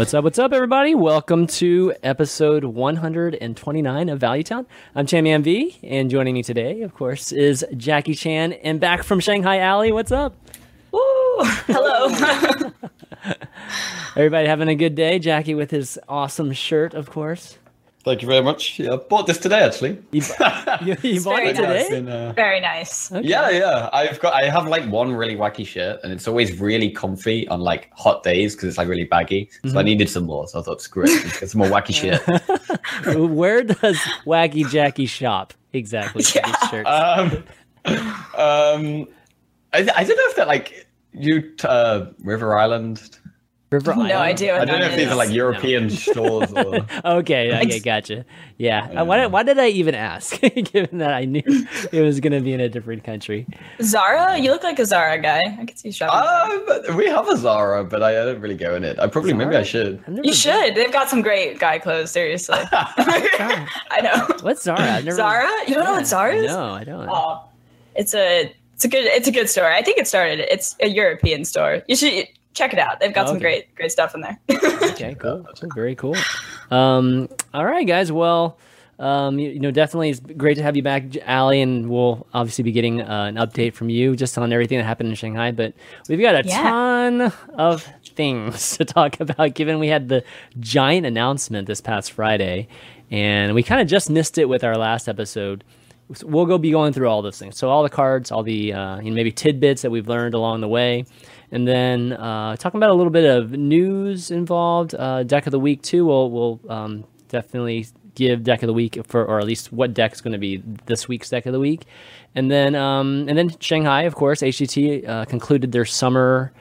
What's 0.00 0.14
up? 0.14 0.24
What's 0.24 0.38
up, 0.38 0.54
everybody? 0.54 0.94
Welcome 0.94 1.46
to 1.48 1.92
episode 2.02 2.64
129 2.64 4.08
of 4.08 4.18
Value 4.18 4.42
Town. 4.42 4.66
I'm 4.94 5.04
Chammy 5.04 5.28
MV, 5.28 5.80
and 5.82 6.08
joining 6.08 6.32
me 6.32 6.42
today, 6.42 6.80
of 6.80 6.94
course, 6.94 7.32
is 7.32 7.66
Jackie 7.76 8.14
Chan, 8.14 8.54
and 8.54 8.80
back 8.80 9.02
from 9.02 9.20
Shanghai 9.20 9.58
Alley. 9.58 9.92
What's 9.92 10.10
up? 10.10 10.34
Woo! 10.90 11.00
Hello. 11.66 12.08
Everybody 14.16 14.48
having 14.48 14.68
a 14.68 14.74
good 14.74 14.94
day? 14.94 15.18
Jackie 15.18 15.54
with 15.54 15.70
his 15.70 15.98
awesome 16.08 16.54
shirt, 16.54 16.94
of 16.94 17.10
course. 17.10 17.58
Thank 18.02 18.22
you 18.22 18.28
very 18.28 18.42
much. 18.42 18.78
Yeah, 18.78 18.94
I 18.94 18.96
bought 18.96 19.26
this 19.26 19.36
today 19.36 19.60
actually. 19.62 19.98
You, 20.10 20.22
you, 20.82 20.96
you 21.02 21.20
bought 21.22 21.42
it 21.42 21.54
very 21.54 21.82
today? 21.84 21.96
In, 21.98 22.08
uh, 22.08 22.32
Very 22.32 22.58
nice. 22.58 23.12
Okay. 23.12 23.28
Yeah, 23.28 23.50
yeah. 23.50 23.90
I've 23.92 24.18
got. 24.20 24.32
I 24.32 24.48
have 24.48 24.66
like 24.66 24.84
one 24.90 25.12
really 25.12 25.36
wacky 25.36 25.66
shirt, 25.66 26.00
and 26.02 26.10
it's 26.10 26.26
always 26.26 26.58
really 26.58 26.90
comfy 26.90 27.46
on 27.48 27.60
like 27.60 27.90
hot 27.94 28.22
days 28.22 28.54
because 28.54 28.70
it's 28.70 28.78
like 28.78 28.88
really 28.88 29.04
baggy. 29.04 29.50
So 29.68 29.78
I 29.78 29.82
needed 29.82 30.08
some 30.08 30.24
more. 30.24 30.48
So 30.48 30.60
I 30.60 30.62
thought, 30.62 30.80
screw 30.80 31.04
it, 31.04 31.10
let's 31.24 31.40
get 31.40 31.50
some 31.50 31.58
more 31.58 31.68
wacky 31.68 31.94
shit. 31.94 32.20
Where 33.18 33.62
does 33.64 33.98
Wacky 34.24 34.66
Jackie 34.70 35.06
shop 35.06 35.52
exactly 35.74 36.22
for 36.22 36.38
Yeah. 36.38 36.46
this 36.50 36.70
shirt? 36.70 36.86
Um, 36.86 37.44
um, 37.84 39.08
I, 39.74 39.78
I 39.94 40.04
don't 40.04 40.16
know 40.16 40.28
if 40.30 40.36
they're 40.36 40.46
like 40.46 40.86
you 41.12 41.52
uh, 41.64 42.06
River 42.22 42.56
Island. 42.56 43.18
River 43.72 43.94
No 43.94 44.02
Island? 44.02 44.12
idea. 44.20 44.56
I 44.60 44.64
don't 44.64 44.80
know 44.80 44.84
that 44.88 44.90
if 44.90 44.96
these 44.98 45.06
are 45.06 45.10
is. 45.12 45.16
like 45.16 45.30
European 45.30 45.90
stores 45.90 46.52
or. 46.52 46.86
Okay, 47.04 47.52
okay, 47.54 47.76
Ex- 47.76 47.80
gotcha. 47.84 48.24
Yeah. 48.58 48.88
Uh, 49.00 49.04
why, 49.04 49.18
did, 49.18 49.30
why 49.32 49.42
did 49.44 49.60
I 49.60 49.68
even 49.68 49.94
ask? 49.94 50.40
Given 50.72 50.98
that 50.98 51.12
I 51.14 51.24
knew 51.24 51.42
it 51.92 52.00
was 52.00 52.18
going 52.18 52.32
to 52.32 52.40
be 52.40 52.52
in 52.52 52.60
a 52.60 52.68
different 52.68 53.04
country. 53.04 53.46
Zara. 53.80 54.36
You 54.38 54.50
look 54.50 54.64
like 54.64 54.80
a 54.80 54.84
Zara 54.84 55.18
guy. 55.22 55.56
I 55.60 55.64
could 55.64 55.78
see 55.78 55.88
you 55.88 55.92
shopping. 55.92 56.90
Uh, 56.90 56.96
we 56.96 57.06
have 57.06 57.28
a 57.28 57.36
Zara, 57.36 57.84
but 57.84 58.02
I 58.02 58.12
don't 58.12 58.40
really 58.40 58.56
go 58.56 58.74
in 58.74 58.82
it. 58.82 58.98
I 58.98 59.06
probably 59.06 59.34
maybe 59.34 59.54
I 59.54 59.62
should. 59.62 60.02
You 60.08 60.22
been- 60.22 60.32
should. 60.32 60.74
They've 60.74 60.92
got 60.92 61.08
some 61.08 61.22
great 61.22 61.60
guy 61.60 61.78
clothes. 61.78 62.10
Seriously. 62.10 62.58
I 62.72 64.00
know. 64.02 64.36
What's 64.42 64.62
Zara? 64.64 64.80
I've 64.80 65.04
never. 65.04 65.16
Zara? 65.16 65.48
You 65.68 65.74
don't 65.74 65.84
know 65.84 65.92
what 65.92 66.06
Zara 66.08 66.34
is? 66.34 66.46
No, 66.50 66.72
I 66.74 66.82
don't. 66.84 67.08
Oh, 67.08 67.44
it's 67.94 68.14
a 68.14 68.52
it's 68.74 68.84
a 68.84 68.88
good 68.88 69.04
it's 69.04 69.28
a 69.28 69.32
good 69.32 69.48
store. 69.48 69.70
I 69.70 69.82
think 69.82 69.98
it 69.98 70.08
started. 70.08 70.40
It's 70.52 70.74
a 70.80 70.88
European 70.88 71.44
store. 71.44 71.82
You 71.86 71.96
should 71.96 72.26
check 72.54 72.72
it 72.72 72.78
out. 72.78 73.00
They've 73.00 73.12
got 73.14 73.28
some 73.28 73.38
great 73.38 73.74
great 73.74 73.92
stuff 73.92 74.14
in 74.14 74.20
there. 74.22 74.38
Okay, 74.90 75.14
cool. 75.18 75.46
Very 75.74 75.94
cool. 75.94 76.14
Um, 76.70 77.28
all 77.54 77.64
right, 77.64 77.86
guys. 77.86 78.12
Well, 78.12 78.58
um, 78.98 79.38
you, 79.38 79.48
you 79.50 79.60
know, 79.60 79.70
definitely 79.70 80.10
it's 80.10 80.20
great 80.20 80.56
to 80.56 80.62
have 80.62 80.76
you 80.76 80.82
back, 80.82 81.04
Ali, 81.26 81.62
and 81.62 81.88
we'll 81.88 82.26
obviously 82.34 82.64
be 82.64 82.72
getting 82.72 83.00
uh, 83.00 83.24
an 83.24 83.36
update 83.36 83.72
from 83.72 83.88
you 83.88 84.14
just 84.14 84.36
on 84.36 84.52
everything 84.52 84.76
that 84.76 84.84
happened 84.84 85.08
in 85.08 85.14
Shanghai. 85.14 85.52
But 85.52 85.72
we've 86.08 86.20
got 86.20 86.34
a 86.44 86.46
Yeah. 86.46 86.62
ton 86.62 87.32
of 87.54 87.88
things 88.14 88.76
to 88.76 88.84
talk 88.84 89.18
about, 89.20 89.54
given 89.54 89.78
we 89.78 89.88
had 89.88 90.08
the 90.10 90.22
giant 90.58 91.06
announcement 91.06 91.66
this 91.66 91.80
past 91.80 92.12
Friday, 92.12 92.68
and 93.10 93.54
we 93.54 93.62
kind 93.62 93.80
of 93.80 93.88
just 93.88 94.10
missed 94.10 94.36
it 94.36 94.50
with 94.50 94.62
our 94.64 94.76
last 94.76 95.08
episode. 95.08 95.64
So 96.12 96.26
We'll 96.26 96.44
go 96.46 96.58
be 96.58 96.72
going 96.72 96.92
through 96.92 97.08
all 97.08 97.22
those 97.22 97.38
things. 97.38 97.56
So 97.56 97.70
all 97.70 97.82
the 97.84 97.88
cards, 97.88 98.30
all 98.30 98.42
the 98.42 98.72
uh, 98.74 98.98
you 99.00 99.10
know, 99.10 99.14
maybe 99.14 99.32
tidbits 99.32 99.80
that 99.82 99.90
we've 99.90 100.08
learned 100.08 100.34
along 100.34 100.60
the 100.60 100.68
way, 100.68 101.04
and 101.52 101.66
then 101.66 102.12
uh, 102.12 102.56
talking 102.56 102.78
about 102.78 102.90
a 102.90 102.94
little 102.94 103.10
bit 103.10 103.24
of 103.24 103.52
news 103.52 104.30
involved. 104.30 104.94
Uh, 104.94 105.22
deck 105.22 105.46
of 105.46 105.50
the 105.50 105.60
week 105.60 105.82
too. 105.82 106.06
We'll 106.06 106.30
we'll 106.30 106.60
um, 106.68 107.04
definitely 107.28 107.86
give 108.14 108.42
deck 108.42 108.62
of 108.62 108.66
the 108.66 108.72
week 108.72 108.98
for, 109.06 109.24
or 109.24 109.38
at 109.38 109.46
least 109.46 109.72
what 109.72 109.94
deck 109.94 110.12
is 110.12 110.20
going 110.20 110.32
to 110.32 110.38
be 110.38 110.62
this 110.86 111.08
week's 111.08 111.30
deck 111.30 111.46
of 111.46 111.52
the 111.52 111.60
week, 111.60 111.84
and 112.34 112.50
then 112.50 112.74
um, 112.74 113.26
and 113.28 113.36
then 113.36 113.50
Shanghai, 113.60 114.02
of 114.02 114.14
course, 114.14 114.40
HCT 114.40 115.08
uh, 115.08 115.24
concluded 115.24 115.72
their 115.72 115.84
summer 115.84 116.52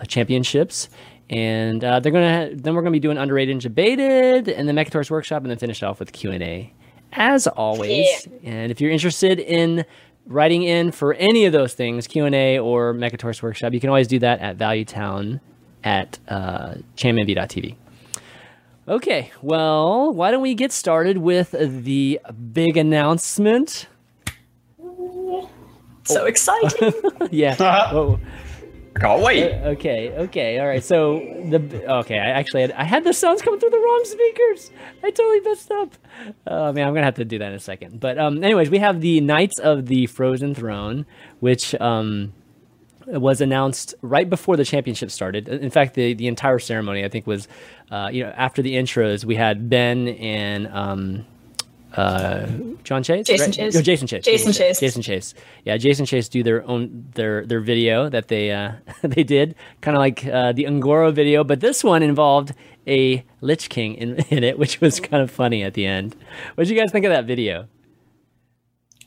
uh, 0.00 0.04
championships. 0.04 0.88
And 1.30 1.84
uh, 1.84 2.00
they're 2.00 2.12
gonna 2.12 2.50
then 2.54 2.74
we're 2.74 2.80
gonna 2.80 2.92
be 2.92 3.00
doing 3.00 3.18
underrated 3.18 3.52
and 3.52 3.60
debated, 3.60 4.48
and 4.48 4.66
then 4.66 4.74
Mechatours 4.76 5.10
Workshop, 5.10 5.42
and 5.42 5.50
then 5.50 5.58
finish 5.58 5.82
off 5.82 6.00
with 6.00 6.12
Q 6.12 6.30
and 6.30 6.42
A, 6.42 6.72
as 7.12 7.46
always. 7.46 8.26
And 8.42 8.70
if 8.72 8.80
you're 8.80 8.90
interested 8.90 9.38
in 9.38 9.84
writing 10.28 10.62
in 10.62 10.92
for 10.92 11.14
any 11.14 11.46
of 11.46 11.52
those 11.52 11.74
things, 11.74 12.06
Q 12.06 12.24
and 12.24 12.34
A 12.34 12.58
or 12.58 12.94
Mechatours 12.94 13.42
Workshop, 13.42 13.72
you 13.72 13.80
can 13.80 13.88
always 13.88 14.06
do 14.06 14.18
that 14.20 14.40
at 14.40 14.56
Valuetown 14.56 15.40
at 15.82 16.18
uh, 16.28 16.74
chammv.tv. 16.96 17.74
Okay, 18.86 19.30
well, 19.42 20.12
why 20.12 20.30
don't 20.30 20.40
we 20.40 20.54
get 20.54 20.72
started 20.72 21.18
with 21.18 21.50
the 21.50 22.20
big 22.52 22.76
announcement? 22.76 23.86
so 26.04 26.24
exciting. 26.24 26.92
yeah. 27.30 28.16
Whoa. 29.00 29.08
I 29.08 29.14
can't 29.14 29.22
wait. 29.22 29.52
Okay, 29.76 30.10
okay, 30.12 30.58
all 30.58 30.66
right. 30.66 30.82
So 30.82 31.18
the 31.50 31.58
okay, 31.98 32.18
I 32.18 32.28
actually 32.30 32.62
had, 32.62 32.72
I 32.72 32.84
had 32.84 33.04
the 33.04 33.12
sounds 33.12 33.42
coming 33.42 33.60
through 33.60 33.70
the 33.70 33.78
wrong 33.78 34.02
speakers. 34.04 34.70
I 35.02 35.10
totally 35.10 35.40
messed 35.40 35.70
up. 35.70 35.94
Oh 36.46 36.72
man, 36.72 36.86
I'm 36.86 36.94
gonna 36.94 37.04
have 37.04 37.14
to 37.16 37.24
do 37.24 37.38
that 37.38 37.48
in 37.48 37.54
a 37.54 37.60
second. 37.60 38.00
But 38.00 38.18
um, 38.18 38.42
anyways, 38.42 38.70
we 38.70 38.78
have 38.78 39.00
the 39.00 39.20
Knights 39.20 39.58
of 39.58 39.86
the 39.86 40.06
Frozen 40.06 40.54
Throne, 40.54 41.06
which 41.40 41.74
um 41.80 42.32
was 43.06 43.40
announced 43.40 43.94
right 44.02 44.28
before 44.28 44.56
the 44.56 44.64
championship 44.64 45.10
started. 45.10 45.48
In 45.48 45.70
fact, 45.70 45.94
the 45.94 46.14
the 46.14 46.26
entire 46.26 46.58
ceremony 46.58 47.04
I 47.04 47.08
think 47.08 47.26
was, 47.26 47.48
uh, 47.90 48.10
you 48.12 48.22
know, 48.22 48.30
after 48.36 48.60
the 48.62 48.74
intros, 48.74 49.24
we 49.24 49.34
had 49.34 49.70
Ben 49.70 50.08
and 50.08 50.66
um, 50.68 51.26
uh, 51.96 52.46
John 52.84 53.02
Chase, 53.02 53.26
Jason 53.26 53.46
right? 53.46 53.54
Chase. 53.54 53.74
No, 53.74 53.82
Jason 53.82 54.06
Chase, 54.06 54.24
Jason 54.24 54.52
Chase. 54.52 54.80
Jason 54.80 55.02
Chase. 55.02 55.34
Yeah, 55.64 55.76
Jason 55.76 56.06
Chase 56.06 56.28
do 56.28 56.42
their 56.42 56.66
own 56.66 57.06
their 57.14 57.46
their 57.46 57.60
video 57.60 58.08
that 58.08 58.28
they 58.28 58.50
uh, 58.50 58.72
they 59.02 59.22
did, 59.24 59.54
kind 59.80 59.96
of 59.96 60.00
like 60.00 60.24
uh, 60.26 60.52
the 60.52 60.64
Un'Goro 60.64 61.12
video, 61.12 61.44
but 61.44 61.60
this 61.60 61.82
one 61.82 62.02
involved 62.02 62.52
a 62.86 63.24
Lich 63.40 63.68
King 63.68 63.94
in, 63.94 64.16
in 64.30 64.44
it, 64.44 64.58
which 64.58 64.80
was 64.80 65.00
kind 65.00 65.22
of 65.22 65.30
funny 65.30 65.62
at 65.62 65.74
the 65.74 65.86
end. 65.86 66.14
What 66.54 66.64
did 66.66 66.74
you 66.74 66.80
guys 66.80 66.92
think 66.92 67.04
of 67.04 67.10
that 67.10 67.24
video? 67.24 67.68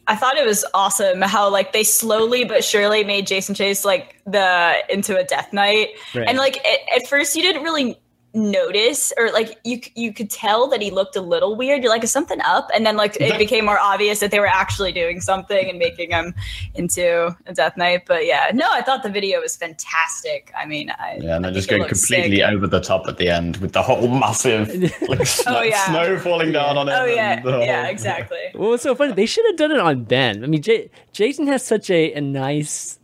I 0.07 0.15
thought 0.15 0.35
it 0.35 0.45
was 0.45 0.65
awesome 0.73 1.21
how 1.21 1.49
like 1.49 1.73
they 1.73 1.83
slowly 1.83 2.43
but 2.43 2.63
surely 2.63 3.03
made 3.03 3.27
Jason 3.27 3.55
Chase 3.55 3.85
like 3.85 4.19
the 4.25 4.73
into 4.89 5.17
a 5.17 5.23
Death 5.23 5.53
Knight, 5.53 5.89
Right. 6.15 6.27
and 6.27 6.37
like 6.37 6.57
at, 6.65 6.79
at 7.03 7.07
first 7.07 7.35
you 7.35 7.41
didn't 7.43 7.63
really 7.63 7.99
notice 8.33 9.11
or 9.17 9.29
like 9.31 9.59
you 9.63 9.79
you 9.95 10.13
could 10.13 10.29
tell 10.29 10.67
that 10.69 10.81
he 10.81 10.89
looked 10.89 11.15
a 11.15 11.21
little 11.21 11.55
weird. 11.55 11.83
You're 11.83 11.91
like, 11.91 12.03
is 12.03 12.11
something 12.11 12.39
up? 12.41 12.69
And 12.73 12.85
then 12.85 12.95
like 12.95 13.17
it 13.19 13.37
became 13.37 13.65
more 13.65 13.79
obvious 13.79 14.19
that 14.21 14.31
they 14.31 14.39
were 14.39 14.47
actually 14.47 14.91
doing 14.91 15.19
something 15.21 15.69
and 15.69 15.77
making 15.77 16.11
him 16.11 16.33
into 16.75 17.35
a 17.45 17.53
Death 17.53 17.75
Knight. 17.77 18.03
But 18.07 18.25
yeah, 18.25 18.51
no, 18.53 18.67
I 18.71 18.81
thought 18.81 19.03
the 19.03 19.09
video 19.09 19.41
was 19.41 19.55
fantastic. 19.57 20.51
I 20.57 20.65
mean, 20.65 20.89
I 20.91 21.19
Yeah, 21.21 21.35
and 21.35 21.45
I 21.45 21.49
then 21.49 21.53
just 21.55 21.69
going 21.69 21.81
completely 21.83 22.37
sick. 22.37 22.45
over 22.49 22.67
the 22.67 22.79
top 22.79 23.07
at 23.07 23.17
the 23.17 23.29
end 23.29 23.57
with 23.57 23.73
the 23.73 23.81
whole 23.81 24.07
massive 24.07 24.69
oh, 25.01 25.05
like, 25.07 25.27
snow, 25.27 25.57
Oh, 25.59 25.61
yeah. 25.61 25.85
snow 25.87 26.17
falling 26.19 26.51
down 26.51 26.77
on 26.77 26.87
it. 26.87 26.93
Oh 26.93 27.05
yeah, 27.05 27.41
whole- 27.41 27.59
yeah, 27.61 27.87
exactly. 27.87 28.37
Well, 28.55 28.73
it's 28.73 28.83
so 28.83 28.95
funny. 28.95 29.13
They 29.13 29.25
should 29.25 29.45
have 29.47 29.57
done 29.57 29.71
it 29.71 29.79
on 29.79 30.03
Ben. 30.05 30.43
I 30.43 30.47
mean, 30.47 30.61
J- 30.61 30.89
Jason 31.11 31.47
has 31.47 31.65
such 31.65 31.89
a, 31.89 32.13
a 32.13 32.21
nice, 32.21 32.97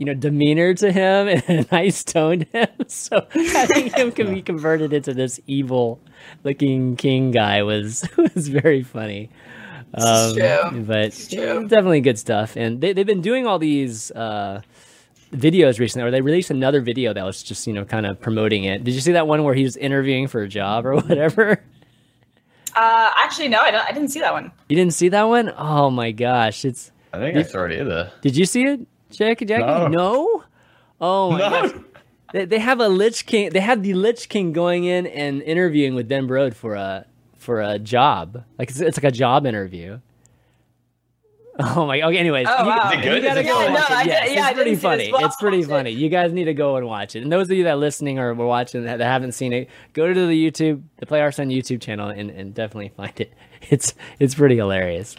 you 0.00 0.06
know, 0.06 0.14
demeanor 0.14 0.72
to 0.72 0.90
him 0.90 1.28
and 1.46 1.48
a 1.48 1.66
nice 1.70 2.02
tone 2.02 2.40
to 2.40 2.46
him. 2.46 2.68
So 2.88 3.24
having 3.32 3.92
him 3.92 4.10
can 4.10 4.34
be 4.34 4.42
converted 4.42 4.92
into 4.92 5.14
this 5.14 5.38
evil-looking 5.46 6.96
king 6.96 7.30
guy 7.30 7.62
was 7.62 8.08
was 8.16 8.48
very 8.48 8.82
funny. 8.82 9.30
Um, 9.94 10.34
true. 10.34 10.82
But 10.86 11.12
true. 11.30 11.68
definitely 11.68 12.00
good 12.00 12.18
stuff. 12.18 12.56
And 12.56 12.80
they 12.80 12.92
they've 12.94 13.06
been 13.06 13.20
doing 13.22 13.46
all 13.46 13.58
these. 13.60 14.10
Uh, 14.10 14.62
videos 15.32 15.78
recently 15.78 16.04
or 16.08 16.10
they 16.10 16.20
released 16.20 16.50
another 16.50 16.80
video 16.80 17.12
that 17.14 17.24
was 17.24 17.40
just 17.40 17.64
you 17.68 17.72
know 17.72 17.84
kind 17.84 18.04
of 18.04 18.20
promoting 18.20 18.64
it 18.64 18.82
did 18.82 18.92
you 18.92 19.00
see 19.00 19.12
that 19.12 19.28
one 19.28 19.44
where 19.44 19.54
he 19.54 19.62
was 19.62 19.76
interviewing 19.76 20.26
for 20.26 20.42
a 20.42 20.48
job 20.48 20.84
or 20.84 20.96
whatever 20.96 21.62
Uh, 22.74 23.10
actually, 23.16 23.46
no, 23.46 23.58
I, 23.60 23.70
don't, 23.70 23.84
I 23.88 23.92
didn't 23.92 24.08
see 24.08 24.18
that 24.18 24.32
one. 24.32 24.50
you 24.68 24.74
didn't 24.74 24.94
see 24.94 25.08
that 25.10 25.22
one? 25.22 25.52
Oh 25.56 25.88
my 25.88 26.10
gosh 26.10 26.64
it's 26.64 26.90
I 27.12 27.18
think 27.18 27.36
I 27.36 27.42
saw 27.42 27.64
it 27.66 27.72
either. 27.80 28.10
Did 28.22 28.36
you 28.36 28.44
see 28.44 28.64
it, 28.64 28.80
Jackie? 29.10 29.44
Jackie? 29.44 29.94
No. 29.94 30.44
Oh 31.00 31.30
my 31.32 31.38
No. 31.38 31.50
gosh. 31.50 31.70
They, 32.32 32.44
they 32.44 32.58
have 32.60 32.78
a 32.80 32.88
Lich 32.88 33.26
King. 33.26 33.50
They 33.50 33.60
have 33.60 33.82
the 33.82 33.94
Lich 33.94 34.28
King 34.28 34.52
going 34.52 34.84
in 34.84 35.06
and 35.06 35.42
interviewing 35.42 35.94
with 35.94 36.08
Ben 36.08 36.28
Brode 36.28 36.54
for 36.54 36.74
a 36.74 37.04
for 37.38 37.60
a 37.60 37.78
job. 37.78 38.44
Like 38.58 38.70
it's, 38.70 38.80
it's 38.80 38.96
like 38.98 39.04
a 39.04 39.10
job 39.10 39.46
interview. 39.46 39.98
Oh 41.58 41.84
my. 41.86 42.00
Okay. 42.00 42.16
Anyways, 42.16 42.46
Oh, 42.48 42.62
you, 42.62 42.68
wow. 42.68 42.90
Is 42.90 42.98
it 42.98 43.02
good? 43.02 43.16
you 43.22 43.28
gotta 43.28 43.40
Is 43.40 43.46
it 43.46 43.50
go 43.50 43.58
good? 43.58 43.72
watch 43.72 43.90
Yeah, 43.90 43.94
no, 43.94 43.94
it. 43.94 43.98
I 43.98 44.02
Yes, 44.04 44.30
yeah, 44.34 44.46
it's 44.48 44.54
pretty 44.54 44.70
didn't 44.70 44.78
it 44.78 44.80
funny. 44.82 45.12
well. 45.12 45.24
It's 45.26 45.36
pretty 45.36 45.62
funny. 45.64 45.90
You 45.90 46.08
guys 46.08 46.32
need 46.32 46.44
to 46.44 46.54
go 46.54 46.76
and 46.76 46.86
watch 46.86 47.16
it. 47.16 47.22
And 47.22 47.30
those 47.32 47.50
of 47.50 47.56
you 47.56 47.64
that 47.64 47.72
are 47.72 47.76
listening 47.76 48.18
or 48.18 48.32
were 48.32 48.46
watching 48.46 48.84
that, 48.84 48.98
that 48.98 49.04
haven't 49.04 49.32
seen 49.32 49.52
it, 49.52 49.68
go 49.92 50.06
to 50.12 50.26
the 50.26 50.50
YouTube, 50.50 50.82
the 50.98 51.06
Play 51.06 51.18
Hearthstone 51.20 51.48
YouTube 51.48 51.80
channel, 51.82 52.08
and, 52.08 52.30
and 52.30 52.54
definitely 52.54 52.90
find 52.96 53.12
it. 53.20 53.32
It's 53.68 53.92
it's 54.18 54.34
pretty 54.34 54.56
hilarious. 54.56 55.16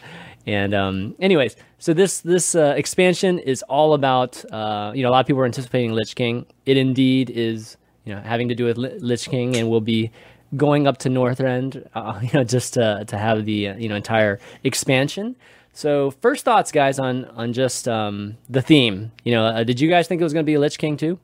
And 0.47 0.73
um, 0.73 1.15
anyways, 1.19 1.55
so 1.81 1.95
this 1.95 2.19
this 2.19 2.53
uh, 2.53 2.75
expansion 2.77 3.39
is 3.39 3.63
all 3.63 3.95
about 3.95 4.45
uh, 4.53 4.91
you 4.93 5.01
know 5.01 5.09
a 5.09 5.13
lot 5.13 5.21
of 5.21 5.25
people 5.25 5.41
are 5.41 5.45
anticipating 5.45 5.93
Lich 5.93 6.13
King. 6.13 6.45
It 6.67 6.77
indeed 6.77 7.31
is 7.31 7.75
you 8.05 8.13
know 8.13 8.21
having 8.21 8.47
to 8.49 8.55
do 8.55 8.65
with 8.65 8.77
Li- 8.77 8.99
Lich 8.99 9.27
King, 9.27 9.55
and 9.57 9.67
will 9.67 9.81
be 9.81 10.11
going 10.55 10.85
up 10.85 10.99
to 10.99 11.09
Northrend, 11.09 11.83
uh, 11.95 12.19
you 12.21 12.29
know, 12.35 12.43
just 12.43 12.75
to 12.75 13.03
to 13.07 13.17
have 13.17 13.45
the 13.45 13.69
uh, 13.69 13.75
you 13.77 13.89
know 13.89 13.95
entire 13.95 14.39
expansion. 14.63 15.35
So 15.73 16.11
first 16.11 16.45
thoughts, 16.45 16.71
guys, 16.71 16.99
on 16.99 17.25
on 17.25 17.51
just 17.51 17.87
um, 17.87 18.37
the 18.47 18.61
theme. 18.61 19.11
You 19.23 19.31
know, 19.31 19.45
uh, 19.45 19.63
did 19.63 19.79
you 19.79 19.89
guys 19.89 20.07
think 20.07 20.21
it 20.21 20.23
was 20.23 20.33
going 20.33 20.45
to 20.45 20.51
be 20.51 20.59
Lich 20.59 20.77
King 20.77 20.97
too? 20.97 21.17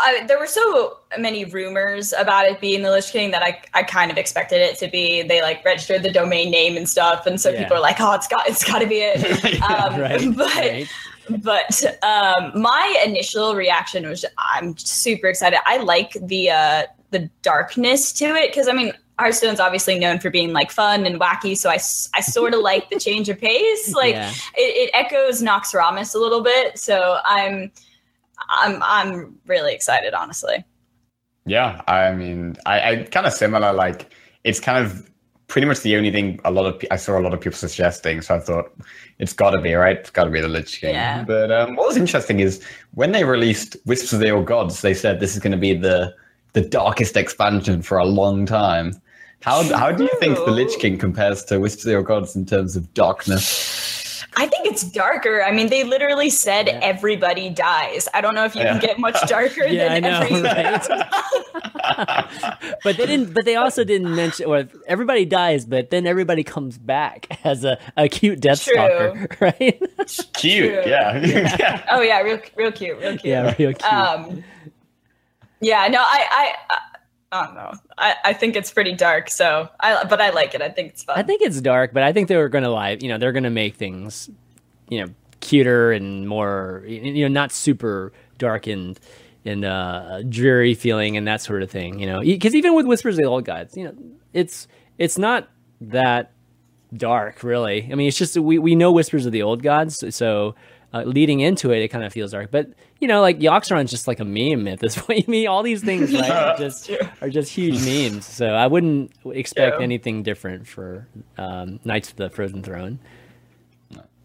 I, 0.00 0.24
there 0.26 0.38
were 0.38 0.46
so 0.46 0.98
many 1.18 1.44
rumors 1.44 2.12
about 2.12 2.46
it 2.46 2.60
being 2.60 2.82
the 2.82 2.90
Lich 2.90 3.10
King 3.10 3.30
that 3.32 3.42
I, 3.42 3.60
I 3.74 3.82
kind 3.82 4.10
of 4.10 4.16
expected 4.18 4.60
it 4.60 4.78
to 4.78 4.88
be. 4.88 5.22
They 5.22 5.42
like 5.42 5.64
registered 5.64 6.02
the 6.02 6.12
domain 6.12 6.50
name 6.50 6.76
and 6.76 6.88
stuff, 6.88 7.26
and 7.26 7.40
so 7.40 7.50
Yeah. 7.50 7.62
people 7.62 7.76
are 7.76 7.80
like, 7.80 8.00
"Oh, 8.00 8.12
it's 8.12 8.28
got 8.28 8.48
it's 8.48 8.64
got 8.64 8.80
to 8.80 8.86
be 8.86 9.00
it." 9.00 9.62
um, 9.70 10.00
right. 10.00 10.20
But 10.36 10.56
right. 10.56 10.88
but 11.42 12.04
um, 12.04 12.60
my 12.60 13.02
initial 13.04 13.54
reaction 13.56 14.08
was 14.08 14.24
I'm 14.38 14.76
super 14.78 15.26
excited. 15.28 15.58
I 15.66 15.78
like 15.78 16.12
the 16.20 16.50
uh, 16.50 16.82
the 17.10 17.28
darkness 17.42 18.12
to 18.14 18.26
it 18.26 18.50
because 18.50 18.68
I 18.68 18.72
mean 18.72 18.92
Hearthstone's 19.18 19.60
obviously 19.60 19.98
known 19.98 20.18
for 20.20 20.28
being 20.28 20.52
like 20.52 20.70
fun 20.70 21.06
and 21.06 21.18
wacky, 21.18 21.56
so 21.56 21.70
I, 21.70 21.78
I 22.14 22.20
sort 22.20 22.52
of 22.54 22.60
like 22.70 22.90
the 22.90 23.00
change 23.00 23.28
of 23.28 23.38
pace. 23.40 23.94
Like 23.94 24.14
Yeah. 24.14 24.30
it, 24.56 24.88
it 24.88 24.90
echoes 24.92 25.42
Naxxramas 25.42 26.14
a 26.14 26.18
little 26.18 26.42
bit, 26.42 26.78
so 26.78 27.18
I'm 27.24 27.72
I'm 28.48 28.82
I'm 28.82 29.38
really 29.46 29.74
excited, 29.74 30.14
honestly. 30.14 30.64
Yeah, 31.46 31.80
I 31.86 32.12
mean, 32.12 32.56
I, 32.66 32.90
I 32.90 32.96
kind 33.04 33.26
of 33.26 33.32
similar. 33.32 33.72
Like, 33.72 34.12
it's 34.44 34.58
kind 34.58 34.84
of 34.84 35.08
pretty 35.48 35.66
much 35.66 35.80
the 35.80 35.96
only 35.96 36.10
thing 36.10 36.40
a 36.44 36.50
lot 36.50 36.66
of 36.66 36.82
I 36.90 36.96
saw 36.96 37.18
a 37.18 37.20
lot 37.20 37.32
of 37.32 37.40
people 37.40 37.56
suggesting. 37.56 38.20
So 38.20 38.34
I 38.34 38.40
thought 38.40 38.72
it's 39.18 39.32
got 39.32 39.50
to 39.50 39.60
be 39.60 39.74
right. 39.74 39.98
It's 39.98 40.10
got 40.10 40.24
to 40.24 40.30
be 40.30 40.40
the 40.40 40.48
Lich 40.48 40.80
King. 40.80 40.94
Yeah. 40.94 41.24
But 41.24 41.52
um, 41.52 41.76
what 41.76 41.86
was 41.86 41.96
interesting 41.96 42.40
is 42.40 42.62
when 42.94 43.12
they 43.12 43.24
released 43.24 43.76
Whispers 43.84 44.12
of 44.12 44.20
the 44.20 44.30
Old 44.30 44.46
Gods, 44.46 44.82
they 44.82 44.94
said 44.94 45.20
this 45.20 45.34
is 45.34 45.40
going 45.40 45.52
to 45.52 45.58
be 45.58 45.74
the 45.74 46.14
the 46.52 46.62
darkest 46.62 47.16
expansion 47.16 47.82
for 47.82 47.98
a 47.98 48.04
long 48.04 48.46
time. 48.46 49.00
How 49.42 49.62
how 49.76 49.92
do 49.92 50.04
you 50.04 50.18
think 50.18 50.36
the 50.36 50.50
Lich 50.50 50.78
King 50.78 50.98
compares 50.98 51.44
to 51.44 51.60
Whispers 51.60 51.84
of 51.84 51.90
the 51.90 51.96
Old 51.96 52.06
Gods 52.06 52.34
in 52.34 52.46
terms 52.46 52.76
of 52.76 52.92
darkness? 52.94 54.05
I 54.76 54.78
think 54.78 54.90
it's 54.90 54.92
darker. 54.92 55.42
I 55.42 55.52
mean, 55.52 55.68
they 55.68 55.84
literally 55.84 56.28
said 56.30 56.66
Yeah. 56.66 56.80
everybody 56.82 57.48
dies. 57.50 58.08
I 58.14 58.20
don't 58.20 58.34
know 58.34 58.44
if 58.44 58.54
you 58.54 58.62
Yeah. 58.62 58.72
can 58.72 58.80
get 58.80 58.98
much 58.98 59.16
darker 59.28 59.64
Yeah, 59.64 59.88
than 59.94 60.04
I 60.04 60.08
know, 60.08 60.20
every. 60.20 60.42
right? 60.42 60.88
but 62.84 62.96
they 62.96 63.06
didn't. 63.06 63.32
But 63.34 63.44
they 63.44 63.56
also 63.56 63.84
didn't 63.84 64.14
mention. 64.14 64.46
Or 64.46 64.64
everybody 64.86 65.24
dies, 65.24 65.64
but 65.64 65.90
then 65.90 66.06
everybody 66.06 66.42
comes 66.44 66.78
back 66.78 67.26
as 67.44 67.64
a, 67.64 67.78
a 67.96 68.08
cute 68.08 68.40
Death 68.40 68.62
True. 68.64 68.74
Stalker, 68.74 69.28
right? 69.40 69.80
Cute, 70.34 70.86
yeah. 70.86 71.16
yeah. 71.24 71.86
oh 71.90 72.00
yeah, 72.00 72.20
real 72.20 72.40
real 72.56 72.72
cute, 72.72 72.98
real 72.98 73.12
cute. 73.12 73.24
yeah, 73.24 73.54
real 73.58 73.72
cute. 73.72 73.84
Um, 73.92 74.44
yeah, 75.60 75.86
no, 75.88 75.98
I, 76.00 76.26
I, 76.30 76.54
I, 76.70 76.78
I 77.32 77.44
don't 77.46 77.54
know. 77.54 77.72
I, 77.98 78.14
I 78.26 78.32
think 78.34 78.56
it's 78.56 78.70
pretty 78.70 78.92
dark. 78.94 79.30
So 79.30 79.68
I, 79.80 80.04
but 80.04 80.20
I 80.20 80.30
like 80.30 80.54
it. 80.54 80.62
I 80.62 80.68
think 80.68 80.90
it's 80.92 81.02
fun. 81.02 81.18
I 81.18 81.22
think 81.22 81.42
it's 81.42 81.60
dark, 81.60 81.92
but 81.92 82.02
I 82.02 82.12
think 82.12 82.28
they 82.28 82.36
were 82.36 82.48
going 82.48 82.64
to 82.64 82.70
lie. 82.70 82.96
You 83.00 83.08
know, 83.08 83.18
they're 83.18 83.32
going 83.32 83.44
to 83.44 83.50
make 83.50 83.76
things, 83.76 84.28
you 84.88 85.04
know, 85.04 85.12
cuter 85.40 85.92
and 85.92 86.28
more, 86.28 86.82
you 86.86 87.22
know, 87.22 87.28
not 87.28 87.52
super 87.52 88.12
dark 88.38 88.66
and 88.66 88.98
and 89.44 89.64
uh, 89.64 90.22
dreary 90.28 90.74
feeling 90.74 91.16
and 91.16 91.26
that 91.28 91.40
sort 91.40 91.62
of 91.62 91.70
thing. 91.70 92.00
You 92.00 92.06
know, 92.06 92.20
because 92.20 92.54
even 92.54 92.74
with 92.74 92.86
Whispers 92.86 93.16
of 93.16 93.22
the 93.22 93.28
Old 93.28 93.44
Gods, 93.44 93.76
you 93.76 93.84
know, 93.84 93.94
it's 94.32 94.66
it's 94.98 95.18
not 95.18 95.48
that 95.80 96.32
dark 96.96 97.42
really. 97.42 97.88
I 97.90 97.94
mean, 97.94 98.08
it's 98.08 98.18
just 98.18 98.36
we 98.36 98.58
we 98.58 98.74
know 98.74 98.92
Whispers 98.92 99.26
of 99.26 99.32
the 99.32 99.42
Old 99.42 99.62
Gods, 99.62 100.02
so. 100.14 100.54
Uh, 100.94 101.02
leading 101.02 101.40
into 101.40 101.72
it, 101.72 101.82
it 101.82 101.88
kind 101.88 102.04
of 102.04 102.12
feels 102.12 102.30
dark, 102.30 102.50
but 102.50 102.68
you 103.00 103.08
know, 103.08 103.20
like 103.20 103.40
Yogg-Saron's 103.40 103.90
just 103.90 104.06
like 104.06 104.20
a 104.20 104.24
meme 104.24 104.68
at 104.68 104.78
this 104.78 104.96
point. 105.02 105.24
I 105.28 105.30
mean, 105.30 105.48
all 105.48 105.62
these 105.64 105.82
things 105.82 106.14
right, 106.14 106.30
are 106.30 106.56
just 106.56 106.90
are 107.20 107.28
just 107.28 107.52
huge 107.52 107.84
memes. 107.84 108.24
So 108.24 108.46
I 108.46 108.68
wouldn't 108.68 109.10
expect 109.26 109.76
Yeah. 109.78 109.82
anything 109.82 110.22
different 110.22 110.66
for 110.66 111.06
um, 111.36 111.80
Knights 111.84 112.10
of 112.10 112.16
the 112.16 112.30
Frozen 112.30 112.62
Throne. 112.62 113.00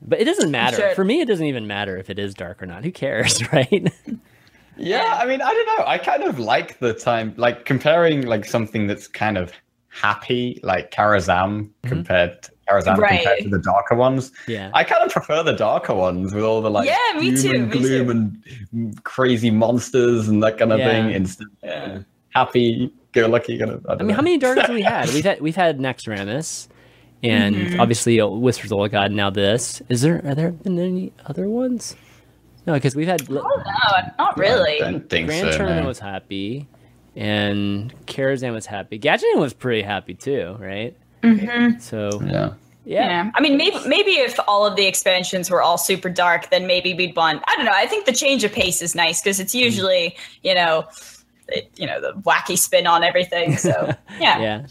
But 0.01 0.19
it 0.19 0.25
doesn't 0.25 0.49
matter. 0.51 0.77
Sure. 0.77 0.95
For 0.95 1.03
me, 1.03 1.21
it 1.21 1.27
doesn't 1.27 1.45
even 1.45 1.67
matter 1.67 1.97
if 1.97 2.09
it 2.09 2.17
is 2.17 2.33
dark 2.33 2.61
or 2.61 2.65
not. 2.65 2.83
Who 2.83 2.91
cares, 2.91 3.41
right? 3.53 3.91
Yeah, 4.77 5.17
I 5.21 5.25
mean, 5.25 5.41
I 5.41 5.51
don't 5.53 5.65
know. 5.77 5.85
I 5.85 5.97
kind 5.97 6.23
of 6.23 6.39
like 6.39 6.79
the 6.79 6.93
time, 6.93 7.33
like 7.37 7.65
comparing 7.65 8.25
like 8.25 8.45
something 8.45 8.87
that's 8.87 9.07
kind 9.07 9.37
of 9.37 9.51
happy, 9.89 10.59
like 10.63 10.91
Karazhan 10.91 11.63
mm-hmm. 11.63 11.87
compared 11.87 12.41
to 12.43 12.51
Karazhan 12.67 12.97
Right. 12.97 13.17
compared 13.17 13.39
to 13.43 13.49
the 13.49 13.59
darker 13.59 13.95
ones. 13.95 14.31
yeah. 14.47 14.71
I 14.73 14.83
kind 14.83 15.03
of 15.03 15.11
prefer 15.11 15.43
the 15.43 15.53
darker 15.53 15.93
ones 15.93 16.33
with 16.33 16.43
all 16.43 16.61
the 16.61 16.71
like 16.71 16.87
Yeah, 16.87 17.19
me 17.19 17.35
too, 17.39 17.51
and 17.51 17.69
me 17.69 17.77
gloom 17.79 18.09
and 18.71 19.03
crazy 19.03 19.51
monsters 19.51 20.27
and 20.29 20.41
that 20.41 20.57
kind 20.57 20.71
of 20.71 20.79
Yeah. 20.79 20.89
thing. 20.89 21.11
Instead, 21.11 21.47
Yeah. 21.63 21.99
happy 22.29 22.91
go 23.11 23.27
lucky 23.27 23.59
kind 23.59 23.71
of. 23.71 23.85
I, 23.87 23.93
I 23.93 23.95
don't 23.97 24.07
mean, 24.07 24.15
how 24.15 24.21
many 24.21 24.37
darks 24.37 24.61
have 24.61 24.69
we 24.73 24.81
had? 24.95 25.09
We've 25.09 25.23
had 25.25 25.41
we've 25.41 25.55
had 25.55 25.79
Naxxramas, 25.79 26.69
and 27.23 27.55
Mm-hmm. 27.55 27.79
obviously 27.79 28.21
Whispers 28.21 28.65
of 28.65 28.69
the 28.69 28.75
Old 28.77 28.91
God. 28.91 29.11
Now 29.11 29.29
this 29.29 29.81
is 29.89 30.01
there? 30.01 30.21
Are 30.25 30.35
there 30.35 30.51
been 30.51 30.79
any 30.79 31.13
other 31.25 31.47
ones? 31.49 31.95
No, 32.65 32.73
because 32.73 32.95
we've 32.95 33.07
had 33.07 33.21
Oh, 33.29 33.33
no, 33.33 34.13
not 34.19 34.37
really. 34.37 34.81
I 34.81 34.91
don't 34.91 35.09
think 35.09 35.27
Grand 35.27 35.51
so. 35.51 35.57
Tournament 35.57 35.83
no. 35.83 35.87
was 35.87 35.99
happy, 35.99 36.67
and 37.15 37.93
Karazhan 38.05 38.53
was 38.53 38.65
happy. 38.65 38.99
Gadgetzan 38.99 39.37
was 39.37 39.53
pretty 39.53 39.81
happy 39.81 40.13
too, 40.13 40.55
right? 40.59 40.95
Mm-hmm. 41.23 41.79
So 41.79 42.21
Yeah. 42.23 42.53
yeah, 42.85 43.05
Yeah. 43.25 43.31
I 43.35 43.41
mean, 43.41 43.57
maybe 43.57 43.77
maybe 43.87 44.11
if 44.11 44.39
all 44.47 44.65
of 44.65 44.75
the 44.75 44.85
expansions 44.85 45.49
were 45.49 45.61
all 45.61 45.77
super 45.77 46.09
dark, 46.09 46.49
then 46.49 46.67
maybe 46.67 46.93
we'd 46.93 47.15
want. 47.15 47.43
I 47.47 47.55
don't 47.55 47.65
know. 47.65 47.71
I 47.73 47.85
think 47.87 48.05
the 48.05 48.13
change 48.13 48.43
of 48.43 48.51
pace 48.51 48.81
is 48.81 48.95
nice 48.95 49.21
because 49.21 49.39
it's 49.39 49.53
usually 49.55 50.15
you 50.43 50.53
know, 50.55 50.85
it, 51.47 51.69
you 51.75 51.85
know, 51.87 51.99
the 52.01 52.13
wacky 52.21 52.57
spin 52.57 52.87
on 52.87 53.03
everything. 53.03 53.57
So 53.57 53.71
yeah. 54.19 54.39
yeah. 54.39 54.65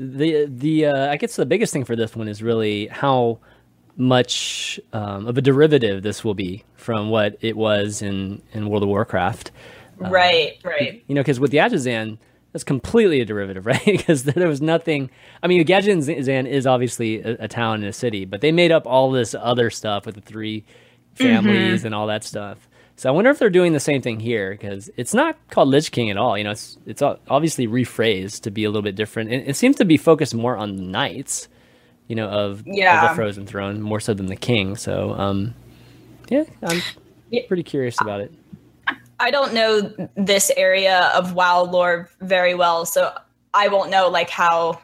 The 0.00 0.46
the 0.46 0.86
uh, 0.86 1.10
I 1.10 1.16
guess 1.16 1.36
the 1.36 1.44
biggest 1.44 1.74
thing 1.74 1.84
for 1.84 1.94
this 1.94 2.16
one 2.16 2.26
is 2.26 2.42
really 2.42 2.86
how 2.86 3.38
much 3.96 4.80
um, 4.94 5.26
of 5.26 5.36
a 5.36 5.42
derivative 5.42 6.02
this 6.02 6.24
will 6.24 6.32
be 6.32 6.64
from 6.76 7.10
what 7.10 7.36
it 7.42 7.54
was 7.54 8.00
in 8.00 8.40
in 8.52 8.70
World 8.70 8.82
of 8.82 8.88
Warcraft. 8.88 9.50
Right. 9.98 10.58
Right. 10.64 11.04
You 11.06 11.14
know, 11.14 11.20
because 11.20 11.38
with 11.38 11.50
the 11.50 11.58
Gadgetzan, 11.58 12.16
that's 12.52 12.64
completely 12.64 13.20
a 13.20 13.26
derivative, 13.26 13.66
right? 13.66 13.84
Because 13.84 14.24
there 14.24 14.48
was 14.48 14.62
nothing. 14.62 15.10
I 15.42 15.48
mean, 15.48 15.62
Gadgetzan 15.66 16.46
is 16.46 16.66
obviously 16.66 17.20
a, 17.20 17.44
a 17.44 17.48
town 17.48 17.76
and 17.76 17.84
a 17.84 17.92
city, 17.92 18.24
but 18.24 18.40
they 18.40 18.52
made 18.52 18.72
up 18.72 18.86
all 18.86 19.10
this 19.10 19.34
other 19.34 19.68
stuff 19.68 20.06
with 20.06 20.14
the 20.14 20.22
three 20.22 20.64
families 21.14 21.84
and 21.84 21.94
all 21.94 22.06
that 22.06 22.24
stuff. 22.24 22.69
So 23.00 23.08
I 23.08 23.12
wonder 23.12 23.30
if 23.30 23.38
they're 23.38 23.48
doing 23.48 23.72
the 23.72 23.80
same 23.80 24.02
thing 24.02 24.20
here 24.20 24.50
because 24.50 24.90
it's 24.98 25.14
not 25.14 25.38
called 25.48 25.68
Lich 25.68 25.90
King 25.90 26.10
at 26.10 26.18
all. 26.18 26.36
You 26.36 26.44
know, 26.44 26.50
it's 26.50 26.76
it's 26.84 27.00
obviously 27.00 27.66
rephrased 27.66 28.42
to 28.42 28.50
be 28.50 28.64
a 28.64 28.68
little 28.68 28.82
bit 28.82 28.94
different. 28.94 29.32
And 29.32 29.42
it 29.48 29.56
seems 29.56 29.76
to 29.76 29.86
be 29.86 29.96
focused 29.96 30.34
more 30.34 30.54
on 30.54 30.76
the 30.76 30.82
knights, 30.82 31.48
you 32.08 32.14
know, 32.14 32.28
of, 32.28 32.58
of 32.58 32.66
the 32.66 33.12
Frozen 33.14 33.46
Throne 33.46 33.80
more 33.80 34.00
so 34.00 34.12
than 34.12 34.26
the 34.26 34.36
king. 34.36 34.76
So, 34.76 35.14
um, 35.14 35.54
yeah, 36.28 36.44
I'm 36.62 36.82
Yeah. 37.30 37.46
pretty 37.48 37.62
curious 37.62 37.98
about 38.02 38.20
it. 38.20 38.34
I 39.18 39.30
don't 39.30 39.54
know 39.54 40.10
this 40.16 40.52
area 40.58 41.10
of 41.14 41.32
WoW 41.32 41.62
lore 41.62 42.10
very 42.20 42.54
well, 42.54 42.84
so 42.84 43.14
I 43.54 43.68
won't 43.68 43.90
know 43.90 44.10
like 44.10 44.28
how 44.28 44.78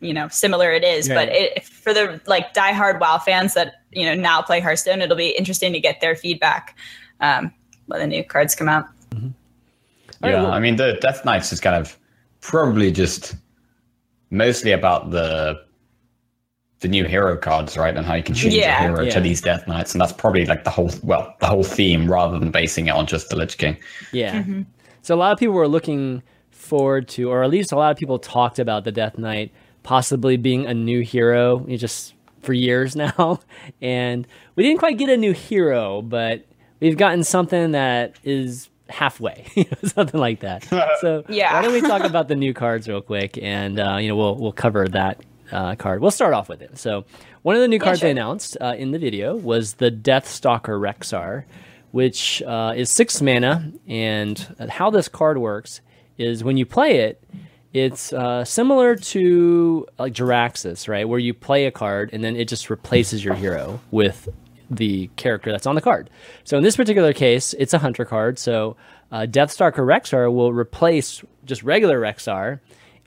you 0.00 0.14
know 0.14 0.28
similar 0.28 0.72
it 0.72 0.82
is. 0.82 1.08
Yeah. 1.08 1.14
But 1.14 1.28
it, 1.28 1.62
for 1.62 1.92
the 1.92 2.22
like 2.24 2.54
diehard 2.54 3.00
WoW 3.00 3.18
fans 3.18 3.52
that 3.52 3.82
you 3.92 4.06
know 4.06 4.14
now 4.14 4.40
play 4.40 4.60
Hearthstone, 4.60 5.02
it'll 5.02 5.14
be 5.14 5.36
interesting 5.36 5.74
to 5.74 5.80
get 5.80 6.00
their 6.00 6.16
feedback 6.16 6.74
um, 7.24 7.52
when 7.86 8.00
the 8.00 8.06
new 8.06 8.24
cards 8.24 8.54
come 8.54 8.68
out. 8.68 8.86
All 9.14 10.30
right, 10.30 10.32
yeah, 10.32 10.48
I 10.50 10.58
mean, 10.60 10.76
the 10.76 10.98
Death 11.00 11.24
Knights 11.24 11.52
is 11.52 11.60
kind 11.60 11.76
of 11.76 11.98
probably 12.40 12.90
just 12.92 13.34
mostly 14.30 14.72
about 14.72 15.10
the 15.10 15.62
the 16.80 16.88
new 16.88 17.04
hero 17.04 17.36
cards, 17.36 17.76
right, 17.78 17.96
and 17.96 18.04
how 18.06 18.14
you 18.14 18.22
can 18.22 18.34
change 18.34 18.54
Yeah. 18.54 18.82
your 18.84 18.90
hero 18.90 19.04
Yeah. 19.04 19.10
to 19.14 19.20
these 19.20 19.40
Death 19.40 19.66
Knights, 19.66 19.92
and 19.94 20.00
that's 20.00 20.12
probably 20.12 20.44
like 20.46 20.64
the 20.64 20.70
whole 20.70 20.90
well, 21.02 21.34
the 21.40 21.46
whole 21.46 21.62
theme, 21.64 22.10
rather 22.10 22.38
than 22.38 22.50
basing 22.50 22.86
it 22.88 22.90
on 22.90 23.06
just 23.06 23.28
the 23.30 23.36
Lich 23.36 23.56
King. 23.58 23.76
Yeah. 24.12 24.44
So 25.02 25.14
a 25.14 25.16
lot 25.16 25.32
of 25.32 25.38
people 25.38 25.54
were 25.54 25.68
looking 25.68 26.22
forward 26.50 27.08
to, 27.08 27.30
or 27.30 27.42
at 27.42 27.50
least 27.50 27.72
a 27.72 27.76
lot 27.76 27.90
of 27.90 27.96
people 27.98 28.18
talked 28.18 28.58
about 28.58 28.84
the 28.84 28.92
Death 28.92 29.18
Knight 29.18 29.50
possibly 29.82 30.36
being 30.38 30.64
a 30.66 30.72
new 30.72 31.00
hero 31.02 31.64
you 31.68 31.76
just 31.76 32.14
for 32.40 32.52
years 32.54 32.96
now. 33.04 33.40
And 33.82 34.26
we 34.56 34.62
didn't 34.62 34.78
quite 34.78 34.96
get 34.98 35.08
a 35.10 35.16
new 35.16 35.32
hero, 35.32 36.00
but 36.02 36.44
we've 36.84 36.96
gotten 36.96 37.24
something 37.24 37.72
that 37.72 38.14
is 38.24 38.68
halfway, 38.88 39.46
something 39.84 40.20
like 40.20 40.40
that. 40.40 40.64
So 41.00 41.24
Yeah. 41.28 41.54
why 41.54 41.62
don't 41.62 41.72
we 41.72 41.80
talk 41.80 42.04
about 42.04 42.28
the 42.28 42.36
new 42.36 42.52
cards 42.54 42.86
real 42.88 43.00
quick, 43.00 43.38
and 43.42 43.80
uh, 43.80 43.96
you 44.00 44.08
know 44.08 44.16
we'll 44.16 44.36
we'll 44.36 44.52
cover 44.52 44.86
that 44.88 45.20
uh, 45.50 45.74
card. 45.76 46.00
We'll 46.00 46.10
start 46.10 46.34
off 46.34 46.48
with 46.48 46.62
it. 46.62 46.78
So, 46.78 47.04
one 47.42 47.54
of 47.56 47.62
the 47.62 47.68
new 47.68 47.76
Yeah, 47.76 47.84
cards 47.84 48.00
they 48.00 48.10
announced 48.10 48.56
uh, 48.60 48.74
in 48.76 48.90
the 48.92 48.98
video 48.98 49.36
was 49.36 49.74
the 49.74 49.90
Deathstalker 49.90 50.78
Rexxar, 50.80 51.44
which 51.92 52.42
uh, 52.42 52.72
is 52.76 52.90
six 52.90 53.20
mana. 53.22 53.72
And 53.86 54.38
how 54.68 54.90
this 54.90 55.08
card 55.08 55.38
works 55.38 55.80
is 56.18 56.42
when 56.44 56.56
you 56.56 56.64
play 56.66 56.98
it, 56.98 57.22
it's 57.72 58.12
uh, 58.12 58.44
similar 58.44 58.96
to 58.96 59.86
like 59.98 60.12
Jaraxxus, 60.14 60.88
right? 60.88 61.08
Where 61.08 61.18
you 61.18 61.34
play 61.34 61.66
a 61.66 61.70
card 61.70 62.10
and 62.12 62.22
then 62.24 62.36
it 62.36 62.48
just 62.48 62.70
replaces 62.70 63.24
your 63.24 63.34
hero 63.34 63.80
with 63.90 64.28
the 64.76 65.08
character 65.16 65.50
that's 65.50 65.66
on 65.66 65.74
the 65.74 65.80
card. 65.80 66.10
So 66.44 66.56
in 66.56 66.62
this 66.62 66.76
particular 66.76 67.12
case, 67.12 67.54
it's 67.54 67.72
a 67.72 67.78
hunter 67.78 68.04
card. 68.04 68.38
So 68.38 68.76
uh, 69.12 69.26
Deathstalker 69.28 69.84
Rexxar 69.84 70.32
will 70.32 70.52
replace 70.52 71.22
just 71.44 71.62
regular 71.62 72.00
Rexxar, 72.00 72.60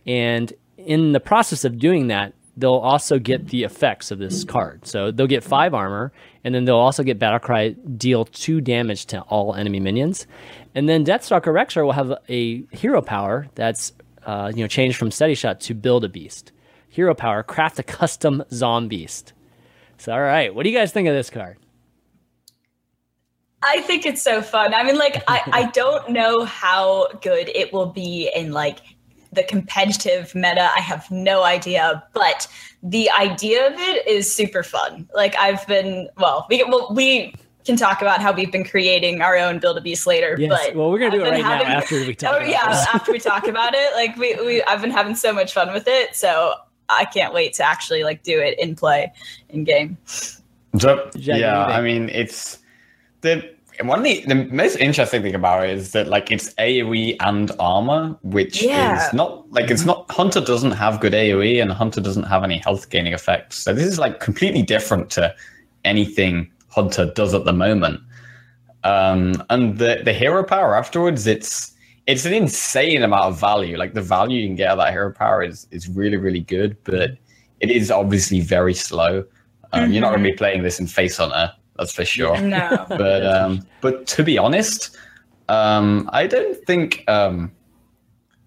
and 0.05 0.53
in 0.77 1.11
the 1.11 1.19
process 1.19 1.65
of 1.65 1.79
doing 1.79 2.07
that, 2.07 2.33
they'll 2.55 2.73
also 2.73 3.19
get 3.19 3.49
the 3.49 3.63
effects 3.63 4.09
of 4.11 4.17
this 4.19 4.43
card. 4.43 4.85
So 4.85 5.11
they'll 5.11 5.27
get 5.27 5.43
five 5.43 5.73
armor, 5.73 6.11
and 6.43 6.55
then 6.55 6.65
they'll 6.65 6.75
also 6.75 7.03
get 7.03 7.19
Battlecry 7.19 7.97
deal 7.97 8.25
two 8.25 8.61
damage 8.61 9.05
to 9.07 9.21
all 9.21 9.53
enemy 9.53 9.79
minions. 9.79 10.27
And 10.73 10.89
then 10.89 11.05
Deathstalker 11.05 11.53
Rexxar 11.53 11.83
will 11.85 11.91
have 11.91 12.13
a 12.29 12.63
hero 12.71 13.01
power 13.01 13.47
that's 13.55 13.93
uh, 14.25 14.51
you 14.53 14.63
know 14.63 14.67
changed 14.67 14.97
from 14.97 15.11
Steady 15.11 15.35
Shot 15.35 15.59
to 15.61 15.73
Build 15.73 16.03
a 16.03 16.09
Beast. 16.09 16.51
Hero 16.89 17.13
power, 17.13 17.43
craft 17.43 17.79
a 17.79 17.83
custom 17.83 18.43
Zombeast. 18.49 19.33
So 19.97 20.13
all 20.13 20.21
right, 20.21 20.53
what 20.53 20.63
do 20.63 20.69
you 20.69 20.77
guys 20.77 20.91
think 20.91 21.07
of 21.07 21.15
this 21.15 21.29
card? 21.29 21.57
I 23.63 23.81
think 23.81 24.05
it's 24.05 24.21
so 24.21 24.41
fun. 24.41 24.73
I 24.73 24.83
mean, 24.83 24.97
like, 24.97 25.23
I, 25.27 25.41
I 25.51 25.63
don't 25.73 26.09
know 26.09 26.45
how 26.45 27.07
good 27.21 27.49
it 27.49 27.73
will 27.73 27.87
be 27.87 28.31
in 28.35 28.51
like 28.51 28.79
the 29.33 29.43
competitive 29.43 30.33
meta. 30.35 30.69
I 30.75 30.79
have 30.79 31.09
no 31.11 31.43
idea, 31.43 32.03
but 32.13 32.47
the 32.83 33.09
idea 33.11 33.67
of 33.67 33.73
it 33.73 34.07
is 34.07 34.31
super 34.31 34.63
fun. 34.63 35.09
Like, 35.13 35.35
I've 35.37 35.65
been 35.67 36.09
well, 36.17 36.45
we 36.49 36.63
well 36.63 36.93
we 36.93 37.33
can 37.65 37.75
talk 37.75 38.01
about 38.01 38.21
how 38.21 38.31
we've 38.31 38.51
been 38.51 38.63
creating 38.63 39.21
our 39.21 39.35
own 39.35 39.59
Build 39.59 39.77
a 39.77 39.81
Beast 39.81 40.07
later. 40.07 40.37
Yes, 40.39 40.49
but 40.49 40.75
well, 40.75 40.89
we're 40.89 40.99
gonna 40.99 41.11
do 41.11 41.25
I've 41.25 41.27
it 41.27 41.43
right 41.43 41.63
now 41.63 41.63
after 41.63 41.99
we 41.99 42.15
talk 42.15 42.33
Oh 42.33 42.37
about 42.37 42.49
yeah, 42.49 42.85
after 42.93 43.11
we 43.11 43.19
talk 43.19 43.47
about 43.47 43.73
it, 43.75 43.93
like 43.93 44.15
we, 44.15 44.35
we 44.35 44.63
I've 44.63 44.81
been 44.81 44.91
having 44.91 45.15
so 45.15 45.33
much 45.33 45.53
fun 45.53 45.73
with 45.73 45.87
it. 45.87 46.15
So 46.15 46.53
I 46.89 47.05
can't 47.05 47.33
wait 47.33 47.53
to 47.55 47.63
actually 47.63 48.03
like 48.03 48.23
do 48.23 48.39
it 48.39 48.57
in 48.59 48.75
play 48.75 49.11
in 49.49 49.63
game. 49.63 49.97
So, 50.05 50.39
Jack, 50.77 50.97
what 50.97 51.13
do 51.13 51.19
you 51.19 51.35
yeah. 51.35 51.65
I 51.65 51.81
mean, 51.81 52.09
it's 52.09 52.59
the 53.21 53.49
one 53.83 53.99
of 53.99 54.05
the, 54.05 54.23
the 54.25 54.35
most 54.35 54.75
interesting 54.77 55.21
thing 55.21 55.35
about 55.35 55.65
it 55.65 55.69
is 55.71 55.91
that 55.91 56.07
like 56.07 56.31
it's 56.31 56.53
AOE 56.55 57.15
and 57.19 57.51
armor, 57.59 58.17
which 58.23 58.63
Yeah. 58.63 59.07
is 59.07 59.13
not 59.13 59.51
like 59.51 59.69
it's 59.69 59.85
not 59.85 60.09
Hunter 60.09 60.41
doesn't 60.41 60.71
have 60.71 60.99
good 60.99 61.13
AOE 61.13 61.61
and 61.61 61.71
Hunter 61.71 62.01
doesn't 62.01 62.23
have 62.23 62.43
any 62.43 62.57
health 62.57 62.89
gaining 62.89 63.13
effects. 63.13 63.57
So 63.57 63.73
this 63.73 63.85
is 63.85 63.99
like 63.99 64.19
completely 64.19 64.63
different 64.63 65.09
to 65.11 65.33
anything 65.85 66.51
Hunter 66.69 67.05
does 67.05 67.33
at 67.33 67.45
the 67.45 67.53
moment. 67.53 67.99
Um, 68.83 69.43
and 69.49 69.77
the 69.77 70.01
the 70.03 70.13
hero 70.13 70.43
power 70.43 70.75
afterwards, 70.75 71.27
it's 71.27 71.73
it's 72.07 72.25
an 72.25 72.33
insane 72.33 73.03
amount 73.03 73.25
of 73.25 73.39
value. 73.39 73.77
Like 73.77 73.93
the 73.93 74.01
value 74.01 74.39
you 74.41 74.47
can 74.47 74.55
get 74.55 74.69
out 74.69 74.79
of 74.79 74.85
that 74.85 74.91
hero 74.93 75.13
power 75.13 75.43
is 75.43 75.67
is 75.71 75.87
really 75.87 76.17
really 76.17 76.39
good, 76.39 76.77
but 76.83 77.11
it 77.59 77.69
is 77.71 77.91
obviously 77.91 78.39
very 78.39 78.73
slow. 78.73 79.23
Um, 79.73 79.91
You're 79.91 80.01
not 80.01 80.11
going 80.11 80.23
to 80.23 80.29
be 80.29 80.35
playing 80.35 80.63
this 80.63 80.79
in 80.79 80.87
Face 80.87 81.17
Hunter, 81.17 81.51
that's 81.77 81.91
for 81.91 82.05
sure. 82.05 82.39
No. 82.41 82.85
But 82.89 83.25
um, 83.25 83.67
but 83.81 84.07
to 84.07 84.23
be 84.23 84.37
honest, 84.37 84.95
um, 85.49 86.09
I 86.13 86.25
don't 86.27 86.57
think 86.65 87.03
um, 87.09 87.51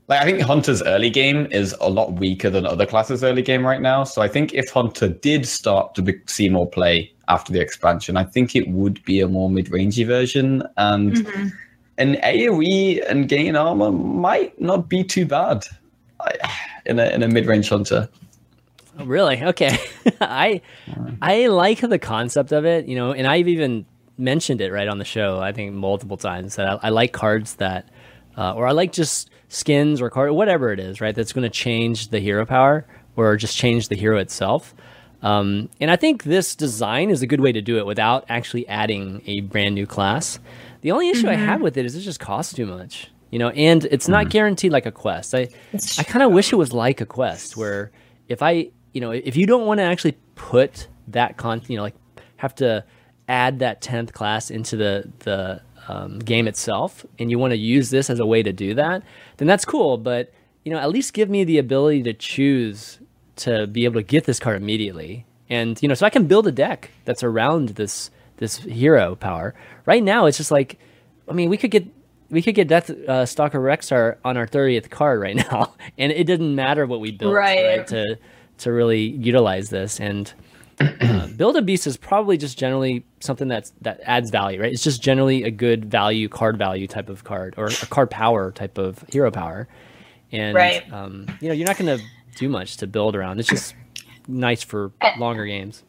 like 0.09 0.21
I 0.21 0.25
think 0.25 0.41
Hunter's 0.41 0.83
early 0.83 1.11
game 1.11 1.47
is 1.51 1.75
a 1.81 1.91
lot 1.91 2.15
weaker 2.15 2.49
than 2.51 2.65
other 2.67 2.87
classes' 2.87 3.23
early 3.23 3.43
game 3.43 3.65
right 3.67 3.81
now. 3.83 4.05
So 4.05 4.23
I 4.23 4.29
think 4.29 4.55
if 4.55 4.71
Hunter 4.71 5.09
did 5.09 5.47
start 5.47 5.95
to 5.97 6.03
be, 6.03 6.15
see 6.27 6.49
more 6.49 6.69
play 6.69 7.13
after 7.29 7.53
the 7.53 7.61
expansion, 7.61 8.17
I 8.17 8.25
think 8.25 8.57
it 8.57 8.69
would 8.69 9.05
be 9.05 9.21
a 9.21 9.29
more 9.29 9.51
mid-rangey 9.51 10.07
version, 10.07 10.63
and 10.79 11.13
Mhm. 11.13 11.53
An 12.01 12.17
AOE 12.17 13.09
and 13.09 13.29
gain 13.29 13.55
armor 13.55 13.93
might 13.93 14.61
not 14.61 14.89
be 14.89 15.05
too 15.05 15.27
bad 15.27 15.65
in 16.87 16.99
a 16.99 17.07
in 17.11 17.23
a 17.23 17.29
mid-range 17.29 17.69
Hunter. 17.69 18.09
Oh, 18.99 19.05
Really? 19.05 19.43
Okay. 19.43 19.79
I 20.21 20.63
I 21.23 21.47
like 21.47 21.81
the 21.81 21.99
concept 21.99 22.53
of 22.53 22.65
it, 22.65 22.87
you 22.87 22.97
know, 22.97 23.13
and 23.13 23.27
I've 23.27 23.49
even 23.49 23.87
mentioned 24.19 24.61
it 24.61 24.73
right 24.73 24.89
on 24.89 24.99
the 24.99 25.05
show. 25.05 25.41
I 25.41 25.53
think 25.53 25.73
multiple 25.73 26.17
times 26.17 26.57
that 26.57 26.69
I, 26.69 26.89
I 26.89 26.89
like 26.91 27.13
cards 27.13 27.55
that, 27.57 27.89
uh, 28.37 28.55
or 28.55 28.67
I 28.67 28.73
like 28.73 28.93
just 28.93 29.31
skins 29.49 30.01
or 30.01 30.11
card, 30.11 30.33
whatever 30.33 30.73
it 30.73 30.81
is, 30.81 31.01
right? 31.01 31.15
That's 31.15 31.33
going 31.33 31.43
to 31.43 31.51
change 31.51 32.09
the 32.09 32.21
hero 32.21 32.47
power 32.47 32.87
or 33.17 33.37
just 33.37 33.57
change 33.57 33.89
the 33.89 33.97
hero 33.97 34.19
itself. 34.19 34.75
Um, 35.23 35.69
and 35.81 35.91
I 35.91 35.97
think 35.97 36.23
this 36.23 36.55
design 36.55 37.11
is 37.11 37.23
a 37.23 37.27
good 37.27 37.41
way 37.41 37.53
to 37.53 37.61
do 37.61 37.79
it 37.79 37.85
without 37.85 38.25
actually 38.29 38.67
adding 38.69 39.23
a 39.27 39.41
brand 39.41 39.75
new 39.75 39.87
class. 39.87 40.39
The 40.83 40.93
only 40.93 41.11
issue 41.11 41.29
I 41.29 41.35
have 41.35 41.61
with 41.61 41.77
it 41.77 41.85
is 41.85 41.95
it 41.95 42.01
just 42.01 42.21
costs 42.21 42.55
too 42.55 42.67
much, 42.67 43.11
you 43.31 43.39
know, 43.39 43.51
and 43.51 43.85
it's 43.85 44.09
not 44.09 44.31
guaranteed 44.31 44.73
like 44.73 44.87
a 44.87 44.93
quest. 44.93 45.35
I 45.35 45.49
I 45.99 46.03
kind 46.05 46.23
of 46.23 46.33
wish 46.33 46.53
it 46.53 46.57
was 46.57 46.73
like 46.73 47.01
a 47.01 47.07
quest 47.07 47.57
where 47.57 47.91
if 48.29 48.43
I, 48.43 48.71
you 48.93 49.01
know, 49.01 49.11
if 49.11 49.37
you 49.37 49.47
don't 49.47 49.67
want 49.67 49.79
to 49.79 49.85
actually 49.85 50.17
put 50.35 50.89
that 51.09 51.37
con, 51.37 51.63
you 51.69 51.77
know, 51.77 51.83
like 51.83 51.97
have 52.37 52.55
to 52.57 52.85
add 53.29 53.59
that 53.59 53.81
10th 53.83 54.13
class 54.13 54.51
into 54.51 54.77
the 54.77 55.11
the 55.21 55.63
um, 55.89 56.19
game 56.19 56.49
itself 56.49 57.05
and 57.19 57.31
you 57.31 57.39
want 57.39 57.53
to 57.53 57.59
use 57.59 57.91
this 57.91 58.11
as 58.11 58.19
a 58.19 58.27
way 58.27 58.43
to 58.43 58.53
do 58.53 58.75
that, 58.75 59.03
then 59.37 59.49
that's 59.49 59.65
cool, 59.65 59.99
but 59.99 60.33
you 60.65 60.73
know, 60.73 60.79
at 60.79 60.91
least 60.91 61.15
give 61.15 61.29
me 61.31 61.45
the 61.45 61.59
ability 61.59 62.03
to 62.05 62.13
choose 62.13 62.99
to 63.37 63.67
be 63.67 63.85
able 63.85 63.95
to 63.95 64.03
get 64.03 64.25
this 64.25 64.39
card 64.39 64.61
immediately. 64.61 65.27
And 65.49 65.81
you 65.83 65.89
know, 65.89 65.95
so 65.95 66.07
I 66.07 66.11
can 66.11 66.27
build 66.27 66.47
a 66.47 66.53
deck 66.53 66.91
that's 67.05 67.23
around 67.23 67.71
this 67.71 68.11
this 68.41 68.57
hero 68.59 69.15
power. 69.15 69.55
Right 69.87 70.03
now 70.03 70.27
it's 70.27 70.37
just 70.37 70.51
like 70.51 70.79
I 71.29 71.33
mean, 71.33 71.49
we 71.49 71.57
could 71.57 71.71
get 71.71 71.87
we 72.31 72.43
could 72.43 72.55
get 72.57 72.67
Death 72.69 72.91
uh, 72.91 73.25
Stalker 73.27 73.61
Rexxar 73.61 74.17
on 74.25 74.37
our 74.37 74.47
thirtieth 74.49 74.91
card 74.91 75.21
right 75.21 75.37
now, 75.51 75.75
and 75.97 76.11
it 76.11 76.25
didn't 76.25 76.55
matter 76.57 76.85
what 76.87 76.99
we 77.01 77.13
built 77.13 77.33
Right. 77.35 77.79
right, 77.79 77.87
to 77.87 78.19
to 78.59 78.73
really 78.73 79.01
utilize 79.03 79.71
this. 79.71 80.01
And 80.01 80.33
uh, 80.81 81.27
build 81.37 81.57
a 81.57 81.63
beast 81.63 81.87
is 81.87 81.97
probably 81.97 82.37
just 82.37 82.59
generally 82.59 83.05
something 83.21 83.49
that's 83.49 83.73
that 83.83 84.01
adds 84.05 84.31
value, 84.31 84.61
right? 84.61 84.73
It's 84.73 84.83
just 84.83 85.03
generally 85.03 85.45
a 85.45 85.51
good 85.51 85.85
value 85.91 86.29
card 86.29 86.57
value 86.59 86.87
type 86.87 87.09
of 87.09 87.23
card 87.25 87.55
or 87.57 87.67
a 87.69 87.87
card 87.87 88.11
power 88.11 88.51
type 88.53 88.79
of 88.79 89.05
hero 89.13 89.31
power. 89.31 89.69
And 90.33 90.55
Right. 90.57 90.93
um, 90.93 91.27
you 91.41 91.49
know, 91.49 91.55
you're 91.55 91.67
not 91.67 91.77
going 91.77 91.99
to 91.99 92.05
do 92.37 92.49
much 92.49 92.77
to 92.79 92.87
build 92.87 93.15
around. 93.17 93.41
It's 93.41 93.49
just 93.49 93.75
nice 94.29 94.63
for 94.63 94.93
longer 95.19 95.45
games. 95.47 95.83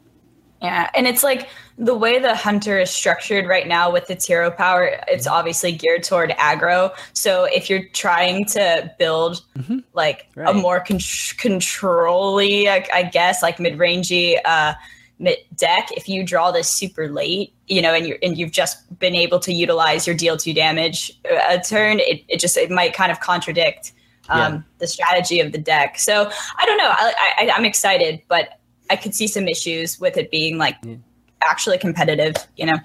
Yeah, 0.62 0.90
and 0.94 1.08
it's 1.08 1.24
like 1.24 1.50
the 1.80 1.96
way 1.96 2.20
the 2.20 2.36
hunter 2.36 2.80
is 2.80 2.92
structured 2.92 3.48
right 3.48 3.68
now 3.68 3.92
with 3.92 4.12
its 4.12 4.28
hero 4.28 4.52
power, 4.52 5.00
it's 5.08 5.26
obviously 5.26 5.72
geared 5.72 6.04
toward 6.04 6.30
aggro. 6.32 6.94
So 7.14 7.46
if 7.46 7.68
you're 7.68 7.86
trying 7.94 8.46
to 8.46 8.92
build 9.00 9.42
like 9.94 10.28
a 10.38 10.54
more 10.54 10.80
con- 10.80 11.00
controlly, 11.38 12.70
I, 12.70 12.86
I 12.94 13.04
guess, 13.04 13.42
like 13.42 13.60
mid-rangey 13.60 14.38
uh, 14.46 14.74
mid 15.18 15.38
deck, 15.56 15.90
if 15.94 16.08
you 16.08 16.24
draw 16.24 16.52
this 16.52 16.70
super 16.70 17.10
late, 17.10 17.54
you 17.68 17.82
know, 17.82 17.94
and 17.96 18.06
you 18.06 18.18
and 18.22 18.38
you've 18.38 18.52
just 18.52 19.00
been 19.00 19.16
able 19.16 19.40
to 19.40 19.52
utilize 19.52 20.06
your 20.06 20.16
deal 20.16 20.38
two 20.38 20.54
damage 20.54 21.12
uh, 21.32 21.40
a 21.58 21.60
turn, 21.60 22.00
it, 22.00 22.24
it 22.28 22.40
just 22.40 22.56
it 22.56 22.70
might 22.70 22.94
kind 22.94 23.12
of 23.12 23.20
contradict 23.20 23.94
um, 24.30 24.40
Yeah. 24.40 24.62
the 24.78 24.88
strategy 24.88 25.40
of 25.40 25.52
the 25.54 25.58
deck. 25.58 25.98
So 25.98 26.30
I 26.58 26.66
don't 26.68 26.78
know. 26.78 26.92
I, 26.92 27.14
I, 27.40 27.52
I'm 27.56 27.66
excited, 27.66 28.22
but 28.28 28.60
I 28.92 28.98
could 28.98 29.16
see 29.16 29.28
some 29.28 29.48
issues 29.48 30.00
with 30.00 30.18
it 30.18 30.30
being 30.30 30.58
like 30.58 30.76
actually 31.42 31.78
competitive. 31.78 32.36
You 32.58 32.66
know. 32.68 32.78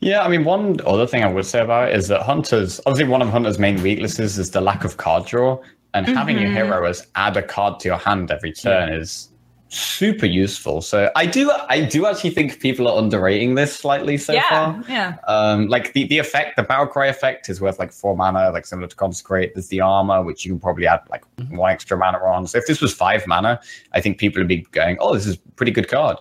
Yeah, 0.00 0.22
I 0.22 0.28
mean, 0.28 0.44
one 0.44 0.80
other 0.86 1.06
thing 1.06 1.22
I 1.22 1.32
would 1.32 1.46
say 1.46 1.60
about 1.60 1.90
it 1.90 1.96
is 1.96 2.08
that 2.08 2.22
Hunter's 2.22 2.80
obviously 2.86 3.10
one 3.10 3.22
of 3.22 3.28
Hunter's 3.28 3.58
main 3.58 3.80
weaknesses 3.82 4.38
is 4.38 4.50
the 4.50 4.60
lack 4.60 4.84
of 4.84 4.96
card 4.96 5.26
draw, 5.26 5.60
and 5.94 6.08
having 6.08 6.38
your 6.38 6.46
mm-hmm. 6.46 6.68
hero 6.68 6.88
as 6.88 7.06
add 7.14 7.36
a 7.36 7.42
card 7.42 7.78
to 7.80 7.88
your 7.88 7.98
hand 7.98 8.30
every 8.30 8.52
turn 8.52 8.92
is 8.92 9.28
super 9.72 10.26
useful. 10.26 10.82
So 10.82 11.10
I 11.16 11.24
do, 11.24 11.50
I 11.68 11.80
do 11.80 12.06
actually 12.06 12.30
think 12.30 12.60
people 12.60 12.86
are 12.86 12.98
underrating 12.98 13.54
this 13.54 13.74
slightly 13.74 14.18
so 14.18 14.34
yeah. 14.34 14.48
far. 14.48 14.84
Yeah. 14.88 15.16
Um, 15.26 15.68
like 15.68 15.94
the, 15.94 16.06
the 16.06 16.18
effect, 16.18 16.56
the 16.56 16.62
battle 16.62 16.86
cry 16.86 17.06
effect 17.06 17.48
is 17.48 17.60
worth 17.60 17.78
like 17.78 17.90
four 17.90 18.14
mana, 18.14 18.50
like 18.50 18.66
similar 18.66 18.88
to 18.88 18.96
consecrate. 18.96 19.54
There's 19.54 19.68
the 19.68 19.80
armor, 19.80 20.22
which 20.22 20.44
you 20.44 20.52
can 20.52 20.60
probably 20.60 20.86
add 20.86 21.00
like 21.10 21.24
one 21.50 21.72
extra 21.72 21.96
mana 21.96 22.18
on. 22.18 22.46
So 22.46 22.58
if 22.58 22.66
this 22.66 22.80
was 22.82 22.92
five 22.92 23.26
mana, 23.26 23.60
I 23.92 24.00
think 24.00 24.18
people 24.18 24.40
would 24.40 24.48
be 24.48 24.60
going, 24.72 24.98
"Oh, 25.00 25.14
this 25.14 25.26
is 25.26 25.36
a 25.36 25.38
pretty 25.56 25.72
good 25.72 25.88
card." 25.88 26.18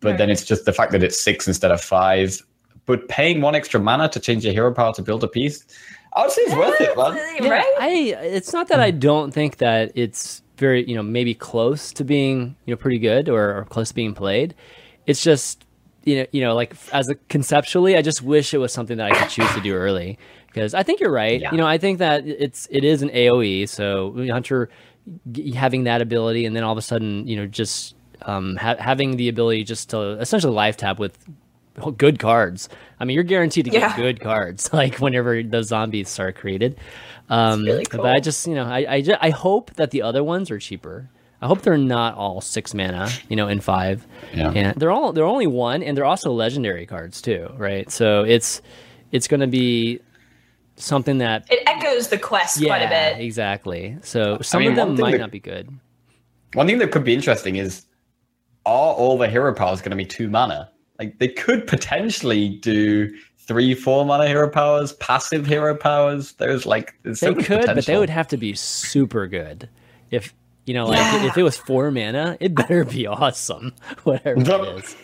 But 0.00 0.18
then 0.18 0.30
it's 0.30 0.44
just 0.44 0.64
the 0.64 0.72
fact 0.72 0.92
that 0.92 1.02
it's 1.02 1.20
six 1.20 1.46
instead 1.46 1.70
of 1.70 1.80
five. 1.80 2.40
But 2.86 3.08
paying 3.08 3.40
one 3.40 3.54
extra 3.54 3.80
mana 3.80 4.08
to 4.08 4.20
change 4.20 4.44
your 4.44 4.52
hero 4.52 4.72
power 4.72 4.92
to 4.94 5.02
build 5.02 5.22
a 5.22 5.28
beast, 5.28 5.72
I 6.14 6.22
would 6.22 6.30
say 6.30 6.42
it's 6.42 6.54
worth 6.54 6.80
it, 6.80 6.96
man. 6.96 7.16
Yeah, 7.42 7.48
Right. 7.48 7.74
I 7.78 7.88
it's 8.22 8.52
not 8.52 8.68
that 8.68 8.80
I 8.80 8.90
don't 8.90 9.32
think 9.32 9.58
that 9.58 9.92
it's 9.94 10.42
very 10.58 10.84
you 10.88 10.94
know 10.94 11.02
maybe 11.02 11.34
close 11.34 11.92
to 11.92 12.04
being 12.04 12.56
you 12.66 12.72
know 12.74 12.76
pretty 12.76 12.98
good 12.98 13.28
or, 13.28 13.58
or 13.58 13.64
close 13.64 13.88
to 13.88 13.94
being 13.94 14.14
played. 14.14 14.54
It's 15.06 15.22
just 15.22 15.64
you 16.04 16.16
know 16.16 16.26
you 16.32 16.40
know 16.42 16.54
like 16.54 16.74
as 16.92 17.08
a 17.08 17.14
conceptually, 17.28 17.96
I 17.96 18.02
just 18.02 18.22
wish 18.22 18.52
it 18.54 18.58
was 18.58 18.72
something 18.72 18.96
that 18.98 19.10
I 19.12 19.18
could 19.18 19.30
choose 19.30 19.50
to 19.54 19.60
do 19.60 19.74
early 19.74 20.18
because 20.48 20.74
I 20.74 20.82
think 20.82 21.00
you're 21.00 21.12
right. 21.12 21.40
Yeah. 21.40 21.50
You 21.52 21.58
know 21.58 21.66
I 21.66 21.78
think 21.78 21.98
that 21.98 22.26
it's 22.26 22.68
it 22.70 22.84
is 22.84 23.02
an 23.02 23.08
AOE, 23.10 23.68
so 23.68 24.14
Hunter 24.30 24.68
g- 25.32 25.52
having 25.52 25.84
that 25.84 26.02
ability, 26.02 26.44
and 26.44 26.54
then 26.54 26.64
all 26.64 26.72
of 26.72 26.78
a 26.78 26.82
sudden, 26.82 27.26
you 27.26 27.36
know, 27.36 27.46
just 27.46 27.94
um, 28.22 28.56
ha- 28.56 28.76
having 28.78 29.16
the 29.16 29.28
ability 29.28 29.64
just 29.64 29.90
to 29.90 30.12
essentially 30.20 30.52
life 30.52 30.76
tap 30.76 30.98
with 30.98 31.16
good 31.96 32.18
cards. 32.18 32.68
I 32.98 33.04
mean, 33.04 33.14
you're 33.14 33.22
guaranteed 33.22 33.66
to 33.66 33.70
get 33.70 33.80
Yeah. 33.82 33.96
good 33.96 34.20
cards, 34.20 34.72
like 34.72 34.98
whenever 34.98 35.42
the 35.42 35.62
zombies 35.62 36.18
are 36.18 36.32
created. 36.32 36.76
Um, 37.30 37.64
really 37.64 37.84
But 37.90 38.06
I 38.06 38.20
just, 38.20 38.46
you 38.46 38.54
know, 38.54 38.64
I, 38.64 38.86
I, 38.94 39.00
ju- 39.02 39.16
I 39.20 39.30
hope 39.30 39.74
that 39.74 39.90
the 39.90 40.02
other 40.02 40.24
ones 40.24 40.50
are 40.50 40.58
cheaper. 40.58 41.10
I 41.40 41.46
hope 41.46 41.62
they're 41.62 41.76
not 41.78 42.14
all 42.16 42.40
six 42.40 42.74
mana, 42.74 43.08
you 43.28 43.36
know, 43.36 43.46
in 43.48 43.60
five. 43.60 44.06
Yeah. 44.34 44.50
And 44.50 44.80
they're 44.80 44.90
all 44.90 45.12
they're 45.12 45.24
only 45.24 45.46
one, 45.46 45.82
and 45.82 45.96
they're 45.96 46.04
also 46.04 46.32
legendary 46.32 46.84
cards 46.86 47.22
too, 47.22 47.48
right? 47.56 47.90
So 47.92 48.24
it's 48.24 48.60
it's 49.12 49.28
going 49.28 49.40
to 49.40 49.46
be 49.46 50.00
something 50.76 51.18
that 51.18 51.46
It 51.50 51.62
echoes 51.66 52.08
the 52.08 52.18
quest 52.18 52.58
yeah, 52.60 52.68
quite 52.68 52.82
a 52.82 52.88
bit. 52.88 53.20
exactly. 53.24 53.96
So 54.02 54.38
some 54.42 54.60
mean, 54.60 54.70
of 54.70 54.76
them 54.76 54.96
might 54.98 55.12
that- 55.12 55.18
not 55.18 55.30
be 55.30 55.40
good. 55.40 55.68
One 56.54 56.66
thing 56.66 56.78
that 56.78 56.90
could 56.92 57.04
be 57.04 57.14
interesting 57.14 57.56
is 57.56 57.84
are 58.66 58.94
all 58.94 59.16
the 59.18 59.28
hero 59.28 59.54
powers 59.54 59.80
going 59.80 59.90
to 59.90 59.96
be 59.96 60.04
two 60.06 60.28
mana? 60.30 60.70
Like 60.98 61.18
they 61.18 61.28
could 61.28 61.66
potentially 61.68 62.48
do 62.48 63.14
three, 63.48 63.74
four 63.74 64.04
mana 64.04 64.28
hero 64.28 64.48
powers, 64.48 64.92
passive 64.94 65.46
hero 65.46 65.74
powers. 65.74 66.32
There's 66.34 66.64
like 66.66 66.94
there's 67.02 67.18
They 67.20 67.30
much 67.34 67.46
could, 67.46 67.66
but 67.66 67.86
they 67.86 67.96
would 67.98 68.10
have 68.10 68.28
to 68.28 68.36
be 68.36 68.54
super 68.54 69.26
good. 69.26 69.68
If 70.12 70.32
you 70.66 70.74
know, 70.74 70.86
like 70.86 70.98
Yeah. 70.98 71.26
if 71.26 71.36
it 71.36 71.42
was 71.42 71.56
four 71.56 71.90
mana, 71.90 72.36
it 72.40 72.54
better 72.54 72.84
be 72.84 73.06
awesome. 73.06 73.74
Whatever 74.04 74.40
Yep. 74.40 74.60
it 74.60 74.84
is. 74.84 74.96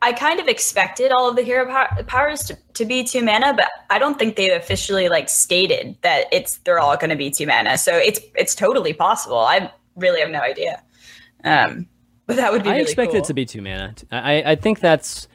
I 0.00 0.12
kind 0.12 0.38
of 0.38 0.46
expected 0.46 1.10
all 1.10 1.28
of 1.28 1.34
the 1.34 1.42
hero 1.42 1.66
pow- 1.66 2.02
powers 2.06 2.42
to, 2.44 2.56
to 2.74 2.84
be 2.84 3.02
two 3.02 3.24
mana, 3.24 3.52
but 3.54 3.68
I 3.90 3.98
don't 3.98 4.16
think 4.16 4.36
they've 4.36 4.52
officially 4.52 5.08
like 5.08 5.28
stated 5.28 5.96
that 6.02 6.26
it's 6.30 6.58
they're 6.58 6.78
all 6.78 6.96
going 6.96 7.10
to 7.10 7.16
be 7.16 7.30
two 7.30 7.46
mana. 7.46 7.78
So 7.78 7.96
it's 7.96 8.20
it's 8.36 8.54
totally 8.54 8.92
possible. 8.92 9.38
I 9.38 9.72
really 9.96 10.20
have 10.20 10.30
no 10.30 10.40
idea. 10.40 10.82
Um, 11.42 11.86
but 12.26 12.36
that 12.36 12.52
would 12.52 12.62
be. 12.62 12.68
I 12.68 12.72
really 12.72 12.82
expect 12.84 13.12
cool. 13.12 13.20
it 13.20 13.24
to 13.24 13.34
be 13.34 13.46
two 13.46 13.62
mana. 13.62 13.94
I, 14.12 14.42
I 14.52 14.54
think 14.56 14.80
that's. 14.80 15.26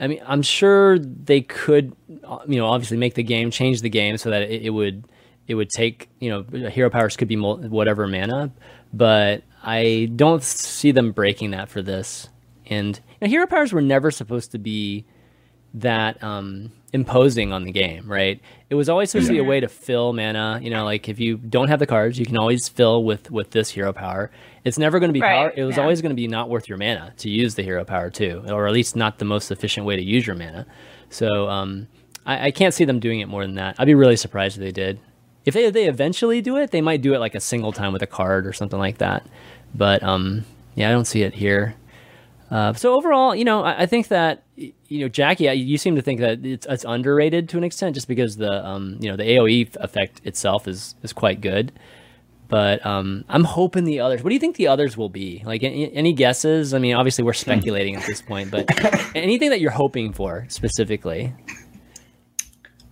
I 0.00 0.06
mean, 0.06 0.20
I'm 0.26 0.42
sure 0.42 0.98
they 0.98 1.40
could, 1.40 1.94
uh, 2.24 2.38
you 2.46 2.58
know, 2.58 2.66
obviously 2.66 2.96
make 2.96 3.14
the 3.14 3.22
game 3.22 3.50
change 3.50 3.80
the 3.80 3.90
game 3.90 4.16
so 4.16 4.30
that 4.30 4.42
it, 4.42 4.62
it 4.66 4.70
would, 4.70 5.04
it 5.46 5.54
would 5.54 5.70
take, 5.70 6.08
you 6.20 6.30
know, 6.30 6.68
hero 6.68 6.90
powers 6.90 7.16
could 7.16 7.28
be 7.28 7.36
mul- 7.36 7.58
whatever 7.58 8.06
mana, 8.06 8.52
but 8.92 9.42
I 9.62 10.10
don't 10.14 10.42
see 10.42 10.92
them 10.92 11.12
breaking 11.12 11.50
that 11.52 11.68
for 11.68 11.82
this. 11.82 12.28
And 12.66 12.96
you 12.96 13.26
know, 13.26 13.30
hero 13.30 13.46
powers 13.46 13.72
were 13.72 13.82
never 13.82 14.10
supposed 14.10 14.52
to 14.52 14.58
be 14.58 15.04
that 15.74 16.22
um, 16.22 16.72
imposing 16.92 17.52
on 17.52 17.64
the 17.64 17.72
game, 17.72 18.10
right? 18.10 18.40
It 18.70 18.74
was 18.74 18.88
always 18.88 19.10
supposed 19.10 19.28
to 19.28 19.32
be 19.32 19.38
a 19.38 19.44
way 19.44 19.60
to 19.60 19.68
fill 19.68 20.12
mana. 20.12 20.60
You 20.62 20.70
know, 20.70 20.84
like 20.84 21.08
if 21.08 21.18
you 21.20 21.36
don't 21.36 21.68
have 21.68 21.78
the 21.78 21.86
cards, 21.86 22.18
you 22.18 22.26
can 22.26 22.36
always 22.38 22.68
fill 22.68 23.04
with 23.04 23.30
with 23.30 23.50
this 23.50 23.70
hero 23.70 23.92
power. 23.92 24.30
It's 24.64 24.78
never 24.78 24.98
going 24.98 25.08
to 25.08 25.12
be 25.14 25.20
Right, 25.20 25.34
power. 25.36 25.52
It 25.56 25.64
was 25.64 25.76
yeah. 25.76 25.82
always 25.82 26.02
going 26.02 26.10
to 26.10 26.16
be 26.16 26.26
not 26.28 26.48
worth 26.50 26.68
your 26.68 26.78
mana 26.78 27.12
to 27.18 27.30
use 27.30 27.54
the 27.54 27.62
hero 27.62 27.84
power 27.84 28.10
too, 28.10 28.44
or 28.48 28.66
at 28.66 28.72
least 28.72 28.96
not 28.96 29.18
the 29.18 29.24
most 29.24 29.50
efficient 29.50 29.86
way 29.86 29.96
to 29.96 30.02
use 30.02 30.26
your 30.26 30.36
mana. 30.36 30.66
So 31.10 31.48
um, 31.48 31.88
I, 32.26 32.46
I 32.46 32.50
can't 32.50 32.74
see 32.74 32.84
them 32.84 32.98
doing 33.00 33.20
it 33.20 33.28
more 33.28 33.42
than 33.46 33.54
that. 33.54 33.76
I'd 33.78 33.86
be 33.86 33.94
really 33.94 34.16
surprised 34.16 34.56
if 34.58 34.62
they 34.62 34.72
did. 34.72 35.00
If 35.46 35.54
they, 35.54 35.64
if 35.64 35.72
they 35.72 35.88
eventually 35.88 36.42
do 36.42 36.56
it, 36.58 36.70
they 36.72 36.82
might 36.82 37.00
do 37.00 37.14
it 37.14 37.18
like 37.20 37.34
a 37.34 37.40
single 37.40 37.72
time 37.72 37.92
with 37.94 38.02
a 38.02 38.06
card 38.06 38.46
or 38.46 38.52
something 38.52 38.78
like 38.78 38.98
that. 38.98 39.26
But 39.74 40.02
um, 40.02 40.44
yeah, 40.74 40.88
I 40.90 40.92
don't 40.92 41.06
see 41.06 41.22
it 41.22 41.32
here. 41.34 41.74
Uh, 42.50 42.74
so 42.74 42.94
overall, 42.94 43.34
you 43.34 43.44
know, 43.44 43.62
I, 43.62 43.82
I 43.82 43.86
think 43.86 44.08
that 44.08 44.42
y- 44.58 44.72
you 44.88 45.00
know, 45.00 45.08
Jackie, 45.08 45.44
you 45.44 45.76
seem 45.76 45.96
to 45.96 46.02
think 46.02 46.20
that 46.20 46.44
it's, 46.44 46.66
it's 46.68 46.84
underrated 46.84 47.48
to 47.50 47.58
an 47.58 47.64
extent, 47.64 47.94
just 47.94 48.08
because 48.08 48.36
the 48.36 48.66
um, 48.66 48.96
you 49.00 49.10
know 49.10 49.16
the 49.16 49.24
AOE 49.24 49.76
effect 49.76 50.20
itself 50.24 50.66
is 50.66 50.94
is 51.02 51.12
quite 51.12 51.40
good. 51.40 51.72
But 52.48 52.84
um, 52.86 53.24
I'm 53.28 53.44
hoping 53.44 53.84
the 53.84 54.00
others. 54.00 54.22
What 54.22 54.30
do 54.30 54.34
you 54.34 54.40
think 54.40 54.56
the 54.56 54.68
others 54.68 54.96
will 54.96 55.10
be? 55.10 55.42
Like 55.44 55.62
any, 55.62 55.92
any 55.94 56.14
guesses? 56.14 56.72
I 56.72 56.78
mean, 56.78 56.94
obviously 56.94 57.22
we're 57.22 57.34
speculating 57.34 57.94
at 57.94 58.06
this 58.06 58.22
point, 58.22 58.50
but 58.50 58.64
anything 59.14 59.50
that 59.50 59.60
you're 59.60 59.70
hoping 59.70 60.14
for 60.14 60.46
specifically? 60.48 61.34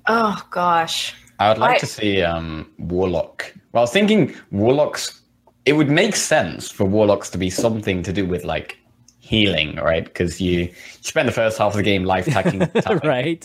Oh 0.07 0.41
gosh. 0.51 1.15
I 1.39 1.49
would 1.49 1.59
like 1.59 1.77
I- 1.77 1.79
to 1.79 1.87
see 1.87 2.23
um, 2.23 2.71
Warlock. 2.79 3.55
Well, 3.73 3.81
I 3.81 3.85
was 3.85 3.93
thinking 3.93 4.35
Warlocks. 4.51 5.23
It 5.65 5.73
would 5.73 5.91
make 5.91 6.15
sense 6.17 6.71
for 6.71 6.85
Warlocks 6.85 7.31
to 7.31 7.39
be 7.39 7.49
something 7.51 8.03
to 8.03 8.13
do 8.13 8.27
with 8.27 8.45
like 8.45 8.79
healing, 9.27 9.77
right? 9.77 10.05
Because 10.05 10.41
you, 10.41 10.61
you 10.61 10.75
spend 11.01 11.29
the 11.29 11.33
first 11.33 11.59
half 11.59 11.73
of 11.73 11.77
the 11.77 11.83
game 11.83 12.05
life 12.05 12.27
tapping, 12.27 12.61
right, 13.05 13.43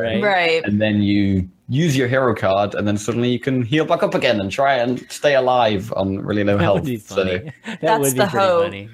right. 0.00 0.22
Right. 0.22 0.62
and 0.64 0.80
then 0.80 1.02
you 1.02 1.48
use 1.68 1.96
your 1.96 2.08
hero 2.08 2.34
card, 2.34 2.74
and 2.74 2.86
then 2.86 2.96
suddenly 2.96 3.30
you 3.30 3.38
can 3.40 3.62
heal 3.62 3.84
back 3.84 4.02
up 4.02 4.14
again 4.14 4.40
and 4.40 4.50
try 4.50 4.74
and 4.74 5.04
stay 5.10 5.34
alive 5.34 5.92
on 5.96 6.18
really 6.20 6.44
low 6.44 6.56
That 6.56 6.62
health. 6.62 6.74
would 6.80 6.84
be 6.84 6.98
So 6.98 7.24
that 7.24 7.80
That's 7.80 8.00
would 8.00 8.12
be 8.14 8.18
the 8.18 8.26
pretty 8.26 8.46
hope. 8.46 8.64
funny. 8.64 8.88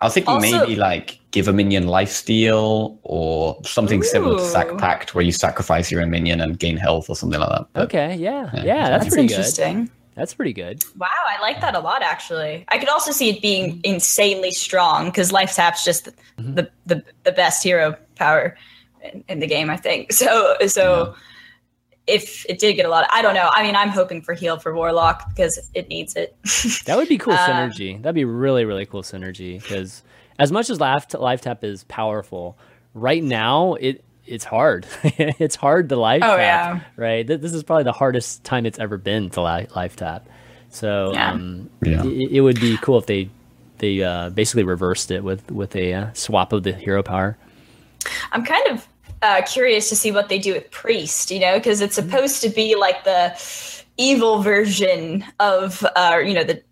I 0.00 0.06
was 0.06 0.14
thinking 0.14 0.34
Also- 0.34 0.58
maybe 0.60 0.76
like 0.76 1.18
give 1.30 1.48
a 1.48 1.52
minion 1.52 1.86
life 1.88 2.10
steal 2.10 2.98
or 3.02 3.58
something 3.64 4.02
similar 4.02 4.38
to 4.38 4.44
Sack 4.44 4.70
Ooh. 4.72 4.76
Pact, 4.76 5.14
where 5.14 5.24
you 5.24 5.32
sacrifice 5.32 5.90
your 5.90 6.00
own 6.02 6.10
minion 6.10 6.40
and 6.40 6.58
gain 6.58 6.76
health 6.76 7.08
or 7.10 7.16
something 7.16 7.40
like 7.40 7.48
that. 7.48 7.66
But 7.72 7.82
Okay, 7.84 8.14
yeah, 8.16 8.50
yeah, 8.54 8.64
Yeah, 8.64 8.88
that's, 8.90 9.04
That's 9.06 9.14
pretty 9.14 9.28
good. 9.28 9.88
That's 10.14 10.32
pretty 10.34 10.52
good. 10.52 10.82
Wow, 10.96 11.08
I 11.26 11.40
like 11.40 11.60
that 11.60 11.74
a 11.74 11.80
lot 11.80 12.02
actually. 12.02 12.64
I 12.68 12.78
could 12.78 12.88
also 12.88 13.10
see 13.10 13.30
it 13.30 13.42
being 13.42 13.80
insanely 13.84 14.52
strong 14.52 15.06
because 15.06 15.32
life 15.32 15.54
tap's 15.54 15.84
just 15.84 16.08
Mm-hmm. 16.38 16.54
the, 16.54 16.70
the 16.86 17.04
the 17.22 17.30
best 17.30 17.62
hero 17.62 17.94
power 18.16 18.56
in, 19.12 19.22
in 19.28 19.38
the 19.38 19.46
game, 19.46 19.70
I 19.70 19.76
think. 19.76 20.12
So 20.20 20.56
so 20.66 21.14
if 22.06 22.44
it 22.50 22.58
did 22.58 22.74
get 22.74 22.84
a 22.86 22.88
lot, 22.88 23.06
I 23.12 23.22
don't 23.22 23.34
know. 23.34 23.48
I 23.52 23.62
mean, 23.62 23.76
I'm 23.76 23.88
hoping 23.88 24.20
for 24.20 24.34
heal 24.34 24.58
for 24.58 24.74
Warlock 24.74 25.28
because 25.30 25.70
it 25.74 25.88
needs 25.88 26.16
it. 26.16 26.36
That 26.86 26.96
would 26.96 27.08
be 27.08 27.18
cool 27.18 27.32
Uh, 27.34 27.48
synergy. 27.48 28.02
That'd 28.02 28.14
be 28.14 28.24
really, 28.26 28.64
really 28.64 28.84
cool 28.84 29.02
synergy. 29.02 29.62
Because 29.62 30.02
as 30.38 30.52
much 30.52 30.68
as 30.70 30.80
life, 30.80 31.06
life 31.14 31.40
tap 31.40 31.64
is 31.64 31.84
powerful, 31.84 32.58
right 32.92 33.22
now 33.22 33.74
it 33.74 34.04
it's 34.26 34.44
hard. 34.44 34.86
it's 35.02 35.56
hard 35.56 35.88
to 35.90 35.96
life 35.96 36.22
Oh, 36.24 36.36
tap. 36.36 36.38
yeah. 36.38 36.80
Right. 36.96 37.26
Th- 37.26 37.40
This 37.40 37.52
is 37.52 37.62
probably 37.62 37.84
the 37.84 37.92
hardest 37.92 38.44
time 38.44 38.66
it's 38.66 38.78
ever 38.78 38.96
been 38.98 39.30
to 39.30 39.42
li- 39.42 39.66
life 39.76 39.96
tap. 39.96 40.26
So 40.70 41.12
Yeah. 41.12 41.32
um, 41.32 41.70
Yeah. 41.82 42.02
it, 42.04 42.32
it 42.32 42.40
would 42.40 42.60
be 42.60 42.76
cool 42.78 42.98
if 42.98 43.06
they 43.06 43.28
they 43.78 44.02
uh, 44.02 44.30
basically 44.30 44.62
reversed 44.64 45.10
it 45.10 45.24
with 45.24 45.50
with 45.50 45.74
a 45.76 45.92
uh, 45.94 46.06
swap 46.14 46.52
of 46.52 46.62
the 46.62 46.72
hero 46.72 47.02
power. 47.02 47.36
I'm 48.32 48.44
kind 48.44 48.66
of 48.68 48.86
uh, 49.22 49.42
curious 49.42 49.88
to 49.88 49.96
see 49.96 50.12
what 50.12 50.28
they 50.28 50.38
do 50.38 50.52
with 50.54 50.70
Priest, 50.70 51.30
you 51.30 51.40
know, 51.40 51.54
because 51.58 51.80
it's 51.80 51.94
supposed 51.94 52.42
to 52.42 52.48
be 52.50 52.74
like 52.76 53.04
the 53.04 53.34
evil 53.96 54.42
version 54.42 55.24
of, 55.40 55.84
uh, 55.96 56.18
you 56.24 56.34
know, 56.34 56.44
the 56.44 56.62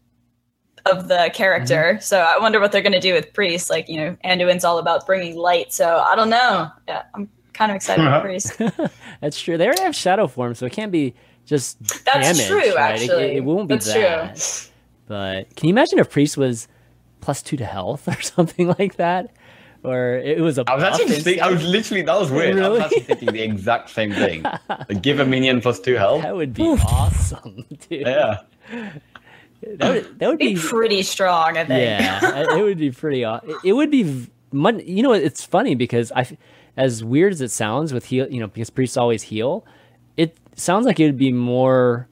of 0.84 1.08
the 1.08 1.30
character. 1.32 1.96
So 2.02 2.18
I 2.20 2.38
wonder 2.40 2.58
what 2.60 2.72
they're 2.72 2.82
going 2.82 2.92
to 2.92 3.00
do 3.00 3.14
with 3.14 3.32
Priest. 3.32 3.70
Like, 3.70 3.88
you 3.88 3.96
know, 3.98 4.16
Anduin's 4.24 4.64
all 4.64 4.78
about 4.78 5.06
bringing 5.06 5.36
light. 5.36 5.72
So 5.72 6.04
I 6.06 6.16
don't 6.16 6.28
know. 6.30 6.68
Yeah, 6.88 7.02
I'm 7.14 7.28
kind 7.52 7.70
of 7.72 7.76
excited 7.76 8.04
about 8.06 8.22
Priest. 8.24 8.58
That's 9.20 9.40
true. 9.40 9.56
They 9.58 9.66
already 9.66 9.82
have 9.82 9.94
shadow 9.94 10.26
form, 10.26 10.54
so 10.54 10.66
it 10.66 10.72
can't 10.72 10.92
be 10.92 11.14
just 11.46 11.78
That's 12.04 12.04
damage, 12.38 12.46
true, 12.46 12.74
right? 12.74 13.00
Actually. 13.00 13.24
It, 13.24 13.36
it 13.36 13.40
won't 13.44 13.68
be 13.68 13.74
That's 13.74 13.92
that. 13.92 14.36
true. 14.36 14.72
But 15.08 15.54
can 15.56 15.68
you 15.68 15.72
imagine 15.74 15.98
if 15.98 16.10
priest 16.10 16.36
was 16.36 16.68
plus 17.20 17.42
two 17.42 17.56
to 17.56 17.64
health 17.64 18.08
or 18.16 18.20
something 18.22 18.74
like 18.78 18.96
that, 18.96 19.30
or 19.84 20.14
it 20.14 20.40
was 20.40 20.58
a 20.58 20.64
I 20.68 20.74
was 20.76 20.84
actually 20.84 21.06
just 21.08 21.22
think, 21.24 21.40
I 21.40 21.50
was 21.50 21.62
literally 21.64 22.02
that 22.02 22.18
was 22.18 22.30
weird. 22.30 22.58
I 22.60 22.68
was 22.68 22.80
actually 22.80 23.00
thinking 23.00 23.32
the 23.32 23.42
exact 23.42 23.90
same 23.90 24.12
thing. 24.12 24.44
Like, 24.68 25.02
give 25.02 25.18
a 25.20 25.26
minion 25.26 25.60
plus 25.60 25.80
two 25.80 25.94
health. 25.96 26.22
that 26.22 26.36
would 26.36 26.54
be 26.54 26.62
awesome, 26.62 27.66
dude. 27.88 28.06
Yeah. 28.06 28.42
That 29.64 29.94
would 29.94 30.18
that 30.18 30.28
would 30.28 30.38
Be 30.38 30.54
be 30.54 30.60
pretty 30.60 31.02
strong, 31.02 31.56
I 31.56 31.64
think. 31.64 31.80
yeah. 31.80 32.56
it 32.56 32.62
would 32.62 32.78
be 32.78 32.90
pretty. 32.90 33.24
aw- 33.24 33.40
It, 33.44 33.56
it 33.64 33.72
would 33.74 33.90
be. 33.90 34.02
v- 34.02 34.30
you 34.84 35.02
know, 35.02 35.12
it's 35.12 35.44
funny 35.44 35.74
because 35.76 36.10
I, 36.12 36.20
f- 36.22 36.32
as 36.76 37.04
weird 37.04 37.32
as 37.32 37.40
it 37.40 37.50
sounds 37.50 37.92
with 37.92 38.06
heal, 38.06 38.26
you 38.30 38.40
know, 38.40 38.46
because 38.46 38.70
priests 38.70 38.96
always 38.96 39.22
heal. 39.22 39.64
It 40.16 40.36
sounds 40.56 40.86
like 40.86 40.98
it 41.00 41.06
would 41.06 41.18
be 41.18 41.32
more 41.32 42.08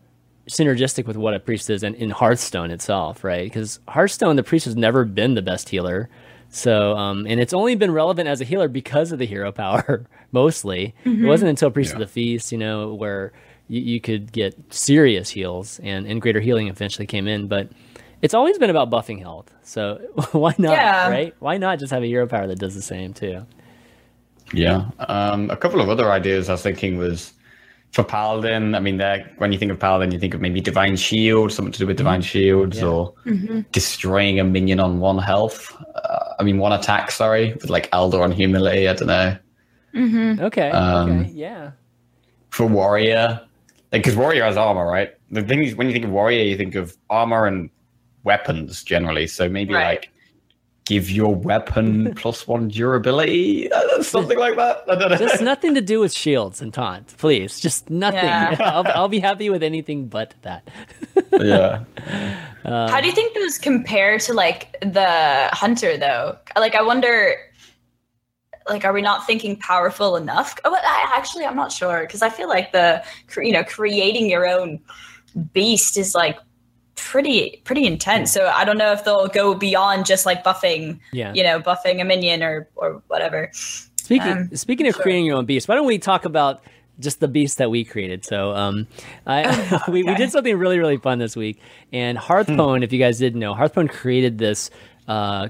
synergistic 0.49 1.07
with 1.07 1.16
what 1.16 1.35
a 1.35 1.40
priest 1.40 1.70
is 1.70 1.83
in, 1.83 1.94
in 1.94 2.11
Hearthstone 2.11 2.70
itself, 2.70 3.23
right? 3.25 3.44
Because 3.44 3.79
Hearthstone, 3.88 4.37
the 4.37 4.42
priest 4.42 4.64
has 4.64 4.77
never 4.77 5.05
been 5.05 5.35
the 5.35 5.42
best 5.42 5.68
healer. 5.68 6.09
So, 6.49 6.96
um, 6.96 7.27
and 7.29 7.38
it's 7.40 7.53
only 7.53 7.77
been 7.77 7.92
relevant 7.92 8.29
as 8.29 8.40
a 8.40 8.44
healer 8.44 8.66
because 8.68 9.12
of 9.12 9.18
the 9.20 9.27
hero 9.27 9.53
power, 9.64 10.05
mostly. 10.33 10.94
It 11.05 11.25
wasn't 11.25 11.51
until 11.51 11.70
Priest 11.70 11.92
of 11.92 12.01
the 12.01 12.07
Feast, 12.09 12.51
you 12.51 12.59
know, 12.59 12.92
where 12.94 13.33
you, 13.68 13.81
you 13.81 14.01
could 14.01 14.33
get 14.33 14.57
serious 14.75 15.31
heals, 15.31 15.79
and, 15.85 16.07
and 16.07 16.20
greater 16.20 16.40
healing 16.40 16.66
eventually 16.66 17.07
came 17.07 17.29
in. 17.29 17.46
But 17.46 17.68
it's 18.20 18.35
always 18.35 18.59
been 18.59 18.70
about 18.70 18.90
buffing 18.90 19.20
health. 19.20 19.53
So 19.62 19.99
why 20.33 20.55
not, 20.59 20.73
Yeah. 20.73 21.09
right? 21.09 21.35
Why 21.38 21.57
not 21.59 21.79
just 21.79 21.92
have 21.92 22.03
a 22.03 22.07
hero 22.07 22.27
power 22.27 22.49
that 22.49 22.59
does 22.59 22.75
the 22.75 22.83
same 22.83 23.14
too? 23.14 23.46
Yeah. 24.53 24.91
Um, 25.01 25.51
a 25.51 25.57
couple 25.57 25.81
of 25.81 25.89
other 25.89 26.11
ideas 26.11 26.49
I 26.49 26.53
was 26.53 26.63
thinking 26.63 26.97
was 26.99 27.33
for 27.93 28.05
Paladin. 28.05 28.75
I 28.75 28.81
mean, 28.81 29.01
when 29.39 29.53
you 29.53 29.59
think 29.59 29.73
of 29.73 29.79
Paladin, 29.79 30.13
you 30.13 30.19
think 30.19 30.35
of 30.35 30.41
maybe 30.41 30.61
Divine 30.61 30.97
Shield, 30.97 31.53
something 31.53 31.73
to 31.73 31.79
do 31.79 31.87
with 31.87 31.97
Divine 31.97 32.23
Shields, 32.23 32.79
Yeah. 32.79 32.87
or 32.87 33.15
destroying 33.73 34.39
a 34.41 34.45
minion 34.45 34.81
on 34.81 35.01
one 35.01 35.19
health. 35.19 35.77
Uh, 35.95 36.35
I 36.39 36.43
mean, 36.43 36.59
one 36.59 36.73
attack. 36.73 37.11
Sorry, 37.11 37.53
with 37.55 37.71
like 37.71 37.89
Elder 37.93 38.23
on 38.23 38.33
Humility. 38.33 38.89
I 38.89 38.93
don't 38.95 39.09
know. 39.09 39.37
Okay. 40.47 40.71
Um, 40.71 41.21
okay. 41.21 41.31
Yeah. 41.31 41.73
For 42.51 42.67
Warrior, 42.67 43.41
because 43.91 44.17
Warrior 44.17 44.45
has 44.45 44.57
armor, 44.57 44.87
right? 44.87 45.11
The 45.31 45.43
thing 45.43 45.63
is, 45.63 45.75
when 45.77 45.87
you 45.87 45.93
think 45.93 46.05
of 46.05 46.11
Warrior, 46.11 46.43
you 46.45 46.57
think 46.57 46.75
of 46.75 46.97
armor 47.09 47.47
and 47.47 47.71
weapons 48.25 48.83
generally. 48.85 49.27
So 49.27 49.49
maybe 49.49 49.75
Right. 49.75 49.85
like 49.87 50.11
give 50.90 51.09
your 51.09 51.33
weapon 51.33 52.12
plus 52.16 52.48
one 52.48 52.66
durability, 52.66 53.70
uh, 53.70 54.03
something 54.03 54.37
like 54.37 54.57
that. 54.57 54.83
I 54.88 54.96
don't 54.96 55.11
know. 55.12 55.16
Just 55.16 55.40
nothing 55.40 55.72
to 55.76 55.81
do 55.81 56.00
with 56.00 56.12
shields 56.12 56.61
and 56.61 56.74
taunt, 56.74 57.16
please. 57.16 57.61
Just 57.61 57.88
nothing. 57.88 58.24
Yeah. 58.24 58.57
I'll, 58.61 58.87
I'll 58.88 59.09
be 59.09 59.20
happy 59.20 59.50
with 59.50 59.62
anything 59.62 60.09
but 60.09 60.35
that. 60.42 60.68
yeah. 61.33 61.85
How 62.64 63.00
do 63.00 63.07
you 63.07 63.14
think 63.14 63.35
those 63.35 63.57
compare 63.57 64.18
to 64.18 64.35
like 64.35 64.76
the 64.81 65.48
hunter 65.53 65.96
though? 65.96 66.37
Like 66.57 66.74
I 66.74 66.83
wonder 66.83 67.37
like 68.68 68.85
are 68.85 68.92
we 68.92 69.00
not 69.00 69.29
thinking 69.29 69.57
powerful 69.57 70.16
enough? 70.16 70.59
Oh, 70.64 70.74
I 70.74 71.14
actually 71.16 71.44
I'm 71.44 71.57
not 71.57 71.70
sure 71.70 72.00
because 72.00 72.20
I 72.20 72.31
feel 72.31 72.48
like 72.48 72.72
the 72.72 73.05
you 73.37 73.53
know 73.53 73.62
creating 73.62 74.29
your 74.29 74.44
own 74.44 74.81
beast 75.53 75.96
is 75.96 76.16
like 76.16 76.37
pretty 77.09 77.61
pretty 77.65 77.87
intense. 77.87 78.33
So 78.33 78.47
I 78.49 78.65
don't 78.65 78.79
know 78.79 78.93
if 78.93 79.05
they'll 79.05 79.29
go 79.29 79.55
beyond 79.55 80.07
just 80.07 80.27
like 80.27 80.45
buffing, 80.45 80.99
Yeah. 81.13 81.33
you 81.35 81.43
know, 81.43 81.61
buffing 81.61 82.01
a 82.01 82.05
minion 82.05 82.43
or 82.43 82.69
or 82.77 83.03
whatever. 83.09 83.51
Speaking 83.53 84.33
Um, 84.33 84.57
speaking 84.57 84.87
of 84.89 84.95
sure. 84.95 85.03
creating 85.03 85.25
your 85.25 85.37
own 85.37 85.47
beast, 85.47 85.69
why 85.69 85.75
don't 85.77 85.87
we 85.87 85.99
talk 85.99 86.25
about 86.25 86.63
just 86.99 87.21
the 87.21 87.29
beast 87.29 87.59
that 87.59 87.71
we 87.71 87.85
created? 87.85 88.25
So, 88.25 88.53
um, 88.55 88.87
I 89.27 89.81
we, 89.89 90.03
we 90.03 90.15
did 90.15 90.31
something 90.33 90.57
really 90.57 90.79
really 90.79 90.97
fun 90.99 91.19
this 91.19 91.37
week, 91.37 91.61
and 91.93 92.19
Hearthpwn. 92.19 92.83
If 92.85 92.93
you 92.93 92.99
guys 92.99 93.19
didn't 93.19 93.41
know, 93.41 93.55
Hearthpwn 93.55 93.89
created 93.91 94.39
this. 94.39 94.71
Uh, 95.09 95.49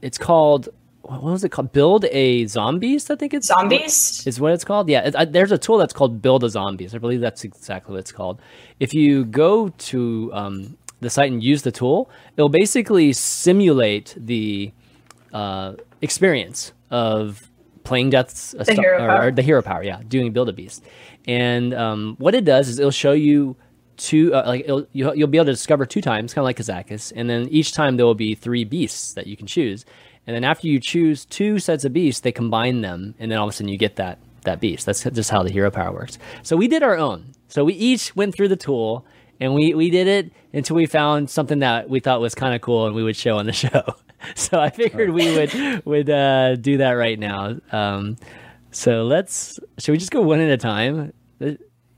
it's 0.00 0.18
called 0.18 0.68
what 1.02 1.22
was 1.22 1.42
it 1.42 1.48
called? 1.50 1.72
Build 1.72 2.04
a 2.06 2.46
zombies. 2.46 3.10
I 3.10 3.16
think 3.16 3.34
it's 3.34 3.48
Zombies? 3.48 4.24
is 4.24 4.38
what 4.40 4.52
it's 4.52 4.64
called. 4.64 4.88
Yeah, 4.88 5.00
it, 5.08 5.16
I, 5.16 5.24
there's 5.24 5.50
a 5.50 5.58
tool 5.58 5.76
that's 5.78 5.92
called 5.92 6.22
Build 6.22 6.44
a 6.44 6.48
Zombies. 6.48 6.94
I 6.94 6.98
believe 6.98 7.20
that's 7.20 7.42
exactly 7.42 7.92
what 7.94 7.98
it's 7.98 8.12
called. 8.12 8.40
If 8.78 8.94
you 8.94 9.24
go 9.24 9.68
to 9.68 10.30
um, 10.32 10.76
the 11.02 11.10
site 11.10 11.30
and 11.30 11.42
use 11.42 11.62
the 11.62 11.72
tool, 11.72 12.10
it'll 12.36 12.48
basically 12.48 13.12
simulate 13.12 14.14
the 14.16 14.72
uh, 15.32 15.74
experience 16.00 16.72
of 16.90 17.48
playing 17.84 18.10
Death's 18.10 18.52
The 18.52 18.74
hero 18.74 19.04
or, 19.04 19.26
or 19.26 19.30
the 19.30 19.42
hero 19.42 19.62
power. 19.62 19.82
Yeah, 19.82 20.00
doing 20.06 20.32
Build 20.32 20.48
a 20.48 20.52
Beast. 20.52 20.82
And 21.26 21.74
um, 21.74 22.16
what 22.18 22.34
it 22.34 22.44
does 22.44 22.68
is 22.68 22.78
it'll 22.78 22.90
show 22.90 23.12
you 23.12 23.56
two 23.96 24.34
uh, 24.34 24.44
like 24.46 24.62
it'll, 24.62 24.86
you'll, 24.92 25.14
you'll 25.14 25.28
be 25.28 25.38
able 25.38 25.46
to 25.46 25.52
discover 25.52 25.86
two 25.86 26.00
times, 26.00 26.32
kind 26.34 26.42
of 26.42 26.46
like 26.46 26.58
Kazakus, 26.58 27.12
and 27.14 27.28
then 27.28 27.48
each 27.48 27.72
time 27.72 27.96
there 27.96 28.06
will 28.06 28.14
be 28.14 28.34
three 28.34 28.64
beasts 28.64 29.14
that 29.14 29.26
you 29.26 29.36
can 29.36 29.46
choose. 29.46 29.84
And 30.26 30.36
then 30.36 30.44
after 30.44 30.68
you 30.68 30.78
choose 30.78 31.24
two 31.24 31.58
sets 31.58 31.84
of 31.84 31.92
beasts, 31.92 32.20
they 32.20 32.32
combine 32.32 32.80
them, 32.80 33.14
and 33.18 33.30
then 33.30 33.38
all 33.38 33.48
of 33.48 33.50
a 33.50 33.56
sudden 33.56 33.68
you 33.68 33.78
get 33.78 33.96
that 33.96 34.18
that 34.44 34.60
beast. 34.60 34.86
That's 34.86 35.02
just 35.04 35.30
how 35.30 35.42
the 35.42 35.50
hero 35.50 35.70
power 35.70 35.92
works. 35.92 36.18
So 36.42 36.56
we 36.56 36.68
did 36.68 36.82
our 36.82 36.96
own. 36.96 37.32
So 37.48 37.64
we 37.64 37.74
each 37.74 38.16
went 38.16 38.34
through 38.34 38.48
the 38.48 38.56
tool, 38.56 39.04
and 39.42 39.52
we 39.54 39.74
we 39.74 39.90
did 39.90 40.06
it 40.06 40.32
until 40.52 40.76
we 40.76 40.86
found 40.86 41.28
something 41.28 41.58
that 41.58 41.90
we 41.90 41.98
thought 42.00 42.20
was 42.20 42.34
kind 42.34 42.54
of 42.54 42.60
cool, 42.60 42.86
and 42.86 42.94
we 42.94 43.02
would 43.02 43.16
show 43.16 43.38
on 43.38 43.46
the 43.46 43.52
show. 43.64 43.82
So 44.36 44.60
I 44.60 44.70
figured 44.70 45.10
we 45.10 45.34
would 45.36 45.84
would 45.84 46.08
uh, 46.08 46.54
do 46.56 46.76
that 46.78 46.92
right 46.92 47.18
now. 47.18 47.56
Um, 47.72 48.16
so 48.70 49.04
let's. 49.04 49.58
Should 49.78 49.92
we 49.92 49.98
just 49.98 50.12
go 50.12 50.22
one 50.22 50.40
at 50.40 50.48
a 50.48 50.56
time? 50.56 51.12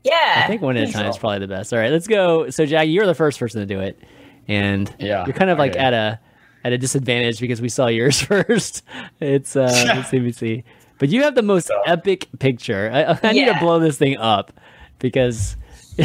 Yeah. 0.03 0.43
I 0.43 0.47
think 0.47 0.61
one 0.61 0.75
at 0.75 0.89
a 0.89 0.91
time 0.91 1.05
is 1.07 1.17
probably 1.17 1.39
the 1.39 1.47
best. 1.47 1.71
All 1.71 1.79
right, 1.79 1.91
let's 1.91 2.07
go. 2.07 2.49
So, 2.49 2.65
Jack, 2.65 2.87
you're 2.87 3.05
the 3.05 3.15
first 3.15 3.39
person 3.39 3.59
to 3.61 3.65
do 3.65 3.79
it, 3.79 3.99
and 4.47 4.93
Yeah, 4.99 5.25
you're 5.25 5.35
kind 5.35 5.49
of 5.51 5.57
like 5.59 5.71
okay. 5.71 5.79
at 5.79 5.93
a 5.93 6.19
at 6.63 6.73
a 6.73 6.77
disadvantage 6.79 7.39
because 7.39 7.61
we 7.61 7.69
saw 7.69 7.87
yours 7.87 8.19
first. 8.31 8.83
It's 9.19 9.55
uh, 9.55 9.61
let's 9.95 10.09
see, 10.09 10.17
let 10.17 10.25
me 10.25 10.31
see. 10.31 10.63
But 10.97 11.09
you 11.09 11.21
have 11.23 11.35
the 11.35 11.43
most 11.43 11.69
epic 11.85 12.27
picture. 12.39 12.89
I, 12.91 13.19
I 13.27 13.33
need 13.33 13.45
to 13.45 13.59
blow 13.59 13.79
this 13.79 13.97
thing 13.97 14.17
up 14.17 14.51
because 14.97 15.57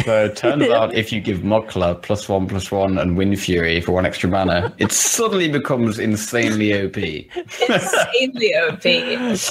So 0.03 0.25
it 0.25 0.35
turns 0.35 0.63
out 0.69 0.93
if 0.95 1.11
you 1.11 1.19
give 1.21 1.39
Mukla 1.39 2.01
plus 2.01 2.29
one 2.29 2.47
plus 2.47 2.71
one 2.71 2.97
and 2.97 3.17
Wind 3.17 3.39
Fury 3.39 3.81
for 3.81 3.91
one 3.91 4.05
extra 4.05 4.29
mana, 4.29 4.73
it 4.77 4.91
suddenly 4.91 5.49
becomes 5.49 5.99
insanely 5.99 6.73
OP. 6.73 6.97
insanely 7.69 8.55
OP. 8.55 8.85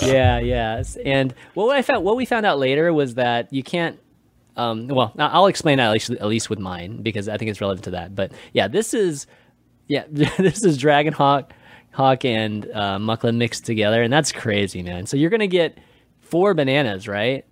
yeah, 0.03 0.39
yes. 0.39 0.97
And 1.05 1.35
what 1.55 1.77
I 1.77 1.83
found, 1.83 2.05
what 2.05 2.17
we 2.17 2.25
found 2.25 2.47
out 2.47 2.59
later 2.59 2.93
was 2.93 3.15
that 3.15 3.53
you 3.53 3.63
can't. 3.63 3.99
Um, 4.57 4.89
well, 4.89 5.13
I- 5.19 5.27
I'll 5.29 5.47
explain 5.47 5.79
that 5.79 5.87
at 5.87 5.93
least, 5.93 6.11
at 6.11 6.27
least 6.27 6.51
with 6.51 6.59
mine 6.59 7.03
because 7.03 7.29
I 7.29 7.37
think 7.37 7.51
it's 7.51 7.61
relevant 7.61 7.85
to 7.85 7.91
that. 7.93 8.15
But 8.15 8.33
yeah, 8.53 8.69
this 8.69 8.95
is 8.95 9.27
yeah, 9.89 10.05
this 10.11 10.65
is 10.65 10.77
Dragon 10.79 11.13
Hawk, 11.13 11.53
Hawk 11.93 12.25
and 12.25 12.65
uh, 12.73 12.99
Mukla 12.99 13.35
mixed 13.35 13.65
together, 13.67 14.03
and 14.03 14.13
that's 14.13 14.33
crazy, 14.33 14.83
man. 14.83 15.07
So 15.07 15.17
you're 15.17 15.31
gonna 15.31 15.47
get 15.47 15.79
four 16.21 16.55
bananas, 16.55 17.07
right? 17.09 17.45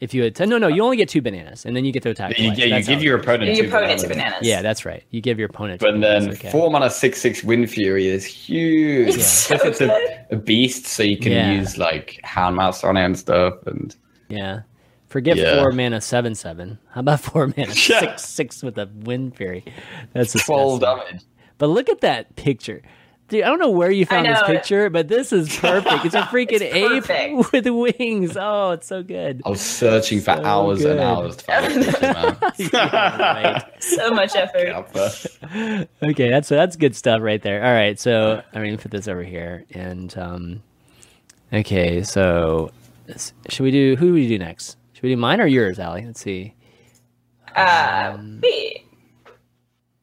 If 0.00 0.14
you 0.14 0.22
had 0.22 0.38
no, 0.48 0.58
no, 0.58 0.68
you 0.68 0.82
only 0.84 0.96
get 0.96 1.08
two 1.08 1.20
bananas, 1.20 1.66
and 1.66 1.74
then 1.76 1.84
you 1.84 1.90
get 1.90 2.04
to 2.04 2.10
attack. 2.10 2.38
You, 2.38 2.52
yeah, 2.52 2.64
you 2.66 2.70
That's 2.70 2.86
give 2.86 3.02
your 3.02 3.18
opponent 3.18 3.56
Your 3.56 3.64
two 3.64 3.68
opponent 3.68 3.98
to 4.00 4.06
bananas. 4.08 4.30
bananas. 4.32 4.46
yeah, 4.48 4.62
that's 4.62 4.84
right. 4.84 5.02
You 5.10 5.20
give 5.20 5.40
your 5.40 5.48
opponent. 5.48 5.80
But 5.80 5.92
two 5.92 6.00
then 6.00 6.20
bananas, 6.20 6.38
okay. 6.38 6.50
four 6.52 6.70
mana 6.70 6.88
six 6.88 7.20
six 7.20 7.42
Wind 7.42 7.68
Fury 7.68 8.06
is 8.06 8.24
huge. 8.24 9.16
It's 9.16 9.26
so 9.26 9.56
If 9.56 9.64
it's 9.64 9.78
good. 9.80 9.90
a, 9.90 10.26
a 10.30 10.36
beast, 10.36 10.86
so 10.86 11.02
you 11.02 11.16
can 11.16 11.32
Yeah. 11.32 11.50
use 11.52 11.78
like 11.78 12.20
hand 12.22 12.54
mouse 12.54 12.84
on 12.84 12.96
it 12.96 13.04
and 13.04 13.18
stuff. 13.18 13.54
And 13.66 13.94
Yeah. 14.28 14.60
Forget 15.08 15.36
Yeah. 15.36 15.60
four 15.62 15.72
mana 15.72 16.00
seven 16.00 16.34
seven. 16.36 16.78
How 16.90 17.00
about 17.00 17.18
four 17.20 17.48
mana 17.48 17.66
Yeah. 17.66 17.72
six 17.74 18.24
six 18.24 18.62
with 18.62 18.78
a 18.78 18.88
wind 19.00 19.34
fury? 19.36 19.64
That's 20.12 20.32
twelve 20.44 20.78
disgusting. 20.80 21.06
damage. 21.12 21.24
But 21.58 21.70
look 21.70 21.88
at 21.88 22.02
that 22.02 22.36
picture. 22.36 22.82
Dude, 23.28 23.42
I 23.42 23.48
don't 23.48 23.58
know 23.58 23.68
where 23.70 23.90
you 23.90 24.06
found 24.06 24.26
this 24.26 24.42
picture, 24.44 24.88
but 24.88 25.08
this 25.08 25.34
is 25.34 25.54
perfect. 25.60 26.06
It's 26.06 26.14
a 26.14 26.22
freaking 26.22 26.62
ape 26.62 27.52
with 27.52 27.66
wings. 27.66 28.38
Oh, 28.40 28.70
it's 28.70 28.86
so 28.86 29.02
good. 29.02 29.42
I 29.44 29.50
was 29.50 29.60
searching 29.60 30.20
for 30.20 30.30
hours 30.30 30.78
good. 30.78 30.92
and 30.92 31.00
hours 31.00 31.36
to 31.36 31.44
find 31.44 31.74
this 31.74 31.86
picture, 31.86 32.12
man. 32.12 32.36
Yeah, 32.58 33.52
right. 33.52 33.82
So 33.82 34.10
much 34.12 34.34
effort. 34.34 35.28
Okay, 36.02 36.30
that's 36.30 36.48
that's 36.48 36.76
good 36.76 36.96
stuff 36.96 37.20
right 37.20 37.42
there. 37.42 37.62
All 37.64 37.72
right, 37.72 38.00
so 38.00 38.42
I'm 38.54 38.64
gonna 38.64 38.78
put 38.78 38.92
this 38.92 39.08
over 39.08 39.22
here, 39.22 39.64
and 39.72 40.16
um, 40.16 40.62
okay, 41.52 42.02
so 42.02 42.70
should 43.50 43.62
we 43.64 43.70
do 43.70 43.94
who 43.96 44.06
do 44.06 44.12
we 44.14 44.26
do 44.26 44.38
next? 44.38 44.78
Should 44.94 45.02
we 45.02 45.10
do 45.10 45.16
mine 45.18 45.40
or 45.40 45.46
yours, 45.46 45.78
Allie? 45.78 46.06
Let's 46.06 46.20
see. 46.20 46.54
Uh, 47.54 48.16
we, 48.42 48.84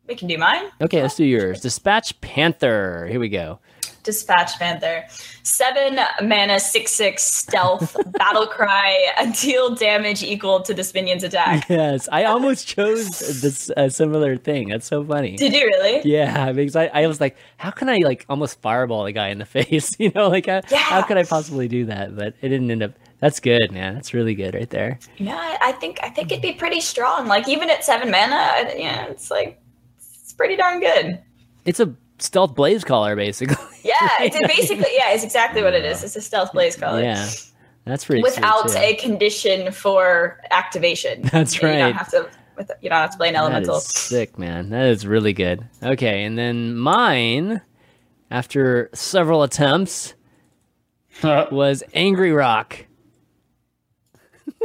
we 0.08 0.15
can 0.15 0.28
do 0.28 0.38
mine. 0.38 0.65
Okay, 0.82 1.02
let's 1.02 1.15
do 1.15 1.26
yours. 1.26 1.62
Dispatch 1.62 2.20
Panther. 2.22 3.08
Here 3.10 3.20
we 3.20 3.30
go. 3.30 3.60
Dispatch 4.04 4.60
Panther. 4.60 5.04
Seven 5.41 6.00
mana, 6.22 6.60
six 6.60 6.91
six 6.91 7.24
stealth, 7.24 7.96
battle 8.13 8.46
cry, 8.46 9.32
deal 9.41 9.74
damage 9.74 10.22
equal 10.22 10.62
to 10.62 10.74
this 10.76 10.94
minion's 10.94 11.24
attack. 11.24 11.68
Yes, 11.70 12.08
I 12.12 12.26
almost 12.26 12.68
chose 12.68 13.41
this 13.41 13.72
uh, 13.76 13.89
similar 13.89 14.38
thing. 14.38 14.70
That's 14.70 14.86
so 14.86 15.04
funny. 15.04 15.36
Did 15.36 15.54
you 15.54 15.65
really? 15.65 16.02
Yeah, 16.08 16.52
because 16.52 16.76
I, 16.76 16.86
I 16.94 17.08
was 17.08 17.20
like, 17.20 17.36
how 17.58 17.72
can 17.72 17.89
I 17.89 17.98
like 17.98 18.26
almost 18.30 18.62
fireball 18.62 19.06
the 19.06 19.12
guy 19.12 19.30
in 19.30 19.39
the 19.39 19.46
face? 19.58 19.96
You 20.06 20.12
know, 20.13 20.30
like 20.30 20.46
how, 20.46 20.62
how 20.72 21.02
could 21.02 21.18
I 21.18 21.24
possibly 21.24 21.68
do 21.68 21.86
that? 21.86 22.15
But 22.15 22.36
it 22.41 22.50
didn't 22.50 22.70
end 22.70 22.84
up. 22.84 22.91
That's 23.22 23.39
good, 23.39 23.72
man. 23.72 23.96
That's 23.96 24.13
really 24.13 24.36
good 24.36 24.54
right 24.54 24.70
there. 24.70 25.00
Yeah, 25.18 25.58
I- 25.62 25.72
think 25.72 26.00
I 26.04 26.10
think 26.10 26.32
it'd 26.32 26.41
be 26.44 26.54
pretty 26.54 26.80
strong. 26.80 27.28
Like 27.28 27.48
even 27.50 27.70
at 27.72 27.84
seven 27.84 28.12
mana, 28.12 28.70
yeah, 28.78 29.06
it's 29.06 29.32
like 29.32 29.60
pretty 30.38 30.56
darn 30.56 30.80
good. 30.80 31.19
It's 31.65 31.80
a 31.80 31.93
stealth 32.19 32.56
blaze 32.56 32.84
caller, 32.84 33.15
basically. 33.15 33.56
Yeah, 33.84 33.95
it's 34.19 34.38
basically 34.39 34.88
yeah, 34.93 35.12
it's 35.13 35.24
exactly 35.24 35.62
what 35.63 35.74
it 35.74 35.86
is. 35.86 36.04
It's 36.04 36.15
a 36.15 36.21
stealth 36.21 36.52
blaze 36.54 36.76
caller. 36.76 37.02
yeah, 37.02 37.26
that's 37.86 38.06
pretty. 38.06 38.21
sweet, 38.21 38.36
Without 38.36 38.69
too. 38.69 38.78
a 38.78 38.95
condition 38.95 39.71
for 39.71 40.39
activation. 40.52 41.21
That's 41.32 41.62
right. 41.62 41.74
You 41.74 41.80
don't 41.80 41.93
have 41.93 42.12
to. 42.12 42.30
With, 42.58 42.71
you 42.82 42.89
don't 42.89 43.00
have 43.00 43.12
to 43.12 43.17
play 43.17 43.28
an 43.28 43.34
That 43.34 43.41
elemental. 43.41 43.76
is 43.78 43.86
sick, 43.86 44.39
man. 44.39 44.69
That 44.69 44.86
is 44.86 45.06
really 45.06 45.34
good. 45.34 45.67
Okay, 45.84 46.24
and 46.24 46.38
then 46.38 46.76
mine, 46.78 47.62
after 48.32 48.89
several 48.93 49.43
attempts, 49.43 50.13
was 51.21 51.84
Angry 51.93 52.32
Rock. 52.32 52.86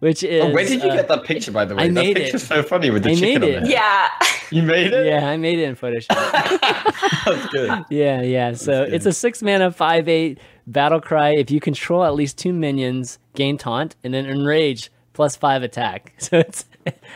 Which 0.00 0.22
is 0.22 0.44
Oh, 0.44 0.50
where 0.50 0.64
did 0.64 0.82
you 0.82 0.90
uh, 0.90 0.96
get 0.96 1.08
that 1.08 1.24
picture, 1.24 1.52
by 1.52 1.64
the 1.64 1.74
way? 1.74 1.84
I 1.84 1.86
that 1.88 1.92
made 1.92 2.16
picture's 2.16 2.42
it. 2.42 2.46
so 2.46 2.62
funny 2.62 2.90
with 2.90 3.02
the 3.04 3.10
I 3.10 3.14
chicken 3.14 3.40
made 3.42 3.56
on 3.56 3.62
it. 3.64 3.68
it. 3.68 3.70
Yeah. 3.70 4.08
You 4.52 4.62
made 4.64 4.92
it? 4.92 5.06
Yeah, 5.06 5.28
I 5.28 5.36
made 5.36 5.60
it 5.60 5.62
in 5.62 5.76
Photoshop. 5.76 6.08
That's 7.24 7.46
good. 7.52 7.84
yeah, 7.88 8.20
yeah. 8.20 8.52
So 8.54 8.84
good. 8.84 8.94
it's 8.94 9.06
a 9.06 9.12
six 9.12 9.42
mana, 9.42 9.70
five 9.70 10.08
eight 10.08 10.38
battle 10.66 11.00
cry. 11.00 11.30
If 11.36 11.52
you 11.52 11.60
control 11.60 12.02
at 12.02 12.14
least 12.16 12.36
two 12.36 12.52
minions, 12.52 13.20
gain 13.36 13.58
taunt, 13.58 13.94
and 14.02 14.12
then 14.12 14.26
enrage 14.26 14.90
plus 15.12 15.36
five 15.36 15.62
attack. 15.62 16.14
So 16.18 16.38
it's 16.40 16.64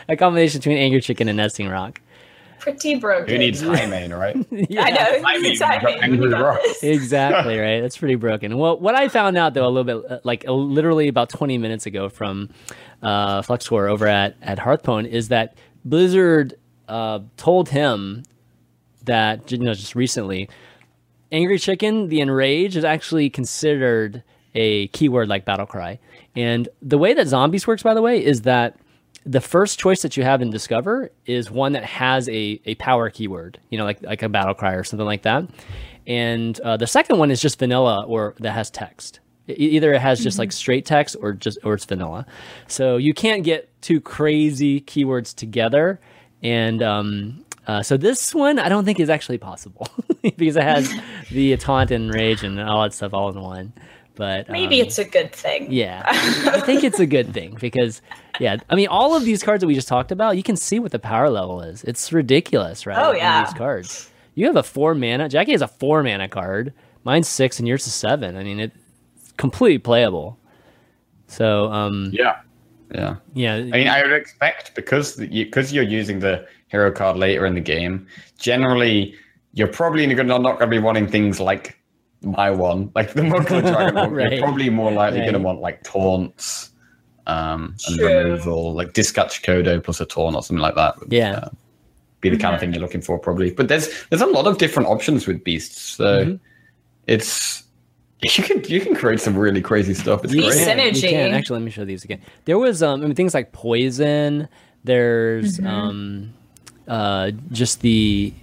a 0.07 0.15
combination 0.15 0.59
between 0.59 0.77
Angry 0.77 1.01
Chicken 1.01 1.27
and 1.27 1.35
Nesting 1.35 1.67
Roc. 1.67 1.99
Pretty 2.65 2.95
broken. 2.95 3.29
Who 3.29 3.37
needs 3.37 3.61
Highmane, 3.63 4.17
right? 4.17 4.35
Yeah. 4.69 4.83
I 4.83 4.89
know. 4.91 5.21
I 5.27 5.37
mean, 5.39 5.51
It's 5.51 5.59
timing. 5.59 5.99
Angry 6.01 6.25
You 6.25 6.31
got 6.31 6.41
Rock. 6.41 6.59
this. 6.63 6.83
exactly 6.83 7.57
right. 7.59 7.79
That's 7.81 7.97
pretty 7.97 8.15
broken. 8.15 8.57
Well, 8.57 8.79
what 8.79 8.95
I 8.95 9.07
found 9.07 9.37
out 9.37 9.53
though 9.53 9.67
a 9.67 9.69
little 9.69 10.01
bit, 10.01 10.11
uh, 10.11 10.19
like 10.23 10.43
literally 10.47 11.07
about 11.07 11.29
20 11.29 11.57
minutes 11.59 11.85
ago 11.85 12.09
from 12.09 12.49
uh, 13.03 13.41
FlexCore 13.43 13.89
over 13.89 14.07
at 14.07 14.35
at 14.41 14.57
Hearthpwn, 14.57 15.07
is 15.07 15.27
that 15.29 15.55
Blizzard 15.85 16.55
uh, 16.87 17.19
told 17.37 17.69
him 17.69 18.23
that 19.03 19.51
you 19.51 19.59
know 19.59 19.73
just 19.75 19.93
recently, 19.93 20.49
Angry 21.31 21.59
Chicken, 21.59 22.07
the 22.09 22.21
Enrage, 22.21 22.75
is 22.75 22.83
actually 22.83 23.29
considered 23.29 24.23
a 24.55 24.87
keyword 24.87 25.27
like 25.27 25.45
Battle 25.45 25.65
Cry. 25.67 25.99
And 26.35 26.67
the 26.81 26.97
way 26.97 27.13
that 27.13 27.27
Zombies 27.27 27.67
works, 27.67 27.83
by 27.83 27.93
the 27.93 28.01
way, 28.01 28.23
is 28.23 28.41
that 28.41 28.77
the 29.25 29.41
first 29.41 29.79
choice 29.79 30.03
that 30.03 30.15
you 30.15 30.23
have 30.23 30.41
in 30.41 30.51
Discover 30.51 31.11
is 31.25 31.49
one 31.49 31.73
that 31.73 31.83
has 31.83 32.29
a, 32.29 32.61
a 32.65 32.75
power 32.75 33.09
keyword, 33.09 33.59
you 33.69 33.77
know, 33.77 33.83
like 33.83 34.01
like 34.03 34.21
a 34.21 34.29
battle 34.29 34.53
cry 34.53 34.73
or 34.73 34.83
something 34.83 35.05
like 35.05 35.23
that. 35.23 35.49
And 36.05 36.59
uh, 36.59 36.77
the 36.77 36.87
second 36.87 37.17
one 37.17 37.31
is 37.31 37.41
just 37.41 37.57
vanilla 37.57 38.05
or 38.07 38.35
that 38.39 38.51
has 38.51 38.69
text. 38.69 39.19
Either 39.47 39.93
it 39.93 40.01
has 40.01 40.23
just 40.23 40.39
like 40.39 40.51
straight 40.51 40.85
text 40.85 41.15
or 41.19 41.33
just 41.33 41.57
or 41.63 41.73
it's 41.73 41.85
vanilla. 41.85 42.25
So 42.67 42.97
you 42.97 43.13
can't 43.13 43.43
get 43.43 43.69
two 43.81 43.99
crazy 43.99 44.81
keywords 44.81 45.33
together. 45.35 45.99
And 46.43 46.83
um, 46.83 47.45
uh, 47.65 47.81
so 47.81 47.97
this 47.97 48.33
one 48.33 48.59
I 48.59 48.69
don't 48.69 48.85
think 48.85 48.99
is 48.99 49.09
actually 49.09 49.39
possible 49.39 49.87
because 50.21 50.55
it 50.55 50.63
has 50.63 50.93
the 51.31 51.57
taunt 51.57 51.89
and 51.89 52.13
rage 52.13 52.43
and 52.43 52.59
all 52.59 52.83
that 52.83 52.93
stuff 52.93 53.13
all 53.13 53.29
in 53.29 53.41
one. 53.41 53.73
But 54.15 54.49
Maybe 54.49 54.81
um, 54.81 54.87
it's 54.87 54.97
a 54.97 55.03
good 55.05 55.33
thing. 55.33 55.71
yeah, 55.71 56.03
I 56.07 56.61
think 56.61 56.83
it's 56.83 56.99
a 56.99 57.05
good 57.05 57.33
thing 57.33 57.57
because, 57.59 58.01
yeah, 58.39 58.57
I 58.69 58.75
mean, 58.75 58.87
all 58.87 59.15
of 59.15 59.23
these 59.25 59.43
cards 59.43 59.61
that 59.61 59.67
we 59.67 59.75
just 59.75 59.87
talked 59.89 60.11
about, 60.11 60.37
you 60.37 60.43
can 60.43 60.55
see 60.55 60.79
what 60.79 60.91
the 60.91 60.99
power 60.99 61.29
level 61.29 61.61
is. 61.61 61.83
It's 61.83 62.13
ridiculous, 62.13 62.85
right? 62.85 62.97
Oh, 62.97 63.11
yeah. 63.11 63.43
these 63.43 63.53
cards. 63.53 64.09
You 64.35 64.45
have 64.47 64.55
a 64.55 64.63
four 64.63 64.95
mana. 64.95 65.27
Jackie 65.29 65.51
has 65.51 65.61
a 65.61 65.67
four 65.67 66.01
mana 66.03 66.29
card. 66.29 66.73
Mine's 67.03 67.27
six, 67.27 67.59
and 67.59 67.67
yours 67.67 67.85
is 67.87 67.93
seven. 67.93 68.35
I 68.37 68.43
mean, 68.43 68.59
it's 68.59 68.75
completely 69.37 69.79
playable. 69.79 70.39
So, 71.27 71.71
um, 71.71 72.09
Yeah. 72.13 72.37
Yeah. 72.93 73.15
yeah, 73.33 73.55
I 73.55 73.61
mean, 73.63 73.87
I 73.87 74.03
would 74.03 74.13
expect 74.13 74.75
because 74.75 75.15
the- 75.15 75.27
you, 75.27 75.45
because 75.45 75.73
you're 75.73 75.83
using 75.83 76.19
the 76.19 76.47
hero 76.67 76.91
card 76.91 77.17
later 77.17 77.45
in 77.45 77.55
the 77.55 77.61
game. 77.61 78.07
Generally, 78.37 79.15
you're 79.53 79.67
probably 79.67 80.05
not 80.07 80.27
going 80.27 80.57
to 80.59 80.67
be 80.67 80.79
wanting 80.79 81.07
things 81.07 81.39
like 81.39 81.77
my 82.25 82.51
one, 82.51 82.91
like 82.95 83.13
the 83.13 83.21
Mukla 83.21 83.61
Dragon. 83.61 83.95
one. 83.95 84.11
Right. 84.11 84.33
You're 84.33 84.41
probably 84.41 84.69
more 84.69 84.91
likely 84.91 85.19
going 85.21 85.33
to 85.33 85.39
want 85.39 85.61
like 85.61 85.83
taunts 85.83 86.71
um, 87.27 87.75
and 87.87 87.97
True. 87.99 88.07
removal, 88.07 88.73
like 88.73 88.93
Dispatch 88.93 89.41
Kodo 89.43 89.81
plus 89.83 89.99
a 90.01 90.05
taunt 90.05 90.35
or 90.35 90.43
something 90.43 90.61
like 90.61 90.75
that. 90.75 90.99
would, 90.99 91.11
Yeah. 91.13 91.31
uh, 91.37 91.49
be 92.21 92.29
the 92.29 92.37
kind 92.37 92.53
of 92.55 92.59
thing 92.59 92.73
you're 92.73 92.81
looking 92.81 93.01
for 93.01 93.19
probably. 93.19 93.51
But 93.51 93.67
there's 93.67 93.87
there's 94.09 94.21
a 94.21 94.25
lot 94.27 94.47
of 94.47 94.57
different 94.57 94.89
options 94.89 95.27
with 95.27 95.43
beasts, 95.43 95.79
so 95.81 96.25
Mhm. 96.25 96.39
it's 97.07 97.63
you 98.23 98.43
can 98.43 98.63
you 98.63 98.81
can 98.81 98.95
create 98.95 99.19
some 99.19 99.37
really 99.37 99.61
crazy 99.61 99.93
stuff. 99.93 100.23
It's 100.23 100.33
Beast 100.33 100.47
great. 100.57 100.65
can, 100.65 100.79
you 100.79 100.91
synergy. 100.91 101.09
can. 101.11 101.33
Actually, 101.35 101.59
let 101.59 101.65
me 101.65 101.71
show 101.71 101.85
these 101.85 102.03
again. 102.03 102.21
There 102.45 102.57
was 102.57 102.81
um, 102.81 103.01
I 103.01 103.05
mean, 103.05 103.15
things 103.15 103.33
like 103.35 103.51
poison. 103.51 104.47
There's 104.83 105.57
Mm-hmm. 105.59 105.67
um, 105.67 106.33
uh, 106.87 107.31
just 107.51 107.81
the 107.81 108.33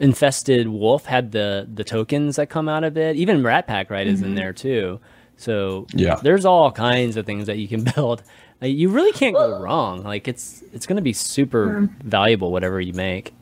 infested 0.00 0.68
wolf 0.68 1.06
had 1.06 1.32
the 1.32 1.68
the 1.72 1.84
tokens 1.84 2.36
that 2.36 2.48
come 2.50 2.68
out 2.68 2.84
of 2.84 2.96
it. 2.96 3.16
Even 3.16 3.42
Rat 3.42 3.66
Pack 3.66 3.90
right 3.90 4.06
is 4.06 4.20
Mm-hmm. 4.20 4.28
in 4.30 4.34
there 4.34 4.52
too. 4.52 5.00
So 5.36 5.86
Yeah. 5.94 6.16
there's 6.16 6.44
all 6.44 6.70
kinds 6.72 7.16
of 7.16 7.26
things 7.26 7.46
that 7.46 7.58
you 7.58 7.68
can 7.68 7.84
build. 7.94 8.22
You 8.62 8.88
really 8.88 9.12
can't 9.12 9.34
go 9.34 9.60
wrong. 9.60 10.02
Like 10.02 10.26
it's 10.28 10.62
it's 10.72 10.86
going 10.86 10.96
to 10.96 11.02
be 11.02 11.12
super 11.12 11.88
valuable 12.02 12.50
whatever 12.50 12.80
you 12.80 12.92
make. 12.94 13.34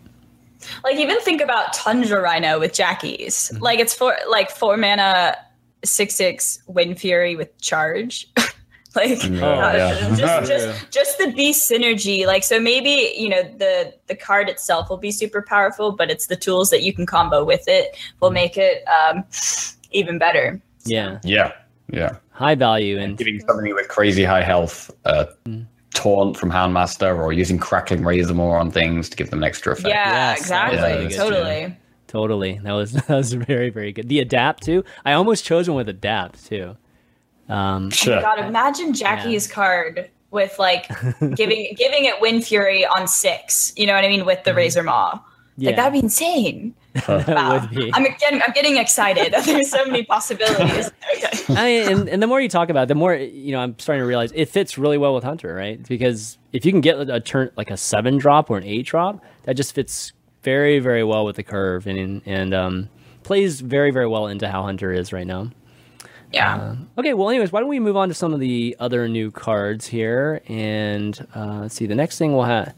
Like 0.85 0.97
even 0.97 1.21
think 1.21 1.41
about 1.41 1.73
Tundra 1.73 2.21
Rhino 2.21 2.59
with 2.61 2.73
Jackie's. 2.73 3.51
Mm-hmm. 3.53 3.63
Like 3.63 3.79
it's 3.79 3.95
for 3.95 4.17
like 4.29 4.51
four 4.51 4.77
mana, 4.77 5.37
six 5.85 6.15
six 6.15 6.63
Wind 6.67 6.99
Fury 6.99 7.37
with 7.37 7.57
charge. 7.61 8.29
like 8.97 9.23
Yeah, 9.25 9.47
uh, 9.47 9.73
yeah. 9.77 10.17
just 10.17 10.49
just 10.51 10.91
just 10.93 11.19
the 11.19 11.33
beast 11.33 11.71
synergy. 11.71 12.27
Like 12.27 12.45
so 12.45 12.61
maybe 12.61 13.13
you 13.17 13.29
know 13.29 13.43
the 13.43 13.95
the 14.07 14.15
card 14.15 14.49
itself 14.49 14.91
will 14.91 14.97
be 14.99 15.11
super 15.13 15.43
powerful, 15.43 15.93
but 15.93 16.11
it's 16.11 16.27
the 16.27 16.37
tools 16.37 16.71
that 16.71 16.83
you 16.83 16.93
can 16.93 17.07
combo 17.07 17.45
with 17.45 17.65
it 17.69 17.97
will 18.21 18.29
Mm-hmm. 18.29 18.35
make 18.35 18.57
it 18.59 18.85
um, 18.89 19.25
even 19.91 20.19
better. 20.19 20.61
Yeah, 20.85 21.21
Yeah, 21.23 21.53
yeah. 21.93 22.17
high 22.31 22.55
value 22.57 22.99
and 22.99 23.17
giving 23.17 23.39
somebody 23.41 23.73
with 23.73 23.89
crazy 23.89 24.25
high 24.25 24.43
health 24.43 24.91
uh, 25.05 25.27
Mm. 25.47 25.67
taunt 25.95 26.37
from 26.37 26.51
Houndmaster 26.51 27.17
or 27.17 27.33
using 27.33 27.59
Crackling 27.59 28.01
Razormaw 28.03 28.59
on 28.61 28.71
things 28.71 29.09
to 29.11 29.17
give 29.17 29.31
them 29.31 29.41
an 29.41 29.45
extra 29.45 29.73
effect. 29.75 29.89
Yeah, 29.89 30.13
Yes, 30.13 30.41
exactly. 30.41 30.77
that 30.79 30.83
was 30.89 30.97
really 30.99 31.09
good, 31.09 31.17
totally. 31.17 31.77
totally 32.09 32.61
that 32.65 32.73
was 32.73 32.93
that 33.07 33.09
was 33.17 33.33
very 33.33 33.71
very 33.71 33.93
good. 33.93 34.09
The 34.09 34.19
adapt 34.21 34.65
too. 34.65 34.85
I 35.05 35.13
almost 35.13 35.45
chose 35.45 35.69
one 35.69 35.77
with 35.77 35.89
adapt 35.89 36.45
too. 36.47 36.77
Um, 37.49 37.91
Sure. 37.91 38.21
God, 38.21 38.39
imagine 38.39 38.95
Jackie's 38.95 39.47
card 39.47 40.09
with 40.31 40.59
like 40.59 40.89
giving 41.35 41.75
giving 41.77 42.05
it 42.05 42.21
Wind 42.21 42.45
Fury 42.45 42.87
on 42.87 43.07
six. 43.09 43.73
You 43.77 43.87
know 43.87 43.95
what 43.95 44.05
I 44.05 44.09
mean 44.09 44.25
with 44.25 44.45
the 44.45 44.55
Razor 44.55 44.83
Maw. 44.83 45.21
yeah. 45.57 45.69
Like 45.69 45.77
that'd 45.77 45.93
be 45.93 45.99
insane. 46.01 46.75
Wow. 47.09 47.67
I'm 47.95 48.05
getting 48.19 48.43
I'm 48.43 48.53
getting 48.53 48.77
excited. 48.77 49.33
There's 49.47 49.71
so 49.71 49.83
many 49.87 50.03
possibilities. 50.05 50.91
Okay. 51.17 51.55
I 51.55 51.65
mean, 51.65 51.89
and, 51.93 52.09
and 52.09 52.23
the 52.23 52.27
more 52.27 52.39
you 52.39 52.51
talk 52.51 52.69
about 52.69 52.83
it, 52.83 52.89
the 52.89 52.95
more 52.95 53.15
you 53.15 53.53
know. 53.53 53.61
I'm 53.61 53.79
starting 53.79 54.03
to 54.03 54.07
realize 54.07 54.31
it 54.35 54.51
fits 54.51 54.77
really 54.77 54.99
well 54.99 55.15
with 55.15 55.25
Hunter, 55.25 55.55
right? 55.55 55.83
Because 55.89 56.37
if 56.53 56.67
you 56.67 56.71
can 56.73 56.83
get 56.83 57.01
a 57.09 57.19
turn 57.19 57.51
like 57.57 57.71
a 57.71 57.79
seven 57.79 58.19
drop 58.19 58.51
or 58.51 58.59
an 58.59 58.65
eight 58.65 58.85
drop, 58.85 59.25
that 59.45 59.55
just 59.55 59.75
fits 59.75 60.13
very, 60.43 60.81
very 60.81 61.03
well 61.03 61.25
with 61.25 61.37
the 61.37 61.43
curve 61.43 61.87
and 61.87 62.21
and 62.27 62.53
um, 62.53 62.91
plays 63.23 63.63
very, 63.63 63.91
very 63.91 64.07
well 64.07 64.27
into 64.27 64.47
how 64.49 64.63
Hunter 64.63 64.93
is 64.93 65.15
right 65.15 65.27
now. 65.27 65.51
Yeah. 66.33 66.77
Okay, 66.99 67.15
well, 67.15 67.29
anyways, 67.29 67.53
why 67.53 67.61
don't 67.61 67.69
we 67.69 67.79
move 67.81 67.97
on 67.97 68.09
to 68.09 68.15
some 68.15 68.33
of 68.33 68.41
the 68.41 68.75
other 68.81 69.07
new 69.09 69.31
cards 69.31 69.87
here? 69.87 70.41
And 70.49 71.27
uh, 71.35 71.61
let's 71.63 71.75
see, 71.75 71.87
the 71.87 71.95
next 71.95 72.19
thing 72.19 72.33
we'll 72.33 72.45
have, 72.45 72.75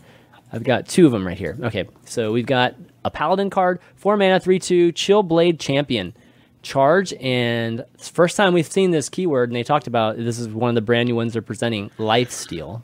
I've 0.52 0.64
got 0.64 0.88
two 0.88 1.06
of 1.06 1.12
them 1.12 1.26
right 1.26 1.38
here. 1.38 1.56
Okay, 1.62 1.88
so 2.04 2.32
we've 2.32 2.46
got 2.46 2.74
a 3.04 3.10
Paladin 3.10 3.50
card, 3.50 3.80
four 3.96 4.16
mana, 4.16 4.40
three 4.40 4.58
two, 4.58 4.90
Chill 4.92 5.22
Blade 5.22 5.60
Champion, 5.60 6.14
charge, 6.62 7.12
and 7.14 7.80
it's 7.94 8.08
the 8.08 8.14
first 8.14 8.36
time 8.36 8.54
we've 8.54 8.66
seen 8.70 8.90
this 8.90 9.08
keyword, 9.08 9.50
and 9.50 9.56
they 9.56 9.62
talked 9.62 9.86
about 9.86 10.16
this 10.16 10.38
is 10.38 10.48
one 10.48 10.68
of 10.70 10.74
the 10.74 10.80
brand 10.80 11.08
new 11.08 11.14
ones 11.14 11.32
they're 11.34 11.42
presenting, 11.42 11.90
Life 11.98 12.30
Steal. 12.30 12.82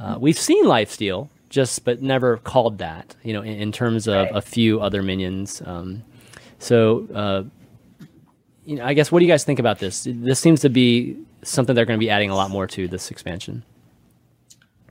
Uh, 0.00 0.16
we've 0.20 0.38
seen 0.38 0.66
Life 0.66 0.90
Steal, 0.90 1.30
just 1.48 1.84
but 1.84 2.02
never 2.02 2.38
called 2.38 2.78
that, 2.78 3.14
you 3.22 3.32
know, 3.32 3.42
in, 3.42 3.54
in 3.54 3.72
terms 3.72 4.06
of 4.08 4.26
Right. 4.26 4.36
a 4.36 4.42
few 4.42 4.80
other 4.80 5.02
minions. 5.02 5.62
Um, 5.64 6.02
so. 6.58 7.48
You 8.64 8.76
know, 8.76 8.84
I 8.84 8.94
guess 8.94 9.10
what 9.10 9.18
do 9.18 9.24
you 9.24 9.30
guys 9.32 9.44
think 9.44 9.58
about 9.58 9.78
this? 9.78 10.06
This 10.08 10.38
seems 10.38 10.60
to 10.60 10.68
be 10.68 11.16
something 11.42 11.74
they're 11.74 11.84
going 11.84 11.98
to 11.98 12.04
be 12.04 12.10
adding 12.10 12.30
a 12.30 12.36
lot 12.36 12.50
more 12.50 12.66
to 12.68 12.86
this 12.86 13.10
expansion. 13.10 13.64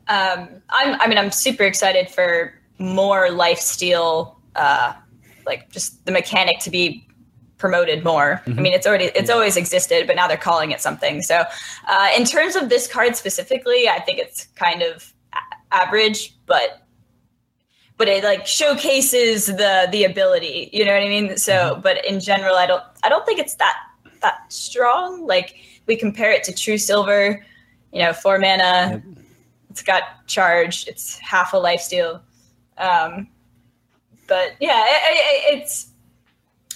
Um, 0.08 0.50
I'm 0.70 1.00
I 1.00 1.08
mean 1.08 1.18
I'm 1.18 1.32
super 1.32 1.64
excited 1.64 2.10
for 2.10 2.54
more 2.80 3.30
life 3.32 3.60
steal 3.60 4.40
uh 4.56 4.94
like 5.46 5.70
just 5.72 6.04
the 6.06 6.12
mechanic 6.12 6.60
to 6.60 6.70
be 6.70 7.08
promoted 7.58 8.04
more. 8.04 8.42
I 8.46 8.50
mean 8.50 8.74
it's 8.74 8.86
already 8.86 9.06
it's 9.16 9.30
always 9.30 9.56
existed, 9.56 10.08
but 10.08 10.18
now 10.18 10.28
they're 10.28 10.36
calling 10.36 10.72
it 10.72 10.82
something. 10.82 11.22
So 11.22 11.44
uh 11.88 12.10
in 12.18 12.26
terms 12.26 12.58
of 12.58 12.68
this 12.68 12.88
card 12.88 13.16
specifically, 13.16 13.88
I 13.88 14.00
think 14.02 14.20
it's 14.20 14.48
kind 14.56 14.82
of 14.82 15.14
a- 15.34 15.74
average, 15.76 16.36
but 16.46 16.81
but 18.02 18.08
it 18.08 18.24
like 18.24 18.48
showcases 18.48 19.46
the 19.46 19.88
the 19.92 20.04
ability, 20.04 20.72
you 20.74 20.84
know 20.84 20.92
what 20.92 21.04
I 21.04 21.08
mean? 21.08 21.38
So 21.38 21.80
but 21.84 22.04
in 22.04 22.20
general 22.20 22.56
I 22.56 22.66
don't 22.66 22.82
I 23.04 23.10
don't 23.10 23.24
think 23.28 23.40
it's 23.40 23.54
that 23.56 23.76
that 24.24 24.52
strong. 24.52 25.28
Like 25.28 25.58
we 25.86 25.96
compare 25.96 26.32
it 26.32 26.44
to 26.46 26.52
True 26.52 26.80
Silver, 26.80 27.46
you 27.94 28.02
know, 28.02 28.12
four 28.12 28.40
mana, 28.40 29.04
it's 29.70 29.84
got 29.84 30.26
charge. 30.26 30.88
It's 30.88 31.20
half 31.20 31.54
a 31.54 31.58
life 31.58 31.80
steal. 31.80 32.24
Um, 32.80 33.28
but 34.28 34.56
yeah, 34.60 34.84
i 34.84 35.52
i 35.52 35.54
it's. 35.54 35.92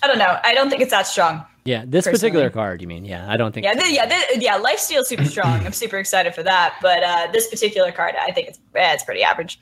I 0.04 0.08
don't 0.08 0.20
know. 0.20 0.38
I 0.44 0.54
don't 0.54 0.70
think 0.70 0.84
it's 0.84 0.92
that 0.92 1.08
strong. 1.08 1.44
Yeah, 1.64 1.86
this 1.88 2.06
Personally. 2.06 2.20
particular 2.20 2.50
card, 2.52 2.84
you 2.84 2.88
mean? 2.88 3.04
Yeah, 3.04 3.26
I 3.28 3.36
don't 3.36 3.52
think. 3.52 3.64
Yeah, 3.64 3.74
th- 3.74 3.92
yeah, 3.92 4.06
th- 4.06 4.44
yeah. 4.44 4.58
Life 4.58 4.78
steal 4.78 5.04
super 5.04 5.26
strong. 5.36 5.66
I'm 5.66 5.74
super 5.74 5.98
excited 5.98 6.36
for 6.36 6.44
that. 6.44 6.76
But 6.84 7.02
uh, 7.02 7.28
this 7.34 7.50
particular 7.50 7.92
card, 7.92 8.14
I 8.22 8.30
think 8.30 8.50
it's 8.50 8.60
eh, 8.76 8.94
it's 8.94 9.04
pretty 9.04 9.24
average. 9.24 9.60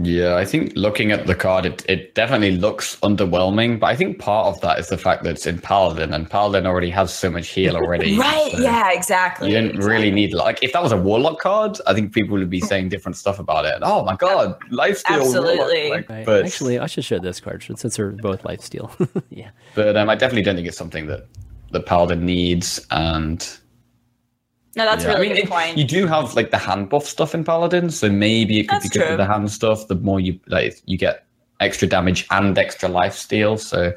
Yeah, 0.00 0.36
I 0.36 0.46
think 0.46 0.72
looking 0.74 1.12
at 1.12 1.26
the 1.26 1.34
card, 1.34 1.66
it, 1.66 1.84
it 1.86 2.14
definitely 2.14 2.52
looks 2.52 2.96
underwhelming. 3.00 3.78
But 3.78 3.88
I 3.88 3.96
think 3.96 4.18
part 4.18 4.46
of 4.46 4.60
that 4.62 4.78
is 4.78 4.88
the 4.88 4.96
fact 4.96 5.22
that 5.24 5.30
it's 5.32 5.46
in 5.46 5.58
Paladin, 5.58 6.14
and 6.14 6.30
Paladin 6.30 6.66
already 6.66 6.88
has 6.90 7.12
so 7.12 7.30
much 7.30 7.48
heal 7.48 7.76
already. 7.76 8.16
Right? 8.22 8.52
so 8.52 8.62
Yeah. 8.62 8.90
Exactly. 8.92 9.50
You 9.52 9.60
didn't 9.60 9.80
really 9.84 10.10
need 10.10 10.32
like 10.32 10.62
if 10.62 10.72
that 10.72 10.82
was 10.82 10.92
a 10.92 10.96
Warlock 10.96 11.40
card, 11.40 11.78
I 11.86 11.92
think 11.92 12.14
people 12.14 12.38
would 12.38 12.48
be 12.48 12.60
saying 12.60 12.88
different 12.88 13.16
stuff 13.16 13.38
about 13.38 13.66
it. 13.66 13.78
Oh 13.82 14.02
my 14.04 14.16
god, 14.16 14.58
lifesteal 14.70 15.20
Absolutely. 15.20 15.88
Warlock. 15.88 15.90
Like, 15.90 16.08
Right. 16.08 16.26
but 16.26 16.46
Actually, 16.46 16.78
I 16.78 16.86
should 16.86 17.04
show 17.04 17.18
this 17.18 17.40
card 17.40 17.62
since 17.62 17.96
they're 17.96 18.12
both 18.12 18.44
life 18.44 18.62
steal. 18.62 18.90
yeah. 19.30 19.50
but 19.74 19.96
um, 19.96 20.08
I 20.08 20.14
definitely 20.14 20.42
don't 20.42 20.56
think 20.56 20.68
it's 20.68 20.78
something 20.78 21.06
that 21.08 21.26
the 21.70 21.80
Paladin 21.80 22.24
needs. 22.24 22.86
And 22.90 23.46
No, 24.74 24.84
that's 24.86 25.04
a 25.04 25.08
yeah, 25.08 25.14
I 25.16 25.20
mean, 25.20 25.28
good 25.34 25.38
it- 25.44 25.50
point. 25.50 25.76
You 25.76 25.84
do 25.84 26.06
have 26.06 26.34
like 26.34 26.50
the 26.50 26.58
hand 26.58 26.88
buff 26.88 27.04
stuff 27.06 27.34
in 27.34 27.44
Paladin, 27.44 27.90
so 27.90 28.08
maybe 28.10 28.60
it 28.60 28.64
could 28.68 28.76
That's 28.76 28.88
be 28.88 28.98
good 28.98 29.04
true. 29.06 29.10
for 29.12 29.16
the 29.18 29.26
hand 29.26 29.50
stuff. 29.50 29.88
The 29.88 29.96
more 29.96 30.18
you 30.20 30.38
like, 30.46 30.80
you 30.86 30.96
get 30.96 31.26
extra 31.60 31.86
damage 31.86 32.26
and 32.30 32.56
extra 32.56 32.88
life 32.88 33.14
steal. 33.14 33.58
So 33.58 33.92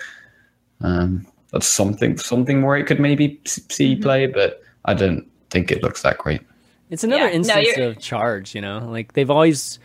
um, 0.81 1.25
that's 1.51 1.67
something 1.67 2.17
something 2.17 2.61
where 2.61 2.75
it 2.77 2.85
could 2.85 2.99
maybe 2.99 3.39
see 3.45 3.93
Mm-hmm. 3.93 4.03
play, 4.03 4.27
but 4.27 4.61
I 4.85 4.93
don't 4.93 5.25
think 5.49 5.71
it 5.71 5.81
looks 5.81 6.01
that 6.01 6.17
great. 6.17 6.41
It's 6.89 7.03
another 7.03 7.27
Yeah, 7.27 7.31
instance 7.31 7.67
you're- 7.75 7.87
of 7.87 7.99
charge, 7.99 8.53
you 8.53 8.61
know? 8.61 8.79
Like 8.89 9.13
they've 9.13 9.31
always 9.31 9.79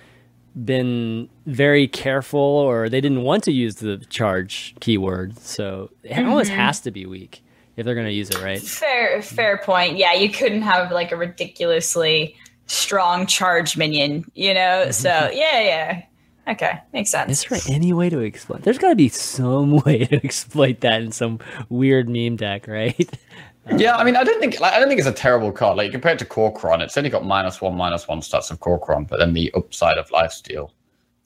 been 0.64 1.29
very 1.46 1.87
careful 1.87 2.40
or 2.40 2.88
they 2.88 3.00
didn't 3.00 3.22
want 3.22 3.44
to 3.44 3.53
use 3.53 3.76
the 3.76 3.98
charge 4.11 4.74
keyword. 4.81 5.38
So 5.38 5.90
it 6.03 6.18
almost 6.18 6.50
Mm-hmm. 6.50 6.59
has 6.61 6.81
to 6.81 6.90
be 6.90 7.07
weak 7.07 7.42
if 7.77 7.85
they're 7.85 7.95
going 7.95 8.07
to 8.07 8.13
use 8.13 8.31
it, 8.31 8.43
right? 8.43 8.61
Fair, 8.61 9.23
fair 9.23 9.59
point. 9.59 9.97
Yeah, 9.97 10.13
you 10.13 10.31
couldn't 10.31 10.63
have 10.63 10.91
like 10.93 11.13
a 11.13 11.17
ridiculously 11.17 12.37
strong 12.67 13.27
charge 13.27 13.77
minion, 13.77 14.25
you 14.35 14.55
know? 14.55 14.91
So 14.93 15.09
yeah, 15.09 15.61
yeah. 15.61 16.03
Okay, 16.49 16.81
makes 16.93 17.11
sense. 17.11 17.45
Is 17.45 17.49
there 17.67 17.75
any 17.75 17.93
way 17.93 18.09
to 18.11 18.21
exploit? 18.25 18.63
There's 18.63 18.79
got 18.79 18.89
to 18.89 18.97
be 18.97 19.09
some 19.09 19.77
way 19.85 20.05
to 20.07 20.25
exploit 20.25 20.81
that 20.81 21.01
in 21.03 21.13
some 21.13 21.39
weird 21.69 22.09
meme 22.09 22.37
deck, 22.37 22.67
right? 22.67 23.11
Yeah, 23.77 23.97
I 23.97 24.05
mean, 24.05 24.17
I 24.17 24.25
don't 24.25 24.41
think 24.41 24.59
like, 24.59 24.73
I 24.73 24.81
don't 24.81 24.89
think 24.89 24.99
it's 24.99 25.07
a 25.07 25.13
terrible 25.13 25.53
card. 25.53 25.77
Like 25.77 25.93
compared 25.93 26.19
to 26.21 26.25
Kor'kron, 26.25 26.81
it's 26.81 26.97
only 26.97 27.11
got 27.11 27.25
minus 27.25 27.61
one, 27.61 27.77
minus 27.77 28.09
one 28.09 28.21
stats 28.21 28.51
of 28.51 28.59
Kor'kron, 28.59 29.07
but 29.07 29.19
then 29.21 29.35
the 29.35 29.53
upside 29.55 29.99
of 29.99 30.09
lifesteal. 30.09 30.71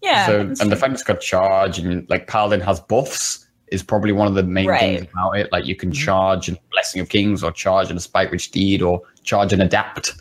yeah. 0.02 0.26
so 0.26 0.44
that's 0.44 0.60
and 0.60 0.70
the 0.70 0.74
true. 0.74 0.80
fact 0.80 0.92
it's 0.94 1.02
got 1.04 1.20
charge 1.20 1.78
and 1.78 2.10
like 2.10 2.26
Paladin 2.26 2.60
has 2.60 2.80
buffs 2.80 3.43
is 3.68 3.82
probably 3.82 4.12
one 4.12 4.26
of 4.28 4.34
the 4.34 4.42
main 4.42 4.66
Right. 4.68 4.80
things 4.98 5.06
about 5.12 5.32
it. 5.38 5.50
Like 5.52 5.66
you 5.66 5.74
can 5.76 5.90
charge 5.92 6.48
and 6.48 6.58
Blessing 6.72 7.00
of 7.00 7.08
Kings 7.08 7.42
or 7.42 7.50
charge 7.52 7.90
and 7.90 7.98
a 7.98 8.02
Spikeridged 8.02 8.42
Steed 8.42 8.82
or 8.82 9.00
charge 9.22 9.52
and 9.52 9.62
adapt. 9.62 10.12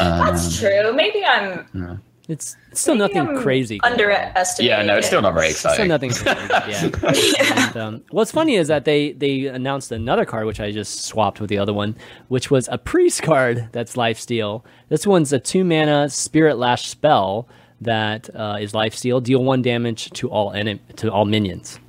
Um, 0.00 0.26
That's 0.26 0.58
true. 0.60 0.92
Maybe 0.92 1.24
I'm 1.24 2.00
It's, 2.28 2.56
it's 2.70 2.80
still 2.82 2.94
maybe 2.94 3.14
nothing 3.14 3.36
I'm 3.36 3.42
crazy. 3.42 3.80
underestimating. 3.82 4.78
Yeah, 4.78 4.84
no, 4.84 4.98
it's 4.98 5.06
still 5.06 5.22
not 5.22 5.32
very 5.32 5.50
Still 5.52 5.70
exciting. 5.72 5.88
nothing. 5.88 6.10
crazy, 6.10 7.32
yeah. 7.38 7.66
And, 7.68 7.76
um, 7.78 8.04
what's 8.10 8.30
funny 8.30 8.56
is 8.56 8.68
that 8.68 8.84
they 8.84 9.12
they 9.12 9.46
announced 9.46 9.90
another 9.90 10.26
card, 10.26 10.44
which 10.44 10.60
I 10.60 10.70
just 10.70 11.04
swapped 11.06 11.40
with 11.40 11.48
the 11.48 11.56
other 11.56 11.72
one, 11.72 11.96
which 12.28 12.50
was 12.50 12.68
a 12.70 12.76
priest 12.76 13.22
card 13.22 13.70
that's 13.72 13.96
life 13.96 14.18
steal. 14.20 14.62
This 14.90 15.06
one's 15.06 15.32
a 15.32 15.38
two 15.38 15.64
mana 15.64 16.10
spirit 16.10 16.58
lash 16.58 16.86
spell 16.88 17.48
that 17.80 18.28
uh, 18.36 18.58
is 18.60 18.74
life 18.74 18.94
steal, 18.94 19.20
deal 19.22 19.42
one 19.42 19.62
damage 19.62 20.10
to 20.10 20.28
all 20.28 20.52
enem- 20.52 20.80
to 20.96 21.10
all 21.10 21.24
minions. 21.24 21.80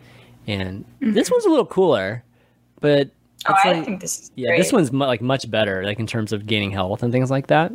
And 0.49 0.85
this 0.99 1.29
one's 1.29 1.45
a 1.45 1.49
little 1.49 1.65
cooler, 1.65 2.23
but 2.81 3.09
Oh, 3.47 3.53
I 3.63 3.71
like- 3.73 3.85
think 3.85 4.01
this 4.01 4.19
is 4.19 4.31
yeah, 4.35 4.49
great. 4.49 4.57
this 4.59 4.73
one's 4.73 4.91
mu- 4.91 5.05
like 5.05 5.21
much 5.21 5.49
better, 5.49 5.83
like 5.83 5.99
in 5.99 6.07
terms 6.07 6.33
of 6.33 6.45
gaining 6.45 6.71
health 6.71 7.03
and 7.03 7.11
things 7.11 7.29
like 7.31 7.47
that. 7.47 7.71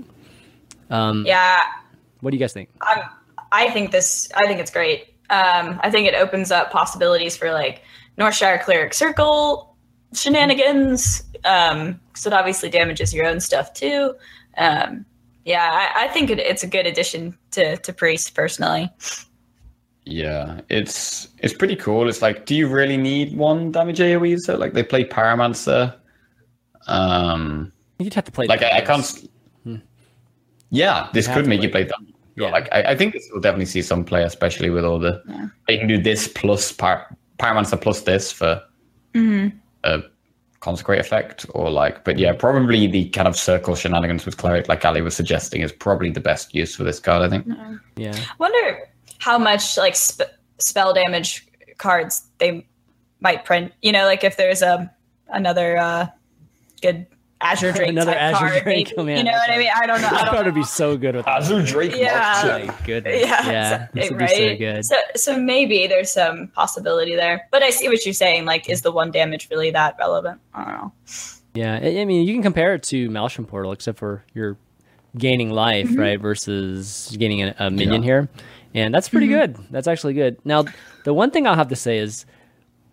Um, 0.90 1.24
Yeah, 1.26 1.58
What 2.20 2.30
do 2.30 2.36
you 2.36 2.40
guys 2.40 2.52
think? 2.52 2.68
I 3.52 3.70
think 3.70 3.90
this. 3.92 4.28
I 4.34 4.46
think 4.46 4.58
it's 4.60 4.70
great. 4.70 5.14
Um, 5.30 5.78
I 5.82 5.90
think 5.90 6.06
it 6.08 6.14
opens 6.14 6.50
up 6.50 6.70
possibilities 6.70 7.36
for 7.36 7.52
like 7.52 7.82
Northshire 8.18 8.62
Cleric 8.62 8.92
Circle 8.94 9.74
shenanigans. 10.12 11.22
Um, 11.44 12.00
because 12.08 12.26
it 12.26 12.32
obviously 12.32 12.70
damages 12.70 13.12
your 13.14 13.26
own 13.26 13.40
stuff 13.40 13.72
too. 13.74 14.14
Um, 14.56 15.04
yeah, 15.44 15.90
I, 15.94 16.04
I 16.04 16.08
think 16.08 16.30
it, 16.30 16.38
it's 16.38 16.62
a 16.62 16.66
good 16.66 16.86
addition 16.86 17.36
to 17.52 17.76
to 17.78 17.92
Priest 17.92 18.34
personally. 18.34 18.90
Yeah, 20.06 20.60
it's 20.68 21.28
it's 21.38 21.54
pretty 21.54 21.76
cool. 21.76 22.08
It's 22.08 22.20
like, 22.20 22.44
do 22.46 22.54
you 22.54 22.68
really 22.68 22.96
need 22.96 23.36
one 23.36 23.72
damage 23.72 23.98
AoE? 24.00 24.38
So 24.40 24.56
like 24.56 24.74
they 24.74 24.82
play 24.82 25.04
Pyromancer. 25.04 25.96
Um, 26.86 27.72
You'd 27.98 28.12
have 28.14 28.24
to 28.24 28.32
play. 28.32 28.46
like 28.46 28.62
I, 28.62 28.78
I 28.78 28.80
can't. 28.82 29.30
Yeah, 30.70 31.08
this 31.12 31.26
have 31.26 31.36
could 31.36 31.46
make 31.46 31.60
play 31.60 31.66
you 31.66 31.72
play 31.72 31.84
that. 31.84 31.98
Yeah. 32.36 32.50
Like 32.50 32.68
I, 32.72 32.82
I 32.92 32.96
think 32.96 33.12
this 33.12 33.28
will 33.32 33.40
definitely 33.40 33.66
see 33.66 33.80
some 33.82 34.04
play, 34.04 34.22
especially 34.24 34.68
with 34.70 34.84
all 34.84 34.98
the. 34.98 35.22
Yeah. 35.28 35.46
You 35.68 35.78
can 35.78 35.88
do 35.88 36.02
this 36.02 36.28
plus 36.28 36.72
Pyr- 36.72 37.06
Pyromancer 37.38 37.80
plus 37.80 38.02
this 38.02 38.30
for 38.32 38.62
Mm-hmm. 39.14 39.56
a 39.84 40.02
consecrate 40.58 40.98
effect, 40.98 41.46
or 41.50 41.70
like, 41.70 42.02
but 42.04 42.18
yeah, 42.18 42.32
probably 42.32 42.88
the 42.88 43.08
kind 43.10 43.28
of 43.28 43.36
circle 43.36 43.76
shenanigans 43.76 44.26
with 44.26 44.38
cleric, 44.38 44.68
like 44.68 44.84
Ali 44.84 45.02
was 45.02 45.14
suggesting, 45.14 45.60
is 45.60 45.70
probably 45.70 46.10
the 46.10 46.18
best 46.18 46.52
use 46.52 46.74
for 46.74 46.82
this 46.82 46.98
card. 46.98 47.22
I 47.22 47.28
think. 47.28 47.46
Yeah. 47.96 48.18
wonder 48.40 48.88
how 49.24 49.38
much 49.38 49.76
like 49.78 49.96
sp- 49.96 50.28
spell 50.58 50.92
damage 50.92 51.46
cards 51.78 52.24
they 52.38 52.66
might 53.20 53.44
print. 53.44 53.72
You 53.80 53.92
know, 53.92 54.04
like 54.04 54.22
if 54.22 54.36
there's 54.36 54.60
a 54.60 54.92
another 55.28 55.78
uh, 55.78 56.06
good 56.82 57.06
Azure 57.40 57.72
Drake 57.72 57.88
Another 57.88 58.12
type 58.12 58.20
Azure 58.22 58.48
card, 58.48 58.62
Drake, 58.62 58.86
maybe. 58.86 58.94
oh, 58.98 59.04
man, 59.04 59.16
you 59.18 59.24
know 59.24 59.32
that's 59.32 59.48
what 59.48 59.54
I 59.54 59.58
mean? 59.58 59.70
I 59.74 59.86
don't 59.86 60.00
know. 60.00 60.06
I 60.08 60.10
That 60.12 60.24
don't 60.26 60.34
card 60.34 60.46
would 60.46 60.54
be 60.54 60.62
so 60.62 60.96
good 60.96 61.14
with 61.16 61.26
Azure 61.26 61.62
Drake 61.62 61.94
Yeah. 61.96 62.42
Mark 62.44 62.66
My 62.68 62.86
goodness. 62.86 63.20
Yeah, 63.22 63.50
Yeah. 63.50 63.86
This 63.92 64.08
so- 64.08 64.14
would 64.14 64.18
be 64.18 64.28
so 64.28 64.56
good. 64.56 64.84
So, 64.84 64.96
so 65.16 65.38
maybe 65.38 65.86
there's 65.86 66.10
some 66.10 66.48
possibility 66.48 67.16
there, 67.16 67.46
but 67.50 67.62
I 67.62 67.70
see 67.70 67.88
what 67.88 68.04
you're 68.06 68.14
saying. 68.14 68.44
Like, 68.46 68.68
is 68.70 68.80
the 68.82 68.92
one 68.92 69.10
damage 69.10 69.48
really 69.50 69.70
that 69.72 69.96
relevant? 69.98 70.40
I 70.54 70.64
don't 70.64 70.72
know. 70.74 70.92
Yeah, 71.54 71.78
I 71.82 72.00
I 72.00 72.04
mean, 72.04 72.26
you 72.26 72.32
can 72.34 72.42
compare 72.42 72.74
it 72.74 72.82
to 72.84 73.10
Maelstrom 73.10 73.46
Portal, 73.46 73.72
except 73.72 73.98
for 73.98 74.24
you're 74.32 74.56
gaining 75.18 75.50
life, 75.50 75.88
Mm-hmm. 75.88 76.00
right, 76.00 76.20
versus 76.20 77.14
gaining 77.18 77.42
a, 77.42 77.54
a 77.58 77.70
minion 77.70 78.02
Yeah. 78.02 78.06
here, 78.06 78.28
and 78.74 78.92
that's 78.94 79.08
pretty 79.08 79.28
Mm-hmm. 79.28 79.52
good. 79.54 79.66
That's 79.70 79.86
actually 79.88 80.14
good. 80.14 80.36
Now, 80.44 80.64
the 81.04 81.14
one 81.14 81.30
thing 81.30 81.46
I'll 81.46 81.54
have 81.54 81.68
to 81.68 81.76
say 81.76 81.98
is, 81.98 82.26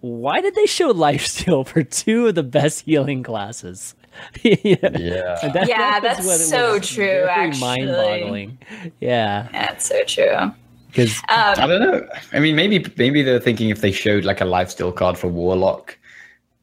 why 0.01 0.41
did 0.41 0.55
they 0.55 0.65
show 0.65 0.93
lifesteal 0.93 1.67
for 1.71 1.83
two 1.83 2.27
of 2.27 2.35
the 2.35 2.43
best 2.43 2.81
healing 2.85 3.23
classes? 3.23 3.95
yeah, 4.43 4.53
Yeah. 4.63 5.37
And 5.43 5.53
that- 5.53 5.67
Yeah, 5.67 5.99
that 5.99 6.01
that's 6.01 6.25
what 6.25 6.37
so 6.39 6.79
true, 6.79 7.25
actually. 7.29 7.61
mind-boggling. 7.61 8.57
Yeah, 8.99 9.47
That's 9.51 9.85
so 9.87 10.03
true. 10.05 10.51
because 10.87 11.21
I 11.29 11.53
Um, 11.53 11.69
don't 11.69 11.81
know. 11.81 12.07
I 12.33 12.39
mean, 12.39 12.55
maybe 12.55 12.85
maybe 12.97 13.21
they're 13.23 13.39
thinking 13.39 13.69
if 13.69 13.79
they 13.81 13.91
showed 13.93 14.25
like 14.25 14.41
a 14.41 14.45
lifesteal 14.45 14.93
card 14.95 15.17
for 15.17 15.27
Warlock. 15.29 15.97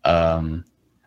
Um, 0.04 0.64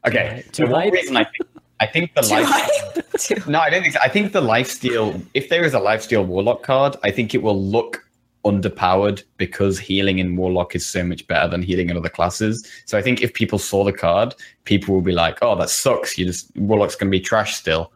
okay, 0.07 0.43
so 0.51 0.65
one 0.65 0.81
hype? 0.83 0.93
reason 0.93 1.15
I 1.17 1.23
think 1.25 1.50
I 1.81 1.87
think 1.87 2.13
the 2.13 2.21
life. 2.27 2.45
hype. 2.47 3.47
No, 3.47 3.59
I 3.59 3.69
don't 3.69 3.81
think. 3.81 3.93
So. 3.93 3.99
I 4.01 4.07
think 4.07 4.31
the 4.31 4.41
life 4.41 4.67
steal. 4.67 5.21
If 5.33 5.49
there 5.49 5.63
is 5.63 5.73
a 5.73 5.79
life 5.79 6.01
steal 6.01 6.23
Warlock 6.25 6.63
card, 6.63 6.95
I 7.03 7.11
think 7.11 7.35
it 7.35 7.43
will 7.43 7.61
look 7.61 8.03
underpowered 8.45 9.23
because 9.37 9.77
healing 9.77 10.17
in 10.19 10.35
Warlock 10.35 10.75
is 10.75 10.85
so 10.85 11.03
much 11.03 11.27
better 11.27 11.47
than 11.47 11.61
healing 11.61 11.89
in 11.89 11.97
other 11.97 12.09
classes. 12.09 12.67
So 12.85 12.97
I 12.97 13.01
think 13.01 13.21
if 13.21 13.33
people 13.33 13.59
saw 13.59 13.83
the 13.83 13.93
card, 13.93 14.33
people 14.63 14.95
will 14.95 15.01
be 15.01 15.11
like, 15.11 15.39
"Oh, 15.41 15.55
that 15.55 15.69
sucks. 15.69 16.17
You 16.17 16.25
just 16.25 16.55
Warlock's 16.55 16.95
going 16.95 17.11
to 17.11 17.17
be 17.17 17.19
trash 17.21 17.55
still." 17.55 17.91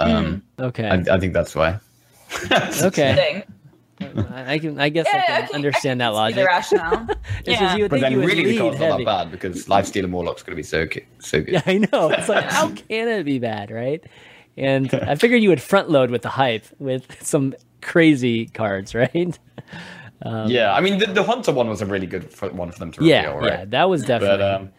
Um, 0.00 0.42
okay, 0.58 0.88
I, 0.88 1.14
I 1.14 1.18
think 1.18 1.32
that's 1.32 1.54
why. 1.54 1.78
okay, 2.82 3.14
thing. 3.14 3.55
I, 4.32 4.52
I 4.54 4.58
can, 4.58 4.78
I 4.80 4.88
guess 4.88 5.06
Yeah, 5.12 5.18
I 5.18 5.22
can 5.26 5.34
I 5.42 5.46
can- 5.46 5.54
understand 5.56 6.02
I 6.02 6.10
that 6.10 6.10
can 6.10 6.14
see 6.14 6.20
logic. 6.20 6.36
The 6.36 6.44
rationale. 6.44 7.06
It's 7.38 7.48
yeah. 7.48 7.60
just 7.60 7.76
you 7.76 7.84
would 7.84 7.90
But 7.90 8.00
then 8.00 8.12
you 8.12 8.20
really 8.20 8.44
the 8.44 8.50
lead 8.50 8.58
card's 8.60 8.80
not 8.80 8.90
heavy. 8.92 9.04
that 9.04 9.24
bad 9.24 9.30
because 9.30 9.66
lifesteal 9.66 10.04
and 10.04 10.12
Warlock's 10.12 10.42
going 10.42 10.52
to 10.52 10.56
be 10.56 10.62
so 10.62 10.86
ki- 10.86 11.04
so 11.18 11.40
good. 11.40 11.52
Yeah, 11.54 11.62
I 11.66 11.78
know. 11.78 12.10
It's 12.10 12.28
like, 12.28 12.44
how 12.50 12.68
can 12.70 13.08
it 13.08 13.24
be 13.24 13.38
bad, 13.38 13.70
right? 13.70 14.02
And 14.56 14.92
I 14.94 15.14
figured 15.16 15.42
you 15.42 15.50
would 15.50 15.60
front 15.62 15.90
load 15.90 16.10
with 16.10 16.22
the 16.22 16.30
hype 16.30 16.64
with 16.78 17.22
some 17.22 17.54
crazy 17.82 18.46
cards, 18.46 18.94
right? 18.94 19.38
yeah, 20.46 20.72
I 20.74 20.80
mean 20.80 20.98
the, 20.98 21.06
the 21.06 21.22
Hunter 21.22 21.52
one 21.52 21.68
was 21.68 21.82
a 21.82 21.86
really 21.86 22.06
good 22.06 22.32
for, 22.32 22.48
one 22.50 22.70
for 22.72 22.78
them 22.78 22.90
to 22.92 23.00
reveal, 23.00 23.14
Yeah, 23.14 23.26
right? 23.34 23.44
yeah, 23.60 23.64
that 23.66 23.88
was 23.90 24.02
definitely. 24.04 24.38
But 24.38 24.54
um, 24.60 24.70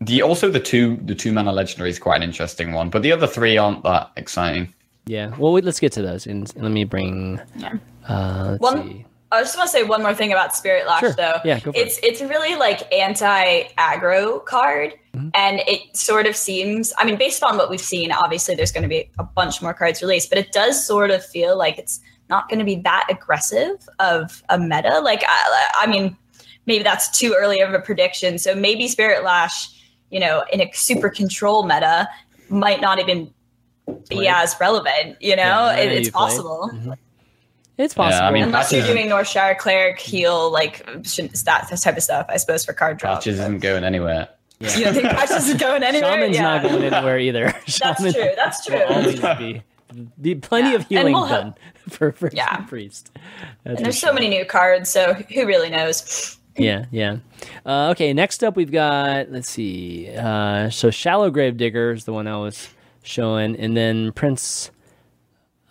the 0.00 0.22
also 0.22 0.48
the 0.50 0.60
two 0.60 0.96
the 1.04 1.14
two 1.14 1.32
mana 1.32 1.52
legendary 1.52 1.90
is 1.90 1.98
quite 1.98 2.16
an 2.16 2.22
interesting 2.22 2.72
one, 2.72 2.88
but 2.90 3.02
the 3.02 3.12
other 3.12 3.26
three 3.26 3.56
aren't 3.58 3.82
that 3.84 4.10
exciting. 4.16 4.72
Yeah. 5.06 5.34
Well, 5.36 5.52
wait, 5.52 5.64
let's 5.64 5.80
get 5.80 5.92
to 5.92 6.02
those. 6.02 6.26
And 6.26 6.52
let 6.56 6.70
me 6.72 6.84
bring. 6.84 7.40
Yeah. 7.56 7.74
Uh, 8.06 8.56
One- 8.58 8.82
see. 8.88 9.06
I 9.32 9.40
just 9.40 9.56
want 9.56 9.68
to 9.68 9.72
say 9.72 9.82
one 9.82 10.00
more 10.00 10.14
thing 10.14 10.30
about 10.30 10.54
Spirit 10.54 10.86
Lash, 10.86 11.00
Sure. 11.00 11.12
though. 11.12 11.40
Yeah, 11.44 11.58
go 11.58 11.72
for 11.72 11.78
it's 11.78 11.98
it's 12.04 12.20
a 12.20 12.28
really 12.28 12.54
like 12.54 12.92
anti 12.94 13.64
aggro 13.76 14.44
card, 14.44 14.94
Mhm. 15.12 15.32
and 15.34 15.60
it 15.66 15.96
sort 15.96 16.26
of 16.28 16.36
seems. 16.36 16.92
I 16.98 17.04
mean, 17.04 17.16
based 17.16 17.42
on 17.42 17.56
what 17.56 17.68
we've 17.68 17.80
seen, 17.80 18.12
obviously 18.12 18.54
there's 18.54 18.70
going 18.70 18.84
to 18.84 18.88
be 18.88 19.10
a 19.18 19.24
bunch 19.24 19.60
more 19.60 19.74
cards 19.74 20.00
released, 20.02 20.28
but 20.28 20.38
it 20.38 20.52
does 20.52 20.86
sort 20.86 21.10
of 21.10 21.24
feel 21.26 21.58
like 21.58 21.78
it's 21.78 21.98
not 22.30 22.48
going 22.48 22.60
to 22.60 22.64
be 22.64 22.76
that 22.76 23.06
aggressive 23.10 23.88
of 23.98 24.40
a 24.50 24.58
meta. 24.58 25.00
Like, 25.00 25.24
I, 25.26 25.68
I 25.80 25.86
mean, 25.88 26.16
maybe 26.66 26.84
that's 26.84 27.18
too 27.18 27.34
early 27.36 27.58
of 27.60 27.74
a 27.74 27.80
prediction. 27.80 28.38
So 28.38 28.54
maybe 28.54 28.86
Spirit 28.86 29.24
Lash, 29.24 29.68
you 30.10 30.20
know, 30.20 30.44
in 30.52 30.60
a 30.60 30.70
super 30.74 31.10
control 31.10 31.64
meta, 31.64 32.08
might 32.50 32.80
not 32.80 33.00
even 33.00 33.32
be 33.86 34.16
Play. 34.16 34.26
as 34.28 34.56
relevant. 34.60 35.16
You 35.20 35.36
know, 35.36 35.42
Yeah, 35.42 35.76
it, 35.76 35.92
it's 35.92 36.08
play. 36.10 36.18
possible. 36.20 36.70
Mhm. 36.72 36.96
It's 37.76 37.96
Yeah, 37.96 38.02
I 38.04 38.10
possible. 38.10 38.30
mean, 38.32 38.42
Unless 38.44 38.72
you're 38.72 38.82
patches- 38.82 38.94
doing 38.96 39.08
Northshire 39.08 39.58
Cleric 39.58 39.98
heal, 40.00 40.50
like 40.52 40.86
sh- 41.02 41.20
that 41.44 41.68
type 41.82 41.96
of 41.96 42.02
stuff, 42.02 42.26
I 42.28 42.36
suppose 42.36 42.64
for 42.64 42.72
card 42.72 42.98
drop. 42.98 43.18
Patches 43.18 43.40
isn't 43.40 43.58
going 43.60 43.82
anywhere. 43.84 44.28
yeah. 44.60 44.76
You 44.76 44.84
don't 44.84 44.94
think 44.94 45.08
patches 45.08 45.48
is 45.48 45.54
going 45.54 45.82
anywhere? 45.82 46.12
Shaman's 46.12 46.36
yeah. 46.36 46.42
not 46.42 46.62
going 46.62 46.84
anywhere 46.84 47.18
either. 47.18 47.46
That's 47.80 48.00
true. 48.12 48.30
That's 48.36 48.64
true. 48.64 48.76
will 48.78 48.94
always 48.94 49.20
be, 49.38 49.62
be 50.20 50.34
plenty 50.36 50.70
Yeah. 50.70 50.76
of 50.76 50.86
healing 50.88 51.06
And 51.06 51.14
we'll 51.14 51.24
have- 51.24 51.42
done 51.42 51.54
for 51.88 52.12
for 52.12 52.30
Yeah. 52.32 52.56
priest. 52.58 53.10
That's 53.14 53.26
And 53.64 53.76
for 53.78 53.82
there's 53.82 53.98
so 53.98 54.12
many 54.12 54.28
new 54.28 54.44
cards, 54.44 54.88
so 54.88 55.14
who 55.14 55.44
really 55.44 55.68
knows? 55.70 56.38
Yeah, 56.56 56.84
yeah. 56.92 57.16
Uh, 57.66 57.88
okay, 57.90 58.12
next 58.12 58.44
up 58.44 58.54
we've 58.54 58.70
got 58.70 59.32
let's 59.32 59.50
see. 59.50 60.08
Uh, 60.16 60.70
so 60.70 60.92
Shallow 60.92 61.28
Grave 61.30 61.56
Digger 61.56 61.90
is 61.90 62.04
the 62.04 62.12
one 62.12 62.28
I 62.28 62.36
was 62.36 62.68
showing, 63.04 63.54
and 63.56 63.76
then 63.76 64.10
Prince. 64.12 64.72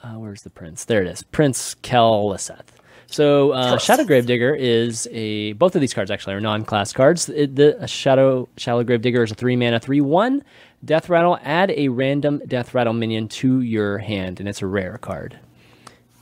Uh, 0.02 0.14
where's 0.14 0.44
the 0.44 0.50
Prince? 0.50 0.86
There 0.86 1.02
it 1.02 1.08
is. 1.08 1.24
Prince 1.24 1.76
Keleseth. 1.84 2.68
So 3.08 3.52
uh, 3.52 3.78
Shadow 3.78 4.06
Grave 4.06 4.26
Digger 4.26 4.56
is 4.56 5.08
a. 5.12 5.54
Both 5.54 5.76
of 5.76 5.82
these 5.82 5.94
cards 5.94 6.10
actually 6.10 6.36
are 6.36 6.42
non-class 6.42 6.94
cards. 6.94 7.28
It, 7.30 7.56
the 7.56 7.86
Shadow 7.86 8.48
Shallow 8.58 8.84
Grave 8.84 9.02
Digger 9.02 9.24
is 9.24 9.32
a 9.32 9.36
three 9.36 9.56
mana 9.56 9.80
three 9.80 10.02
one. 10.02 10.44
Death 10.86 11.10
Rattle. 11.10 11.38
Add 11.44 11.72
a 11.72 11.90
random 11.90 12.42
Death 12.48 12.74
Rattle 12.74 12.94
minion 12.94 13.28
to 13.28 13.62
your 13.62 13.98
hand, 13.98 14.40
and 14.40 14.48
it's 14.48 14.62
a 14.62 14.68
rare 14.68 14.98
card. 14.98 15.38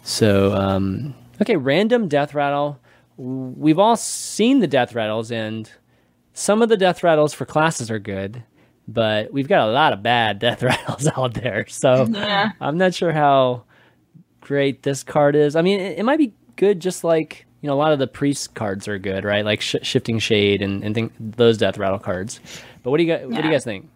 So, 0.04 0.54
um, 0.54 1.14
okay, 1.42 1.56
random 1.56 2.08
death 2.08 2.34
rattle. 2.34 2.80
We've 3.18 3.78
all 3.78 3.96
seen 3.96 4.60
the 4.60 4.68
death 4.68 4.96
rattles, 4.96 5.32
and 5.32 5.72
some 6.34 6.62
of 6.62 6.70
the 6.70 6.78
death 6.78 7.04
rattles 7.04 7.34
for 7.34 7.46
classes 7.46 7.92
are 7.92 8.00
good. 8.00 8.44
But 8.88 9.32
we've 9.32 9.48
got 9.48 9.68
a 9.68 9.72
lot 9.72 9.94
of 9.94 10.04
bad 10.04 10.40
death 10.40 10.64
rattles 10.64 11.08
out 11.16 11.34
there. 11.34 11.66
So 11.68 12.06
Yeah. 12.10 12.52
I'm 12.60 12.78
not 12.78 12.94
sure 12.94 13.12
how 13.12 13.64
great 14.42 14.84
this 14.84 15.04
card 15.04 15.36
is. 15.36 15.56
I 15.56 15.62
mean, 15.62 15.80
it, 15.80 16.00
it 16.00 16.04
might 16.04 16.18
be 16.18 16.34
good, 16.56 16.80
just 16.80 17.04
like 17.04 17.46
you 17.62 17.68
know, 17.68 17.76
a 17.76 17.78
lot 17.78 17.92
of 17.92 18.00
the 18.00 18.08
priest 18.08 18.56
cards 18.56 18.88
are 18.88 18.98
good, 18.98 19.24
right? 19.24 19.46
Like 19.46 19.62
sh- 19.62 19.76
shifting 19.84 20.18
shade 20.20 20.62
and 20.62 20.84
and 20.84 20.96
think 20.96 21.14
those 21.20 21.58
death 21.58 21.78
rattle 21.78 22.00
cards. 22.00 22.40
But 22.84 22.90
what 22.90 22.98
do 22.98 23.04
you 23.04 23.16
guys, 23.16 23.28
what 23.28 23.42
do 23.42 23.48
you 23.48 23.54
guys 23.54 23.64
think? 23.64 23.88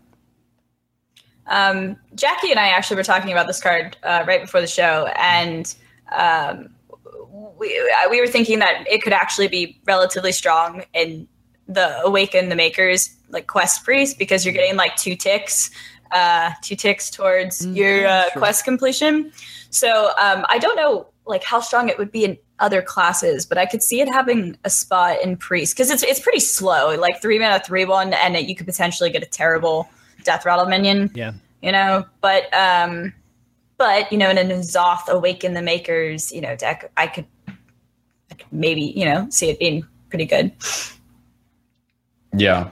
Um, 1.47 1.97
Jackie 2.15 2.51
and 2.51 2.59
I 2.59 2.69
actually 2.69 2.97
were 2.97 3.03
talking 3.03 3.31
about 3.31 3.47
this 3.47 3.61
card 3.61 3.97
uh, 4.03 4.23
right 4.27 4.41
before 4.41 4.61
the 4.61 4.67
show, 4.67 5.07
and 5.15 5.73
um, 6.11 6.69
we 7.59 7.91
we 8.09 8.21
were 8.21 8.27
thinking 8.27 8.59
that 8.59 8.85
it 8.87 9.01
could 9.01 9.13
actually 9.13 9.47
be 9.47 9.79
relatively 9.85 10.31
strong 10.31 10.83
in 10.93 11.27
the 11.67 12.01
Awaken 12.01 12.49
the 12.49 12.55
Makers 12.55 13.15
like 13.29 13.47
quest 13.47 13.83
priest 13.83 14.19
because 14.19 14.45
you're 14.45 14.53
getting 14.53 14.75
like 14.75 14.95
two 14.95 15.15
ticks, 15.15 15.71
uh, 16.11 16.51
two 16.61 16.75
ticks 16.75 17.09
towards 17.09 17.65
your 17.65 18.07
uh, 18.07 18.29
sure. 18.31 18.39
quest 18.39 18.63
completion. 18.63 19.31
So 19.69 20.11
um, 20.21 20.45
I 20.49 20.57
don't 20.59 20.75
know 20.75 21.07
like 21.25 21.43
how 21.43 21.59
strong 21.59 21.89
it 21.89 21.97
would 21.97 22.11
be 22.11 22.23
in 22.23 22.37
other 22.59 22.81
classes, 22.81 23.45
but 23.45 23.57
I 23.57 23.65
could 23.65 23.81
see 23.83 23.99
it 23.99 24.07
having 24.07 24.57
a 24.63 24.69
spot 24.69 25.21
in 25.23 25.37
priest 25.37 25.75
because 25.75 25.89
it's 25.89 26.03
it's 26.03 26.19
pretty 26.19 26.39
slow, 26.39 26.95
like 26.95 27.21
three 27.21 27.39
mana 27.39 27.59
three 27.59 27.85
one, 27.85 28.13
and 28.13 28.35
it, 28.35 28.45
you 28.47 28.55
could 28.55 28.67
potentially 28.67 29.09
get 29.09 29.23
a 29.23 29.25
terrible 29.25 29.89
death 30.25 30.45
rattle 30.45 30.65
minion 30.65 31.09
Yeah. 31.13 31.33
you 31.61 31.71
know 31.71 32.05
but 32.19 32.51
um 32.53 33.13
but 33.77 34.11
you 34.11 34.17
know 34.17 34.29
in 34.29 34.37
a 34.37 34.43
Zoth 34.55 35.07
awaken 35.07 35.53
the 35.53 35.61
makers 35.61 36.31
you 36.31 36.41
know 36.41 36.55
deck 36.55 36.91
i 36.97 37.07
could, 37.07 37.27
I 37.47 38.33
could 38.33 38.47
maybe 38.51 38.81
you 38.81 39.05
know 39.05 39.27
see 39.29 39.49
it 39.49 39.59
being 39.59 39.85
pretty 40.09 40.25
good 40.25 40.51
Yeah, 42.35 42.69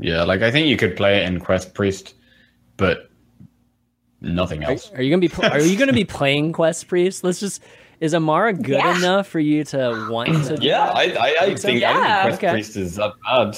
yeah. 0.00 0.22
Like 0.24 0.42
I 0.42 0.50
think 0.50 0.66
you 0.68 0.76
could 0.76 0.96
play 0.96 1.18
it 1.22 1.26
in 1.28 1.40
Quest 1.40 1.74
Priest, 1.74 2.14
but 2.76 3.10
nothing 4.20 4.62
else. 4.64 4.90
are 4.92 5.02
you 5.02 5.10
gonna 5.10 5.20
be 5.20 5.28
pl- 5.28 5.46
Are 5.46 5.60
you 5.60 5.76
gonna 5.78 5.92
be 5.92 6.04
playing 6.18 6.52
Quest 6.52 6.88
Priest? 6.88 7.24
Let's 7.24 7.40
just. 7.40 7.62
Is 8.00 8.12
Amara 8.12 8.52
good 8.52 8.74
Yeah. 8.74 8.96
enough 8.98 9.28
for 9.28 9.38
you 9.38 9.64
to 9.64 10.08
want 10.10 10.28
to? 10.46 10.58
Yeah. 10.60 10.82
I, 10.90 11.04
I, 11.12 11.36
I 11.42 11.54
think 11.54 11.76
I 11.76 11.80
Yeah. 11.92 12.22
think 12.24 12.40
Quest 12.40 12.44
Okay. 12.44 12.50
Priest 12.52 12.76
is 12.76 12.96
that 12.96 13.12
bad. 13.24 13.56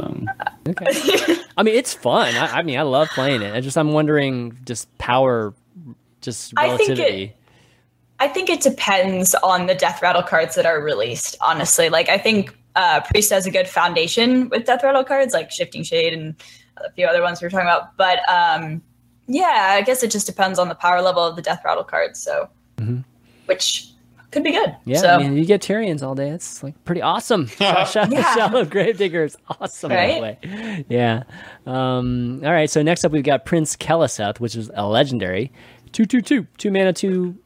Um, 0.00 0.30
Okay. 0.66 1.36
I 1.58 1.62
mean, 1.62 1.74
it's 1.74 1.92
fun. 1.92 2.34
I, 2.34 2.46
I 2.58 2.62
mean, 2.62 2.78
I 2.78 2.82
love 2.82 3.08
playing 3.10 3.42
it. 3.42 3.54
I 3.54 3.60
just 3.60 3.76
I'm 3.76 3.92
wondering, 3.92 4.58
just 4.64 4.88
power, 4.98 5.52
just 6.22 6.54
I 6.56 6.76
think 6.78 6.90
it- 6.90 6.98
relativity. 6.98 7.34
i 8.20 8.26
think 8.28 8.48
it 8.48 8.62
depends 8.62 9.34
on 9.36 9.66
the 9.66 9.74
death 9.74 10.00
rattle 10.00 10.22
cards 10.22 10.54
that 10.54 10.64
are 10.64 10.80
released 10.80 11.36
honestly 11.42 11.90
like 11.90 12.08
i 12.08 12.16
think 12.16 12.56
uh 12.76 13.00
priest 13.02 13.30
has 13.30 13.46
a 13.46 13.50
good 13.50 13.68
foundation 13.68 14.48
with 14.48 14.64
death 14.64 14.82
rattle 14.82 15.04
cards 15.04 15.32
like 15.34 15.50
shifting 15.50 15.82
shade 15.82 16.12
and 16.12 16.34
a 16.78 16.90
few 16.92 17.06
other 17.06 17.22
ones 17.22 17.40
we 17.40 17.46
were 17.46 17.50
talking 17.50 17.66
about 17.66 17.96
but 17.96 18.18
um 18.28 18.82
yeah 19.26 19.68
i 19.76 19.82
guess 19.82 20.02
it 20.02 20.10
just 20.10 20.26
depends 20.26 20.58
on 20.58 20.68
the 20.68 20.74
power 20.74 21.00
level 21.00 21.22
of 21.22 21.36
the 21.36 21.42
death 21.42 21.60
rattle 21.64 21.84
cards 21.84 22.20
so 22.20 22.48
which 23.46 23.90
could 24.30 24.42
be 24.42 24.50
good 24.50 24.74
Yeah, 24.84 24.98
so 24.98 25.08
I 25.10 25.18
mean, 25.18 25.36
you 25.36 25.44
get 25.44 25.62
Tirions 25.62 26.02
all 26.02 26.16
day. 26.16 26.30
It's 26.30 26.60
like 26.60 26.74
pretty 26.84 27.00
awesome. 27.02 27.46
Shallow, 27.58 28.08
Yeah. 28.10 28.34
Shallow 28.34 28.64
Gravedigger 28.64 29.22
is 29.22 29.36
awesome 29.60 29.90
that 29.90 30.20
way. 30.20 30.84
Yeah. 30.88 31.22
Um, 31.66 32.40
all 32.44 32.50
right. 32.50 32.68
So 32.68 32.82
next 32.82 33.04
up, 33.04 33.12
we've 33.12 33.22
got 33.22 33.44
Prince 33.44 33.76
Keleseth, 33.76 34.40
which 34.40 34.56
is 34.56 34.72
a 34.74 34.88
legendary. 34.88 35.52
Two, 35.92 36.04
two, 36.04 36.20
two, 36.20 36.48
two 36.58 36.72
mana, 36.72 36.92
two 36.92 37.36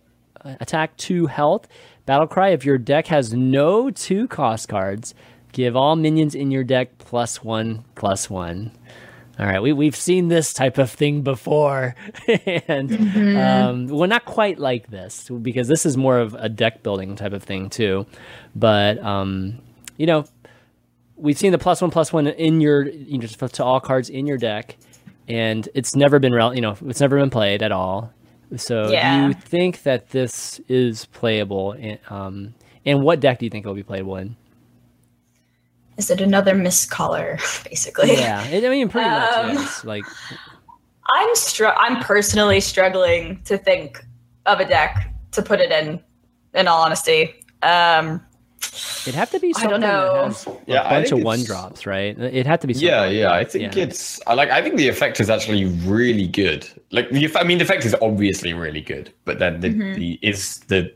uh, 0.42 0.54
attack, 0.60 0.96
two 0.96 1.26
health. 1.26 1.68
Battle 2.08 2.26
cry: 2.26 2.48
If 2.48 2.64
your 2.64 2.78
deck 2.78 3.08
has 3.08 3.34
no 3.34 3.90
two 3.90 4.28
cost 4.28 4.66
cards, 4.66 5.14
give 5.52 5.76
all 5.76 5.94
minions 5.94 6.34
in 6.34 6.50
your 6.50 6.64
deck 6.64 6.96
plus 6.96 7.44
one, 7.44 7.84
plus 7.96 8.30
one. 8.30 8.72
All 9.38 9.44
right, 9.44 9.60
we 9.60 9.74
we've 9.74 9.94
seen 9.94 10.28
this 10.28 10.54
type 10.54 10.78
of 10.78 10.90
thing 10.90 11.20
before, 11.20 11.94
and 12.66 13.36
um, 13.36 13.88
well, 13.88 14.08
not 14.08 14.24
quite 14.24 14.58
like 14.58 14.88
this 14.88 15.28
because 15.28 15.68
this 15.68 15.84
is 15.84 15.98
more 15.98 16.18
of 16.18 16.32
a 16.32 16.48
deck 16.48 16.82
building 16.82 17.14
type 17.14 17.34
of 17.34 17.42
thing 17.42 17.68
too. 17.68 18.06
But 18.56 18.98
um, 19.04 19.58
you 19.98 20.06
know, 20.06 20.24
we've 21.14 21.36
seen 21.36 21.52
the 21.52 21.58
plus 21.58 21.82
one 21.82 21.90
plus 21.90 22.10
one 22.10 22.26
in 22.26 22.62
your 22.62 22.88
you 22.88 23.18
know 23.18 23.26
to 23.26 23.62
all 23.62 23.80
cards 23.80 24.08
in 24.08 24.26
your 24.26 24.38
deck, 24.38 24.78
and 25.28 25.68
it's 25.74 25.94
never 25.94 26.18
been 26.18 26.32
rel- 26.32 26.54
you 26.54 26.62
know 26.62 26.74
it's 26.86 27.02
never 27.02 27.18
been 27.18 27.28
played 27.28 27.62
at 27.62 27.70
all. 27.70 28.14
So 28.56 28.90
Yeah. 28.90 29.20
do 29.20 29.26
you 29.26 29.32
think 29.34 29.82
that 29.82 30.10
this 30.10 30.60
is 30.68 31.04
playable? 31.06 31.72
In, 31.72 31.98
um, 32.08 32.54
and 32.86 33.02
what 33.02 33.20
deck 33.20 33.38
do 33.38 33.46
you 33.46 33.50
think 33.50 33.64
it 33.64 33.68
will 33.68 33.74
be 33.74 33.82
playable 33.82 34.16
in? 34.16 34.36
is 35.98 36.10
it 36.10 36.20
another 36.20 36.54
miscaller 36.54 37.38
basically 37.68 38.12
Yeah, 38.14 38.44
it, 38.46 38.64
I 38.64 38.68
mean, 38.68 38.88
pretty 38.88 39.10
much. 39.10 39.32
Um, 39.36 39.48
yes. 39.48 39.84
Like, 39.84 40.04
i'm 41.10 41.34
str- 41.34 41.66
i'm 41.66 42.00
personally 42.02 42.60
struggling 42.60 43.42
to 43.44 43.58
think 43.58 44.04
of 44.46 44.60
a 44.60 44.64
deck 44.64 45.12
to 45.32 45.42
put 45.42 45.58
it 45.60 45.72
in 45.72 46.00
in 46.54 46.68
all 46.68 46.82
honesty 46.82 47.34
um 47.62 48.24
It'd 49.02 49.14
have 49.14 49.30
to 49.30 49.40
be 49.40 49.52
I 49.56 49.66
don't 49.66 49.80
know. 49.80 50.14
that 50.14 50.24
has 50.26 50.48
Yeah, 50.66 50.82
a 50.82 50.86
I 50.86 50.90
bunch 51.00 51.12
of 51.12 51.22
one 51.22 51.44
drops, 51.44 51.86
right? 51.86 52.18
It'd 52.18 52.46
have 52.46 52.60
to 52.60 52.66
be. 52.66 52.74
Something 52.74 52.88
yeah, 52.88 53.00
like 53.02 53.12
yeah. 53.14 53.22
that. 53.22 53.32
I 53.32 53.44
think 53.44 53.74
Yeah. 53.76 53.82
it's 53.84 54.20
I 54.26 54.34
like. 54.34 54.50
I 54.50 54.60
think 54.62 54.76
the 54.76 54.88
effect 54.88 55.20
is 55.20 55.30
actually 55.30 55.64
really 55.64 56.26
good. 56.26 56.66
Like 56.90 57.08
the, 57.10 57.30
I 57.36 57.44
mean, 57.44 57.58
the 57.58 57.64
effect 57.64 57.84
is 57.84 57.94
obviously 58.02 58.52
really 58.54 58.80
good, 58.80 59.12
but 59.24 59.38
then 59.38 59.60
the, 59.60 59.68
Mm-hmm. 59.70 59.94
the 59.94 60.18
is 60.22 60.58
the 60.68 60.92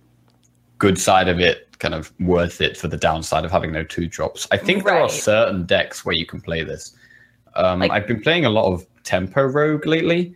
good 0.78 0.98
side 0.98 1.28
of 1.28 1.38
it 1.40 1.68
kind 1.78 1.94
of 1.94 2.12
worth 2.20 2.60
it 2.60 2.76
for 2.76 2.88
the 2.88 2.96
downside 2.96 3.44
of 3.44 3.50
having 3.50 3.72
no 3.72 3.84
two 3.84 4.06
drops. 4.08 4.46
I 4.50 4.56
think 4.56 4.84
there 4.84 4.94
are 5.00 5.08
certain 5.08 5.64
decks 5.64 6.04
where 6.04 6.14
you 6.14 6.26
can 6.26 6.40
play 6.40 6.62
this. 6.64 6.94
Um, 7.54 7.80
Like- 7.80 7.90
I've 7.92 8.06
been 8.06 8.20
playing 8.20 8.44
a 8.44 8.50
lot 8.50 8.72
of 8.72 8.84
tempo 9.04 9.44
rogue 9.44 9.86
lately, 9.86 10.34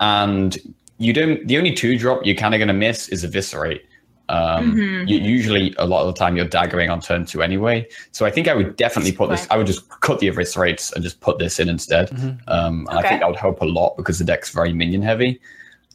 and 0.00 0.56
you 0.98 1.12
don't. 1.12 1.46
The 1.48 1.58
only 1.58 1.72
two 1.74 1.98
drop 1.98 2.24
you're 2.24 2.36
kind 2.36 2.54
of 2.54 2.58
going 2.58 2.68
to 2.68 2.74
miss 2.74 3.08
is 3.08 3.24
eviscerate. 3.24 3.84
Um, 4.28 4.74
Mhm. 4.74 5.08
you, 5.08 5.18
usually, 5.18 5.74
a 5.78 5.86
lot 5.86 6.00
of 6.00 6.08
the 6.12 6.18
time, 6.18 6.36
you're 6.36 6.46
daggering 6.46 6.90
on 6.90 7.00
turn 7.00 7.24
two 7.26 7.42
anyway. 7.42 7.86
So 8.12 8.26
I 8.26 8.30
think 8.30 8.48
I 8.48 8.54
would 8.54 8.76
definitely 8.76 9.12
put 9.12 9.30
this. 9.30 9.46
I 9.50 9.56
would 9.56 9.66
just 9.68 9.88
cut 10.00 10.18
the 10.18 10.28
eviscerates 10.28 10.92
and 10.92 11.02
just 11.04 11.20
put 11.20 11.38
this 11.38 11.60
in 11.60 11.68
instead. 11.68 12.10
Mhm. 12.10 12.38
Um, 12.48 12.86
and 12.90 12.98
I 12.98 13.08
think 13.08 13.20
that 13.20 13.28
would 13.28 13.36
help 13.38 13.60
a 13.62 13.64
lot 13.66 13.96
because 13.96 14.18
the 14.18 14.24
deck's 14.24 14.50
very 14.50 14.72
minion 14.72 15.02
heavy. 15.02 15.40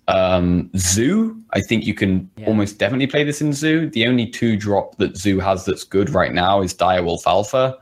Um, 0.08 0.70
Zoo, 0.78 1.38
I 1.54 1.62
think 1.62 1.86
you 1.86 1.94
can 1.94 2.30
Yeah. 2.38 2.48
almost 2.48 2.78
definitely 2.78 3.08
play 3.08 3.24
this 3.24 3.42
in 3.42 3.54
Zoo. 3.54 3.90
The 3.90 4.08
only 4.08 4.26
two 4.28 4.56
drop 4.58 4.98
that 4.98 5.16
Zoo 5.18 5.40
has 5.40 5.66
that's 5.66 5.84
good 5.84 6.10
right 6.10 6.34
now 6.34 6.62
is 6.62 6.74
Direwolf 6.74 7.28
Alpha. 7.28 7.78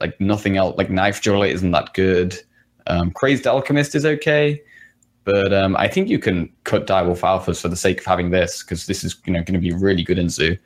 Like 0.00 0.20
nothing 0.20 0.56
else. 0.56 0.76
Like 0.78 0.90
Knife 0.90 1.20
Juggler 1.20 1.46
isn't 1.46 1.70
that 1.72 1.92
good. 1.94 2.36
Um, 2.86 3.10
Crazed 3.10 3.46
Alchemist 3.46 3.94
is 3.94 4.06
okay. 4.06 4.62
But 5.28 5.52
um, 5.52 5.76
I 5.76 5.88
think 5.88 6.08
you 6.08 6.18
can 6.18 6.50
cut 6.64 6.86
Direwolf 6.86 7.20
Alphas 7.20 7.60
for 7.60 7.68
the 7.68 7.76
sake 7.76 8.00
of 8.00 8.06
having 8.06 8.30
this 8.30 8.62
because 8.62 8.86
this 8.86 9.04
is 9.04 9.14
you 9.26 9.32
know 9.34 9.40
going 9.40 9.52
to 9.52 9.58
be 9.60 9.72
really 9.74 10.02
good 10.02 10.18
in 10.18 10.30
Zoo. 10.30 10.56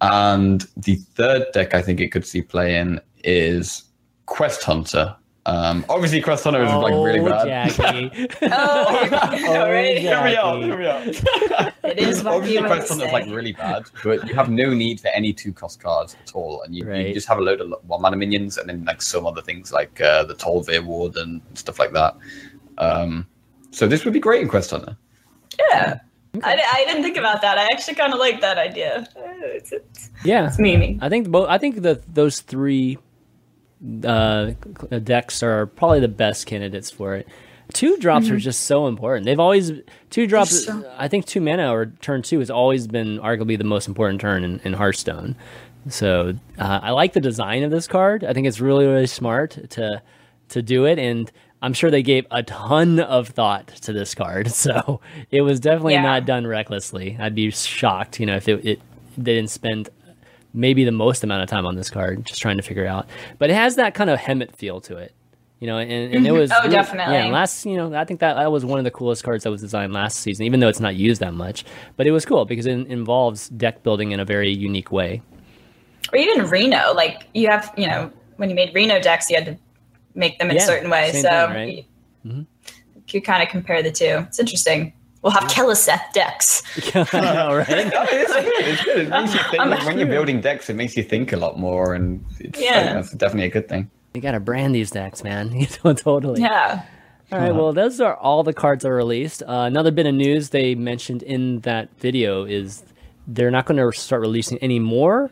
And 0.00 0.66
the 0.76 0.96
third 0.96 1.46
deck 1.52 1.74
I 1.74 1.80
think 1.80 2.00
it 2.00 2.08
could 2.08 2.26
see 2.26 2.42
play 2.42 2.76
in 2.76 3.00
is 3.22 3.84
Quest 4.26 4.64
Hunter. 4.64 5.14
Um, 5.46 5.84
obviously, 5.88 6.20
Quest 6.22 6.42
Hunter 6.42 6.64
is 6.64 6.72
like 6.72 6.92
really 6.92 7.20
Oh, 7.20 7.28
bad. 7.28 7.70
Jackie. 7.70 8.28
Oh, 8.42 8.84
Oh, 8.90 9.72
Here 9.72 10.24
we 10.24 10.36
are. 10.36 10.60
Here 10.60 10.76
we 10.78 10.86
are. 10.86 11.02
It 11.84 11.98
is 11.98 12.24
what 12.24 12.34
Obviously, 12.34 12.54
you 12.56 12.62
would 12.62 12.70
Quest 12.72 12.88
Hunter 12.88 13.06
is 13.06 13.12
like 13.12 13.26
really 13.26 13.52
bad, 13.52 13.84
but 14.02 14.26
you 14.26 14.34
have 14.34 14.48
no 14.50 14.74
need 14.74 14.98
for 15.00 15.08
any 15.08 15.32
two 15.32 15.52
cost 15.52 15.80
cards 15.80 16.16
at 16.20 16.32
all, 16.34 16.62
and 16.62 16.74
you, 16.74 16.84
Right. 16.84 17.06
you 17.06 17.14
just 17.14 17.28
have 17.28 17.38
a 17.38 17.42
load 17.42 17.60
of 17.60 17.72
one 17.86 18.02
mana 18.02 18.16
minions, 18.16 18.58
and 18.58 18.68
then 18.68 18.84
like 18.86 19.00
some 19.02 19.24
other 19.24 19.40
things 19.42 19.70
like 19.72 20.00
uh, 20.00 20.24
the 20.24 20.34
Tolvir 20.34 20.84
Ward 20.84 21.16
and 21.16 21.40
stuff 21.54 21.78
like 21.78 21.92
that. 21.92 22.16
Um, 22.78 23.26
so 23.74 23.86
this 23.86 24.04
would 24.04 24.14
be 24.14 24.20
great 24.20 24.42
in 24.42 24.48
Quest 24.48 24.70
Hunter. 24.70 24.96
Yeah. 25.70 25.98
I, 26.42 26.60
I 26.74 26.84
didn't 26.86 27.02
think 27.04 27.16
about 27.16 27.42
that. 27.42 27.58
I 27.58 27.64
actually 27.72 27.94
kind 27.94 28.12
of 28.12 28.18
like 28.18 28.40
that 28.40 28.58
idea. 28.58 29.06
Uh, 29.16 29.20
It's, 29.56 29.70
it's, 29.72 30.10
yeah, 30.24 30.46
it's 30.48 30.58
meaning. 30.58 30.98
I 31.00 31.08
think 31.08 31.28
both. 31.30 31.48
I 31.48 31.58
think 31.58 31.82
that 31.82 32.12
those 32.12 32.40
three 32.40 32.98
uh, 34.04 34.52
decks 35.02 35.42
are 35.42 35.66
probably 35.66 36.00
the 36.00 36.08
best 36.08 36.46
candidates 36.46 36.90
for 36.90 37.14
it. 37.14 37.28
Two 37.72 37.96
drops 37.98 38.28
are 38.30 38.36
just 38.36 38.62
so 38.62 38.86
important. 38.88 39.24
They've 39.26 39.40
always 39.40 39.72
two 40.10 40.26
drops. 40.26 40.64
so- 40.66 40.84
I 40.98 41.08
think 41.08 41.24
two 41.26 41.40
mana 41.40 41.72
or 41.72 41.86
turn 41.86 42.22
two 42.22 42.38
has 42.40 42.50
always 42.50 42.86
been 42.86 43.18
arguably 43.20 43.56
the 43.56 43.64
most 43.64 43.88
important 43.88 44.20
turn 44.20 44.44
in, 44.44 44.60
in 44.64 44.72
Hearthstone. 44.74 45.34
So 45.88 46.34
uh, 46.58 46.80
I 46.82 46.90
like 46.90 47.12
the 47.12 47.20
design 47.20 47.62
of 47.62 47.70
this 47.70 47.86
card. 47.86 48.24
I 48.24 48.32
think 48.32 48.46
it's 48.46 48.60
really 48.60 48.86
really 48.86 49.06
smart 49.06 49.58
to 49.70 50.02
to 50.50 50.62
do 50.62 50.84
it, 50.84 50.98
and 50.98 51.30
I'm 51.64 51.72
sure 51.72 51.90
they 51.90 52.02
gave 52.02 52.26
a 52.30 52.42
ton 52.42 53.00
of 53.00 53.28
thought 53.28 53.68
to 53.82 53.92
this 53.92 54.14
card. 54.14 54.52
So 54.64 55.00
it 55.30 55.42
was 55.42 55.60
definitely 55.60 55.94
Yeah. 55.94 56.02
not 56.02 56.26
done 56.26 56.46
recklessly. 56.46 57.16
I'd 57.18 57.34
be 57.34 57.50
shocked, 57.50 58.20
you 58.20 58.26
know, 58.26 58.36
if 58.36 58.48
it, 58.48 58.64
it 58.64 58.80
they 59.16 59.34
didn't 59.34 59.50
spend 59.50 59.88
maybe 60.52 60.84
the 60.84 60.92
most 60.92 61.24
amount 61.24 61.42
of 61.42 61.48
time 61.48 61.66
on 61.66 61.74
this 61.74 61.90
card 61.90 62.24
just 62.24 62.40
trying 62.40 62.56
to 62.56 62.62
figure 62.62 62.84
it 62.84 62.88
out. 62.88 63.06
But 63.38 63.50
it 63.50 63.54
has 63.54 63.76
that 63.76 63.94
kind 63.94 64.10
of 64.10 64.18
Hemet 64.18 64.54
feel 64.54 64.80
to 64.82 64.96
it. 64.96 65.12
You 65.60 65.68
know, 65.68 65.78
and, 65.78 65.90
and 65.90 66.26
it 66.26 66.28
mm-hmm. 66.28 66.38
was 66.38 66.50
Oh, 66.52 66.58
really- 66.58 66.70
definitely. 66.70 67.14
Yeah, 67.14 67.26
last 67.28 67.64
you 67.64 67.76
know, 67.76 67.94
I 67.94 68.04
think 68.04 68.20
that 68.20 68.34
that 68.34 68.52
was 68.52 68.64
one 68.64 68.78
of 68.78 68.84
the 68.84 68.90
coolest 68.90 69.24
cards 69.24 69.44
that 69.44 69.50
was 69.50 69.60
designed 69.62 69.92
last 69.92 70.20
season, 70.20 70.44
even 70.44 70.60
though 70.60 70.68
it's 70.68 70.80
not 70.80 70.96
used 70.96 71.20
that 71.22 71.32
much. 71.32 71.64
But 71.96 72.06
it 72.06 72.10
was 72.10 72.24
cool 72.26 72.44
because 72.44 72.66
it 72.66 72.72
involves 72.72 73.48
deck 73.48 73.82
building 73.82 74.12
in 74.12 74.20
a 74.20 74.24
very 74.24 74.50
unique 74.50 74.92
way. 74.92 75.22
Or 76.12 76.18
even 76.18 76.46
Reno. 76.50 76.92
Like, 76.94 77.26
you 77.34 77.48
have, 77.48 77.72
you 77.76 77.86
know, 77.86 78.12
when 78.36 78.50
you 78.50 78.54
made 78.54 78.74
Reno 78.74 79.00
decks, 79.00 79.30
you 79.30 79.36
had 79.36 79.46
to 79.46 79.56
make 80.14 80.38
them 80.38 80.50
in 80.50 80.56
Yeah, 80.56 80.62
a 80.62 80.66
certain 80.66 80.90
way. 80.90 81.12
So, 81.12 81.28
thing, 81.52 81.86
right? 82.24 82.46
could 83.08 83.24
kind 83.24 83.42
of 83.42 83.48
compare 83.48 83.82
the 83.82 83.90
two. 83.92 84.24
It's 84.28 84.38
interesting. 84.38 84.92
We'll 85.22 85.32
have 85.32 85.44
Keleseth 85.50 86.12
decks. 86.12 86.62
I 86.94 87.20
know, 87.20 87.54
right? 87.56 87.68
No, 87.68 88.04
it's 88.10 88.32
good. 88.32 88.64
It's 88.66 88.84
good. 88.84 88.98
It 88.98 89.08
makes 89.08 89.34
you 89.34 89.40
think, 89.50 89.60
I'm- 89.62 89.86
when 89.86 89.98
you're 89.98 90.06
building 90.08 90.40
decks, 90.40 90.68
it 90.68 90.74
makes 90.76 90.96
you 90.96 91.02
think 91.02 91.32
a 91.32 91.36
lot 91.36 91.58
more, 91.58 91.94
and 91.94 92.24
it's, 92.40 92.60
Yeah. 92.60 92.70
I 92.70 92.82
think 92.82 92.94
that's 92.94 93.10
definitely 93.12 93.46
a 93.46 93.50
good 93.50 93.68
thing. 93.68 93.90
You 94.14 94.20
gotta 94.20 94.40
brand 94.40 94.74
these 94.74 94.90
decks, 94.90 95.24
man. 95.24 95.50
You 95.60 95.66
totally. 95.94 96.40
Yeah. 96.42 96.82
All 97.32 97.38
right. 97.38 97.54
Well, 97.54 97.72
those 97.72 98.00
are 98.00 98.14
all 98.16 98.42
the 98.44 98.52
cards 98.52 98.82
that 98.82 98.90
are 98.90 98.94
released. 98.94 99.42
Uh, 99.42 99.64
another 99.66 99.90
bit 99.90 100.06
of 100.06 100.14
news 100.14 100.50
they 100.50 100.74
mentioned 100.74 101.22
in 101.22 101.60
that 101.60 101.88
video 101.98 102.44
is 102.44 102.84
they're 103.26 103.50
not 103.50 103.64
going 103.66 103.78
to 103.78 103.98
start 103.98 104.20
releasing 104.20 104.58
any 104.58 104.78
more 104.78 105.30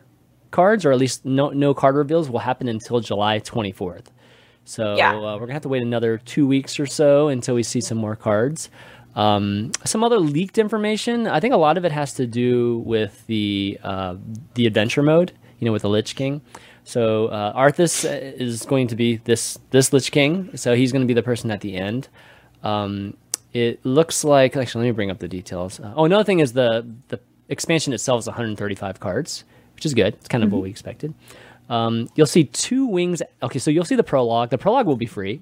cards, 0.50 0.84
or 0.86 0.90
at 0.92 0.98
least 0.98 1.24
no 1.24 1.50
no 1.50 1.74
card 1.74 1.94
reveals 1.94 2.28
will 2.30 2.38
happen 2.40 2.66
until 2.66 2.98
July 3.00 3.40
24th. 3.40 4.06
So 4.64 4.96
Yeah. 4.96 5.16
uh, 5.16 5.34
we're 5.34 5.40
gonna 5.40 5.52
have 5.54 5.62
to 5.62 5.68
wait 5.68 5.82
another 5.82 6.18
two 6.18 6.46
weeks 6.46 6.78
or 6.78 6.86
so 6.86 7.28
until 7.28 7.54
we 7.54 7.62
see 7.62 7.80
some 7.80 7.98
more 7.98 8.16
cards. 8.16 8.70
Um, 9.14 9.72
some 9.84 10.02
other 10.04 10.18
leaked 10.18 10.56
information. 10.56 11.26
I 11.26 11.38
think 11.40 11.52
a 11.52 11.58
lot 11.58 11.76
of 11.76 11.84
it 11.84 11.92
has 11.92 12.14
to 12.14 12.26
do 12.26 12.78
with 12.86 13.26
the 13.26 13.78
uh, 13.82 14.16
the 14.54 14.66
adventure 14.66 15.02
mode. 15.02 15.32
You 15.58 15.66
know, 15.66 15.72
with 15.72 15.82
the 15.82 15.88
Lich 15.88 16.16
King. 16.16 16.40
So 16.84 17.26
uh, 17.28 17.52
Arthas 17.56 18.04
is 18.40 18.64
going 18.66 18.88
to 18.88 18.96
be 18.96 19.16
this 19.18 19.58
this 19.70 19.92
Lich 19.92 20.10
King. 20.10 20.56
So 20.56 20.74
he's 20.74 20.90
going 20.90 21.02
to 21.02 21.06
be 21.06 21.14
the 21.14 21.22
person 21.22 21.50
at 21.52 21.60
the 21.60 21.76
end. 21.76 22.08
Um, 22.64 23.16
it 23.52 23.84
looks 23.84 24.24
like 24.24 24.56
actually 24.56 24.86
let 24.86 24.88
me 24.88 24.92
bring 24.92 25.10
up 25.10 25.18
the 25.18 25.28
details. 25.28 25.78
Uh, 25.78 25.92
oh, 25.94 26.04
another 26.06 26.24
thing 26.24 26.40
is 26.40 26.54
the 26.54 26.84
the 27.08 27.20
expansion 27.48 27.92
itself 27.92 28.20
is 28.20 28.26
135 28.26 28.98
cards, 28.98 29.44
which 29.74 29.84
is 29.86 29.94
good. 29.94 30.14
It's 30.14 30.28
kind 30.28 30.42
of 30.42 30.50
what 30.50 30.62
we 30.62 30.70
expected. 30.70 31.12
Um, 31.68 32.08
you'll 32.14 32.26
see 32.26 32.44
two 32.44 32.86
wings. 32.86 33.22
Okay, 33.42 33.58
so 33.58 33.70
you'll 33.70 33.84
see 33.84 33.96
the 33.96 34.02
prologue. 34.02 34.50
The 34.50 34.58
prologue 34.58 34.86
will 34.86 34.96
be 34.96 35.06
free 35.06 35.40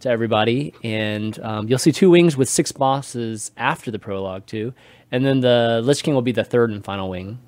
to 0.00 0.08
everybody, 0.08 0.74
and 0.82 1.38
um, 1.40 1.68
you'll 1.68 1.78
see 1.78 1.92
two 1.92 2.10
wings 2.10 2.36
with 2.36 2.48
six 2.48 2.72
bosses 2.72 3.50
after 3.56 3.90
the 3.90 3.98
prologue 3.98 4.46
too. 4.46 4.72
And 5.10 5.24
then 5.24 5.40
the 5.40 5.80
Lich 5.84 6.02
King 6.02 6.14
will 6.14 6.22
be 6.22 6.32
the 6.32 6.44
third 6.44 6.70
and 6.70 6.84
final 6.84 7.08
wing. 7.10 7.38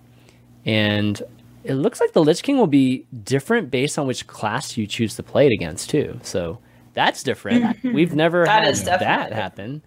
And 0.66 1.20
it 1.64 1.74
looks 1.74 2.00
like 2.00 2.12
the 2.12 2.22
Lich 2.22 2.42
King 2.42 2.58
will 2.58 2.66
be 2.66 3.06
different 3.24 3.70
based 3.70 3.98
on 3.98 4.06
which 4.06 4.26
class 4.26 4.76
you 4.76 4.86
choose 4.86 5.16
to 5.16 5.22
play 5.22 5.46
it 5.46 5.52
against 5.52 5.90
too. 5.90 6.20
So 6.22 6.58
that's 6.92 7.22
different. 7.22 7.82
We've 7.84 8.14
never 8.14 8.44
That 8.44 8.64
had 8.64 8.76
that 9.00 9.32
happen. 9.32 9.82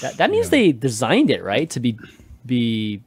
That, 0.00 0.16
that 0.16 0.30
means 0.30 0.50
they 0.50 0.72
designed 0.72 1.30
it 1.30 1.42
right 1.42 1.68
to 1.70 1.80
be 1.80 1.98
be 2.46 3.02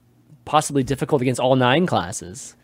possibly 0.45 0.83
difficult 0.83 1.21
against 1.21 1.39
all 1.39 1.55
nine 1.55 1.85
classes, 1.85 2.55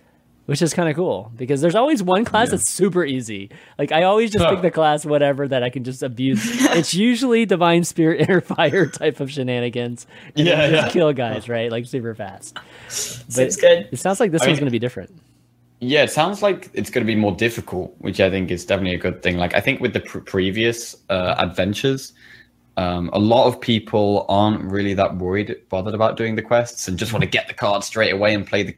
which 0.47 0.61
is 0.61 0.73
kind 0.73 0.89
of 0.89 0.95
cool 0.95 1.31
because 1.35 1.61
there's 1.61 1.75
always 1.75 2.01
one 2.01 2.25
class 2.25 2.49
that's 2.49 2.69
super 2.69 3.05
easy. 3.05 3.51
Like 3.77 3.91
I 3.91 4.03
always 4.03 4.31
just 4.31 4.45
pick 4.49 4.61
the 4.61 4.71
class 4.71 5.05
whatever 5.05 5.47
that 5.47 5.61
I 5.61 5.69
can 5.69 5.83
just 5.83 6.01
abuse. 6.01 6.41
it's 6.75 6.93
usually 6.93 7.45
Divine 7.45 7.83
Spirit 7.83 8.21
Inner 8.27 8.41
Fire 8.41 8.87
type 8.87 9.19
of 9.19 9.29
shenanigans. 9.31 10.07
and 10.35 10.47
Yeah, 10.47 10.69
just 10.69 10.87
yeah. 10.87 10.89
kill 10.91 11.13
guys 11.13 11.47
right 11.47 11.71
like 11.71 11.85
super 11.85 12.15
fast. 12.15 12.57
Seems 12.89 13.55
good. 13.55 13.87
It 13.91 13.99
sounds 13.99 14.19
like 14.19 14.31
this 14.31 14.41
I 14.41 14.47
one's 14.47 14.55
mean- 14.57 14.61
going 14.61 14.67
to 14.67 14.71
be 14.71 14.79
different. 14.79 15.11
Yeah, 15.79 16.01
it 16.01 16.09
sounds 16.09 16.41
like 16.41 16.71
it's 16.73 16.89
going 16.89 17.05
to 17.05 17.13
be 17.13 17.19
more 17.19 17.33
difficult, 17.35 17.93
which 17.99 18.19
I 18.19 18.31
think 18.31 18.49
is 18.49 18.65
definitely 18.65 18.95
a 18.95 18.99
good 18.99 19.21
thing. 19.21 19.37
Like 19.37 19.53
I 19.53 19.59
think 19.61 19.79
with 19.79 19.93
the 19.93 19.99
pr- 19.99 20.19
previous 20.21 20.95
uh, 21.11 21.35
adventures, 21.37 22.13
um, 22.77 23.11
a 23.13 23.19
lot 23.19 23.45
of 23.45 23.61
people 23.61 24.25
aren't 24.27 24.63
really 24.63 24.95
that 24.95 25.17
worried, 25.17 25.55
bothered 25.69 25.93
about 25.93 26.17
doing 26.17 26.35
the 26.35 26.41
quests, 26.41 26.87
and 26.87 26.97
just 26.97 27.13
want 27.13 27.21
to 27.23 27.29
get 27.29 27.47
the 27.47 27.53
card 27.53 27.83
straight 27.83 28.11
away 28.11 28.33
and 28.33 28.47
play 28.47 28.63
the 28.63 28.75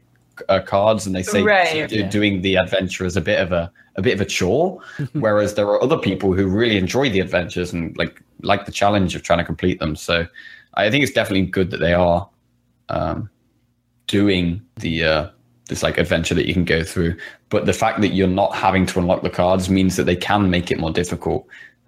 uh, 0.48 0.60
cards. 0.60 1.06
And 1.06 1.14
they 1.14 1.22
say 1.22 1.42
Right. 1.42 1.88
do- 1.88 2.08
doing 2.08 2.42
the 2.42 2.56
adventure 2.56 3.04
is 3.04 3.16
a 3.16 3.20
bit 3.20 3.40
of 3.40 3.52
a 3.52 3.70
a 3.96 4.02
bit 4.02 4.14
of 4.14 4.20
a 4.20 4.24
chore. 4.24 4.80
Whereas 5.12 5.54
there 5.54 5.66
are 5.66 5.82
other 5.82 5.98
people 5.98 6.32
who 6.32 6.46
really 6.46 6.76
enjoy 6.78 7.10
the 7.10 7.20
adventures 7.20 7.72
and 7.72 7.96
like 7.98 8.22
like 8.42 8.64
the 8.66 8.72
challenge 8.72 9.14
of 9.14 9.22
trying 9.22 9.38
to 9.40 9.44
complete 9.44 9.78
them. 9.80 9.96
So 9.96 10.26
I 10.74 10.90
think 10.90 11.02
it's 11.02 11.12
definitely 11.12 11.46
good 11.46 11.70
that 11.70 11.80
they 11.80 11.92
are 11.94 12.28
um, 12.88 13.28
doing 14.06 14.62
the 14.76 15.04
uh, 15.04 15.28
this 15.68 15.82
like 15.82 15.98
adventure 15.98 16.34
that 16.34 16.46
you 16.46 16.54
can 16.54 16.64
go 16.64 16.82
through. 16.82 17.16
But 17.48 17.66
the 17.66 17.72
fact 17.72 18.00
that 18.00 18.08
you're 18.08 18.28
not 18.28 18.54
having 18.54 18.86
to 18.86 18.98
unlock 19.00 19.22
the 19.22 19.30
cards 19.30 19.68
means 19.68 19.96
that 19.96 20.04
they 20.04 20.16
can 20.16 20.50
make 20.50 20.70
it 20.70 20.78
more 20.78 20.92
difficult 20.92 21.46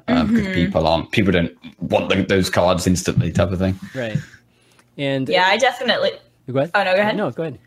uh, 0.09 0.25
because 0.25 0.49
people 0.55 0.87
aren't 0.87 1.11
people 1.13 1.33
don't 1.33 1.57
want 1.81 2.09
the, 2.09 2.23
those 2.23 2.51
cards 2.51 2.87
instantly 2.87 3.31
type 3.33 3.51
of 3.53 3.59
thing. 3.59 3.79
Right. 3.95 4.19
And 4.99 5.29
Yeah, 5.29 5.47
I 5.47 5.57
definitely. 5.59 6.11
go 6.51 6.59
ahead. 6.59 6.71
Oh 6.75 6.83
no, 6.85 6.95
go 6.95 7.01
ahead. 7.01 7.17
No, 7.17 7.31
go 7.31 7.43
ahead. 7.45 7.59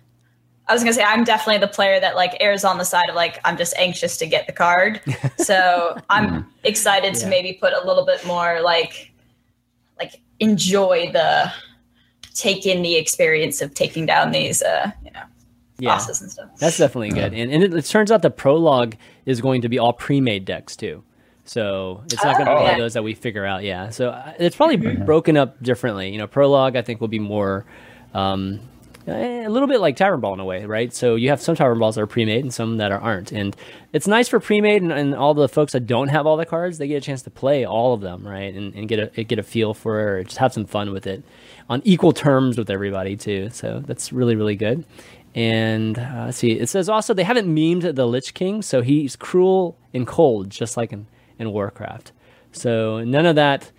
I 0.67 0.73
was 0.73 0.81
gonna 0.83 0.93
say 0.93 1.03
I'm 1.03 1.23
definitely 1.23 1.59
the 1.59 1.67
player 1.71 1.99
that 1.99 2.15
like 2.15 2.35
errs 2.39 2.63
on 2.63 2.77
the 2.77 2.83
side 2.85 3.07
of 3.09 3.15
like 3.15 3.39
I'm 3.45 3.55
just 3.57 3.75
anxious 3.77 4.17
to 4.17 4.25
get 4.25 4.47
the 4.47 4.53
card. 4.53 5.01
So 5.37 5.97
I'm 6.09 6.47
excited 6.63 7.13
to 7.15 7.27
maybe 7.27 7.53
put 7.53 7.73
a 7.73 7.85
little 7.85 8.05
bit 8.05 8.25
more 8.25 8.61
like 8.61 9.11
like 9.99 10.21
enjoy 10.39 11.11
the 11.13 11.51
take 12.33 12.65
in 12.65 12.81
the 12.81 12.95
experience 12.95 13.61
of 13.61 13.73
taking 13.73 14.05
down 14.05 14.31
these 14.31 14.61
uh 14.63 14.91
you 15.03 15.11
know 15.11 15.21
Yeah. 15.77 15.89
bosses 15.89 16.21
and 16.21 16.31
stuff. 16.31 16.49
That's 16.57 16.77
definitely 16.77 17.09
good. 17.09 17.33
And, 17.33 17.51
and 17.51 17.63
it, 17.63 17.73
it 17.73 17.85
turns 17.85 18.11
out 18.11 18.21
the 18.21 18.29
prologue 18.31 18.95
is 19.25 19.41
going 19.41 19.61
to 19.61 19.69
be 19.69 19.77
all 19.77 19.93
pre-made 19.93 20.45
decks 20.45 20.75
too. 20.75 21.03
So 21.43 22.01
it's 22.07 22.23
not 22.23 22.35
going 22.37 22.47
to 22.47 22.53
Oh, 22.55 22.59
be 22.59 22.71
yeah. 22.71 22.77
those 22.77 22.93
that 22.93 23.03
we 23.03 23.13
figure 23.13 23.45
out. 23.45 23.63
Yeah. 23.63 23.89
So 23.91 24.09
uh, 24.09 24.33
it's 24.39 24.55
probably 24.55 24.77
broken 24.77 25.37
up 25.37 25.61
differently. 25.61 26.09
You 26.11 26.17
know, 26.17 26.27
prologue 26.27 26.75
I 26.75 26.81
think 26.81 27.01
will 27.01 27.07
be 27.07 27.19
more 27.19 27.65
um, 28.15 28.59
a 29.07 29.47
little 29.47 29.67
bit 29.67 29.79
like 29.79 29.95
Tavern 29.95 30.19
Brawl 30.19 30.33
in 30.33 30.39
a 30.39 30.45
way, 30.45 30.65
right? 30.65 30.93
So 30.93 31.15
you 31.15 31.29
have 31.29 31.41
some 31.41 31.55
Tavern 31.55 31.77
Brawls 31.77 31.95
that 31.95 32.01
are 32.01 32.07
pre-made 32.07 32.43
and 32.43 32.53
some 32.53 32.77
that 32.77 32.91
are, 32.91 32.99
aren't. 32.99 33.31
And 33.31 33.55
it's 33.93 34.07
nice 34.07 34.27
for 34.27 34.39
pre-made 34.39 34.81
and, 34.81 34.91
and 34.91 35.13
all 35.13 35.33
the 35.33 35.47
folks 35.47 35.73
that 35.73 35.85
don't 35.85 36.07
have 36.07 36.25
all 36.25 36.37
the 36.37 36.45
cards, 36.45 36.77
they 36.77 36.87
get 36.87 36.97
a 36.97 37.01
chance 37.01 37.21
to 37.23 37.29
play 37.29 37.65
all 37.65 37.93
of 37.93 38.01
them, 38.01 38.27
right? 38.27 38.53
And, 38.53 38.73
and 38.73 38.87
get 38.87 39.17
a 39.17 39.23
get 39.23 39.39
a 39.39 39.43
feel 39.43 39.73
for 39.73 39.99
it, 39.99 40.03
or 40.03 40.23
just 40.23 40.37
have 40.37 40.53
some 40.53 40.65
fun 40.65 40.91
with 40.91 41.05
it 41.07 41.23
on 41.69 41.81
equal 41.85 42.13
terms 42.13 42.57
with 42.57 42.69
everybody 42.69 43.15
too. 43.15 43.49
So 43.51 43.81
that's 43.85 44.11
really 44.11 44.35
really 44.35 44.55
good. 44.55 44.85
And 45.35 45.99
uh, 45.99 46.31
see, 46.31 46.53
it 46.53 46.69
says 46.69 46.87
also 46.87 47.13
they 47.13 47.23
haven't 47.23 47.53
memed 47.53 47.95
the 47.95 48.07
Lich 48.07 48.33
King, 48.33 48.61
so 48.61 48.81
he's 48.81 49.15
cruel 49.15 49.77
and 49.93 50.07
cold, 50.07 50.49
just 50.49 50.77
like 50.77 50.93
in, 50.93 51.07
in 51.37 51.51
Warcraft. 51.51 52.13
So 52.53 53.03
none 53.03 53.25
of 53.25 53.35
that, 53.35 53.69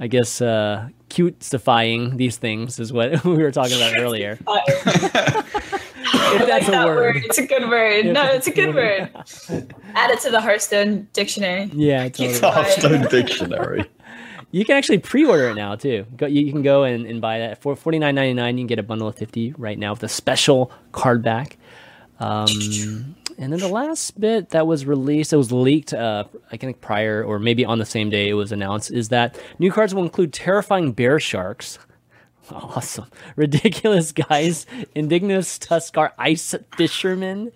I 0.00 0.06
guess, 0.06 0.40
uh, 0.40 0.88
cute-sifying 1.08 2.16
these 2.16 2.36
things 2.36 2.78
is 2.78 2.92
what 2.92 3.24
we 3.24 3.42
were 3.42 3.50
talking 3.50 3.76
about 3.76 3.98
earlier. 3.98 4.38
I 4.46 5.44
that's 6.12 6.50
like 6.50 6.68
a 6.68 6.70
that 6.70 6.86
word. 6.86 7.14
word. 7.14 7.24
It's 7.24 7.38
a 7.38 7.46
good 7.46 7.68
word. 7.68 8.06
If 8.06 8.12
no, 8.12 8.24
it's 8.24 8.46
it's 8.46 8.48
a 8.48 8.50
a 8.50 8.54
good 8.54 8.74
good 8.74 9.14
word. 9.54 9.74
Add 9.94 10.10
it 10.10 10.20
to 10.20 10.30
the 10.30 10.40
Hearthstone 10.40 11.08
dictionary. 11.12 11.70
Yeah, 11.72 12.08
totally. 12.08 12.38
Hearthstone 12.38 13.08
Dictionary. 13.08 13.84
You 14.50 14.64
can 14.64 14.76
actually 14.76 14.98
pre-order 14.98 15.50
it 15.50 15.56
now 15.56 15.76
too. 15.76 16.06
Go, 16.16 16.26
you, 16.26 16.42
you 16.46 16.52
can 16.52 16.62
go 16.62 16.84
and, 16.84 17.04
and 17.06 17.20
buy 17.20 17.38
that 17.40 17.60
for 17.60 17.76
forty 17.76 17.98
nine 17.98 18.14
ninety 18.14 18.34
nine. 18.34 18.56
You 18.56 18.62
can 18.62 18.68
get 18.68 18.78
a 18.78 18.82
bundle 18.82 19.08
of 19.08 19.16
fifty 19.16 19.52
right 19.58 19.78
now 19.78 19.92
with 19.92 20.02
a 20.02 20.08
special 20.08 20.72
card 20.92 21.22
back. 21.22 21.58
Um, 22.20 23.14
and 23.38 23.52
then 23.52 23.60
the 23.60 23.68
last 23.68 24.18
bit 24.20 24.50
that 24.50 24.66
was 24.66 24.84
released, 24.84 25.32
it 25.32 25.36
was 25.36 25.52
leaked. 25.52 25.94
Uh, 25.94 26.24
I 26.50 26.56
think 26.56 26.80
prior 26.80 27.22
or 27.22 27.38
maybe 27.38 27.64
on 27.64 27.78
the 27.78 27.86
same 27.86 28.10
day 28.10 28.28
it 28.28 28.34
was 28.34 28.50
announced, 28.50 28.90
is 28.90 29.10
that 29.10 29.40
new 29.60 29.70
cards 29.70 29.94
will 29.94 30.02
include 30.02 30.32
terrifying 30.32 30.92
bear 30.92 31.18
sharks. 31.20 31.78
Awesome, 32.50 33.10
ridiculous 33.36 34.10
guys, 34.12 34.64
indigenous 34.94 35.58
Tuskarr 35.58 36.12
ice 36.16 36.54
fishermen, 36.78 37.52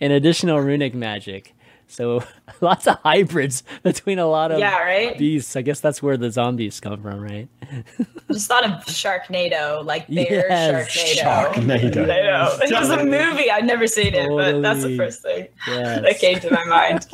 and 0.00 0.12
additional 0.12 0.60
runic 0.60 0.94
magic. 0.94 1.52
So 1.88 2.22
lots 2.60 2.86
of 2.86 2.98
hybrids 3.04 3.62
between 3.82 4.18
a 4.18 4.26
lot 4.26 4.50
of 4.52 4.58
Yeah, 4.58 4.78
right? 4.82 5.16
beasts. 5.16 5.54
I 5.56 5.62
guess 5.62 5.80
that's 5.80 6.02
where 6.02 6.16
the 6.16 6.30
zombies 6.30 6.80
come 6.80 7.00
from, 7.00 7.20
right? 7.20 7.48
Just 8.30 8.48
thought 8.48 8.64
of 8.64 8.84
Sharknado, 8.86 9.84
like 9.84 10.06
bear 10.08 10.46
Yes, 10.48 10.90
Sharknado. 10.90 11.52
Sharknado. 11.52 12.02
I 12.02 12.20
know. 12.22 12.58
It 12.62 12.72
was 12.72 12.90
a 12.90 13.04
movie. 13.04 13.50
I've 13.50 13.64
never 13.64 13.86
seen 13.86 14.14
it, 14.14 14.28
but 14.28 14.60
that's 14.62 14.82
the 14.82 14.96
first 14.96 15.22
thing 15.22 15.46
Yes. 15.68 16.02
that 16.02 16.18
came 16.18 16.40
to 16.40 16.50
my 16.52 16.64
mind. 16.64 17.06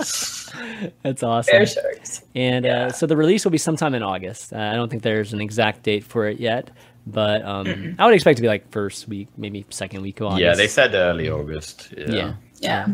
That's 1.02 1.22
awesome. 1.22 1.52
Bear 1.52 1.66
sharks. 1.66 2.22
And 2.34 2.64
Yeah. 2.64 2.86
uh, 2.86 2.92
so 2.92 3.06
the 3.06 3.16
release 3.16 3.44
will 3.44 3.52
be 3.52 3.58
sometime 3.58 3.94
in 3.94 4.02
August. 4.02 4.52
Uh, 4.52 4.58
I 4.58 4.74
don't 4.74 4.88
think 4.88 5.02
there's 5.02 5.32
an 5.32 5.40
exact 5.40 5.82
date 5.82 6.04
for 6.04 6.26
it 6.28 6.40
yet, 6.40 6.70
but 7.06 7.42
um, 7.44 7.94
I 7.98 8.06
would 8.06 8.14
expect 8.14 8.36
to 8.36 8.42
be 8.42 8.48
like 8.48 8.70
first 8.70 9.08
week, 9.08 9.28
maybe 9.36 9.64
second 9.70 10.02
week 10.02 10.20
of 10.20 10.28
August. 10.28 10.40
Yeah, 10.42 10.54
they 10.54 10.68
said 10.68 10.94
early 10.94 11.28
August. 11.30 11.92
Yeah. 11.96 12.06
Yeah. 12.10 12.34
Yeah. 12.60 12.86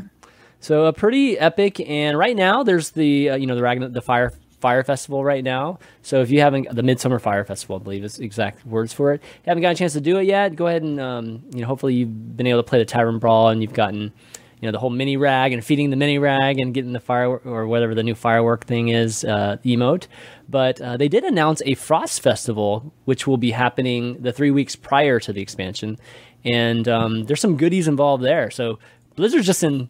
So 0.60 0.86
a 0.86 0.92
pretty 0.92 1.38
epic, 1.38 1.80
and 1.80 2.18
right 2.18 2.34
now 2.36 2.62
there's 2.62 2.90
the 2.90 3.30
uh, 3.30 3.36
you 3.36 3.46
know 3.46 3.54
the 3.54 3.62
Ragnar 3.62 3.88
the 3.88 4.02
fire 4.02 4.32
fire 4.60 4.82
festival 4.82 5.24
right 5.24 5.44
now. 5.44 5.78
So 6.02 6.20
if 6.20 6.30
you 6.30 6.40
haven't 6.40 6.74
the 6.74 6.82
Midsummer 6.82 7.18
Fire 7.18 7.44
Festival, 7.44 7.76
I 7.76 7.78
believe 7.78 8.04
is 8.04 8.18
exact 8.18 8.66
words 8.66 8.92
for 8.92 9.12
it. 9.12 9.22
You 9.22 9.50
haven't 9.50 9.62
got 9.62 9.72
a 9.72 9.74
chance 9.76 9.92
to 9.92 10.00
do 10.00 10.18
it 10.18 10.24
yet. 10.24 10.56
Go 10.56 10.66
ahead 10.66 10.82
and 10.82 11.00
um, 11.00 11.42
you 11.52 11.60
know 11.60 11.66
hopefully 11.66 11.94
you've 11.94 12.36
been 12.36 12.46
able 12.46 12.62
to 12.62 12.68
play 12.68 12.78
the 12.78 12.84
Tavern 12.84 13.18
Brawl 13.18 13.48
and 13.48 13.62
you've 13.62 13.72
gotten 13.74 14.12
you 14.60 14.66
know 14.66 14.72
the 14.72 14.78
whole 14.78 14.90
mini 14.90 15.16
rag 15.16 15.52
and 15.52 15.64
feeding 15.64 15.90
the 15.90 15.96
mini 15.96 16.18
rag 16.18 16.58
and 16.58 16.74
getting 16.74 16.92
the 16.92 17.00
fire 17.00 17.36
or 17.36 17.66
whatever 17.68 17.94
the 17.94 18.02
new 18.02 18.16
firework 18.16 18.66
thing 18.66 18.88
is 18.88 19.24
uh, 19.24 19.58
emote. 19.64 20.08
But 20.48 20.80
uh, 20.80 20.96
they 20.96 21.08
did 21.08 21.22
announce 21.24 21.62
a 21.64 21.74
Frost 21.74 22.20
Festival, 22.20 22.92
which 23.04 23.26
will 23.26 23.36
be 23.36 23.52
happening 23.52 24.20
the 24.20 24.32
three 24.32 24.50
weeks 24.50 24.74
prior 24.74 25.20
to 25.20 25.32
the 25.32 25.40
expansion, 25.40 25.98
and 26.44 26.88
um, 26.88 27.24
there's 27.24 27.40
some 27.40 27.56
goodies 27.56 27.86
involved 27.86 28.24
there. 28.24 28.50
So 28.50 28.80
Blizzard's 29.14 29.46
just 29.46 29.62
in 29.62 29.88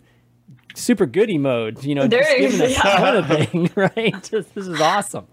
super 0.79 1.07
goody 1.07 1.39
mode, 1.39 1.83
you 1.85 1.95
know, 1.95 2.07
just 2.09 2.29
They're- 2.29 2.39
giving 2.39 2.63
us 2.63 2.73
yeah. 2.73 2.97
kind 2.97 3.17
of 3.17 3.27
thing, 3.27 3.71
right? 3.77 4.15
Just, 4.31 4.55
this 4.55 4.67
is 4.67 4.81
awesome. 4.81 5.27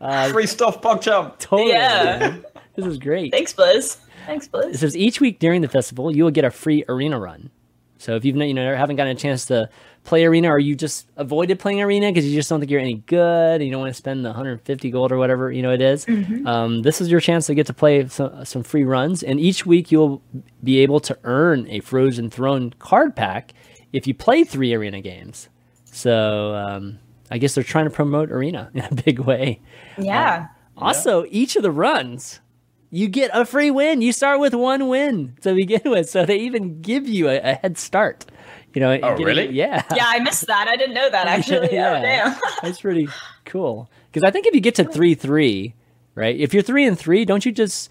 Uh, 0.00 0.30
Free 0.30 0.46
stuff, 0.46 0.82
PogChamp. 0.82 1.38
totally. 1.38 1.70
Yeah. 1.70 2.18
man. 2.18 2.44
This 2.74 2.86
is 2.86 2.98
great. 2.98 3.32
Thanks, 3.32 3.52
Blizz. 3.54 3.98
Thanks, 4.26 4.48
It 4.52 4.78
says 4.78 4.96
each 4.96 5.20
week 5.20 5.38
during 5.38 5.60
the 5.62 5.68
festival, 5.68 6.14
you 6.14 6.24
will 6.24 6.30
get 6.30 6.44
a 6.44 6.50
free 6.50 6.84
arena 6.88 7.18
run. 7.18 7.50
So 7.98 8.16
if 8.16 8.24
you've 8.24 8.36
you 8.36 8.54
know 8.54 8.74
haven't 8.74 8.96
gotten 8.96 9.16
a 9.16 9.18
chance 9.18 9.46
to 9.46 9.68
play 10.04 10.24
arena, 10.24 10.48
or 10.48 10.58
you 10.58 10.74
just 10.74 11.06
avoided 11.16 11.60
playing 11.60 11.80
arena 11.82 12.08
because 12.10 12.26
you 12.26 12.34
just 12.34 12.48
don't 12.48 12.58
think 12.58 12.70
you're 12.70 12.80
any 12.80 12.94
good, 12.94 13.60
and 13.60 13.64
you 13.64 13.70
don't 13.70 13.80
want 13.80 13.90
to 13.90 13.96
spend 13.96 14.24
the 14.24 14.30
150 14.30 14.90
gold 14.90 15.12
or 15.12 15.18
whatever 15.18 15.52
you 15.52 15.62
know 15.62 15.70
it 15.72 15.80
is, 15.80 16.04
um, 16.46 16.82
this 16.82 17.00
is 17.00 17.08
your 17.10 17.20
chance 17.20 17.46
to 17.46 17.54
get 17.54 17.66
to 17.68 17.72
play 17.74 18.06
some, 18.08 18.44
some 18.44 18.62
free 18.64 18.82
runs. 18.82 19.22
And 19.22 19.38
each 19.38 19.64
week 19.66 19.92
you'll 19.92 20.20
be 20.64 20.78
able 20.80 20.98
to 21.00 21.16
earn 21.22 21.68
a 21.68 21.78
Frozen 21.78 22.30
Throne 22.30 22.74
card 22.80 23.14
pack 23.14 23.52
if 23.92 24.06
you 24.06 24.14
play 24.14 24.44
three 24.44 24.74
arena 24.74 25.00
games. 25.00 25.48
So 25.84 26.54
um, 26.54 26.98
I 27.30 27.38
guess 27.38 27.54
they're 27.54 27.64
trying 27.64 27.84
to 27.84 27.90
promote 27.90 28.30
arena 28.30 28.70
in 28.74 28.84
a 28.84 28.94
big 28.94 29.18
way. 29.18 29.60
Yeah. 29.98 30.48
Also, 30.76 31.26
each 31.30 31.56
of 31.56 31.62
the 31.62 31.70
runs, 31.70 32.40
you 32.90 33.08
get 33.08 33.30
a 33.34 33.44
free 33.44 33.70
win. 33.70 34.00
You 34.02 34.12
start 34.12 34.40
with 34.40 34.54
one 34.54 34.88
win 34.88 35.36
to 35.42 35.54
begin 35.54 35.82
with, 35.84 36.08
so 36.08 36.24
they 36.24 36.38
even 36.38 36.80
give 36.80 37.06
you 37.06 37.28
a, 37.28 37.38
a 37.38 37.54
head 37.54 37.76
start. 37.78 38.24
You 38.74 38.80
know? 38.80 38.92
Oh, 38.94 39.10
getting- 39.10 39.26
really? 39.26 39.48
Yeah. 39.50 39.82
Yeah, 39.94 40.06
I 40.06 40.18
missed 40.20 40.46
that. 40.46 40.66
I 40.68 40.76
didn't 40.76 40.94
know 40.94 41.10
that 41.10 41.26
actually. 41.28 41.68
Yeah. 41.72 41.98
Oh, 41.98 42.02
damn. 42.02 42.40
That's 42.62 42.80
pretty 42.80 43.08
cool. 43.44 43.90
Because 44.10 44.26
I 44.26 44.30
think 44.30 44.46
if 44.46 44.54
you 44.54 44.60
get 44.60 44.74
to 44.76 44.84
three 44.84 45.14
three, 45.14 45.74
right? 46.14 46.38
If 46.38 46.52
you're 46.54 46.62
three 46.62 46.86
and 46.86 46.98
three, 46.98 47.24
don't 47.24 47.44
you 47.44 47.52
just? 47.52 47.90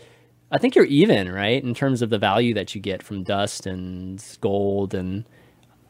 I 0.52 0.58
think 0.58 0.76
you're 0.76 0.86
even, 0.86 1.32
right, 1.32 1.64
in 1.64 1.74
terms 1.74 2.02
of 2.02 2.10
the 2.10 2.18
value 2.18 2.54
that 2.56 2.76
you 2.76 2.82
get 2.82 3.02
from 3.04 3.24
dust 3.24 3.66
and 3.66 4.22
gold, 4.42 4.94
and 4.94 5.24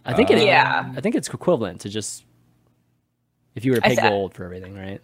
I 0.06 0.14
think 0.14 0.30
it. 0.32 0.46
Yeah. 0.46 0.92
I 0.96 1.02
think 1.02 1.16
it's 1.16 1.30
equivalent 1.30 1.82
to 1.82 1.90
just 1.90 2.26
if 3.56 3.66
you 3.66 3.72
were 3.74 3.78
to 3.80 3.86
I 3.86 3.90
pay 3.90 3.96
thought- 3.96 4.10
gold 4.10 4.34
for 4.34 4.46
everything, 4.46 4.76
right? 4.76 5.02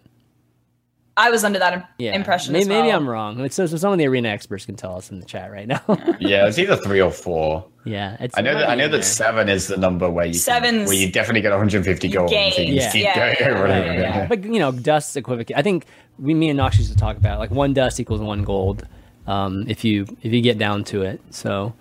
I 1.20 1.30
was 1.30 1.42
under 1.42 1.58
that 1.58 1.72
im- 1.72 1.82
Yeah. 1.98 2.14
impression. 2.14 2.52
Maybe, 2.52 2.62
as 2.62 2.68
well. 2.68 2.80
maybe 2.82 2.92
I'm 2.92 3.08
wrong. 3.08 3.38
Like, 3.38 3.50
so, 3.52 3.66
so 3.66 3.76
some 3.76 3.92
of 3.92 3.98
the 3.98 4.06
arena 4.06 4.28
experts 4.28 4.64
can 4.64 4.76
tell 4.76 4.94
us 4.96 5.10
in 5.10 5.18
the 5.18 5.26
chat 5.26 5.50
right 5.50 5.66
now. 5.66 5.80
Yeah, 6.20 6.46
it's 6.46 6.60
either 6.60 6.76
three 6.76 7.00
or 7.00 7.10
four. 7.10 7.66
yeah, 7.84 8.16
it's 8.20 8.38
I 8.38 8.40
know 8.40 8.54
that 8.54 8.68
I 8.70 8.76
know 8.76 8.84
in 8.84 8.90
there. 8.92 9.00
that 9.00 9.04
seven 9.04 9.48
is 9.48 9.66
the 9.66 9.76
number 9.76 10.08
where 10.08 10.26
you 10.26 10.38
can, 10.40 10.84
where 10.84 10.92
you 10.94 11.10
definitely 11.10 11.40
get 11.40 11.50
150 11.50 12.08
gold. 12.08 12.30
gain. 12.30 12.52
So 12.52 12.62
Yeah. 12.62 12.92
Yeah, 12.94 13.34
yeah, 13.40 13.48
over 13.48 13.66
yeah, 13.66 13.74
and 13.74 13.90
over 13.90 14.00
yeah, 14.00 14.08
again. 14.10 14.28
But 14.28 14.44
you 14.44 14.60
know, 14.60 14.70
dust 14.70 15.16
equivalent. 15.16 15.50
I 15.56 15.62
think 15.62 15.86
we, 16.20 16.34
me 16.34 16.50
and 16.50 16.56
Nox 16.56 16.78
used 16.78 16.92
to 16.92 16.96
talk 16.96 17.16
about 17.16 17.40
like 17.40 17.50
one 17.50 17.74
dust 17.74 17.98
equals 17.98 18.20
one 18.20 18.44
gold. 18.44 18.86
Um, 19.26 19.64
if 19.66 19.84
you 19.84 20.06
if 20.22 20.32
you 20.32 20.40
get 20.40 20.56
down 20.56 20.84
to 20.84 21.02
it, 21.02 21.20
so 21.30 21.74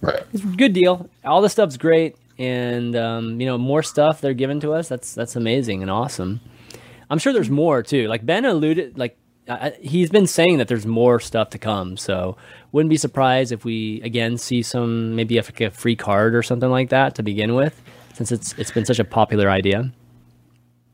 Right. 0.00 0.22
good 0.56 0.72
deal. 0.72 1.08
All 1.24 1.40
the 1.42 1.48
stuff's 1.48 1.76
great, 1.76 2.16
and 2.38 2.94
um, 2.96 3.40
you 3.40 3.46
know, 3.46 3.56
more 3.58 3.82
stuff 3.82 4.20
they're 4.20 4.34
giving 4.34 4.60
to 4.60 4.72
us. 4.72 4.88
That's 4.88 5.14
that's 5.14 5.36
amazing 5.36 5.82
and 5.82 5.90
awesome. 5.90 6.40
I'm 7.10 7.18
sure 7.18 7.32
there's 7.32 7.50
more 7.50 7.82
too. 7.82 8.08
Like 8.08 8.26
Ben 8.26 8.44
alluded, 8.44 8.98
like 8.98 9.16
I, 9.48 9.52
I- 9.68 9.78
he's 9.80 10.10
been 10.10 10.26
saying 10.26 10.58
that 10.58 10.68
there's 10.68 10.86
more 10.86 11.20
stuff 11.20 11.50
to 11.50 11.58
come. 11.58 11.96
So 11.96 12.36
wouldn't 12.72 12.90
be 12.90 12.96
surprised 12.96 13.52
if 13.52 13.64
we 13.64 14.00
again 14.02 14.36
see 14.38 14.62
some 14.62 15.14
maybe 15.16 15.36
like 15.36 15.60
a 15.60 15.70
free 15.70 15.96
card 15.96 16.34
or 16.34 16.42
something 16.42 16.70
like 16.70 16.90
that 16.90 17.14
to 17.16 17.22
begin 17.22 17.54
with, 17.54 17.80
since 18.14 18.32
it's 18.32 18.52
it's 18.58 18.70
been 18.70 18.84
such 18.84 18.98
a 18.98 19.04
popular 19.04 19.48
idea. 19.50 19.90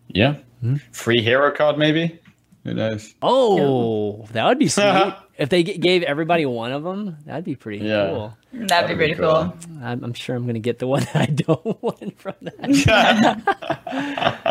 Yeah. 0.09 0.37
Hmm? 0.61 0.77
Free 0.93 1.23
hero 1.23 1.51
card, 1.51 1.77
maybe? 1.79 2.19
Who 2.65 2.75
knows? 2.75 3.15
Oh, 3.23 4.25
that 4.33 4.45
would 4.47 4.59
be 4.59 4.69
sweet. 4.69 5.15
if 5.37 5.49
they 5.49 5.65
g- 5.65 5.79
gave 5.79 6.03
everybody 6.05 6.47
one 6.47 6.71
of 6.73 6.85
them, 6.85 7.17
that'd 7.27 7.45
be 7.45 7.57
pretty 7.57 7.85
Yeah. 7.85 8.07
cool. 8.09 8.37
That'd, 8.53 8.69
That'd 8.69 8.89
be 8.89 8.95
be 8.95 8.99
pretty 8.99 9.15
cool. 9.15 9.33
cool. 9.33 9.55
I'm, 9.83 10.05
I'm 10.05 10.13
sure 10.13 10.37
I'm 10.37 10.43
going 10.45 10.55
to 10.55 10.61
get 10.61 10.79
the 10.79 10.87
one 10.87 11.01
that 11.13 11.17
I 11.23 11.27
don't 11.27 11.83
want 11.83 12.19
from 12.21 12.35
that. 12.43 13.43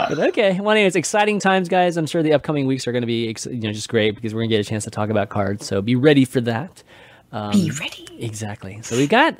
but 0.10 0.20
okay. 0.30 0.60
Well, 0.60 0.72
anyways, 0.72 0.96
exciting 0.96 1.40
times, 1.40 1.70
guys. 1.70 1.98
I'm 1.98 2.06
sure 2.08 2.22
the 2.24 2.34
upcoming 2.34 2.68
weeks 2.68 2.86
are 2.88 2.92
going 2.92 3.04
to 3.04 3.08
be, 3.08 3.30
ex- 3.30 3.46
you 3.46 3.60
know, 3.62 3.72
just 3.72 3.88
great 3.90 4.16
because 4.16 4.34
we're 4.34 4.42
going 4.42 4.50
to 4.50 4.56
get 4.58 4.66
a 4.66 4.70
chance 4.70 4.84
to 4.86 4.90
talk 4.92 5.10
about 5.10 5.30
cards. 5.30 5.66
So 5.66 5.82
be 5.82 5.96
ready 5.96 6.26
for 6.26 6.42
that. 6.42 6.84
Um, 7.32 7.52
be 7.52 7.72
ready. 7.80 8.08
Exactly. 8.20 8.82
So 8.82 8.98
we've 8.98 9.08
got 9.08 9.38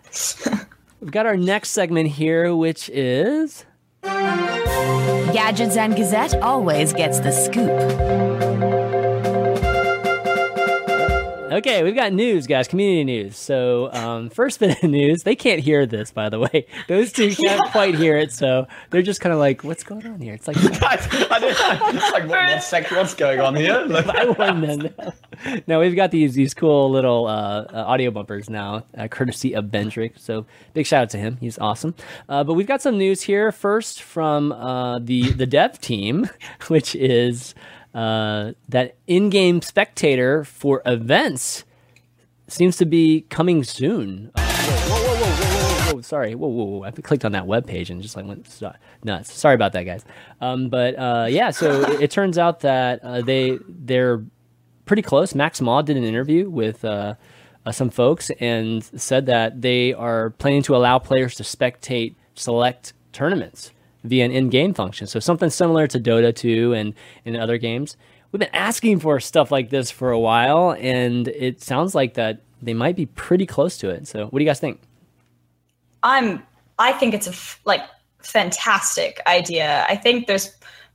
we've 1.02 1.12
got 1.12 1.26
our 1.26 1.36
next 1.36 1.72
segment 1.72 2.08
here, 2.10 2.56
which 2.56 2.88
is 2.90 3.66
Gadgetzan 4.04 5.96
Gazette 5.98 6.36
always 6.42 6.94
gets 6.94 7.20
the 7.20 7.32
scoop. 7.32 8.41
Okay, 11.52 11.84
we've 11.84 11.96
got 11.96 12.14
news, 12.14 12.48
guys. 12.48 12.70
Community 12.70 13.04
news. 13.04 13.36
So, 13.36 13.92
um, 13.92 14.30
first 14.30 14.58
bit 14.62 14.82
of 14.82 14.90
news. 14.90 15.24
They 15.24 15.36
can't 15.36 15.60
hear 15.60 15.86
this, 15.86 16.10
by 16.10 16.30
the 16.30 16.40
way. 16.40 16.66
Those 16.88 17.12
two 17.12 17.36
can't 17.36 17.70
quite 17.72 17.94
hear 17.94 18.16
it, 18.16 18.32
so 18.32 18.68
they're 18.90 19.02
just 19.02 19.20
kind 19.20 19.34
of 19.34 19.40
like, 19.40 19.62
"What's 19.66 19.84
going 19.84 20.08
on 20.08 20.22
here?" 20.22 20.34
It's 20.34 20.48
like 20.48 20.56
I, 20.58 20.62
I 20.62 21.40
it's 21.44 22.12
like, 22.14 22.30
what, 22.30 22.72
what's, 22.72 22.92
what's 22.92 23.14
going 23.16 23.42
on 23.42 23.56
here? 23.58 23.74
I 23.74 24.26
wouldn't 24.26 24.98
know. 24.98 25.14
No, 25.68 25.82
we've 25.82 25.96
got 25.96 26.12
these 26.12 26.36
these 26.36 26.54
cool 26.54 26.90
little 26.90 27.28
uh, 27.28 27.64
uh, 27.64 27.84
audio 27.86 28.12
bumpers 28.12 28.50
now, 28.50 28.86
uh, 28.98 29.10
courtesy 29.10 29.54
of 29.54 29.66
Bendrick. 29.66 30.18
So 30.18 30.46
big 30.74 30.86
shout 30.86 31.04
out 31.04 31.10
to 31.10 31.18
him. 31.18 31.36
He's 31.42 31.60
awesome. 31.60 31.96
Uh, 32.30 32.46
but 32.46 32.54
we've 32.54 32.68
got 32.68 32.82
some 32.82 32.98
news 32.98 33.24
here. 33.24 33.52
First 33.52 34.02
from 34.02 34.54
uh, 34.54 35.00
the 35.00 35.34
the 35.34 35.48
dev 35.48 35.82
team, 35.82 36.30
which 36.68 36.96
is 36.96 37.56
uh, 37.94 38.54
that 38.70 38.96
in-game 39.08 39.62
spectator 39.62 40.44
for 40.44 40.82
events 40.86 41.64
seems 42.48 42.78
to 42.78 42.86
be 42.86 43.22
coming 43.30 43.64
soon. 43.64 44.32
Uh, 44.36 44.42
whoa, 44.42 45.16
whoa, 45.16 45.94
whoa, 45.94 46.02
sorry. 46.02 46.36
Whoa, 46.36 46.48
whoa, 46.48 46.64
whoa. 46.66 46.84
I 46.84 46.92
clicked 46.92 47.26
on 47.26 47.32
that 47.34 47.48
web 47.48 47.68
page 47.68 47.90
and 47.90 48.02
just 48.02 48.16
like 48.16 48.26
went 48.26 48.62
nuts. 49.04 49.34
Sorry 49.34 49.56
about 49.56 49.74
that, 49.74 49.84
guys. 49.84 50.06
Um, 50.40 50.70
but 50.70 50.98
uh, 50.98 51.28
yeah, 51.30 51.52
so 51.52 51.82
it, 51.82 52.02
it 52.02 52.12
turns 52.12 52.38
out 52.38 52.62
that 52.62 53.04
uh, 53.04 53.22
they 53.22 53.58
they're 53.68 54.24
pretty 54.86 55.02
close. 55.02 55.34
Max 55.36 55.62
Maw 55.62 55.82
did 55.82 55.98
an 55.98 56.04
interview 56.04 56.50
with 56.50 56.84
uh, 56.84 57.16
uh, 57.66 57.72
some 57.72 57.90
folks 57.90 58.30
and 58.40 58.84
said 58.84 59.26
that 59.28 59.62
they 59.62 59.94
are 59.94 60.32
planning 60.32 60.64
to 60.64 60.76
allow 60.76 61.00
players 61.00 61.36
to 61.36 61.44
spectate 61.44 62.16
select 62.36 62.94
tournaments 63.12 63.72
via 64.04 64.26
an 64.26 64.32
in-game 64.32 64.74
function. 64.74 65.08
So 65.08 65.20
something 65.20 65.50
similar 65.50 65.88
to 65.88 66.00
Dota 66.00 66.36
2 66.36 66.74
and 66.74 66.94
in 67.26 67.36
other 67.36 67.58
games. 67.58 67.98
We've 68.32 68.40
been 68.40 68.56
asking 68.56 69.00
for 69.00 69.20
stuff 69.20 69.52
like 69.52 69.70
this 69.70 69.92
for 69.92 70.12
a 70.12 70.20
while, 70.20 70.74
and 70.80 71.28
it 71.28 71.62
sounds 71.62 71.94
like 71.94 72.14
that 72.14 72.42
they 72.62 72.74
might 72.74 72.96
be 72.96 73.06
pretty 73.08 73.46
close 73.46 73.78
to 73.80 73.90
it. 73.90 74.08
So, 74.08 74.26
what 74.26 74.40
do 74.40 74.44
you 74.44 74.50
guys 74.50 74.60
think? 74.60 74.80
I'm. 76.04 76.42
I 76.80 76.94
think 76.94 77.14
it's 77.14 77.28
a 77.28 77.32
f- 77.32 77.60
like 77.66 77.82
fantastic 78.20 79.22
idea. 79.28 79.86
I 79.90 79.98
think 79.98 80.28
there's 80.28 80.50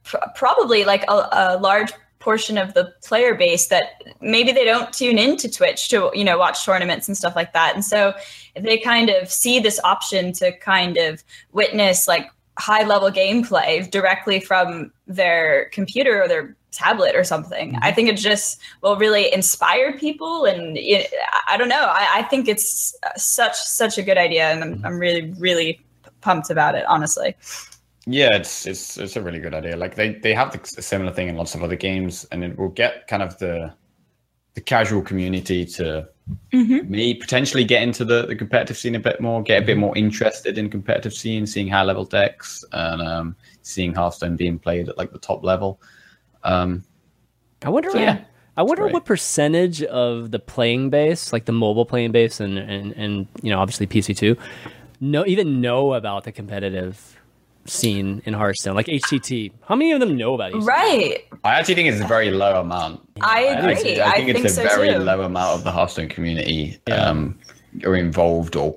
pr- 0.04 0.16
probably 0.34 0.84
like 0.84 1.04
a, 1.08 1.28
a 1.30 1.58
large 1.60 1.92
portion 2.18 2.58
of 2.58 2.74
the 2.74 2.92
player 3.04 3.34
base 3.34 3.68
that 3.68 4.02
maybe 4.20 4.50
they 4.50 4.64
don't 4.64 4.92
tune 4.92 5.18
into 5.18 5.48
Twitch 5.48 5.88
to 5.90 6.10
you 6.14 6.24
know 6.24 6.38
watch 6.38 6.64
tournaments 6.64 7.06
and 7.06 7.16
stuff 7.16 7.36
like 7.36 7.52
that. 7.52 7.74
And 7.74 7.84
so 7.84 8.14
if 8.54 8.64
they 8.64 8.78
kind 8.78 9.10
of 9.10 9.30
see 9.30 9.60
this 9.60 9.78
option 9.84 10.32
to 10.34 10.56
kind 10.58 10.96
of 10.96 11.22
witness 11.52 12.08
like 12.08 12.30
high 12.58 12.84
level 12.84 13.10
gameplay 13.10 13.90
directly 13.90 14.40
from 14.40 14.92
their 15.06 15.68
computer 15.72 16.22
or 16.22 16.28
their 16.28 16.56
tablet 16.70 17.14
or 17.14 17.24
something, 17.24 17.76
I 17.80 17.92
think 17.92 18.08
it 18.08 18.16
just 18.16 18.60
will 18.82 18.96
really 18.96 19.32
inspire 19.32 19.96
people. 19.98 20.44
And 20.44 20.76
it, 20.76 21.12
I 21.48 21.56
don't 21.56 21.68
know. 21.68 21.86
I, 21.88 22.18
I 22.18 22.22
think 22.24 22.48
it's 22.48 22.94
such 23.16 23.56
such 23.56 23.98
a 23.98 24.02
good 24.02 24.18
idea, 24.18 24.50
and 24.50 24.62
I'm, 24.62 24.84
I'm 24.84 24.98
really 24.98 25.32
really 25.38 25.80
pumped 26.20 26.50
about 26.50 26.74
it. 26.74 26.84
Honestly. 26.86 27.34
Yeah, 28.08 28.36
it's 28.36 28.66
it's 28.66 28.98
it's 28.98 29.16
a 29.16 29.22
really 29.22 29.40
good 29.40 29.54
idea. 29.54 29.76
Like 29.76 29.96
they 29.96 30.14
they 30.14 30.32
have 30.32 30.52
the, 30.52 30.82
similar 30.82 31.12
thing 31.12 31.28
in 31.28 31.36
lots 31.36 31.54
of 31.54 31.62
other 31.62 31.76
games, 31.76 32.24
and 32.30 32.44
it 32.44 32.56
will 32.56 32.68
get 32.68 33.08
kind 33.08 33.22
of 33.22 33.36
the 33.38 33.72
the 34.56 34.62
casual 34.62 35.02
community 35.02 35.66
to 35.66 36.08
me 36.50 37.14
potentially 37.14 37.62
get 37.62 37.82
into 37.82 38.04
the, 38.04 38.26
the 38.26 38.34
competitive 38.34 38.76
scene 38.76 38.94
a 38.94 38.98
bit 38.98 39.20
more, 39.20 39.42
get 39.42 39.62
a 39.62 39.66
bit 39.66 39.76
more 39.76 39.96
interested 39.96 40.56
in 40.56 40.70
competitive 40.70 41.12
scene, 41.12 41.46
seeing 41.46 41.68
high 41.68 41.82
level 41.82 42.04
decks, 42.06 42.64
and 42.72 43.02
um, 43.02 43.36
seeing 43.60 43.94
Hearthstone 43.94 44.34
being 44.34 44.58
played 44.58 44.88
at 44.88 44.96
like 44.96 45.12
the 45.12 45.18
top 45.18 45.44
level. 45.44 45.80
Um, 46.42 46.84
I 47.64 47.68
wonder. 47.68 47.90
So, 47.90 47.98
yeah, 47.98 48.24
I 48.56 48.62
wonder 48.62 48.84
great. 48.84 48.94
what 48.94 49.04
percentage 49.04 49.82
of 49.82 50.30
the 50.30 50.38
playing 50.38 50.88
base, 50.88 51.34
like 51.34 51.44
the 51.44 51.52
mobile 51.52 51.84
playing 51.84 52.12
base, 52.12 52.40
and 52.40 52.58
and, 52.58 52.92
and 52.94 53.28
you 53.42 53.50
know 53.50 53.60
obviously 53.60 53.86
PC 53.86 54.16
two, 54.16 54.38
know 55.00 55.24
even 55.26 55.60
know 55.60 55.92
about 55.92 56.24
the 56.24 56.32
competitive 56.32 57.15
scene 57.66 58.22
in 58.24 58.34
Hearthstone, 58.34 58.74
like 58.74 58.86
HCT. 58.86 59.52
How 59.68 59.74
many 59.76 59.92
of 59.92 60.00
them 60.00 60.16
know 60.16 60.34
about 60.34 60.52
HCT? 60.52 60.66
Right. 60.66 61.24
I 61.44 61.54
actually 61.54 61.74
think 61.76 61.88
it's 61.88 62.00
a 62.00 62.06
very 62.06 62.30
low 62.30 62.60
amount. 62.60 63.00
I 63.20 63.46
I, 63.46 63.52
agree. 63.58 63.74
think- 63.76 63.98
I, 64.00 64.10
I 64.12 64.24
think, 64.24 64.28
it's 64.38 64.44
a 64.44 64.48
so 64.54 64.62
very 64.62 64.88
too. 64.92 64.98
low 64.98 65.22
amount 65.22 65.58
of 65.58 65.64
the 65.64 65.72
Hearthstone 65.72 66.08
community 66.08 66.78
um, 66.90 67.38
are 67.84 67.96
involved 67.96 68.56
or 68.56 68.76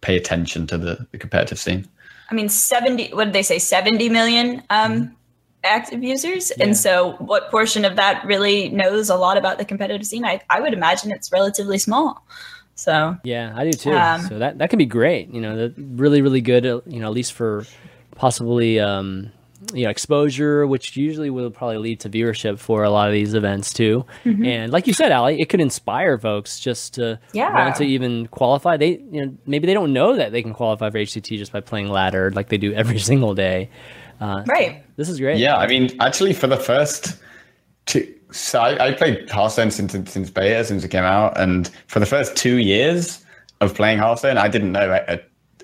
pay 0.00 0.16
attention 0.16 0.66
to 0.68 0.78
the, 0.78 1.06
the 1.12 1.18
competitive 1.18 1.58
scene. 1.58 1.86
I 2.30 2.34
mean, 2.34 2.48
70, 2.48 3.10
what 3.14 3.24
did 3.24 3.32
they 3.32 3.42
say? 3.42 3.58
70 3.58 4.08
million 4.08 4.62
um, 4.70 5.14
active 5.64 6.02
users. 6.02 6.50
And 6.52 6.76
so, 6.76 7.12
what 7.18 7.50
portion 7.50 7.84
of 7.84 7.96
that 7.96 8.24
really 8.24 8.68
knows 8.68 9.10
a 9.10 9.16
lot 9.16 9.36
about 9.38 9.58
the 9.58 9.64
competitive 9.64 10.06
scene? 10.06 10.24
I, 10.24 10.40
I 10.50 10.60
would 10.60 10.72
imagine 10.72 11.10
it's 11.12 11.30
relatively 11.30 11.78
small. 11.78 12.24
So, 12.74 13.16
Yeah, 13.24 13.52
I 13.56 13.64
do 13.64 13.72
too. 13.72 13.92
Um, 13.92 14.20
so 14.22 14.38
that 14.38 14.58
that 14.58 14.68
could 14.70 14.78
be 14.78 14.84
great. 14.86 15.32
You 15.32 15.40
know, 15.40 15.72
really 15.78 16.20
really 16.20 16.42
good. 16.42 16.66
uh, 16.66 16.80
You 16.86 17.00
know, 17.00 17.06
at 17.06 17.12
least 17.12 17.32
for 17.32 17.64
possibly 18.16 18.80
um, 18.80 19.30
you 19.72 19.84
know 19.84 19.90
exposure, 19.90 20.66
which 20.66 20.96
usually 20.96 21.30
will 21.30 21.50
probably 21.50 21.78
lead 21.78 22.00
to 22.00 22.10
viewership 22.10 22.58
for 22.58 22.82
a 22.84 22.90
lot 22.90 23.08
of 23.08 23.12
these 23.14 23.34
events 23.34 23.72
too. 23.72 24.04
And 24.24 24.72
like 24.72 24.86
you 24.86 24.92
said, 24.92 25.12
Ali, 25.12 25.40
it 25.40 25.48
could 25.48 25.60
inspire 25.60 26.18
folks 26.18 26.58
just 26.60 26.94
to 26.94 27.18
Yeah. 27.32 27.54
want 27.54 27.76
to 27.76 27.84
even 27.84 28.26
qualify. 28.28 28.76
They 28.76 28.98
you 29.10 29.24
know 29.26 29.34
maybe 29.46 29.66
they 29.66 29.74
don't 29.74 29.92
know 29.92 30.16
that 30.16 30.32
they 30.32 30.42
can 30.42 30.52
qualify 30.54 30.90
for 30.90 30.98
HCT 30.98 31.38
just 31.38 31.52
by 31.52 31.60
playing 31.60 31.88
ladder 31.88 32.30
like 32.32 32.48
they 32.48 32.58
do 32.58 32.72
every 32.74 32.98
single 33.10 33.34
day. 33.34 33.70
Uh, 34.20 34.42
Right. 34.46 34.82
This 34.96 35.08
is 35.08 35.18
great. 35.20 35.38
Yeah, 35.38 35.56
I 35.56 35.66
mean, 35.66 35.90
actually, 36.00 36.32
for 36.32 36.46
the 36.46 36.56
first 36.56 37.16
two, 37.84 38.14
so 38.32 38.60
I, 38.60 38.88
I 38.88 38.92
played 38.92 39.28
Hearthstone 39.30 39.70
since 39.70 39.92
since 40.10 40.30
beta, 40.30 40.64
since 40.64 40.84
it 40.84 40.88
came 40.88 41.04
out, 41.04 41.38
and 41.38 41.68
for 41.86 42.00
the 42.00 42.06
first 42.06 42.34
two 42.36 42.56
years 42.56 43.22
of 43.60 43.74
playing 43.74 43.98
Hearthstone, 43.98 44.38
I 44.38 44.48
didn't 44.48 44.72
know 44.72 44.90
uh 44.90 45.16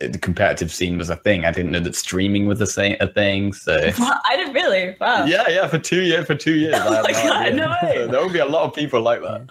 the 0.08 0.18
competitive 0.18 0.72
scene 0.72 0.98
was 0.98 1.10
a 1.10 1.16
thing. 1.16 1.44
I 1.44 1.52
didn't 1.52 1.72
know 1.72 1.80
that 1.80 1.94
streaming 1.96 2.46
was 2.46 2.60
a, 2.60 2.66
sa- 2.66 2.96
a 3.00 3.06
thing. 3.06 3.52
So 3.52 3.90
I 3.98 4.36
didn't 4.36 4.54
really. 4.54 4.96
Wow. 5.00 5.24
yeah, 5.24 5.48
yeah, 5.48 5.68
for 5.68 5.78
two 5.78 6.02
years, 6.02 6.26
for 6.26 6.34
two 6.34 6.54
years, 6.54 6.74
I 6.74 6.86
Oh 6.98 7.02
my 7.02 7.12
God, 7.12 7.54
no 7.54 7.68
way. 7.82 8.06
There 8.10 8.20
will 8.20 8.32
be 8.32 8.38
a 8.38 8.46
lot 8.46 8.64
of 8.64 8.74
people 8.74 9.00
like 9.00 9.22
that. 9.22 9.46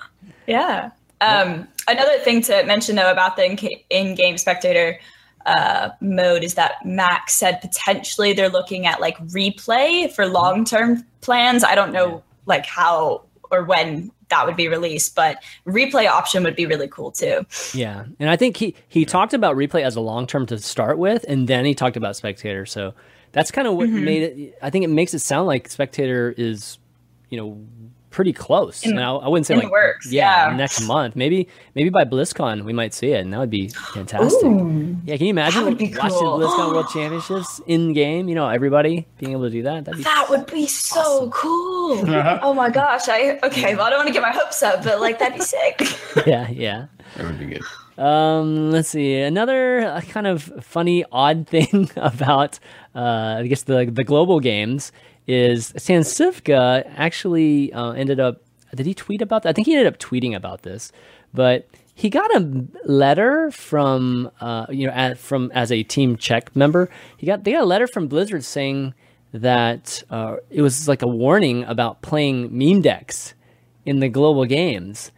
Yeah. 0.48 0.92
Um, 1.22 1.68
another 1.88 2.18
thing 2.20 2.42
to 2.44 2.64
mention 2.64 2.96
though 2.96 3.12
about 3.12 3.36
the 3.36 3.46
in- 3.46 3.80
in-game 3.90 4.38
spectator 4.38 5.00
uh, 5.46 5.90
mode 6.02 6.44
is 6.44 6.56
that 6.56 6.84
Max 6.86 7.34
said 7.34 7.62
potentially 7.62 8.34
they're 8.34 8.50
looking 8.50 8.86
at 8.86 9.00
like 9.00 9.18
replay 9.28 10.12
for 10.12 10.26
long-term 10.26 11.06
plans. 11.22 11.64
I 11.64 11.76
don't 11.76 11.92
know 11.92 12.24
like 12.46 12.66
how 12.66 13.24
or 13.52 13.64
when 13.64 14.12
that 14.32 14.46
would 14.48 14.56
be 14.56 14.68
released, 14.68 15.16
but 15.16 15.38
replay 15.68 16.08
option 16.08 16.44
would 16.44 16.56
be 16.56 16.66
really 16.66 16.88
cool 16.88 17.12
too. 17.12 17.46
Yeah, 17.74 18.06
and 18.20 18.30
I 18.30 18.36
think 18.36 18.58
he 18.58 18.76
he 18.90 19.06
talked 19.06 19.34
about 19.36 19.56
replay 19.56 19.84
as 19.84 19.96
a 19.96 20.02
long 20.02 20.26
term 20.26 20.48
to 20.48 20.58
start 20.58 20.98
with, 20.98 21.24
and 21.28 21.48
then 21.48 21.64
he 21.66 21.76
talked 21.76 21.96
about 21.98 22.16
spectator. 22.16 22.66
So 22.66 22.96
that's 23.32 23.52
kind 23.52 23.68
of 23.68 23.76
what 23.76 23.88
Mm-hmm. 23.90 24.06
made 24.06 24.24
it. 24.24 24.58
I 24.62 24.70
think 24.72 24.84
it 24.84 24.90
makes 24.90 25.14
it 25.14 25.20
sound 25.20 25.48
like 25.48 25.70
spectator 25.70 26.34
is, 26.38 26.80
you 27.30 27.38
know, 27.38 27.66
pretty 28.12 28.34
close. 28.34 28.84
In- 28.86 28.92
and 28.92 29.00
I, 29.00 29.12
I 29.16 29.28
wouldn't 29.28 29.48
say 29.48 29.56
like 29.56 29.72
works, 29.72 30.12
Yeah, 30.12 30.50
yeah. 30.52 30.56
next 30.56 30.82
month, 30.86 31.16
maybe 31.16 31.48
maybe 31.76 31.90
by 31.90 32.04
BlizzCon 32.06 32.64
we 32.64 32.74
might 32.74 32.94
see 32.94 33.12
it, 33.14 33.22
and 33.22 33.34
that 33.34 33.40
would 33.40 33.50
be 33.50 33.70
fantastic. 33.94 34.44
Ooh. 34.44 34.96
Yeah, 35.06 35.18
can 35.18 35.26
you 35.26 35.32
imagine 35.32 35.64
That 35.66 35.70
would 35.80 35.98
watching 35.98 36.18
cool. 36.20 36.40
BlizzCon 36.40 36.74
World 36.74 36.88
Championships 36.94 37.62
in 37.66 37.94
game? 37.94 38.30
You 38.30 38.36
know, 38.36 38.48
everybody 38.50 39.08
being 39.18 39.32
able 39.32 39.44
to 39.46 39.50
do 39.50 39.64
that. 39.64 39.86
That'd 39.86 39.98
be 39.98 40.04
That 40.04 40.28
would 40.30 40.46
be 40.46 40.68
so 40.68 41.30
cool. 41.32 42.04
Oh 42.44 42.54
my 42.54 42.70
gosh. 42.70 43.08
I 43.10 43.40
okay, 43.44 43.76
well 43.76 43.86
I 43.86 43.90
don't 43.90 44.00
want 44.00 44.08
to 44.08 44.14
get 44.14 44.22
my 44.22 44.32
hopes 44.32 44.62
up, 44.62 44.84
but 44.84 45.02
like 45.02 45.18
that'd 45.20 45.36
be 45.40 45.42
sick. 45.44 45.82
yeah, 46.28 46.50
yeah. 46.50 46.86
It 47.18 47.24
would 47.24 47.40
be 47.40 47.46
good. 47.46 47.62
Um, 47.98 48.72
let's 48.72 48.90
see. 48.90 49.16
Another 49.16 49.82
uh, 49.82 50.02
kind 50.02 50.26
of 50.26 50.44
funny, 50.62 51.04
odd 51.12 51.46
thing 51.54 51.90
about, 51.98 52.58
uh, 52.96 53.36
I 53.40 53.48
guess 53.48 53.64
the 53.64 53.86
the 53.92 54.04
global 54.04 54.40
games 54.40 54.92
is 55.28 55.72
StanCifka 55.74 56.92
actually 56.96 57.72
uh, 57.74 57.92
ended 57.92 58.20
up. 58.20 58.42
Did 58.74 58.86
he 58.86 58.94
tweet 58.94 59.22
about 59.22 59.44
that? 59.44 59.50
I 59.50 59.54
think 59.54 59.68
he 59.68 59.76
ended 59.76 59.94
up 59.94 60.00
tweeting 60.00 60.36
about 60.36 60.62
this, 60.62 60.92
but 61.34 61.68
he 61.94 62.10
got 62.10 62.34
a 62.36 62.66
letter 62.86 63.52
from, 63.52 64.32
uh, 64.40 64.66
you 64.70 64.88
know, 64.88 64.94
at, 64.94 65.18
from 65.18 65.52
as 65.54 65.72
a 65.72 65.84
Team 65.84 66.16
Czech 66.16 66.56
member. 66.56 66.90
He 67.18 67.28
got 67.28 67.44
they 67.44 67.52
got 67.52 67.62
a 67.62 67.66
letter 67.66 67.88
from 67.88 68.08
Blizzard 68.08 68.44
saying 68.44 68.94
that 69.34 70.04
uh, 70.10 70.38
it 70.50 70.62
was 70.62 70.88
like 70.88 71.02
a 71.02 71.08
warning 71.08 71.64
about 71.66 72.02
playing 72.02 72.58
meme 72.58 72.82
decks 72.82 73.34
in 73.86 74.00
the 74.00 74.10
global 74.10 74.46
games, 74.46 75.12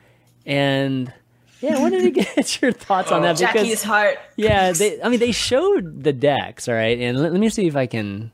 and 0.46 1.14
yeah, 1.62 1.80
what 1.80 1.92
did 1.92 2.04
you 2.04 2.12
get 2.36 2.62
your 2.62 2.74
thoughts 2.74 3.12
on 3.14 3.22
that? 3.22 3.38
Jackie's 3.38 3.84
heart. 3.84 4.18
yeah, 4.36 4.74
they, 4.74 5.02
I 5.02 5.08
mean, 5.08 5.22
they 5.22 5.32
showed 5.32 6.04
the 6.04 6.12
decks, 6.12 6.68
all 6.68 6.76
right, 6.76 7.00
and 7.00 7.18
let, 7.18 7.32
let 7.32 7.40
me 7.40 7.48
see 7.48 7.68
if 7.68 7.78
I 7.78 7.88
can 7.88 8.33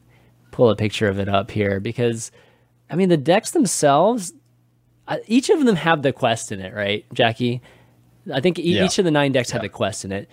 pull 0.59 0.69
a 0.69 0.75
picture 0.75 1.07
of 1.07 1.19
it 1.19 1.29
up 1.29 1.49
here 1.49 1.79
because, 1.79 2.31
I 2.89 2.95
mean, 2.97 3.07
the 3.07 3.15
decks 3.15 3.51
themselves, 3.51 4.33
uh, 5.07 5.15
each 5.25 5.49
of 5.49 5.63
them 5.65 5.77
have 5.77 6.01
the 6.01 6.11
quest 6.11 6.51
in 6.51 6.59
it, 6.59 6.73
right, 6.73 7.05
Jackie? 7.13 7.61
I 8.33 8.41
think 8.41 8.59
e- 8.59 8.75
Yeah. 8.75 8.83
each 8.83 8.99
of 8.99 9.05
the 9.05 9.11
nine 9.11 9.31
decks 9.31 9.51
have 9.51 9.61
the 9.61 9.69
quest 9.69 10.03
in 10.03 10.11
it. 10.11 10.29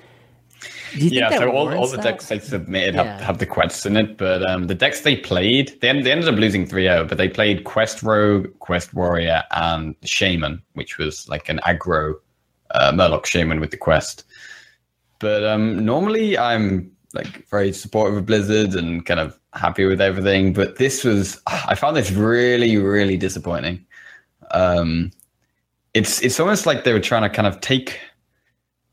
Do 0.94 1.04
you 1.04 1.10
think 1.10 1.20
Yeah, 1.20 1.30
that 1.30 1.38
so 1.38 1.50
all, 1.52 1.72
all 1.72 1.86
the 1.86 1.96
that? 1.98 2.02
decks 2.02 2.26
they 2.26 2.40
submitted 2.40 2.96
Yeah. 2.96 3.04
have, 3.04 3.20
have 3.20 3.38
the 3.38 3.46
quests 3.46 3.86
in 3.86 3.96
it, 3.96 4.16
but 4.16 4.44
um, 4.50 4.66
the 4.66 4.74
decks 4.74 5.02
they 5.02 5.14
played, 5.14 5.78
they, 5.80 5.90
end, 5.90 6.04
they 6.04 6.10
ended 6.10 6.28
up 6.28 6.34
losing 6.34 6.66
3 6.66 6.82
0, 6.82 7.04
but 7.04 7.18
they 7.18 7.28
played 7.28 7.62
Quest 7.62 8.02
Rogue, 8.02 8.48
Quest 8.58 8.94
Warrior, 8.94 9.44
and 9.52 9.94
Shaman, 10.02 10.60
which 10.72 10.98
was 10.98 11.28
like 11.28 11.48
an 11.48 11.60
aggro 11.64 12.14
uh, 12.72 12.90
Murloc 12.90 13.26
Shaman 13.26 13.60
with 13.60 13.70
the 13.70 13.76
quest. 13.76 14.24
But 15.20 15.44
um, 15.44 15.84
normally 15.84 16.36
I'm 16.36 16.90
like 17.14 17.46
very 17.48 17.72
supportive 17.72 18.16
of 18.18 18.26
Blizzard 18.26 18.74
and 18.74 19.06
kind 19.06 19.20
of 19.20 19.38
happy 19.56 19.84
with 19.84 20.00
everything, 20.00 20.52
but 20.52 20.76
this 20.76 21.04
was, 21.04 21.40
I 21.46 21.74
found 21.74 21.96
this 21.96 22.10
really, 22.10 22.76
really 22.76 23.16
disappointing. 23.16 23.84
Um, 24.50 25.10
it's 25.94 26.20
it's 26.20 26.38
almost 26.38 26.66
like 26.66 26.84
they 26.84 26.92
were 26.92 27.00
trying 27.00 27.22
to 27.22 27.30
kind 27.30 27.48
of 27.48 27.60
take 27.60 27.98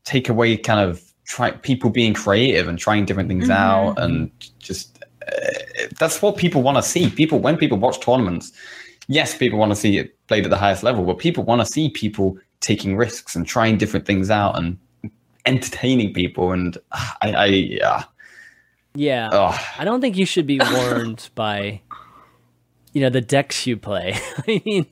take 0.04 0.28
away 0.28 0.56
kind 0.56 0.80
of 0.80 1.02
try 1.26 1.50
people 1.50 1.90
being 1.90 2.14
creative 2.14 2.66
and 2.66 2.78
trying 2.78 3.04
different 3.04 3.28
things 3.28 3.50
out 3.50 3.98
and 3.98 4.30
just 4.58 5.04
uh, 5.28 5.86
that's 5.98 6.22
what 6.22 6.36
people 6.38 6.62
want 6.62 6.76
to 6.78 6.82
see. 6.82 7.10
People 7.10 7.40
when 7.40 7.58
people 7.58 7.78
watch 7.78 8.00
tournaments 8.00 8.52
yes 9.08 9.36
people 9.36 9.58
want 9.58 9.70
to 9.70 9.76
see 9.76 9.98
it 9.98 10.16
played 10.28 10.44
at 10.44 10.50
the 10.50 10.56
highest 10.56 10.82
level 10.82 11.04
but 11.04 11.18
people 11.18 11.44
want 11.44 11.60
to 11.60 11.66
see 11.66 11.88
people 11.90 12.36
taking 12.60 12.96
risks 12.96 13.36
and 13.36 13.46
trying 13.46 13.76
different 13.76 14.06
things 14.06 14.30
out 14.30 14.56
and 14.56 14.78
entertaining 15.46 16.12
people 16.12 16.52
and 16.52 16.78
i 16.92 17.32
i 17.32 17.44
yeah 17.46 18.04
Yeah, 18.94 19.28
oh, 19.32 19.58
I 19.78 19.84
don't 19.84 20.00
think 20.00 20.16
you 20.16 20.26
should 20.26 20.46
be 20.46 20.60
warned 20.72 21.28
by, 21.34 21.80
you 22.92 23.00
know, 23.00 23.10
the 23.10 23.20
decks 23.20 23.66
you 23.66 23.76
play. 23.76 24.14
I 24.48 24.62
mean, 24.64 24.86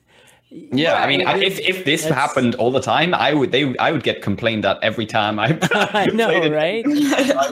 yeah 0.71 1.01
i 1.01 1.07
mean 1.07 1.25
I- 1.25 1.39
if 1.39 1.59
if 1.61 1.83
this 1.83 2.03
That's- 2.03 2.15
happened 2.15 2.53
all 2.53 2.69
the 2.69 2.79
time 2.79 3.15
i 3.15 3.33
would 3.33 3.51
they 3.51 3.75
i 3.79 3.91
would 3.91 4.03
get 4.03 4.21
complained 4.21 4.65
at 4.65 4.77
every 4.83 5.07
time 5.07 5.39
i, 5.39 5.57
I 5.73 6.05
know, 6.13 6.29
it. 6.29 6.51
right? 6.53 6.85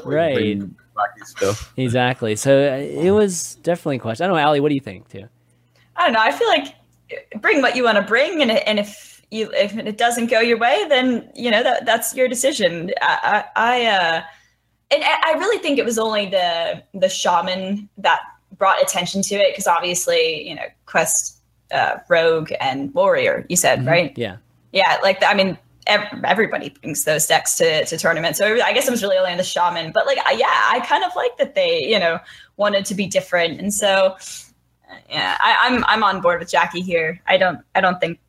Right. 0.06 0.36
bring 0.36 0.76
wacky 0.96 1.26
stuff 1.26 1.74
exactly. 1.78 2.36
So 2.36 2.52
uh, 2.72 2.76
it 2.78 3.10
was 3.10 3.56
definitely 3.64 3.96
a 3.96 4.00
question. 4.02 4.26
I 4.26 4.28
don't 4.28 4.38
know, 4.38 4.46
Ali, 4.46 4.60
what 4.60 4.70
do 4.70 4.76
you 4.76 4.82
think 4.82 5.10
too? 5.10 5.28
I 5.96 6.04
don't 6.04 6.14
know. 6.14 6.20
I 6.22 6.32
feel 6.32 6.48
like 6.50 6.76
bring 7.42 7.64
what 7.64 7.76
you 7.76 7.84
want 7.86 7.96
to 7.98 8.04
bring, 8.04 8.40
and 8.44 8.52
and 8.52 8.78
if 8.78 9.24
you 9.32 9.50
if 9.54 9.76
it 9.76 9.98
doesn't 9.98 10.28
go 10.28 10.40
your 10.40 10.60
way, 10.60 10.86
then 10.88 11.28
you 11.36 11.50
know 11.50 11.64
that 11.64 11.88
that's 11.88 12.14
your 12.14 12.28
decision. 12.28 12.92
I 13.02 13.44
I, 13.56 13.74
I 13.74 13.86
uh, 13.88 14.22
and 14.92 15.04
I 15.04 15.34
really 15.38 15.58
think 15.60 15.80
it 15.80 15.86
was 15.86 15.98
only 15.98 16.28
the 16.28 16.84
the 16.94 17.10
shaman 17.10 17.90
that 17.98 18.20
brought 18.58 18.82
attention 18.82 19.22
to 19.24 19.36
it 19.36 19.52
because 19.52 19.68
obviously 19.68 20.48
you 20.48 20.56
know 20.56 20.66
quest, 20.86 21.38
uh, 21.72 21.98
rogue, 22.10 22.52
and 22.60 22.94
warrior. 22.94 23.46
You 23.50 23.56
said 23.56 23.86
right? 23.86 24.18
Yeah. 24.18 24.38
Yeah, 24.72 24.98
like 25.04 25.24
I 25.24 25.34
mean. 25.34 25.58
ev- 25.88 26.24
Everybody 26.24 26.70
brings 26.70 27.04
those 27.06 27.26
decks 27.26 27.58
to, 27.58 27.84
to 27.86 27.98
tournaments, 27.98 28.38
so 28.38 28.46
I 28.62 28.72
guess 28.72 28.88
it 28.88 28.92
was 28.92 29.02
really 29.02 29.18
only 29.18 29.36
the 29.36 29.44
shaman. 29.44 29.92
But 29.92 30.06
like, 30.06 30.18
yeah, 30.38 30.46
I 30.48 30.80
kind 30.88 31.04
of 31.04 31.12
like 31.16 31.36
that 31.38 31.56
they, 31.56 31.84
you 31.84 31.98
know, 32.00 32.20
wanted 32.58 32.86
to 32.86 32.94
be 32.96 33.08
different, 33.08 33.60
and 33.60 33.74
so 33.74 34.16
yeah, 35.10 35.38
I, 35.40 35.58
I'm 35.62 35.84
I'm 35.86 36.04
on 36.04 36.22
board 36.22 36.40
with 36.40 36.52
Jackie 36.52 36.82
here. 36.82 37.20
I 37.28 37.38
don't 37.38 37.60
I 37.76 37.82
don't 37.82 38.00
think 38.00 38.20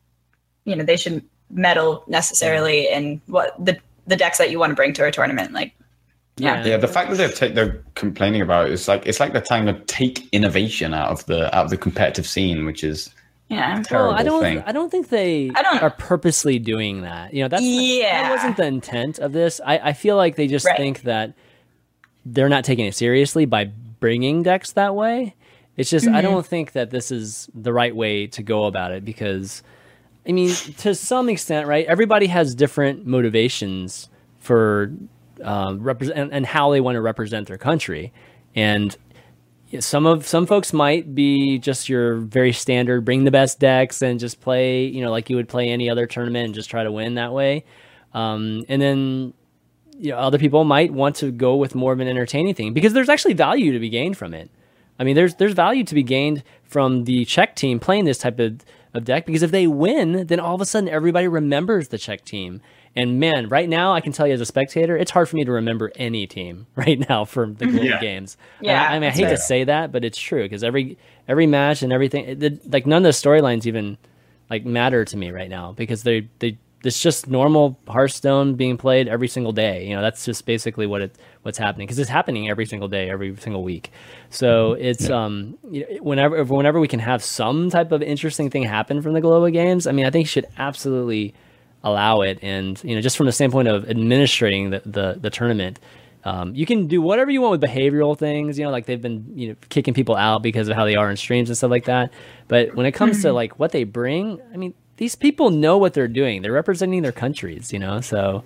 you 0.65 0.75
know 0.75 0.83
they 0.83 0.97
should 0.97 1.23
meddle 1.51 2.03
necessarily 2.07 2.87
in 2.89 3.21
what 3.27 3.53
the 3.63 3.77
the 4.07 4.15
decks 4.15 4.39
that 4.39 4.49
you 4.49 4.57
want 4.59 4.71
to 4.71 4.75
bring 4.75 4.91
to 4.93 5.05
a 5.05 5.11
tournament. 5.11 5.53
Like 5.53 5.73
Yeah. 6.37 6.65
Yeah, 6.65 6.77
the 6.77 6.87
fact 6.87 7.09
that 7.11 7.17
they're 7.17 7.29
ta- 7.29 7.53
they're 7.53 7.83
complaining 7.95 8.41
about 8.41 8.67
it 8.67 8.71
is 8.73 8.87
like 8.87 9.05
it's 9.05 9.19
like 9.19 9.33
they're 9.33 9.41
trying 9.41 9.65
to 9.67 9.79
take 9.81 10.27
innovation 10.33 10.93
out 10.93 11.09
of 11.11 11.25
the 11.27 11.55
out 11.55 11.65
of 11.65 11.69
the 11.69 11.77
competitive 11.77 12.25
scene, 12.25 12.65
which 12.65 12.83
is 12.83 13.09
yeah, 13.49 13.81
terrible 13.83 14.09
Well, 14.09 14.19
I 14.19 14.23
don't. 14.23 14.41
thing. 14.41 14.63
I 14.65 14.71
don't 14.71 14.89
think 14.89 15.09
they 15.09 15.51
I 15.53 15.61
don't- 15.61 15.83
are 15.83 15.91
purposely 15.91 16.57
doing 16.57 17.01
that. 17.01 17.33
You 17.35 17.43
know, 17.43 17.49
that's 17.49 17.61
Yeah. 17.61 18.23
that 18.23 18.31
wasn't 18.31 18.57
the 18.57 18.65
intent 18.65 19.19
of 19.19 19.31
this. 19.31 19.61
I, 19.63 19.77
I 19.89 19.93
feel 19.93 20.15
like 20.17 20.35
they 20.35 20.47
just 20.47 20.65
Right. 20.65 20.75
think 20.77 21.01
that 21.03 21.33
they're 22.25 22.49
not 22.49 22.63
taking 22.63 22.85
it 22.85 22.95
seriously 22.95 23.45
by 23.45 23.65
bringing 23.99 24.41
decks 24.43 24.71
that 24.71 24.95
way. 24.95 25.35
It's 25.77 25.89
just 25.89 26.05
Mm-hmm. 26.07 26.15
I 26.15 26.21
don't 26.21 26.45
think 26.45 26.71
that 26.71 26.89
this 26.89 27.11
is 27.11 27.47
the 27.53 27.73
right 27.73 27.95
way 27.95 28.25
to 28.27 28.41
go 28.41 28.65
about 28.65 28.91
it 28.91 29.05
because, 29.05 29.61
I 30.27 30.31
mean, 30.31 30.49
to 30.79 30.95
some 30.95 31.29
extent, 31.29 31.67
right? 31.67 31.85
Everybody 31.85 32.27
has 32.27 32.55
different 32.55 33.05
motivations 33.05 34.09
for 34.39 34.91
um, 35.41 35.81
represent 35.81 36.17
and, 36.17 36.33
and 36.33 36.45
how 36.45 36.71
they 36.71 36.81
want 36.81 36.95
to 36.95 37.01
represent 37.01 37.47
their 37.47 37.57
country, 37.57 38.13
and 38.55 38.95
some 39.79 40.05
of 40.05 40.27
some 40.27 40.45
folks 40.45 40.73
might 40.73 41.15
be 41.15 41.57
just 41.57 41.89
your 41.89 42.17
very 42.17 42.51
standard 42.51 43.03
bring 43.05 43.23
the 43.23 43.31
best 43.31 43.59
decks 43.59 44.01
and 44.01 44.19
just 44.19 44.39
play 44.39 44.85
you 44.85 45.01
know 45.01 45.09
like 45.09 45.29
you 45.29 45.35
would 45.35 45.49
play 45.49 45.69
any 45.69 45.89
other 45.89 46.05
tournament 46.05 46.45
and 46.45 46.53
just 46.53 46.69
try 46.69 46.83
to 46.83 46.91
win 46.91 47.15
that 47.15 47.33
way. 47.33 47.63
Um, 48.13 48.63
and 48.69 48.81
then 48.81 49.33
you 49.97 50.11
know 50.11 50.17
other 50.17 50.37
people 50.37 50.63
might 50.63 50.93
want 50.93 51.15
to 51.17 51.31
go 51.31 51.55
with 51.55 51.75
more 51.75 51.93
of 51.93 51.99
an 51.99 52.07
entertaining 52.07 52.53
thing 52.53 52.73
because 52.73 52.93
there's 52.93 53.09
actually 53.09 53.33
value 53.33 53.71
to 53.71 53.79
be 53.79 53.89
gained 53.89 54.17
from 54.17 54.33
it. 54.33 54.51
I 54.99 55.03
mean 55.03 55.15
there's 55.15 55.35
there's 55.35 55.53
value 55.53 55.83
to 55.85 55.95
be 55.95 56.03
gained 56.03 56.43
from 56.63 57.05
the 57.05 57.25
czech 57.25 57.55
team 57.55 57.79
playing 57.79 58.05
this 58.05 58.19
type 58.19 58.39
of, 58.39 58.61
of 58.93 59.05
deck 59.05 59.25
because 59.25 59.41
if 59.41 59.51
they 59.51 59.65
win 59.65 60.27
then 60.27 60.39
all 60.39 60.55
of 60.55 60.61
a 60.61 60.65
sudden 60.65 60.89
everybody 60.89 61.27
remembers 61.27 61.87
the 61.87 61.97
czech 61.97 62.23
team 62.23 62.61
And 62.95 63.19
man, 63.19 63.49
right 63.49 63.67
now 63.67 63.93
I 63.93 64.01
can 64.01 64.11
tell 64.13 64.27
you 64.27 64.33
as 64.33 64.41
a 64.41 64.45
spectator, 64.45 64.95
it's 64.95 65.09
hard 65.11 65.27
for 65.27 65.35
me 65.35 65.43
to 65.45 65.51
remember 65.51 65.91
any 65.95 66.27
team 66.27 66.67
right 66.75 67.07
now 67.09 67.25
from 67.25 67.55
the 67.55 67.65
global 67.65 67.85
Yeah. 67.85 67.99
games. 67.99 68.37
Yeah, 68.61 68.83
I, 68.83 68.85
I 68.85 68.93
mean, 68.99 69.03
I 69.03 69.05
that's 69.07 69.17
hate 69.19 69.29
to 69.29 69.37
say 69.37 69.63
that, 69.63 69.91
but 69.91 70.05
it's 70.05 70.17
true 70.17 70.43
because 70.43 70.63
every 70.63 70.97
every 71.27 71.47
match 71.47 71.81
and 71.81 71.91
everything, 71.91 72.25
it, 72.25 72.43
it- 72.43 72.71
like 72.71 72.85
none 72.85 72.97
of 72.97 73.03
the 73.03 73.09
storylines 73.09 73.65
even 73.65 73.97
like 74.49 74.65
matter 74.65 75.03
to 75.05 75.17
me 75.17 75.31
right 75.31 75.49
now 75.49 75.71
because 75.71 76.03
they 76.03 76.27
they 76.39 76.57
it's 76.83 77.01
just 77.01 77.27
normal 77.29 77.79
Hearthstone 77.87 78.55
being 78.55 78.75
played 78.77 79.07
every 79.07 79.29
single 79.29 79.53
day. 79.53 79.87
You 79.87 79.95
know, 79.95 80.01
that's 80.01 80.25
just 80.25 80.45
basically 80.45 80.85
what 80.85 81.01
it 81.01 81.15
what's 81.43 81.57
happening 81.57 81.87
because 81.87 81.97
it's 81.97 82.09
happening 82.09 82.49
every 82.49 82.65
single 82.65 82.89
day, 82.89 83.09
every 83.09 83.35
single 83.37 83.63
week. 83.63 83.89
So 84.29 84.73
it's 84.73 85.09
um 85.09 85.57
whenever 86.01 86.43
whenever 86.43 86.79
we 86.79 86.87
can 86.89 86.99
have 86.99 87.23
some 87.23 87.69
type 87.69 87.91
of 87.91 88.01
interesting 88.03 88.49
thing 88.49 88.63
happen 88.63 89.01
from 89.01 89.13
the 89.13 89.21
global 89.21 89.49
games. 89.49 89.87
I 89.87 89.93
mean, 89.93 90.05
I 90.05 90.09
think 90.11 90.25
you 90.25 90.29
should 90.29 90.45
absolutely 90.57 91.33
allow 91.83 92.21
it, 92.21 92.39
and 92.41 92.81
you 92.83 92.95
know, 92.95 93.01
just 93.01 93.17
from 93.17 93.25
the 93.25 93.31
standpoint 93.31 93.67
of 93.67 93.89
administrating 93.89 94.69
the 94.71 94.81
the, 94.85 95.17
the 95.19 95.29
tournament. 95.29 95.79
Um, 96.25 96.55
you 96.55 96.65
can 96.65 96.87
do 96.87 97.01
whatever 97.01 97.31
you 97.31 97.41
want 97.41 97.59
with 97.59 97.69
behavioral 97.69 98.17
things, 98.17 98.57
you 98.57 98.63
know, 98.63 98.71
like 98.71 98.85
they've 98.85 99.01
been, 99.01 99.25
you 99.35 99.49
know, 99.49 99.55
kicking 99.67 99.93
people 99.93 100.15
out 100.15 100.41
because 100.41 100.69
of 100.69 100.75
how 100.77 100.85
they 100.85 100.95
are 100.95 101.11
in 101.11 101.17
streams 101.17 101.49
and 101.49 101.57
stuff 101.57 101.69
like 101.69 101.83
that. 101.83 102.13
But 102.47 102.75
when 102.75 102.85
it 102.85 102.93
comes 102.93 103.21
to 103.23 103.33
like 103.33 103.59
what 103.59 103.73
they 103.73 103.83
bring, 103.83 104.39
I 104.53 104.55
mean, 104.55 104.73
these 104.95 105.15
people 105.15 105.49
know 105.49 105.77
what 105.77 105.93
they're 105.93 106.07
doing. 106.07 106.41
They're 106.41 106.53
representing 106.53 107.01
their 107.01 107.11
countries, 107.11 107.73
you 107.73 107.79
know. 107.79 107.99
So 107.99 108.45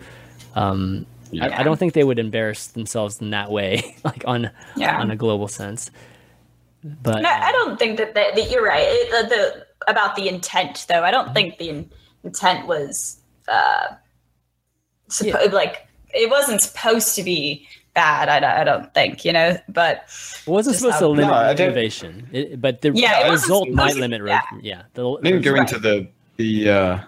um, 0.55 1.05
I, 1.39 1.59
I 1.59 1.61
don't 1.61 1.77
think 1.77 1.93
they 1.93 2.03
would 2.03 2.17
embarrass 2.17 2.65
themselves 2.65 3.21
in 3.21 3.29
that 3.29 3.51
way, 3.51 3.95
like 4.03 4.23
on 4.25 4.49
Yeah. 4.75 4.99
on 4.99 5.11
a 5.11 5.15
global 5.15 5.47
sense. 5.47 5.91
But 6.83 7.21
No, 7.21 7.29
I 7.29 7.51
don't 7.51 7.77
think 7.77 7.97
that, 7.99 8.15
that, 8.15 8.33
that 8.33 8.49
you're 8.49 8.65
right. 8.65 8.87
It, 8.87 9.29
the, 9.29 9.35
the 9.35 9.91
about 9.91 10.15
the 10.15 10.27
intent, 10.29 10.87
though. 10.89 11.03
I 11.03 11.11
don't 11.11 11.31
think 11.35 11.59
the 11.59 11.69
in, 11.69 11.91
intent 12.23 12.65
was 12.67 13.19
uh, 13.47 13.87
suppo- 15.09 15.51
like 15.51 15.87
it 16.13 16.29
wasn't 16.29 16.61
supposed 16.61 17.15
to 17.15 17.23
be 17.23 17.67
bad. 17.93 18.29
I, 18.29 18.39
don't- 18.39 18.51
I 18.59 18.63
don't 18.63 18.93
think 18.93 19.25
you 19.25 19.33
know, 19.33 19.57
but 19.69 20.03
it 20.45 20.49
wasn't 20.49 20.77
supposed 20.77 20.99
to 20.99 21.07
limit 21.07 21.27
No, 21.27 21.51
innovation. 21.51 22.27
It, 22.31 22.61
but 22.61 22.81
the 22.81 22.91
Yeah, 22.93 23.27
it 23.27 23.31
result 23.31 23.69
might 23.69 23.95
limit. 23.95 24.21
yeah. 24.25 24.41
Yeah, 24.61 24.81
the, 24.93 25.17
They 25.21 25.31
didn't 25.31 25.43
go 25.43 25.55
into 25.55 25.79
the 25.79 26.07
the 26.37 26.69
uh, 26.69 26.99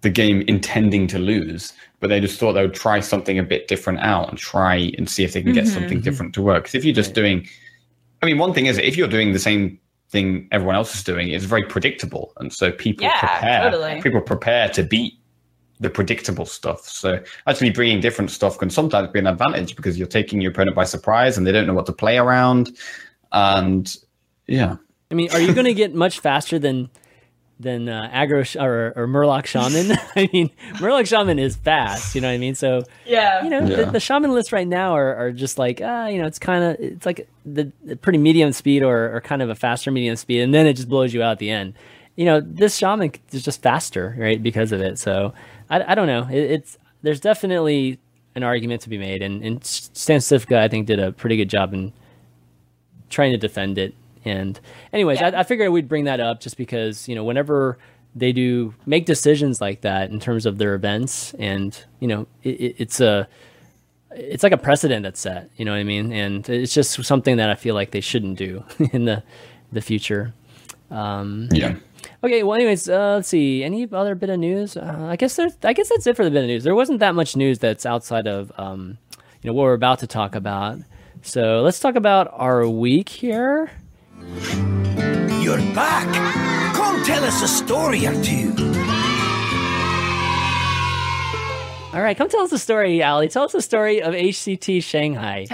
the 0.00 0.10
game 0.10 0.42
intending 0.42 1.06
to 1.08 1.18
lose, 1.18 1.72
but 2.00 2.08
they 2.08 2.20
just 2.20 2.38
thought 2.38 2.52
they 2.52 2.62
would 2.62 2.74
try 2.74 3.00
something 3.00 3.38
a 3.38 3.42
bit 3.42 3.68
different 3.68 4.00
out 4.00 4.28
and 4.28 4.38
try 4.38 4.92
and 4.96 5.08
see 5.10 5.24
if 5.24 5.32
they 5.32 5.42
can 5.42 5.52
get 5.52 5.66
something 5.66 6.00
different 6.00 6.32
to 6.34 6.42
work. 6.42 6.64
Because 6.64 6.74
if 6.76 6.84
you're 6.84 6.94
just 6.94 7.14
doing, 7.14 7.46
I 8.22 8.26
mean, 8.26 8.38
one 8.38 8.54
thing 8.54 8.66
is 8.66 8.78
if 8.78 8.96
you're 8.96 9.08
doing 9.08 9.32
the 9.32 9.38
same 9.40 9.78
thing 10.10 10.48
everyone 10.52 10.76
else 10.76 10.94
is 10.94 11.02
doing, 11.04 11.28
it's 11.30 11.44
very 11.44 11.64
predictable, 11.64 12.32
and 12.38 12.52
so 12.52 12.70
people 12.72 13.04
Yeah, 13.04 13.18
prepare. 13.18 13.62
totally. 13.70 14.00
People 14.00 14.20
prepare 14.22 14.68
to 14.70 14.82
beat 14.84 15.17
the 15.80 15.90
predictable 15.90 16.44
stuff. 16.46 16.88
So 16.88 17.22
actually 17.46 17.70
bringing 17.70 18.00
different 18.00 18.30
stuff 18.30 18.58
can 18.58 18.70
sometimes 18.70 19.08
be 19.10 19.18
an 19.20 19.26
advantage 19.26 19.76
because 19.76 19.98
you're 19.98 20.08
taking 20.08 20.40
your 20.40 20.50
opponent 20.52 20.74
by 20.76 20.84
surprise 20.84 21.38
and 21.38 21.46
they 21.46 21.52
don't 21.52 21.66
know 21.66 21.74
what 21.74 21.86
to 21.86 21.92
play 21.92 22.18
around. 22.18 22.76
And 23.32 23.94
yeah, 24.46 24.76
I 25.10 25.14
mean, 25.14 25.30
are 25.32 25.40
you 25.40 25.52
going 25.54 25.66
to 25.66 25.74
get 25.74 25.94
much 25.94 26.20
faster 26.20 26.58
than 26.58 26.90
than 27.60 27.88
uh, 27.88 28.08
aggro 28.14 28.46
sh- 28.46 28.56
or, 28.56 28.92
or 28.94 29.06
Murloc 29.08 29.46
Shaman? 29.46 29.90
I 30.16 30.30
mean, 30.32 30.50
Murloc 30.74 31.06
Shaman 31.08 31.38
is 31.40 31.56
fast. 31.56 32.14
You 32.14 32.20
know 32.20 32.28
what 32.28 32.34
I 32.34 32.38
mean? 32.38 32.54
So 32.54 32.82
yeah, 33.04 33.42
you 33.42 33.50
know, 33.50 33.60
Yeah. 33.66 33.84
the, 33.84 33.92
the 33.92 34.00
shaman 34.00 34.32
lists 34.32 34.52
right 34.52 34.66
now 34.66 34.92
are, 34.92 35.14
are 35.16 35.32
just 35.32 35.58
like, 35.58 35.80
ah, 35.82 36.06
you 36.06 36.20
know, 36.20 36.26
it's 36.26 36.38
kind 36.38 36.62
of, 36.64 36.76
it's 36.78 37.04
like 37.04 37.28
the, 37.44 37.70
the 37.84 37.96
pretty 37.96 38.18
medium 38.18 38.52
speed 38.52 38.82
or, 38.84 39.14
or 39.16 39.20
kind 39.20 39.42
of 39.42 39.50
a 39.50 39.54
faster 39.56 39.90
medium 39.90 40.14
speed, 40.16 40.40
and 40.42 40.54
then 40.54 40.66
it 40.66 40.74
just 40.74 40.88
blows 40.88 41.12
you 41.12 41.22
out 41.22 41.32
at 41.32 41.38
the 41.40 41.50
end. 41.50 41.74
You 42.14 42.24
know, 42.24 42.40
this 42.40 42.76
shaman 42.76 43.12
is 43.32 43.42
just 43.42 43.60
faster, 43.62 44.14
right, 44.18 44.40
because 44.42 44.72
of 44.72 44.80
it. 44.80 44.98
So 44.98 45.34
I, 45.70 45.92
I 45.92 45.94
don't 45.94 46.06
know. 46.06 46.26
It, 46.30 46.50
it's 46.50 46.78
there's 47.02 47.20
definitely 47.20 47.98
an 48.34 48.42
argument 48.42 48.82
to 48.82 48.88
be 48.88 48.98
made, 48.98 49.22
and, 49.22 49.42
and 49.42 49.60
StanCifka, 49.60 50.56
I 50.56 50.68
think, 50.68 50.86
did 50.86 50.98
a 51.00 51.12
pretty 51.12 51.36
good 51.36 51.48
job 51.50 51.74
in 51.74 51.92
trying 53.10 53.32
to 53.32 53.38
defend 53.38 53.78
it. 53.78 53.94
And 54.24 54.58
anyways, 54.92 55.20
Yeah. 55.20 55.28
I, 55.34 55.40
I 55.40 55.42
figured 55.42 55.70
we'd 55.72 55.88
bring 55.88 56.04
that 56.04 56.20
up 56.20 56.40
just 56.40 56.56
because 56.56 57.08
you 57.08 57.14
know 57.14 57.24
whenever 57.24 57.78
they 58.14 58.32
do 58.32 58.74
make 58.86 59.06
decisions 59.06 59.60
like 59.60 59.82
that 59.82 60.10
in 60.10 60.18
terms 60.20 60.46
of 60.46 60.58
their 60.58 60.74
events, 60.74 61.34
and 61.38 61.84
you 62.00 62.08
know 62.08 62.26
it, 62.42 62.60
it, 62.60 62.74
it's 62.78 63.00
a 63.00 63.28
it's 64.10 64.42
like 64.42 64.52
a 64.52 64.58
precedent 64.58 65.02
that's 65.02 65.20
set. 65.20 65.50
You 65.56 65.64
know 65.64 65.72
what 65.72 65.78
I 65.78 65.84
mean? 65.84 66.12
And 66.12 66.48
it's 66.48 66.74
just 66.74 67.04
something 67.04 67.36
that 67.36 67.50
I 67.50 67.54
feel 67.54 67.74
like 67.74 67.90
they 67.90 68.00
shouldn't 68.00 68.38
do 68.38 68.64
in 68.92 69.04
the 69.04 69.22
the 69.72 69.80
future. 69.80 70.34
Um, 70.90 71.48
yeah. 71.52 71.76
Okay, 72.24 72.42
well, 72.42 72.56
anyways, 72.56 72.88
uh, 72.88 73.14
let's 73.16 73.28
see. 73.28 73.62
Any 73.62 73.88
other 73.92 74.16
bit 74.16 74.28
of 74.28 74.40
news? 74.40 74.76
Uh, 74.76 75.06
I 75.08 75.14
guess 75.14 75.36
there's. 75.36 75.52
I 75.62 75.72
guess 75.72 75.88
that's 75.88 76.06
it 76.06 76.16
for 76.16 76.24
the 76.24 76.30
bit 76.30 76.42
of 76.42 76.48
news. 76.48 76.64
There 76.64 76.74
wasn't 76.74 76.98
that 76.98 77.14
much 77.14 77.36
news 77.36 77.60
that's 77.60 77.86
outside 77.86 78.26
of, 78.26 78.50
um, 78.58 78.98
you 79.40 79.48
know, 79.48 79.52
what 79.54 79.62
we're 79.62 79.74
about 79.74 80.00
to 80.00 80.08
talk 80.08 80.34
about. 80.34 80.78
So 81.22 81.62
let's 81.62 81.78
talk 81.78 81.94
about 81.94 82.28
our 82.32 82.68
week 82.68 83.08
here. 83.08 83.70
You're 85.40 85.58
back. 85.74 86.74
Come 86.74 87.04
tell 87.04 87.22
us 87.22 87.40
a 87.42 87.48
story 87.48 88.04
or 88.04 88.20
two. 88.22 88.52
All 91.94 92.02
right, 92.02 92.16
come 92.16 92.28
tell 92.28 92.42
us 92.42 92.52
a 92.52 92.58
story, 92.58 93.02
Ali. 93.02 93.28
Tell 93.28 93.44
us 93.44 93.52
the 93.52 93.62
story 93.62 94.02
of 94.02 94.12
HCT 94.12 94.82
Shanghai. 94.82 95.46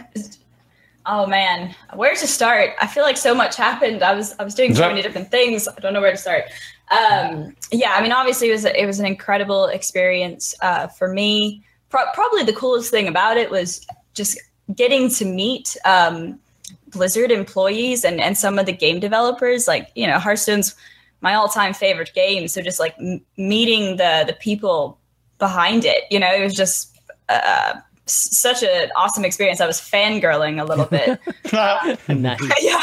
Oh 1.07 1.27
man, 1.27 1.75
where 1.93 2.15
to 2.15 2.27
start? 2.27 2.71
I 2.81 2.87
feel 2.87 3.03
like 3.03 3.19
so 3.19 3.35
much 3.35 3.57
happened. 3.57 4.03
I 4.03 4.15
was 4.15 4.35
I 4.39 4.45
was 4.45 4.55
doing 4.55 4.75
so 4.75 4.89
many 4.89 5.03
different 5.03 5.31
things. 5.31 5.69
I 5.69 5.79
don't 5.81 5.93
know 5.93 6.01
where 6.01 6.13
to 6.13 6.17
start. 6.17 6.45
Um, 6.91 7.55
yeah, 7.71 7.93
I 7.95 8.03
mean, 8.03 8.13
obviously 8.13 8.49
it 8.49 8.53
was 8.53 8.65
it 8.65 8.87
was 8.87 9.01
an 9.01 9.07
incredible 9.07 9.67
experience 9.67 10.55
uh, 10.63 10.87
for 10.87 11.09
me. 11.09 11.63
Pro- 11.91 12.11
probably 12.15 12.43
the 12.43 12.55
coolest 12.55 12.91
thing 12.91 13.07
about 13.07 13.37
it 13.37 13.51
was 13.51 13.87
just 14.15 14.39
getting 14.75 15.11
to 15.11 15.27
meet 15.27 15.77
um, 15.85 16.41
Blizzard 16.89 17.31
employees 17.31 18.05
and 18.05 18.19
and 18.19 18.39
some 18.39 18.59
of 18.59 18.65
the 18.65 18.73
game 18.73 18.99
developers. 18.99 19.69
Like 19.69 19.91
you 19.95 20.07
know, 20.07 20.19
Hearthstone's 20.19 20.75
my 21.21 21.35
all 21.35 21.49
time 21.49 21.75
favorite 21.75 22.13
game. 22.15 22.49
So 22.49 22.63
just 22.63 22.81
like 22.81 22.95
m- 22.99 23.21
meeting 23.37 23.97
the 23.99 24.25
the 24.27 24.35
people 24.41 24.99
behind 25.39 25.85
it, 25.85 26.05
you 26.11 26.19
know, 26.19 26.33
it 26.33 26.43
was 26.43 26.55
just. 26.55 26.99
Uh, 27.29 27.81
s- 28.07 28.37
such 28.37 28.63
an 28.63 28.91
awesome 28.97 29.25
experience. 29.25 29.61
I 29.61 29.67
was 29.67 29.81
fangirling 29.81 30.61
a 30.61 30.65
little 30.65 30.87
bit. 30.87 31.21
nice. 32.09 32.41
yeah, 32.63 32.81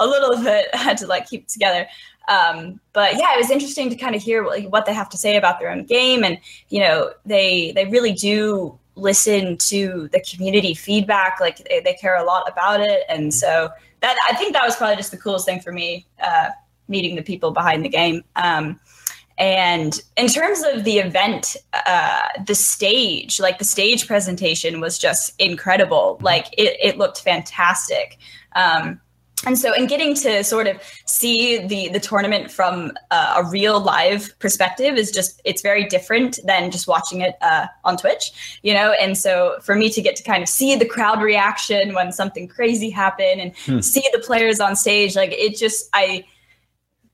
a 0.00 0.06
little 0.06 0.42
bit. 0.42 0.68
I 0.72 0.78
had 0.78 0.98
to 0.98 1.06
like 1.06 1.28
keep 1.28 1.42
it 1.42 1.48
together. 1.48 1.86
Um, 2.28 2.80
but 2.92 3.14
yeah, 3.14 3.34
it 3.34 3.38
was 3.38 3.50
interesting 3.50 3.90
to 3.90 3.96
kind 3.96 4.14
of 4.14 4.22
hear 4.22 4.42
what, 4.42 4.62
what 4.70 4.86
they 4.86 4.94
have 4.94 5.10
to 5.10 5.18
say 5.18 5.36
about 5.36 5.58
their 5.60 5.70
own 5.70 5.84
game, 5.84 6.24
and 6.24 6.38
you 6.68 6.80
know, 6.80 7.12
they 7.26 7.72
they 7.72 7.86
really 7.86 8.12
do 8.12 8.78
listen 8.96 9.56
to 9.58 10.08
the 10.12 10.20
community 10.20 10.74
feedback. 10.74 11.38
Like 11.40 11.58
they, 11.68 11.80
they 11.80 11.94
care 11.94 12.16
a 12.16 12.24
lot 12.24 12.50
about 12.50 12.80
it, 12.80 13.02
and 13.08 13.32
so 13.32 13.70
that 14.00 14.16
I 14.28 14.34
think 14.34 14.52
that 14.54 14.64
was 14.64 14.76
probably 14.76 14.96
just 14.96 15.10
the 15.10 15.16
coolest 15.18 15.44
thing 15.44 15.60
for 15.60 15.72
me, 15.72 16.06
uh, 16.22 16.50
meeting 16.88 17.16
the 17.16 17.22
people 17.22 17.50
behind 17.50 17.84
the 17.84 17.88
game. 17.88 18.24
Um, 18.36 18.80
and 19.36 20.00
in 20.16 20.28
terms 20.28 20.62
of 20.62 20.84
the 20.84 20.98
event, 20.98 21.56
uh, 21.86 22.20
the 22.46 22.54
stage, 22.54 23.40
like 23.40 23.58
the 23.58 23.64
stage 23.64 24.06
presentation 24.06 24.80
was 24.80 24.96
just 24.96 25.32
incredible. 25.40 26.18
Like 26.20 26.46
it, 26.56 26.76
it 26.80 26.98
looked 26.98 27.20
fantastic. 27.20 28.18
Um, 28.54 29.00
and 29.46 29.58
so, 29.58 29.74
in 29.74 29.86
getting 29.86 30.14
to 30.14 30.42
sort 30.44 30.66
of 30.68 30.80
see 31.04 31.66
the 31.66 31.88
the 31.88 32.00
tournament 32.00 32.50
from 32.50 32.92
uh, 33.10 33.42
a 33.44 33.50
real 33.50 33.80
live 33.80 34.32
perspective 34.38 34.96
is 34.96 35.10
just 35.10 35.42
it's 35.44 35.60
very 35.60 35.84
different 35.84 36.38
than 36.44 36.70
just 36.70 36.86
watching 36.86 37.20
it 37.20 37.34
uh, 37.42 37.66
on 37.84 37.96
Twitch, 37.96 38.58
you 38.62 38.72
know. 38.72 38.92
And 38.92 39.18
so, 39.18 39.58
for 39.60 39.74
me 39.74 39.90
to 39.90 40.00
get 40.00 40.16
to 40.16 40.22
kind 40.22 40.42
of 40.42 40.48
see 40.48 40.76
the 40.76 40.86
crowd 40.86 41.20
reaction 41.20 41.94
when 41.94 42.12
something 42.12 42.48
crazy 42.48 42.88
happened 42.88 43.52
and 43.66 43.84
see 43.84 44.04
the 44.12 44.20
players 44.20 44.60
on 44.60 44.76
stage, 44.76 45.16
like 45.16 45.32
it 45.32 45.56
just 45.56 45.90
I 45.92 46.24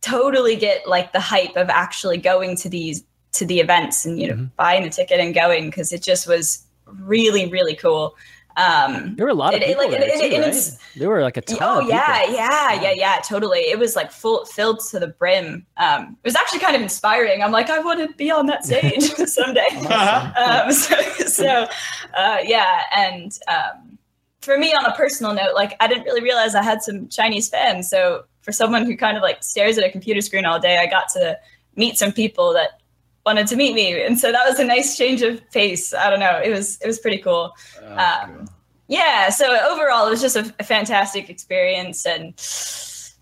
totally 0.03 0.57
get 0.57 0.87
like 0.89 1.13
the 1.13 1.21
hype 1.21 1.57
of 1.57 1.69
actually 1.69 2.17
going 2.19 2.57
to 2.57 2.69
these 2.69 3.05
to 3.33 3.45
the 3.47 3.61
events 3.61 4.05
and 4.05 4.21
you 4.21 4.29
know 4.35 4.49
buying 4.57 4.83
the 4.83 4.91
ticket 4.91 5.21
and 5.21 5.35
going 5.35 5.67
because 5.67 5.93
it 5.93 6.03
just 6.03 6.27
was 6.27 6.65
really 6.87 7.49
really 7.51 7.77
cool. 7.77 8.17
Um 8.57 9.15
There 9.17 9.27
were 9.27 9.31
a 9.31 9.35
lot 9.35 9.55
of 9.55 9.61
It- 9.61 9.63
it, 9.63 9.67
people 9.69 9.85
like, 9.85 9.91
there 9.93 10.09
it- 10.09 10.21
too, 10.21 10.37
it- 10.37 10.41
right? 10.43 10.71
There 10.97 11.09
were 11.09 11.23
like 11.23 11.37
a 11.37 11.41
ton. 11.43 11.59
oh 11.61 11.81
of 11.83 11.89
yeah 11.89 12.19
people. 12.23 12.35
yeah 12.35 12.83
yeah. 12.83 12.93
yeah 12.93 13.17
totally. 13.25 13.61
It 13.61 13.79
was 13.79 13.95
like 13.95 14.11
full 14.11 14.45
filled 14.47 14.81
to 14.91 14.99
the 14.99 15.07
brim. 15.07 15.65
Um 15.77 16.17
it 16.25 16.27
was 16.27 16.35
actually 16.35 16.59
kind 16.59 16.75
of 16.75 16.83
inspiring. 16.83 17.43
I'm 17.45 17.53
like 17.53 17.71
i 17.71 17.79
want 17.79 18.01
to 18.01 18.13
be 18.17 18.31
on 18.33 18.47
that 18.47 18.65
stage 18.69 19.05
someday. 19.39 19.69
Um, 19.87 20.73
so, 20.85 20.97
so 21.27 21.69
uh, 22.17 22.39
yeah, 22.45 22.83
and 22.97 23.39
um, 23.47 23.99
for 24.41 24.57
me, 24.59 24.73
on 24.73 24.85
a 24.87 24.95
personal 24.95 25.35
note, 25.35 25.55
like 25.55 25.77
I 25.81 25.87
didn't 25.89 26.05
really 26.05 26.23
realize 26.23 26.55
I 26.55 26.63
had 26.63 26.83
some 26.83 27.09
Chinese 27.09 27.49
fans. 27.49 27.89
So 27.89 28.25
for 28.43 28.53
someone 28.53 28.85
who 28.87 28.97
kind 28.97 29.17
of 29.17 29.23
like 29.23 29.43
stares 29.43 29.77
at 29.79 29.85
a 29.85 29.91
computer 29.91 30.21
screen 30.21 30.45
all 30.47 30.59
day, 30.59 30.79
I 30.79 30.87
got 30.87 31.09
to 31.11 31.39
meet 31.77 31.99
some 31.99 32.13
people 32.13 32.53
that 32.55 32.81
wanted 33.27 33.47
to 33.49 33.57
meet 33.57 33.75
me, 33.75 34.03
and 34.03 34.19
so 34.19 34.33
that 34.33 34.49
was 34.49 34.59
a 34.59 34.65
nice 34.65 34.97
change 34.97 35.21
of 35.23 35.49
pace. 35.51 35.93
I 35.93 36.09
don't 36.09 36.21
know, 36.21 36.41
it 36.43 36.51
was 36.51 36.79
it 36.81 36.87
was 36.87 36.99
pretty 36.99 37.19
cool. 37.19 37.53
Um, 37.87 38.49
yeah, 38.89 39.29
so 39.29 39.45
overall, 39.71 40.07
it 40.07 40.11
was 40.11 40.21
just 40.21 40.37
a, 40.37 40.53
a 40.59 40.65
fantastic 40.65 41.29
experience, 41.31 42.07
and 42.07 42.33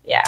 yeah, 0.03 0.23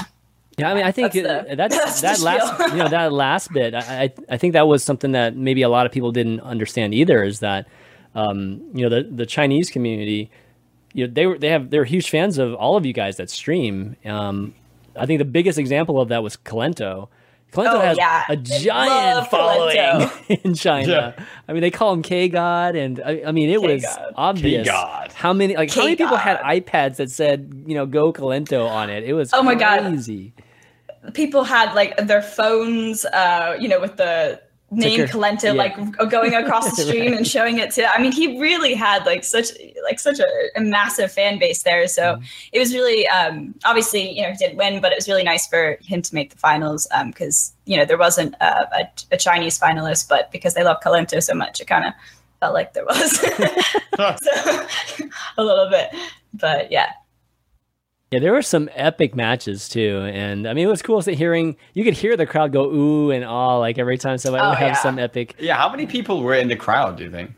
Yeah, 0.57 0.69
I 0.69 0.73
mean, 0.75 0.83
I 0.83 0.91
think 0.91 1.13
That's 1.13 1.25
that's 1.25 1.49
the- 1.49 1.55
that's 1.55 2.01
that's 2.01 2.01
that 2.01 2.19
last 2.21 2.71
you 2.73 2.77
know 2.77 2.89
that 2.89 3.11
last 3.13 3.51
bit. 3.53 3.73
I 3.73 4.03
I 4.03 4.13
I 4.29 4.37
think 4.37 4.53
that 4.53 4.67
was 4.67 4.83
something 4.83 5.13
that 5.13 5.35
maybe 5.35 5.61
a 5.61 5.69
lot 5.69 5.85
of 5.85 5.91
people 5.91 6.11
didn't 6.11 6.41
understand 6.41 6.93
either. 6.93 7.23
Is 7.23 7.39
that 7.39 7.65
um, 8.13 8.61
you 8.73 8.87
know 8.87 8.89
the 8.89 9.03
the 9.09 9.25
Chinese 9.25 9.69
community, 9.69 10.29
you 10.93 11.07
know 11.07 11.13
they 11.13 11.25
were 11.25 11.37
they 11.37 11.49
have 11.49 11.69
they're 11.69 11.85
huge 11.85 12.09
fans 12.09 12.37
of 12.37 12.53
all 12.55 12.77
of 12.77 12.85
you 12.85 12.93
guys 12.93 13.17
that 13.17 13.29
stream. 13.29 13.95
Um, 14.05 14.53
I 14.95 15.05
think 15.05 15.19
the 15.19 15.25
biggest 15.25 15.57
example 15.57 16.01
of 16.01 16.09
that 16.09 16.21
was 16.23 16.37
Kolento. 16.37 17.07
Kolento 17.53 17.73
Oh, 17.73 17.79
has 17.81 17.97
yeah. 17.97 18.23
a 18.29 18.37
giant 18.37 19.27
following 19.29 20.09
in 20.43 20.53
China. 20.53 21.13
Yeah. 21.17 21.25
I 21.49 21.51
mean, 21.53 21.61
they 21.61 21.71
call 21.71 21.91
him 21.91 22.01
K 22.01 22.29
God, 22.29 22.75
and 22.77 23.01
I, 23.03 23.23
I 23.27 23.31
mean, 23.33 23.49
it 23.49 23.61
was 23.61 23.81
K-God. 23.83 24.13
obvious 24.15 24.67
K-God. 24.67 25.11
how 25.13 25.33
many 25.33 25.55
like 25.57 25.69
how 25.69 25.83
many 25.83 25.97
people 25.97 26.15
had 26.15 26.39
iPads 26.39 26.95
that 26.97 27.11
said 27.11 27.63
you 27.67 27.75
know 27.75 27.85
Go 27.85 28.13
Kolento 28.13 28.65
on 28.69 28.89
it. 28.89 29.03
It 29.03 29.13
was 29.13 29.31
Oh 29.33 29.43
my 29.43 29.55
God. 29.55 29.81
crazy. 29.81 30.33
people 31.13 31.43
had 31.43 31.73
like 31.73 31.97
their 32.07 32.21
phones, 32.21 33.03
uh, 33.05 33.57
you 33.59 33.67
know, 33.67 33.81
with 33.81 33.97
the 33.97 34.41
name. 34.71 35.01
Kolento, 35.07 35.43
Yeah. 35.43 35.51
like 35.53 36.09
going 36.09 36.33
across 36.33 36.75
the 36.75 36.81
stream 36.87 37.13
and 37.13 37.27
showing 37.27 37.59
it 37.59 37.71
to. 37.71 37.85
I 37.93 38.01
mean, 38.01 38.11
he 38.11 38.39
really 38.39 38.73
had 38.73 39.05
like 39.05 39.23
such 39.23 39.49
like 39.83 39.99
such 39.99 40.19
a, 40.19 40.27
a 40.55 40.61
massive 40.61 41.11
fan 41.11 41.37
base 41.39 41.63
there. 41.63 41.87
So 41.87 42.01
Mm-hmm. 42.01 42.23
it 42.53 42.59
was 42.59 42.73
really, 42.73 43.07
um, 43.07 43.53
obviously, 43.65 44.11
you 44.17 44.23
know, 44.23 44.31
he 44.31 44.37
didn't 44.37 44.57
win, 44.57 44.81
but 44.81 44.91
it 44.91 44.95
was 44.95 45.07
really 45.07 45.23
nice 45.23 45.45
for 45.47 45.77
him 45.81 46.01
to 46.01 46.15
make 46.15 46.29
the 46.31 46.37
finals 46.37 46.87
because 47.07 47.53
you 47.65 47.77
know 47.77 47.85
there 47.85 47.97
wasn't 47.97 48.33
a, 48.41 48.45
a, 48.81 48.89
a 49.11 49.17
Chinese 49.17 49.59
finalist, 49.59 50.07
but 50.09 50.31
because 50.31 50.53
they 50.53 50.63
love 50.63 50.77
Kolento 50.83 51.21
so 51.21 51.33
much, 51.33 51.59
it 51.59 51.65
kind 51.67 51.85
of 51.85 51.93
felt 52.39 52.53
like 52.53 52.73
there 52.73 52.85
was 52.85 53.19
so, 53.97 54.65
a 55.37 55.43
little 55.43 55.69
bit. 55.69 55.89
But 56.33 56.71
yeah, 56.71 56.91
Yeah, 58.11 58.19
there 58.19 58.33
were 58.33 58.41
some 58.41 58.69
epic 58.73 59.15
matches 59.15 59.69
too, 59.69 60.01
and 60.13 60.45
I 60.47 60.53
mean 60.53 60.67
it 60.67 60.69
was 60.69 60.81
cool 60.81 61.01
to 61.01 61.15
hearing. 61.15 61.55
You 61.73 61.85
could 61.85 61.93
hear 61.93 62.17
the 62.17 62.25
crowd 62.25 62.51
go 62.51 62.65
ooh 62.69 63.09
and 63.09 63.23
ah 63.23 63.57
like 63.57 63.77
every 63.77 63.97
time 63.97 64.17
somebody 64.17 64.43
Oh, 64.45 64.49
would 64.49 64.57
have 64.57 64.67
yeah. 64.71 64.81
some 64.81 64.99
epic. 64.99 65.35
Yeah, 65.39 65.55
how 65.55 65.69
many 65.69 65.85
people 65.87 66.21
were 66.21 66.35
in 66.35 66.49
the 66.49 66.57
crowd? 66.57 66.97
Do 66.97 67.05
you 67.05 67.11
think? 67.11 67.31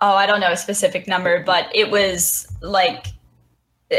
Oh, 0.00 0.14
I 0.14 0.26
don't 0.26 0.40
know 0.40 0.52
a 0.52 0.56
specific 0.56 1.08
number, 1.08 1.42
but 1.42 1.68
it 1.74 1.90
was 1.90 2.46
like 2.60 3.08
uh, 3.92 3.96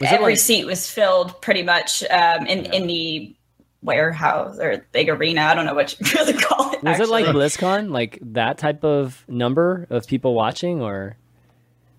Was 0.00 0.10
every 0.10 0.32
like- 0.32 0.38
seat 0.38 0.64
was 0.64 0.88
filled 0.90 1.38
pretty 1.42 1.62
much 1.62 2.02
um, 2.10 2.46
in 2.46 2.64
in 2.72 2.86
the 2.86 3.34
warehouse 3.82 4.58
or 4.58 4.84
big 4.92 5.08
arena. 5.10 5.42
I 5.42 5.54
don't 5.54 5.66
know 5.66 5.74
what 5.74 5.98
you 6.00 6.06
really 6.18 6.32
call 6.32 6.72
it. 6.72 6.82
Was 6.82 6.98
it 6.98 7.08
like 7.10 7.26
actually. 7.26 7.42
BlizzCon, 7.44 7.90
like 7.90 8.18
that 8.22 8.56
type 8.56 8.84
of 8.84 9.22
number 9.28 9.86
of 9.90 10.06
people 10.06 10.34
watching, 10.34 10.80
or 10.80 11.16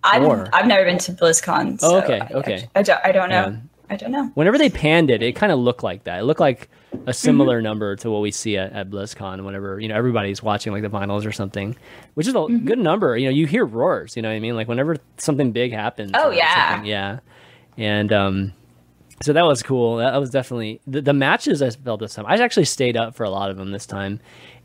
I've? 0.08 0.49
I've 0.53 0.68
never 0.68 0.86
been 0.86 0.97
to 0.99 1.12
BlizzCon. 1.14 1.80
Oh, 1.82 1.89
so 1.91 2.03
okay, 2.03 2.20
I- 2.22 2.34
okay. 2.34 2.70
I, 2.76 2.82
don't, 2.82 2.99
I 3.03 3.12
don't 3.12 3.30
know. 3.30 3.58
I 3.89 3.95
don't 3.95 4.12
know. 4.12 4.30
whenever 4.36 4.58
they 4.58 4.70
panned 4.70 5.10
it, 5.10 5.22
it 5.24 5.34
kind 5.36 5.49
of 5.51 5.60
looked 5.60 5.82
like 5.82 6.03
that. 6.05 6.20
It 6.20 6.24
looked 6.24 6.39
like 6.41 6.70
Mm-hmm. 6.93 7.10
a 7.10 7.14
similar 7.14 7.62
number 7.62 7.97
to 7.97 8.10
what 8.10 8.22
we 8.22 8.32
see 8.32 8.55
at, 8.58 8.72
at 8.72 8.89
BlizzCon. 8.89 9.43
Whenever 9.43 9.78
you 9.78 9.89
know 9.89 9.95
everybody's 9.95 10.41
watching 10.41 10.72
like 10.72 10.84
the 10.84 10.89
finals 10.89 11.26
or 11.26 11.34
something, 11.34 11.76
which 12.14 12.28
is 12.28 12.34
a 12.34 12.38
Mm-hmm. 12.38 12.66
good 12.66 12.80
number. 12.80 13.18
You 13.18 13.26
know, 13.26 13.32
you 13.32 13.45
hear 13.45 13.66
roars. 13.66 14.16
You 14.16 14.22
know 14.22 14.30
what 14.30 14.36
I 14.36 14.39
mean? 14.39 14.55
Like 14.55 14.70
whenever 14.70 14.95
something 15.18 15.51
big 15.51 15.74
happens. 15.74 16.12
Oh, 16.14 16.32
yeah. 16.32 16.82
yeah, 16.84 17.20
and 17.78 18.14
um. 18.14 18.53
So 19.22 19.34
that 19.34 19.41
was 19.43 19.64
cool. 19.64 19.97
That 19.97 20.16
was 20.18 20.30
definitely 20.30 20.80
the, 20.88 21.01
the 21.01 21.14
matches 21.14 21.62
I 21.62 21.72
felt 21.72 21.99
this 21.99 22.14
time. 22.14 22.26
I 22.28 22.36
actually 22.38 22.66
stayed 22.66 22.95
up 22.95 23.16
for 23.16 23.24
a 23.26 23.30
lot 23.32 23.49
of 23.49 23.58
them 23.58 23.72
this 23.72 23.86
time, 23.86 24.20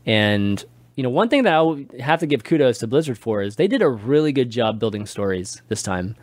and 0.05 0.63
you 0.95 1.03
know 1.03 1.09
one 1.09 1.29
thing 1.29 1.43
that 1.43 1.53
I 1.55 2.01
have 2.03 2.19
to 2.21 2.27
give 2.27 2.43
kudos 2.43 2.79
to 2.79 2.87
Blizzard 2.87 3.17
for 3.17 3.41
is 3.41 3.55
they 3.55 3.67
did 3.67 3.81
a 3.81 3.89
really 3.89 4.31
good 4.31 4.49
job 4.49 4.79
building 4.79 5.05
stories 5.05 5.61
this 5.67 5.81
time. 5.83 6.15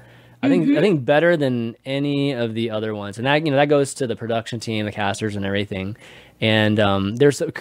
I 0.43 0.49
think 0.49 0.77
I 0.77 0.81
think 0.81 1.05
better 1.05 1.37
than 1.37 1.77
any 1.85 2.33
of 2.33 2.55
the 2.55 2.71
other 2.71 2.95
ones, 2.95 3.19
and 3.19 3.27
that 3.27 3.45
you 3.45 3.51
know 3.51 3.57
that 3.59 3.69
goes 3.69 3.93
to 3.95 4.07
the 4.07 4.17
production 4.17 4.59
team, 4.59 4.87
the 4.87 4.93
casters, 4.93 5.37
and 5.37 5.45
everything. 5.45 5.97
And 6.41 6.81
um, 6.81 7.17
there's 7.17 7.43
a, 7.43 7.53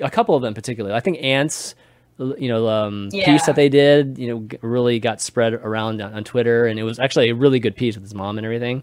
a 0.00 0.10
couple 0.10 0.34
of 0.36 0.42
them 0.42 0.52
particularly. 0.52 0.94
I 0.94 1.00
think 1.00 1.16
Ants, 1.22 1.74
you 2.18 2.48
know, 2.48 2.68
um, 2.68 3.08
Yeah. 3.10 3.24
piece 3.24 3.46
that 3.46 3.56
they 3.56 3.70
did, 3.70 4.18
you 4.18 4.28
know, 4.28 4.58
really 4.60 4.98
got 5.00 5.22
spread 5.22 5.54
around 5.54 6.02
on, 6.02 6.12
on 6.12 6.24
Twitter, 6.24 6.66
and 6.66 6.78
it 6.78 6.82
was 6.82 6.98
actually 6.98 7.30
a 7.30 7.34
really 7.34 7.58
good 7.58 7.74
piece 7.74 7.94
with 7.94 8.02
his 8.04 8.14
mom 8.14 8.36
and 8.36 8.44
everything. 8.44 8.82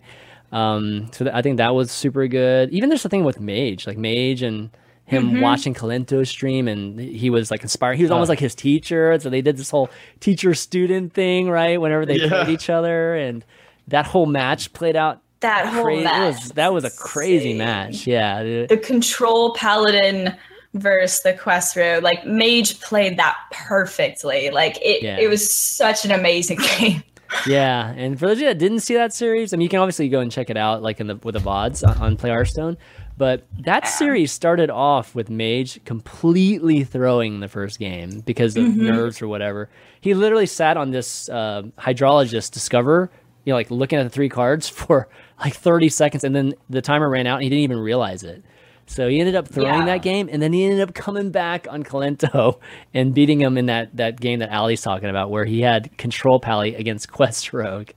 Um, 0.51 1.09
so 1.13 1.25
th- 1.25 1.35
I 1.35 1.43
think 1.43 1.57
that 1.57 1.75
was 1.75 1.91
super 1.91 2.27
good. 2.27 2.71
Even 2.71 2.89
there's 2.89 3.03
the 3.03 3.09
thing 3.09 3.23
with 3.23 3.39
Mage, 3.39 3.85
like 3.85 3.97
Mage 3.99 4.41
and 4.41 4.71
him 5.05 5.31
Mm-hmm. 5.31 5.41
watching 5.41 5.73
Kolento 5.73 6.25
stream, 6.25 6.67
and 6.67 6.99
he 6.99 7.29
was 7.29 7.51
like 7.51 7.61
inspired. 7.63 7.97
He 7.97 8.03
was 8.03 8.11
almost 8.11 8.29
like 8.29 8.39
his 8.39 8.55
teacher. 8.55 9.17
So 9.19 9.29
they 9.29 9.41
did 9.41 9.57
this 9.57 9.69
whole 9.69 9.89
teacher 10.19 10.53
student 10.53 11.13
thing, 11.13 11.49
right? 11.49 11.79
Whenever 11.81 12.05
they 12.05 12.15
Yeah. 12.17 12.27
played 12.29 12.49
each 12.49 12.69
other, 12.69 13.15
and 13.15 13.43
that 13.87 14.05
whole 14.05 14.25
match 14.25 14.71
played 14.73 14.95
out. 14.95 15.21
That 15.41 15.65
whole 15.67 15.83
crazy. 15.83 16.01
It 16.01 16.03
match 16.05 16.35
was, 16.35 16.49
that 16.51 16.73
was 16.73 16.83
a 16.85 16.91
crazy 16.91 17.51
insane. 17.51 17.57
match. 17.57 18.07
Yeah. 18.07 18.43
the- 18.43 18.65
The 18.69 18.77
control 18.77 19.53
paladin 19.55 20.35
versus 20.75 21.21
the 21.23 21.33
quest 21.33 21.75
rogue, 21.75 22.03
like 22.03 22.25
Mage 22.25 22.79
played 22.79 23.17
that 23.17 23.35
perfectly. 23.51 24.49
Like 24.51 24.77
it, 24.81 25.01
Yeah. 25.03 25.17
it 25.19 25.29
was 25.29 25.51
such 25.51 26.05
an 26.05 26.11
amazing 26.11 26.59
game. 26.79 27.03
Yeah, 27.47 27.91
and 27.95 28.19
for 28.19 28.27
those 28.27 28.37
of 28.37 28.41
you 28.41 28.47
that 28.49 28.57
didn't 28.57 28.81
see 28.81 28.93
that 28.95 29.13
series, 29.13 29.53
I 29.53 29.57
mean, 29.57 29.63
you 29.63 29.69
can 29.69 29.79
obviously 29.79 30.09
go 30.09 30.19
and 30.19 30.29
check 30.31 30.49
it 30.49 30.57
out, 30.57 30.81
like 30.83 30.99
in 30.99 31.07
the 31.07 31.15
with 31.23 31.33
the 31.33 31.39
vods 31.39 31.81
on, 31.87 31.97
on 32.01 32.17
Play 32.17 32.29
Hearthstone. 32.29 32.77
But 33.17 33.45
that 33.59 33.87
series 33.87 34.31
started 34.31 34.69
off 34.69 35.13
with 35.13 35.29
Mage 35.29 35.83
completely 35.85 36.83
throwing 36.83 37.39
the 37.39 37.47
first 37.47 37.77
game 37.77 38.21
because 38.21 38.57
of 38.57 38.75
nerves 38.75 39.21
or 39.21 39.27
whatever. 39.27 39.69
He 39.99 40.13
literally 40.13 40.45
sat 40.47 40.75
on 40.77 40.91
this 40.91 41.29
uh, 41.29 41.63
hydrologist 41.77 42.51
discover, 42.51 43.11
you 43.45 43.51
know, 43.53 43.57
like 43.57 43.69
looking 43.69 43.99
at 43.99 44.03
the 44.03 44.09
three 44.09 44.29
cards 44.29 44.67
for 44.69 45.07
like 45.39 45.53
30 45.53 45.89
seconds, 45.89 46.23
and 46.23 46.35
then 46.35 46.53
the 46.69 46.81
timer 46.81 47.09
ran 47.09 47.27
out, 47.27 47.35
and 47.35 47.43
he 47.43 47.49
didn't 47.49 47.63
even 47.63 47.79
realize 47.79 48.23
it. 48.23 48.43
So 48.87 49.07
he 49.07 49.19
ended 49.19 49.35
up 49.35 49.47
throwing 49.47 49.81
Yeah. 49.81 49.85
that 49.97 50.01
game, 50.01 50.27
and 50.31 50.41
then 50.41 50.51
he 50.51 50.65
ended 50.65 50.81
up 50.81 50.93
coming 50.93 51.29
back 51.31 51.67
on 51.69 51.83
Kolento 51.83 52.59
and 52.93 53.13
beating 53.13 53.39
him 53.39 53.57
in 53.57 53.67
that, 53.67 53.95
that 53.97 54.19
game 54.19 54.39
that 54.39 54.51
Ali's 54.51 54.81
talking 54.81 55.09
about, 55.09 55.29
where 55.29 55.45
he 55.45 55.61
had 55.61 55.95
control 55.97 56.39
pally 56.39 56.75
against 56.75 57.11
Quest 57.11 57.53
Rogue. 57.53 57.89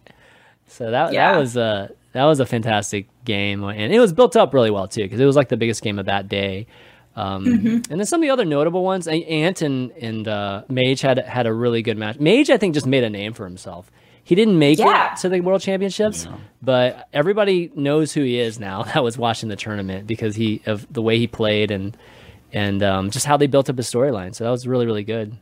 So 0.67 0.91
that 0.91 1.12
Yeah. 1.12 1.33
that 1.33 1.39
was 1.39 1.57
a 1.57 1.91
that 2.12 2.25
was 2.25 2.41
a 2.41 2.47
fantastic 2.47 3.07
game, 3.25 3.62
and 3.64 3.93
it 3.93 4.01
was 4.01 4.12
built 4.12 4.37
up 4.37 4.53
really 4.55 4.70
well 4.70 4.89
too, 4.89 5.03
because 5.03 5.20
it 5.20 5.25
was 5.25 5.37
like 5.37 5.49
the 5.49 5.57
biggest 5.57 5.83
game 5.83 5.99
of 5.99 6.07
that 6.07 6.29
day. 6.29 6.66
Um, 7.16 7.45
Mm-hmm. 7.45 7.93
And 7.93 8.01
then 8.01 8.07
some 8.07 8.20
of 8.20 8.22
the 8.22 8.31
other 8.31 8.45
notable 8.45 8.83
ones, 8.85 9.07
Ant 9.07 9.62
and 9.62 9.91
and 9.93 10.27
uh, 10.27 10.64
Mage 10.68 11.01
had 11.01 11.18
had 11.18 11.47
a 11.47 11.53
really 11.53 11.81
good 11.83 11.97
match. 11.97 12.18
Mage, 12.18 12.51
I 12.51 12.57
think, 12.57 12.75
just 12.75 12.87
made 12.87 13.05
a 13.05 13.11
name 13.11 13.33
for 13.35 13.45
himself. 13.45 13.91
He 14.25 14.35
didn't 14.35 14.59
make 14.59 14.79
Yeah. 14.79 15.12
it 15.12 15.18
to 15.20 15.29
the 15.29 15.41
World 15.41 15.61
Championships, 15.61 16.27
but 16.62 17.09
everybody 17.12 17.70
knows 17.77 18.12
who 18.12 18.22
he 18.22 18.41
is 18.41 18.59
now. 18.59 18.83
That 18.95 19.05
was 19.05 19.16
watching 19.18 19.49
the 19.49 19.57
tournament 19.57 20.07
because 20.07 20.35
he 20.35 20.61
of 20.66 20.93
the 20.93 21.03
way 21.03 21.18
he 21.18 21.27
played 21.27 21.70
and 21.70 21.97
and 22.53 22.83
um, 22.83 23.11
just 23.11 23.27
how 23.27 23.37
they 23.37 23.47
built 23.47 23.68
up 23.70 23.77
his 23.77 23.89
storyline. 23.93 24.35
So 24.35 24.45
that 24.45 24.51
was 24.51 24.66
really 24.66 24.87
really 24.87 25.05
good. 25.05 25.37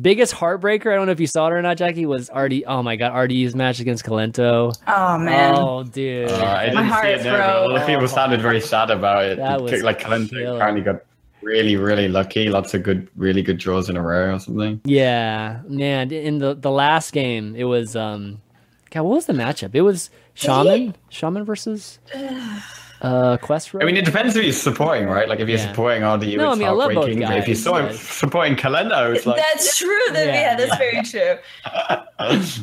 Biggest 0.00 0.32
heartbreaker, 0.34 0.90
I 0.90 0.96
don't 0.96 1.04
know 1.04 1.12
if 1.12 1.20
you 1.20 1.26
saw 1.26 1.48
it 1.48 1.52
or 1.52 1.60
not, 1.60 1.76
Jackie, 1.76 2.06
was 2.06 2.30
RD. 2.34 2.64
Oh 2.66 2.82
my 2.82 2.96
god, 2.96 3.14
RD's 3.14 3.54
match 3.54 3.78
against 3.78 4.04
Kolento. 4.06 4.74
Oh 4.86 5.18
man. 5.18 5.54
Oh 5.54 5.82
dude, 5.84 6.30
Uh, 6.30 6.44
I 6.44 6.66
didn't 6.70 6.84
heart 6.86 7.04
see 7.04 7.10
it, 7.12 7.24
no, 7.24 7.30
but 7.32 7.36
broke. 7.36 7.64
a 7.64 7.72
lot 7.72 7.80
of 7.82 7.86
people 7.86 8.08
sounded 8.08 8.40
very 8.40 8.60
sad 8.62 8.90
about 8.90 9.24
it. 9.24 9.36
That 9.36 9.60
was 9.60 9.82
like 9.82 10.00
Kolento 10.00 10.30
killer. 10.30 10.56
apparently 10.56 10.80
got 10.82 11.02
really, 11.42 11.76
really 11.76 12.08
lucky. 12.08 12.48
Lots 12.48 12.72
of 12.72 12.84
good, 12.84 13.08
really 13.16 13.42
good 13.42 13.58
draws 13.58 13.90
in 13.90 13.98
a 13.98 14.02
row 14.02 14.34
or 14.34 14.38
something. 14.38 14.80
Yeah, 14.84 15.60
man. 15.68 16.10
In 16.10 16.38
the 16.38 16.54
the 16.54 16.70
last 16.70 17.12
game, 17.12 17.54
it 17.54 17.64
was 17.64 17.94
um, 17.94 18.40
God, 18.90 19.02
what 19.02 19.16
was 19.16 19.26
the 19.26 19.34
matchup? 19.34 19.74
It 19.74 19.82
was 19.82 20.08
Shaman, 20.32 20.96
Shaman 21.10 21.44
versus 21.44 21.98
uh 23.06 23.36
Quest 23.38 23.72
Rogue. 23.72 23.82
I 23.82 23.86
mean, 23.86 23.96
it 23.96 24.04
depends 24.04 24.34
who 24.34 24.40
you're 24.40 24.52
supporting, 24.52 25.06
right? 25.08 25.28
Like 25.28 25.40
if 25.40 25.48
you're 25.48 25.58
Yeah. 25.58 25.68
supporting 25.70 26.02
RDU, 26.02 26.36
No, 26.38 26.48
I 26.48 26.50
it's 26.50 26.58
mean, 26.58 26.68
I 26.68 26.70
love 26.72 26.88
both 26.90 26.94
heartbreaking. 27.04 27.22
But 27.28 27.38
if 27.38 27.46
you're 27.48 27.54
saw 27.56 27.76
him 27.76 27.86
but- 27.86 27.96
supporting 27.96 28.56
Kolento, 28.56 29.14
it's 29.14 29.26
like 29.26 29.36
that's 29.36 29.76
true. 29.78 29.88
That, 30.12 30.26
Yeah. 30.26 30.34
yeah, 30.34 30.56
that's 30.56 30.76
very 30.76 31.02
true. 31.02 31.38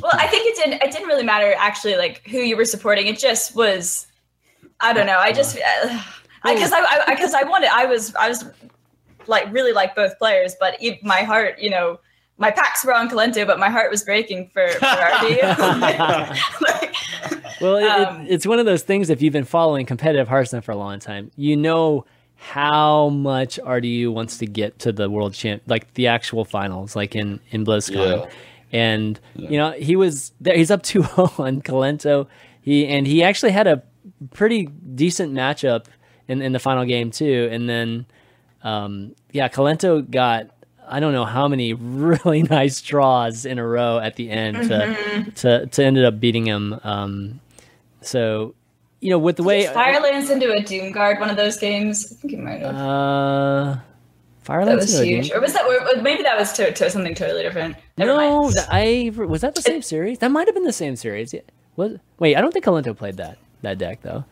Well, 0.01 0.11
I 0.13 0.27
think 0.27 0.47
it 0.47 0.55
didn't. 0.55 0.81
It 0.83 0.91
didn't 0.91 1.07
really 1.07 1.23
matter 1.23 1.53
actually, 1.57 1.95
like 1.97 2.21
who 2.27 2.39
you 2.39 2.57
were 2.57 2.65
supporting. 2.65 3.07
It 3.07 3.17
just 3.19 3.55
was. 3.55 4.07
I 4.79 4.91
don't 4.93 5.05
know. 5.07 5.19
I 5.19 5.31
just 5.31 5.55
because 5.55 6.71
I 6.73 7.03
because 7.07 7.33
I, 7.33 7.43
wanted. 7.43 7.69
I 7.71 7.85
was 7.85 8.13
I 8.15 8.27
was 8.29 8.45
like 9.27 9.51
really 9.53 9.71
like 9.71 9.95
both 9.95 10.17
players, 10.19 10.55
but 10.59 10.77
my 11.03 11.21
heart, 11.23 11.59
you 11.59 11.69
know, 11.69 11.99
my 12.37 12.51
packs 12.51 12.83
were 12.83 12.93
on 12.93 13.09
Kolento, 13.09 13.45
but 13.45 13.59
my 13.59 13.69
heart 13.69 13.91
was 13.91 14.03
breaking 14.03 14.49
for 14.49 14.67
for 14.67 14.85
RD. 14.85 15.39
like, 16.61 16.95
well, 17.61 17.77
it, 17.77 17.83
um, 17.83 18.21
it, 18.21 18.31
it's 18.31 18.47
one 18.47 18.59
of 18.59 18.65
those 18.65 18.83
things. 18.83 19.09
If 19.09 19.21
you've 19.21 19.33
been 19.33 19.45
following 19.45 19.85
competitive 19.85 20.27
Hearthstone 20.27 20.61
for 20.61 20.71
a 20.71 20.75
long 20.75 20.99
time, 20.99 21.31
you 21.35 21.55
know 21.55 22.05
how 22.35 23.09
much 23.09 23.57
RDU 23.63 24.11
wants 24.11 24.37
to 24.39 24.45
get 24.45 24.79
to 24.79 24.91
the 24.91 25.09
world 25.09 25.33
champ, 25.33 25.63
like 25.67 25.93
the 25.93 26.07
actual 26.07 26.43
finals, 26.43 26.95
like 26.95 27.15
in 27.15 27.39
in 27.51 27.65
BlizzCon. 27.65 28.21
Yeah. 28.21 28.29
And 28.71 29.19
you 29.35 29.57
know 29.57 29.71
he 29.71 29.95
was 29.95 30.31
there. 30.41 30.55
He's 30.55 30.71
up 30.71 30.83
2-0 30.83 31.39
on 31.39 31.61
Kolento. 31.61 32.27
He 32.61 32.87
and 32.87 33.05
he 33.05 33.23
actually 33.23 33.51
had 33.51 33.67
a 33.67 33.83
pretty 34.31 34.65
decent 34.65 35.33
matchup 35.33 35.85
in 36.27 36.41
in 36.41 36.51
the 36.51 36.59
final 36.59 36.85
game 36.85 37.11
too. 37.11 37.47
And 37.51 37.69
then 37.69 38.05
um, 38.63 39.13
yeah, 39.31 39.49
Kolento 39.49 40.09
got 40.09 40.49
I 40.87 40.99
don't 40.99 41.13
know 41.13 41.25
how 41.25 41.47
many 41.47 41.73
really 41.73 42.43
nice 42.43 42.81
draws 42.81 43.45
in 43.45 43.59
a 43.59 43.65
row 43.67 43.99
at 43.99 44.15
the 44.15 44.29
end 44.29 44.67
to 44.69 45.31
to, 45.35 45.65
to 45.67 45.83
ended 45.83 46.05
up 46.05 46.19
beating 46.19 46.45
him. 46.45 46.79
Um, 46.83 47.39
so 48.01 48.55
you 48.99 49.09
know, 49.09 49.19
with 49.19 49.35
the 49.35 49.43
way 49.43 49.65
Firelands 49.67 50.29
into 50.29 50.51
a 50.51 50.61
Doom 50.61 50.91
Guard, 50.91 51.19
one 51.19 51.29
of 51.29 51.35
those 51.35 51.57
games. 51.57 52.11
I 52.11 52.15
think 52.15 52.33
you 52.33 52.39
might 52.39 52.61
have. 52.61 52.75
uh, 52.75 53.75
that 54.45 54.75
was 54.75 54.99
huge. 54.99 55.31
Or 55.31 55.39
was 55.41 55.53
that? 55.53 55.65
Or 55.65 56.01
maybe 56.01 56.23
that 56.23 56.37
was 56.37 56.53
to, 56.53 56.71
to 56.73 56.89
something 56.89 57.15
totally 57.15 57.43
different. 57.43 57.75
Never 57.97 58.11
No, 58.11 58.17
mind. 58.17 58.55
I 58.69 59.11
was 59.25 59.41
that 59.41 59.55
the 59.55 59.61
same 59.61 59.81
series? 59.81 60.19
That 60.19 60.31
might 60.31 60.47
have 60.47 60.55
been 60.55 60.63
the 60.65 60.73
same 60.73 60.95
series. 60.95 61.33
Yeah. 61.33 61.41
Was 61.75 61.97
wait? 62.19 62.35
I 62.35 62.41
don't 62.41 62.51
think 62.51 62.65
Kolento 62.65 62.95
played 62.95 63.17
that 63.17 63.37
that 63.61 63.77
deck 63.77 64.01
though. 64.01 64.25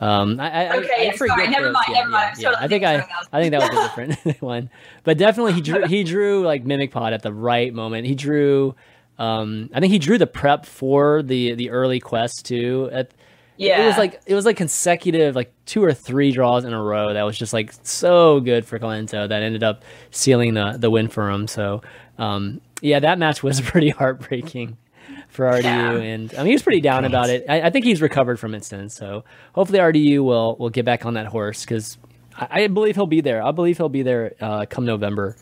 Um, 0.00 0.40
I, 0.40 0.66
I, 0.66 0.76
Okay, 0.78 1.08
I, 1.08 1.12
I 1.12 1.16
sorry, 1.16 1.48
never 1.48 1.70
mind, 1.72 1.84
Yeah, 1.88 1.94
never 1.94 2.08
mind. 2.10 2.38
yeah, 2.38 2.50
yeah. 2.52 2.56
I 2.58 2.68
think 2.68 2.84
I, 2.84 2.92
thinking 3.00 3.00
something 3.00 3.16
else. 3.16 3.28
I 3.32 3.40
think 3.40 3.50
that 3.52 3.60
was 3.60 3.78
a 3.78 3.88
different 4.14 4.40
one, 4.42 4.70
but 5.04 5.18
definitely 5.18 5.52
he 5.52 5.60
drew 5.60 5.86
he 5.86 6.04
drew 6.12 6.42
like 6.44 6.64
Mimic 6.64 6.90
Pod 6.90 7.12
at 7.12 7.22
the 7.22 7.32
right 7.32 7.72
moment. 7.72 8.06
He 8.06 8.14
drew, 8.14 8.74
um, 9.18 9.68
I 9.74 9.80
think 9.80 9.92
he 9.92 9.98
drew 9.98 10.16
the 10.16 10.26
prep 10.26 10.64
for 10.64 11.22
the 11.22 11.54
the 11.54 11.68
early 11.70 12.00
quest 12.00 12.46
too. 12.46 12.88
At, 12.92 13.10
yeah, 13.58 13.82
it 13.82 13.86
was 13.88 13.98
like 13.98 14.22
it 14.24 14.34
was 14.34 14.46
like 14.46 14.56
consecutive 14.56 15.36
like 15.36 15.52
two 15.66 15.84
or 15.84 15.92
three 15.92 16.32
draws 16.32 16.64
in 16.64 16.72
a 16.72 16.82
row 16.82 17.12
that 17.12 17.22
was 17.24 17.36
just 17.36 17.52
like 17.52 17.70
so 17.82 18.40
good 18.40 18.64
for 18.64 18.78
Kolento 18.78 19.28
that 19.28 19.42
ended 19.42 19.62
up 19.62 19.84
sealing 20.10 20.54
the 20.54 20.76
the 20.78 20.90
win 20.90 21.08
for 21.08 21.28
him. 21.28 21.46
So 21.46 21.82
um, 22.16 22.62
yeah, 22.80 23.00
that 23.00 23.18
match 23.18 23.42
was 23.42 23.60
pretty 23.60 23.90
heartbreaking 23.90 24.78
for 25.30 25.46
RDU, 25.46 25.62
Yeah. 25.62 25.92
and 25.92 26.34
I 26.34 26.38
mean 26.38 26.46
he 26.46 26.52
was 26.52 26.62
pretty 26.62 26.80
down 26.80 27.04
about 27.04 27.30
it. 27.30 27.44
I, 27.48 27.62
I 27.62 27.70
think 27.70 27.84
he's 27.84 28.02
recovered 28.02 28.38
from 28.38 28.54
it 28.54 28.64
since, 28.64 28.94
so 28.94 29.24
hopefully 29.54 29.78
RDU 29.78 30.24
will 30.24 30.56
will 30.56 30.70
get 30.70 30.84
back 30.84 31.06
on 31.06 31.14
that 31.14 31.26
horse 31.26 31.64
because 31.64 31.98
I, 32.36 32.64
I 32.64 32.66
believe 32.68 32.96
he'll 32.96 33.06
be 33.06 33.20
there. 33.20 33.42
I 33.42 33.50
believe 33.52 33.76
he'll 33.76 33.88
be 33.88 34.02
there 34.02 34.34
uh, 34.40 34.66
come 34.66 34.84
November, 34.86 35.36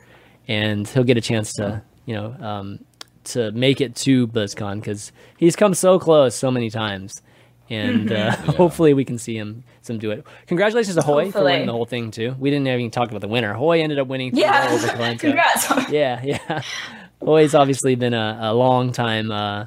and 0.47 0.87
he'll 0.87 1.05
get 1.05 1.17
a 1.17 1.23
chance 1.23 1.53
to 1.55 1.83
you 2.07 2.15
know 2.15 2.35
um, 2.41 2.85
to 3.25 3.51
make 3.53 3.81
it 3.81 3.95
to 3.97 4.27
BlizzCon 4.29 4.77
because 4.81 5.13
he's 5.39 5.57
come 5.57 5.75
so 5.75 5.99
close 5.99 6.35
so 6.35 6.51
many 6.51 6.71
times. 6.71 7.23
And 7.71 8.11
uh, 8.11 8.35
hopefully 8.37 8.95
we 8.95 9.05
can 9.05 9.19
see 9.19 9.37
him 9.37 9.63
some 9.83 9.99
do 9.99 10.11
it. 10.11 10.25
Congratulations 10.47 10.97
to 10.97 11.03
Hoej 11.03 11.33
for 11.33 11.45
winning 11.45 11.67
the 11.67 11.73
whole 11.73 11.85
thing 11.85 12.11
too. 12.11 12.35
We 12.39 12.49
didn't 12.49 12.67
even 12.67 12.91
talk 12.91 13.11
about 13.11 13.21
the 13.21 13.29
winner. 13.29 13.53
Hoej 13.55 13.81
ended 13.83 13.99
up 13.99 14.07
winning. 14.09 14.35
yeah. 14.35 15.17
Congrats. 15.19 15.71
Yeah, 15.91 16.23
yeah. 16.25 16.63
Hoej's 17.21 17.55
obviously 17.55 17.95
been 17.95 18.15
a, 18.15 18.39
a 18.43 18.55
long 18.55 18.93
time, 18.93 19.31
uh, 19.31 19.67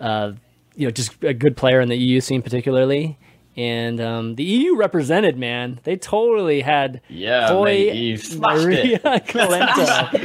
uh, 0.00 0.32
you 0.76 0.86
know, 0.86 0.90
just 0.90 1.22
a 1.22 1.34
good 1.34 1.56
player 1.56 1.80
in 1.80 1.88
the 1.88 1.96
EU 1.96 2.20
scene 2.20 2.42
particularly. 2.42 3.18
And 3.56 4.00
um, 4.00 4.34
the 4.34 4.42
EU 4.42 4.76
represented, 4.76 5.38
man. 5.38 5.78
They 5.84 5.96
totally 5.96 6.60
had 6.60 7.00
Yeah, 7.08 7.50
Hoej, 7.50 7.64
mate, 7.64 7.94
you 7.94 8.16
smashed 8.16 8.64
Maria 8.64 9.00
it. 9.04 9.26
Kolento. 9.26 10.18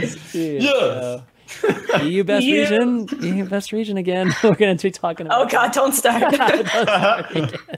Dude, 1.62 1.76
Yes. 1.90 2.02
so- 2.02 2.04
EU 2.06 2.24
best 2.24 2.46
EU. 2.46 2.62
region, 2.62 3.08
EU 3.22 3.46
best 3.46 3.72
region 3.72 3.98
again. 3.98 4.32
We're 4.44 4.56
gonna 4.56 4.76
be 4.76 4.92
talking 4.92 5.26
about. 5.26 5.42
Oh 5.42 5.48
God! 5.50 5.72
Don't 5.74 5.92
start. 6.02 6.22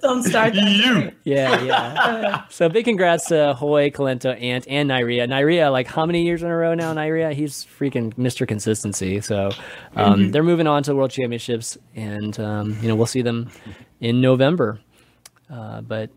don't 0.01 0.23
start. 0.23 0.53
that. 0.53 0.69
You. 0.71 1.11
Yeah, 1.23 1.61
yeah. 1.63 2.41
so 2.49 2.69
big 2.69 2.85
congrats 2.85 3.27
to 3.27 3.55
Hoej, 3.59 3.93
Kolento, 3.93 4.39
Ant, 4.41 4.67
and 4.67 4.89
Nyria. 4.89 5.27
Nyria, 5.27 5.71
like 5.71 5.87
how 5.87 6.05
many 6.05 6.23
years 6.23 6.43
in 6.43 6.49
a 6.49 6.55
row 6.55 6.73
now? 6.73 6.93
Nyria, 6.93 7.33
he's 7.33 7.65
freaking 7.65 8.13
Mr. 8.15 8.47
Consistency. 8.47 9.21
So 9.21 9.51
um, 9.95 10.31
they're 10.31 10.43
moving 10.43 10.67
on 10.67 10.83
to 10.83 10.91
the 10.91 10.95
World 10.95 11.11
Championships, 11.11 11.77
and 11.95 12.39
um, 12.39 12.77
you 12.81 12.87
know 12.87 12.95
we'll 12.95 13.05
see 13.05 13.21
them 13.21 13.49
in 13.99 14.21
November. 14.21 14.79
Uh, 15.49 15.81
but 15.81 16.09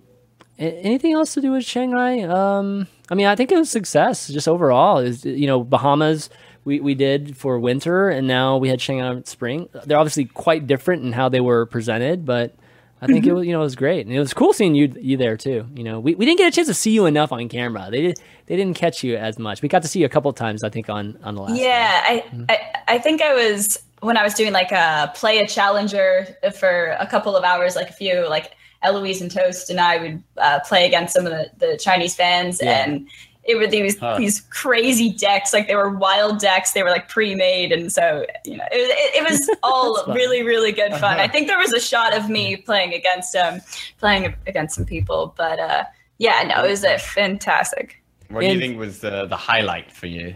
a- 0.59 0.63
anything 0.85 1.13
else 1.13 1.35
to 1.35 1.41
do 1.41 1.53
with 1.53 1.65
Shanghai? 1.65 2.21
Um, 2.23 2.87
I 3.11 3.15
mean, 3.15 3.27
I 3.27 3.35
think 3.37 3.53
it 3.53 3.57
was 3.59 3.71
success 3.71 4.29
just 4.29 4.49
overall. 4.49 4.99
Is 4.99 5.25
you 5.25 5.47
know 5.47 5.63
Bahamas 5.63 6.31
we, 6.65 6.81
we 6.81 6.95
did 6.95 7.37
for 7.37 7.59
winter, 7.59 8.09
and 8.09 8.27
now 8.27 8.57
we 8.57 8.69
had 8.69 8.81
Shanghai 8.81 9.11
in 9.13 9.25
spring. 9.25 9.69
They're 9.85 9.99
obviously 9.99 10.25
quite 10.25 10.67
different 10.67 11.05
in 11.05 11.13
how 11.13 11.29
they 11.29 11.41
were 11.41 11.67
presented, 11.67 12.25
but 12.25 12.55
I 13.03 13.07
think 13.07 13.27
it 13.27 13.33
was 13.35 13.47
you 13.47 13.53
know 13.53 13.61
it 13.61 13.65
was 13.65 13.77
great, 13.77 14.07
and 14.07 14.15
it 14.15 14.19
was 14.19 14.33
cool 14.33 14.53
seeing 14.55 14.75
you 14.75 14.93
you 14.99 15.17
there 15.19 15.37
too. 15.37 15.67
You 15.75 15.85
know, 15.85 16.01
we, 16.01 16.15
we 16.15 16.25
didn't 16.25 16.39
get 16.39 16.49
a 16.49 16.57
chance 16.57 16.69
to 16.69 16.75
see 16.75 16.93
you 16.93 17.05
enough 17.07 17.33
on 17.33 17.49
camera. 17.51 17.89
They 17.91 18.01
did 18.01 18.19
they 18.47 18.57
didn't 18.57 18.77
catch 18.77 19.05
you 19.05 19.17
as 19.17 19.39
much. 19.39 19.61
We 19.61 19.69
got 19.69 19.83
to 19.83 19.89
see 19.89 20.01
you 20.01 20.07
a 20.07 20.09
couple 20.09 20.33
times, 20.33 20.65
I 20.65 20.71
think, 20.71 20.89
on 20.89 21.19
on 21.23 21.35
the 21.35 21.43
last. 21.43 21.57
Yeah, 21.57 22.03
I, 22.07 22.25
I 22.49 22.59
I 22.95 22.99
think 22.99 23.21
I 23.21 23.35
was 23.35 23.79
when 24.01 24.17
I 24.17 24.23
was 24.23 24.33
doing 24.35 24.53
like 24.53 24.73
a 24.73 25.13
play 25.15 25.39
a 25.39 25.47
challenger 25.47 26.29
for 26.59 26.97
a 26.99 27.07
couple 27.07 27.37
of 27.37 27.45
hours, 27.45 27.77
like 27.77 27.91
a 27.91 27.93
few 27.93 28.27
like 28.29 28.53
Eloise 28.83 29.21
and 29.21 29.31
Toast 29.31 29.69
and 29.71 29.81
I 29.81 29.97
would 29.99 30.23
uh, 30.39 30.61
play 30.61 30.87
against 30.87 31.15
some 31.15 31.27
of 31.27 31.33
the, 31.33 31.51
the 31.67 31.77
Chinese 31.79 32.15
fans 32.15 32.61
Yeah. 32.63 32.85
and 32.85 33.09
it 33.45 33.57
were 33.57 33.67
these 33.67 33.99
Huh. 33.99 34.17
these 34.19 34.41
crazy 34.51 35.11
decks 35.11 35.53
like 35.53 35.67
they 35.69 35.77
were 35.77 35.91
wild 35.91 36.39
decks 36.41 36.73
they 36.73 36.83
were 36.83 36.91
like 36.91 37.09
pre-made 37.09 37.73
and 37.73 37.93
so 37.93 38.25
you 38.45 38.57
know 38.57 38.65
it, 38.73 38.77
it, 38.77 39.23
it 39.23 39.31
was 39.31 39.51
all 39.63 40.05
really 40.15 40.43
really 40.43 40.73
good 40.73 40.93
fun. 40.97 41.21
I 41.21 41.29
think 41.29 41.47
there 41.49 41.59
was 41.59 41.73
a 41.73 41.81
shot 41.81 42.17
of 42.17 42.29
me 42.31 42.57
playing 42.57 42.95
against 42.95 43.37
um 43.37 43.61
playing 43.99 44.35
against 44.47 44.75
some 44.77 44.85
people 44.87 45.35
but 45.37 45.59
uh 45.59 45.85
yeah 46.19 46.43
no 46.43 46.65
it 46.65 46.71
was 46.71 46.85
uh, 46.85 46.99
fantastic. 46.99 48.03
What 48.29 48.41
do 48.41 48.47
you 48.47 48.59
think 48.59 48.79
was 48.79 49.01
the, 49.01 49.27
the 49.27 49.37
highlight 49.37 49.93
for 49.93 50.07
you? 50.07 50.35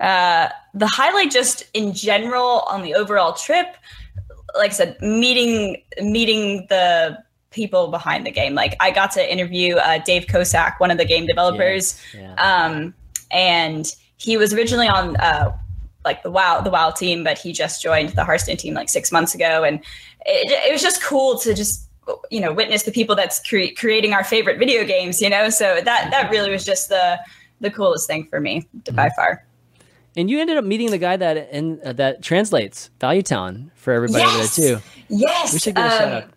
uh, 0.00 0.48
the 0.72 0.86
highlight 0.86 1.30
just 1.30 1.64
in 1.74 1.92
general 1.92 2.60
on 2.60 2.80
the 2.82 2.94
overall 2.94 3.34
trip 3.34 3.76
like 4.56 4.70
i 4.70 4.74
said 4.74 4.96
meeting 5.02 5.76
meeting 6.00 6.66
the 6.70 7.18
people 7.50 7.88
behind 7.88 8.24
the 8.24 8.30
game 8.30 8.54
like 8.54 8.76
i 8.80 8.90
got 8.90 9.10
to 9.10 9.32
interview 9.32 9.74
uh, 9.76 9.98
dave 10.04 10.26
kosak 10.26 10.78
one 10.78 10.90
of 10.90 10.98
the 10.98 11.04
game 11.04 11.26
developers 11.26 12.00
Yeah. 12.14 12.34
um, 12.34 12.94
and 13.32 13.92
he 14.18 14.36
was 14.36 14.54
originally 14.54 14.86
on 14.86 15.16
uh, 15.16 15.56
like 16.04 16.22
the 16.22 16.30
wow 16.30 16.60
the 16.60 16.70
wow 16.70 16.90
team 16.90 17.24
but 17.24 17.36
he 17.38 17.52
just 17.52 17.82
joined 17.82 18.10
the 18.10 18.24
hearthstone 18.24 18.56
team 18.56 18.74
like 18.74 18.88
six 18.88 19.10
months 19.10 19.34
ago 19.34 19.64
and 19.64 19.80
it, 20.26 20.50
it 20.68 20.72
was 20.72 20.80
just 20.82 21.02
cool 21.02 21.38
to 21.40 21.52
just 21.54 21.88
you 22.30 22.40
know 22.40 22.52
witness 22.52 22.84
the 22.84 22.92
people 22.92 23.16
that's 23.16 23.40
cre- 23.48 23.74
creating 23.76 24.12
our 24.12 24.22
favorite 24.24 24.58
video 24.58 24.84
games 24.84 25.20
you 25.20 25.28
know 25.28 25.50
so 25.50 25.80
that 25.84 26.08
that 26.10 26.30
really 26.30 26.50
was 26.50 26.64
just 26.64 26.88
the 26.88 27.18
the 27.60 27.70
coolest 27.70 28.06
thing 28.06 28.24
for 28.26 28.40
me 28.40 28.66
by 28.92 29.10
far 29.16 29.44
And 30.16 30.30
you 30.30 30.40
ended 30.40 30.56
up 30.56 30.64
meeting 30.64 30.90
the 30.90 30.98
guy 30.98 31.16
that 31.16 31.50
in, 31.52 31.78
uh, 31.84 31.92
that 31.94 32.22
translates 32.22 32.90
Value 33.00 33.22
Town 33.22 33.70
for 33.74 33.92
everybody 33.92 34.24
Yes! 34.24 34.56
there 34.56 34.76
too. 34.78 34.82
Yes. 35.08 35.52
We 35.52 35.58
should 35.60 35.74
give 35.76 35.84
a 35.84 35.90
shout 35.90 36.02
um, 36.08 36.12
out. 36.22 36.30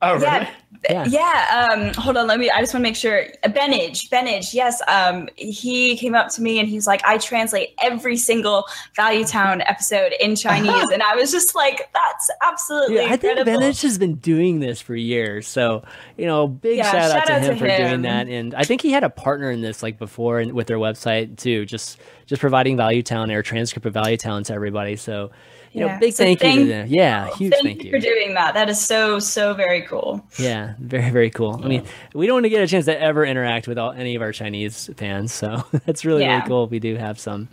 Oh, 0.00 0.14
really? 0.14 0.24
Yeah. 0.24 0.50
Yeah. 0.88 1.04
Yeah. 1.06 1.68
Um, 1.72 1.94
hold 1.94 2.16
on. 2.16 2.28
Let 2.28 2.38
me, 2.38 2.50
I 2.50 2.60
just 2.60 2.72
want 2.72 2.84
to 2.84 2.88
make 2.88 2.94
sure. 2.94 3.24
Uh, 3.42 3.48
Benage, 3.48 4.08
Benage. 4.10 4.54
Yes. 4.54 4.80
Um, 4.86 5.28
he 5.34 5.96
came 5.96 6.14
up 6.14 6.28
to 6.34 6.42
me 6.42 6.60
and 6.60 6.68
he's 6.68 6.86
like, 6.86 7.04
I 7.04 7.18
translate 7.18 7.74
every 7.82 8.16
single 8.16 8.64
Value 8.94 9.24
Town 9.24 9.62
episode 9.62 10.12
in 10.20 10.36
Chinese. 10.36 10.86
and 10.92 11.02
I 11.02 11.16
was 11.16 11.32
just 11.32 11.56
like, 11.56 11.90
that's 11.92 12.30
absolutely 12.42 12.96
Yeah, 12.96 13.06
I 13.06 13.16
think 13.16 13.38
incredible. 13.38 13.66
Benich 13.66 13.82
has 13.82 13.98
been 13.98 14.14
doing 14.16 14.60
this 14.60 14.80
for 14.80 14.94
years. 14.94 15.48
So, 15.48 15.82
you 16.16 16.26
know, 16.26 16.46
big 16.46 16.78
Yeah, 16.78 16.92
shout, 16.92 17.10
out 17.10 17.10
shout 17.10 17.26
to 17.26 17.32
out 17.32 17.42
him 17.42 17.54
to 17.54 17.58
for 17.58 17.66
doing 17.66 18.02
that. 18.02 18.28
And 18.28 18.54
I 18.54 18.62
think 18.62 18.80
he 18.80 18.92
had 18.92 19.02
a 19.02 19.10
partner 19.10 19.50
in 19.50 19.62
this 19.62 19.82
like 19.82 19.98
before 19.98 20.38
and 20.38 20.52
with 20.52 20.68
their 20.68 20.78
website 20.78 21.38
too, 21.38 21.66
just 21.66 21.98
just 22.26 22.40
providing 22.40 22.76
Value 22.76 23.02
Town 23.02 23.30
or 23.32 23.42
transcript 23.42 23.86
of 23.86 23.94
Value 23.94 24.16
Town 24.16 24.44
to 24.44 24.52
everybody. 24.52 24.94
So, 24.94 25.30
you 25.72 25.80
know, 25.80 25.86
Yeah. 25.86 25.98
big 25.98 26.12
So 26.14 26.24
thank, 26.24 26.42
you 26.42 26.60
to 26.60 26.64
them. 26.66 26.86
Yeah, 26.90 27.28
huge 27.36 27.52
thank, 27.52 27.64
thank, 27.64 27.84
you 27.84 27.90
for 27.90 27.98
doing 27.98 28.34
that. 28.34 28.54
That 28.54 28.68
is 28.68 28.80
so, 28.80 29.18
so 29.18 29.54
very 29.54 29.82
cool. 29.82 30.24
Yeah, 30.38 30.74
very 30.78 31.10
very 31.10 31.30
cool. 31.30 31.60
I 31.62 31.68
mean, 31.68 31.84
we 32.14 32.26
don't 32.26 32.36
want 32.36 32.44
to 32.44 32.50
get 32.50 32.62
a 32.62 32.66
chance 32.66 32.84
to 32.86 33.00
ever 33.00 33.24
interact 33.24 33.68
with 33.68 33.78
all, 33.78 33.92
any 33.92 34.14
of 34.14 34.22
our 34.22 34.32
Chinese 34.32 34.88
fans, 34.96 35.32
so 35.32 35.64
that's 35.86 36.04
really 36.04 36.22
Yeah. 36.22 36.36
really 36.38 36.48
cool. 36.48 36.64
if 36.64 36.70
We 36.70 36.78
do 36.78 36.96
have 36.96 37.18
some. 37.20 37.48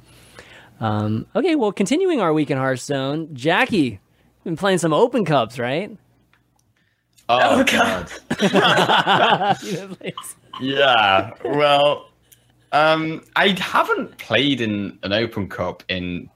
Um, 0.79 1.25
okay, 1.35 1.55
well, 1.55 1.71
continuing 1.71 2.19
our 2.21 2.33
week 2.33 2.51
in 2.51 2.57
Hearthstone, 2.57 3.33
Jackie, 3.33 3.99
been 4.43 4.57
playing 4.57 4.77
some 4.79 4.93
Open 4.93 5.23
Cups, 5.25 5.57
right? 5.57 5.97
Oh, 7.27 7.59
Oh, 7.59 7.63
God. 7.63 8.11
God. 8.51 9.57
Yeah. 10.61 11.31
Well, 11.43 12.09
um, 12.71 13.23
I 13.35 13.49
haven't 13.59 14.17
played 14.17 14.61
in 14.61 14.97
an 15.03 15.11
Open 15.11 15.49
Cup 15.49 15.83
in 15.89 16.29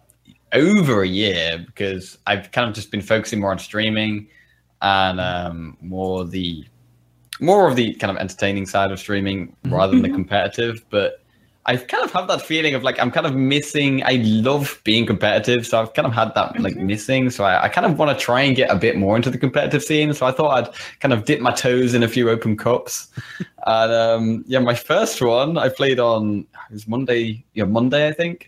over 0.53 1.03
a 1.03 1.07
year 1.07 1.63
because 1.65 2.17
I've 2.27 2.51
kind 2.51 2.67
of 2.67 2.76
just 2.76 2.91
been 2.91 3.01
focusing 3.01 3.39
more 3.39 3.51
on 3.51 3.59
streaming 3.59 4.27
and 4.81 5.19
um, 5.19 5.77
more 5.81 6.26
the 6.26 6.65
more 7.39 7.69
of 7.69 7.76
the 7.76 7.93
kind 7.95 8.11
of 8.11 8.17
entertaining 8.17 8.65
side 8.65 8.91
of 8.91 8.99
streaming 8.99 9.55
rather 9.65 9.93
than 9.93 10.01
the 10.01 10.09
competitive. 10.09 10.84
But 10.89 11.23
I 11.65 11.77
kind 11.77 12.03
of 12.03 12.11
have 12.13 12.27
that 12.30 12.41
feeling 12.41 12.73
of 12.73 12.84
like 12.84 12.99
I'm 12.99 13.11
kind 13.11 13.26
of 13.26 13.35
missing. 13.35 14.03
I 14.03 14.13
love 14.23 14.81
being 14.84 15.05
competitive, 15.05 15.67
so 15.67 15.80
I've 15.80 15.93
kind 15.93 16.07
of 16.07 16.13
had 16.13 16.34
that 16.35 16.59
like 16.59 16.76
missing. 16.76 17.30
So 17.30 17.43
I, 17.43 17.65
I 17.65 17.69
kind 17.69 17.85
of 17.85 17.97
want 17.97 18.17
to 18.17 18.23
try 18.23 18.41
and 18.41 18.55
get 18.55 18.71
a 18.71 18.76
bit 18.76 18.97
more 18.97 19.15
into 19.15 19.30
the 19.30 19.38
competitive 19.38 19.84
scene. 19.84 20.13
So 20.13 20.26
I 20.26 20.31
thought 20.31 20.57
I'd 20.57 20.73
kind 20.99 21.13
of 21.13 21.26
dip 21.26 21.41
my 21.41 21.51
toes 21.51 21.93
in 21.93 22.01
a 22.01 22.07
few 22.07 22.30
open 22.30 22.57
cups. 22.57 23.09
and 23.67 23.91
um, 23.91 24.43
yeah, 24.47 24.59
my 24.59 24.73
first 24.73 25.21
one 25.21 25.57
I 25.57 25.69
played 25.69 25.99
on 25.99 26.47
it 26.69 26.73
was 26.73 26.88
Monday. 26.88 27.45
Yeah, 27.53 27.65
Monday 27.65 28.07
I 28.07 28.13
think, 28.13 28.47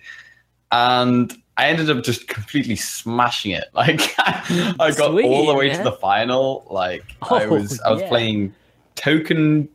and 0.72 1.32
I 1.62 1.68
ended 1.68 1.90
up 1.90 2.04
just 2.04 2.28
completely 2.28 2.76
smashing 2.76 3.52
it. 3.52 3.66
Like 3.74 4.02
I 4.20 4.92
got 4.98 5.12
all 5.12 5.46
the 5.46 5.54
way 5.54 5.68
man. 5.70 5.78
to 5.78 5.84
the 5.84 5.92
final. 5.94 6.66
Like 6.70 7.04
I 7.22 7.44
Oh, 7.46 7.50
was 7.50 7.80
I 7.82 7.92
was 7.92 8.02
yeah. 8.02 8.10
playing 8.10 8.56
token 8.96 9.70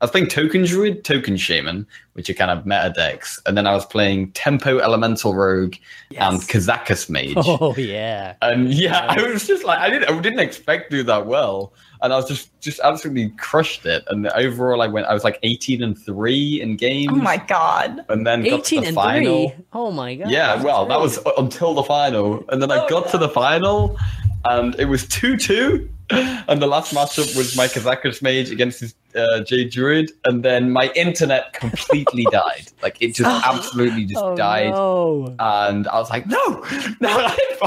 I 0.00 0.04
was 0.06 0.10
playing 0.10 0.26
Token 0.26 0.64
Druid, 0.64 1.02
Token 1.04 1.36
Shaman, 1.36 1.86
which 2.12 2.28
are 2.28 2.34
kind 2.34 2.50
of 2.50 2.66
meta 2.66 2.92
decks, 2.94 3.40
and 3.46 3.56
then 3.56 3.66
I 3.66 3.72
was 3.72 3.86
playing 3.86 4.32
Tempo 4.32 4.78
Elemental 4.78 5.34
Rogue 5.34 5.76
and 6.18 6.40
Kazakus 6.42 7.08
Mage. 7.08 7.34
Oh 7.46 7.74
yeah. 7.76 8.34
And 8.42 8.72
yeah, 8.74 9.06
I 9.08 9.22
was 9.22 9.46
just 9.46 9.64
like, 9.64 9.78
I 9.78 9.88
didn't, 9.88 10.10
I 10.10 10.20
didn't 10.20 10.40
expect 10.40 10.90
to 10.90 10.98
do 10.98 11.02
that 11.04 11.26
well, 11.26 11.72
and 12.04 12.12
I 12.12 12.16
was 12.16 12.28
just, 12.28 12.60
just 12.60 12.78
absolutely 12.84 13.30
crushed 13.38 13.84
it. 13.86 14.04
And 14.08 14.28
overall, 14.28 14.80
I 14.82 14.86
went, 14.86 15.06
I 15.08 15.14
was 15.14 15.24
like 15.24 15.40
eighteen 15.42 15.82
and 15.82 15.98
three 15.98 16.60
in 16.60 16.76
games. 16.76 17.08
Oh 17.10 17.16
my 17.16 17.38
god. 17.38 18.04
And 18.08 18.24
then 18.24 18.42
got 18.44 18.48
to 18.50 18.54
Eighteen 18.56 18.82
the 18.82 18.86
and 18.88 18.94
final. 18.94 19.48
three. 19.50 19.64
Oh 19.72 19.90
my 19.90 20.14
god. 20.14 20.30
Yeah, 20.30 20.52
that's 20.54 20.64
well, 20.64 20.86
that 20.86 21.00
was 21.00 21.18
until 21.38 21.74
the 21.74 21.82
final, 21.82 22.44
and 22.50 22.62
then 22.62 22.70
I 22.70 22.84
Oh, 22.84 22.88
got 22.88 23.08
to 23.10 23.18
the 23.18 23.28
final, 23.28 23.98
and 24.44 24.78
it 24.78 24.84
was 24.84 25.08
two 25.08 25.36
two, 25.36 25.88
and 26.10 26.60
the 26.62 26.66
last 26.66 26.94
matchup 26.94 27.34
was 27.36 27.56
my 27.56 27.66
Kazakus 27.66 28.20
mage 28.22 28.50
against 28.50 28.80
his 28.80 28.94
uh, 29.16 29.40
Jade 29.40 29.70
Druid, 29.70 30.12
and 30.26 30.44
then 30.44 30.70
my 30.70 30.92
internet 30.94 31.52
completely 31.54 32.26
died. 32.30 32.66
Like 32.82 33.00
it 33.00 33.14
just 33.14 33.46
absolutely 33.46 34.04
just 34.04 34.22
Oh, 34.22 34.36
died, 34.36 34.70
no. 34.70 35.34
and 35.38 35.88
I 35.88 35.98
was 35.98 36.10
like, 36.10 36.26
no, 36.26 36.64
no, 37.00 37.16
like, 37.16 37.62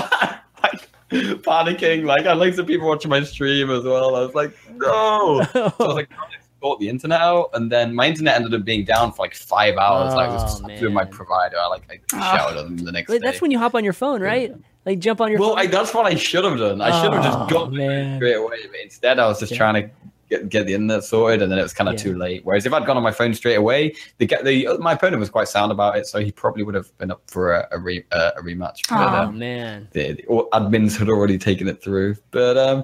like 0.63 0.89
panicking. 1.11 2.05
Like 2.05 2.25
I 2.25 2.33
like 2.33 2.53
some 2.53 2.65
people 2.65 2.87
watching 2.87 3.09
my 3.09 3.23
stream 3.23 3.69
as 3.71 3.83
well. 3.83 4.15
I 4.15 4.21
was 4.21 4.35
like, 4.35 4.57
no. 4.75 5.43
So 5.53 5.63
I 5.79 5.83
was 5.85 5.95
like, 5.95 6.09
trying 6.09 6.31
to 6.31 6.37
sort 6.61 6.79
the 6.79 6.89
internet 6.89 7.21
out, 7.21 7.49
and 7.53 7.71
then 7.71 7.93
my 7.95 8.07
internet 8.07 8.35
ended 8.35 8.53
up 8.53 8.63
being 8.65 8.83
down 8.83 9.11
for 9.13 9.23
like 9.25 9.35
five 9.35 9.77
hours. 9.77 10.13
like, 10.15 10.29
I 10.29 10.33
was 10.33 10.61
Oh, 10.63 10.67
just 10.67 10.81
with 10.83 10.91
my 10.91 11.05
provider. 11.05 11.57
I 11.59 11.67
like 11.67 11.87
I 11.89 12.17
ah. 12.17 12.35
shouted 12.35 12.57
at 12.59 12.63
them 12.65 12.77
the 12.77 12.91
next 12.91 13.09
Wait, 13.09 13.21
day. 13.21 13.27
that's 13.27 13.41
when 13.41 13.51
you 13.51 13.59
hop 13.59 13.75
on 13.75 13.83
your 13.83 13.93
phone, 13.93 14.21
right? 14.21 14.53
Like 14.85 14.99
jump 14.99 15.21
on 15.21 15.31
your 15.31 15.39
well, 15.39 15.49
phone. 15.51 15.59
I, 15.59 15.67
that's 15.67 15.93
what 15.93 16.05
I 16.05 16.15
should 16.15 16.43
have 16.45 16.57
done. 16.57 16.81
I 16.81 17.01
should 17.01 17.13
have 17.13 17.23
Oh, 17.25 17.39
just 17.39 17.51
got 17.51 17.73
man. 17.73 18.17
straight 18.19 18.35
away, 18.35 18.57
but 18.71 18.79
instead 18.81 19.19
I 19.19 19.27
was 19.27 19.39
just 19.39 19.51
Yeah. 19.51 19.57
trying 19.57 19.73
to 19.83 19.89
get, 20.29 20.49
get 20.49 20.65
the 20.67 20.73
internet 20.73 21.03
sorted, 21.03 21.41
and 21.41 21.51
then 21.51 21.59
it 21.59 21.63
was 21.63 21.73
kind 21.73 21.87
of 21.89 21.95
Yeah. 21.95 22.01
too 22.03 22.17
late. 22.17 22.41
Whereas 22.45 22.65
if 22.65 22.73
I'd 22.73 22.85
gone 22.85 22.97
on 22.97 23.03
my 23.03 23.11
phone 23.11 23.33
straight 23.33 23.55
away, 23.55 23.93
the, 24.17 24.25
ga- 24.25 24.41
the 24.43 24.77
my 24.79 24.93
opponent 24.93 25.19
was 25.19 25.29
quite 25.29 25.47
sound 25.47 25.71
about 25.71 25.97
it, 25.97 26.07
so 26.07 26.19
he 26.19 26.31
probably 26.31 26.63
would 26.63 26.75
have 26.75 26.95
been 26.97 27.11
up 27.11 27.21
for 27.27 27.53
a, 27.53 27.67
a, 27.71 27.79
re, 27.79 28.03
uh, 28.11 28.31
a 28.37 28.41
rematch. 28.41 28.87
But, 28.89 29.13
oh 29.13 29.23
um, 29.27 29.39
man. 29.39 29.87
the, 29.93 30.13
the 30.13 30.23
admins 30.53 30.97
had 30.97 31.09
already 31.09 31.37
taken 31.37 31.67
it 31.67 31.81
through. 31.81 32.15
But 32.31 32.57
um, 32.57 32.83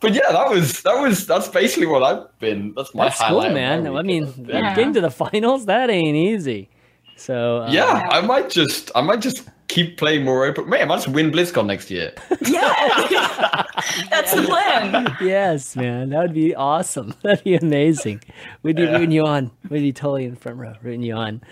but 0.00 0.12
yeah, 0.14 0.30
that 0.32 0.48
was 0.50 0.82
that 0.82 1.00
was 1.00 1.26
that's 1.26 1.48
basically 1.48 1.86
what 1.86 2.02
I've 2.02 2.38
been. 2.38 2.74
That's 2.76 2.94
my 2.94 3.04
That's 3.04 3.18
cool, 3.18 3.26
highlight 3.28 3.46
of 3.48 3.52
my 3.54 3.60
man. 3.60 3.96
I 3.96 4.02
mean. 4.02 4.32
Yeah. 4.46 4.74
getting 4.74 4.92
to 4.94 5.00
the 5.00 5.10
finals, 5.22 5.66
that 5.66 5.90
ain't 5.90 6.16
easy. 6.16 6.68
So 7.16 7.62
uh, 7.62 7.70
yeah, 7.70 8.08
I 8.10 8.20
might 8.20 8.50
just 8.50 8.90
I 8.94 9.00
might 9.00 9.20
just 9.20 9.46
keep 9.72 9.96
playing 9.96 10.24
more 10.24 10.44
open. 10.44 10.68
Man, 10.68 10.82
I 10.82 10.84
might 10.84 10.96
just 10.96 11.08
win 11.08 11.30
BlizzCon 11.30 11.66
next 11.66 11.90
year. 11.90 12.12
Yeah. 12.46 13.64
That's 14.10 14.34
the 14.34 14.42
plan. 14.42 15.16
yes, 15.20 15.74
man, 15.76 16.10
that 16.10 16.20
would 16.20 16.34
be 16.34 16.54
awesome. 16.54 17.14
That'd 17.22 17.44
be 17.44 17.54
amazing. 17.56 18.22
We'd 18.62 18.76
be 18.76 18.82
Yeah. 18.82 18.92
rooting 18.92 19.10
you 19.12 19.24
on. 19.26 19.50
We'd 19.68 19.80
be 19.80 19.92
totally 19.92 20.24
in 20.24 20.30
the 20.34 20.36
front 20.40 20.58
row, 20.58 20.74
rooting 20.82 21.02
you 21.02 21.14
on. 21.14 21.42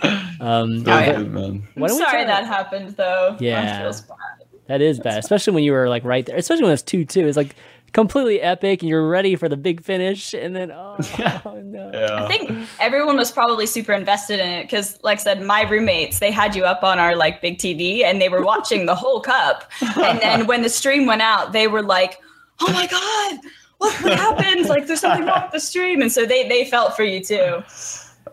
Um, 0.40 0.84
That 0.84 1.06
yeah. 1.08 1.16
good, 1.16 1.30
man. 1.32 1.68
why 1.74 1.88
don't 1.88 1.98
we 1.98 2.04
Sorry 2.04 2.18
talk- 2.24 2.26
that 2.28 2.46
happened 2.46 2.96
though. 2.96 3.36
Yeah. 3.40 3.62
That 3.62 3.82
feels 3.82 4.00
bad. 4.02 4.16
That 4.68 4.80
is 4.82 5.00
bad, 5.00 5.18
especially 5.18 5.54
when 5.54 5.64
you 5.64 5.72
were 5.72 5.88
like 5.88 6.04
right 6.04 6.24
there. 6.24 6.36
Especially 6.36 6.64
when 6.64 6.72
it's 6.72 6.82
two 6.82 7.04
two. 7.04 7.26
It's 7.26 7.36
like 7.36 7.56
completely 7.92 8.40
epic, 8.40 8.82
and 8.82 8.88
you're 8.88 9.08
ready 9.08 9.36
for 9.36 9.48
the 9.48 9.56
big 9.56 9.82
finish, 9.82 10.34
and 10.34 10.54
then 10.54 10.70
oh, 10.70 10.96
oh 11.44 11.60
no. 11.62 11.90
Yeah. 11.92 12.24
I 12.24 12.28
think 12.28 12.68
everyone 12.78 13.16
was 13.16 13.30
probably 13.30 13.66
super 13.66 13.92
invested 13.92 14.40
in 14.40 14.48
it 14.48 14.62
because, 14.64 14.98
like 15.02 15.18
I 15.18 15.22
said, 15.22 15.42
my 15.42 15.62
roommates 15.62 16.18
they 16.18 16.30
had 16.30 16.54
you 16.54 16.64
up 16.64 16.82
on 16.82 16.98
our 16.98 17.16
like 17.16 17.40
big 17.40 17.58
TV 17.58 18.02
and 18.04 18.20
they 18.20 18.28
were 18.28 18.42
watching 18.42 18.86
the 18.86 18.94
whole 18.94 19.20
cup. 19.20 19.70
And 19.96 20.20
then 20.20 20.46
when 20.48 20.62
the 20.62 20.68
stream 20.68 21.06
went 21.06 21.22
out, 21.22 21.52
they 21.52 21.66
were 21.66 21.82
like, 21.82 22.18
"Oh 22.60 22.72
my 22.72 22.86
god, 22.86 23.38
what, 23.78 23.94
what 24.02 24.18
happened? 24.18 24.68
Like, 24.68 24.86
there's 24.86 25.00
something 25.00 25.26
wrong 25.26 25.42
with 25.42 25.52
the 25.52 25.60
stream." 25.60 26.02
And 26.02 26.12
so 26.12 26.26
they 26.26 26.48
they 26.48 26.64
felt 26.64 26.96
for 26.96 27.02
you 27.02 27.22
too. 27.22 27.62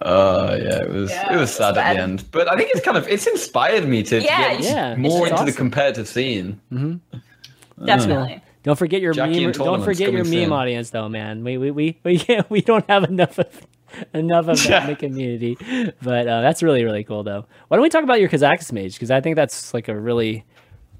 Oh 0.02 0.54
yeah, 0.56 0.84
it 0.84 0.90
was 0.90 1.10
Yeah, 1.10 1.32
it 1.32 1.34
it 1.34 1.38
was 1.38 1.50
was 1.50 1.56
sad 1.56 1.78
at 1.78 1.94
the 1.96 2.02
end, 2.02 2.26
but 2.32 2.52
I 2.52 2.56
think 2.56 2.70
it's 2.72 2.86
kind 2.86 2.98
of 2.98 3.08
it's 3.08 3.26
inspired 3.26 3.88
me 3.88 4.04
to, 4.04 4.20
to 4.20 4.26
get 4.28 4.60
Yeah, 4.62 4.96
more 4.96 5.28
it's 5.28 5.32
into 5.32 5.52
the 5.52 5.58
competitive 5.58 6.08
scene. 6.08 6.60
Mm-hmm. 6.72 7.86
Definitely. 7.86 8.42
Don't 8.68 8.76
forget 8.76 9.02
your 9.02 9.14
meme. 9.14 9.54
Don't 9.54 9.82
forget 9.82 10.12
your 10.12 10.26
meme 10.26 10.34
soon. 10.34 10.52
audience, 10.52 10.90
though, 10.90 11.08
man. 11.08 11.42
We 11.42 11.58
we 11.58 11.72
we 11.72 11.98
we 12.04 12.20
can't, 12.20 12.50
we 12.50 12.60
don't 12.60 12.86
have 12.90 13.06
enough 13.06 13.40
of 13.40 13.66
enough 14.14 14.50
of 14.50 14.62
that 14.64 14.84
in 14.84 14.90
the 14.90 14.96
community, 15.00 15.58
but 16.02 16.28
uh, 16.28 16.42
that's 16.42 16.62
really 16.62 16.84
really 16.84 17.06
cool, 17.06 17.24
though. 17.24 17.46
Why 17.70 17.78
don't 17.78 17.82
we 17.82 17.88
talk 17.88 18.04
about 18.04 18.20
your 18.20 18.28
Kazakus 18.28 18.74
mage? 18.74 18.96
Because 18.96 19.10
I 19.10 19.22
think 19.22 19.38
that's 19.38 19.74
like 19.74 19.88
a 19.88 19.98
really 19.98 20.44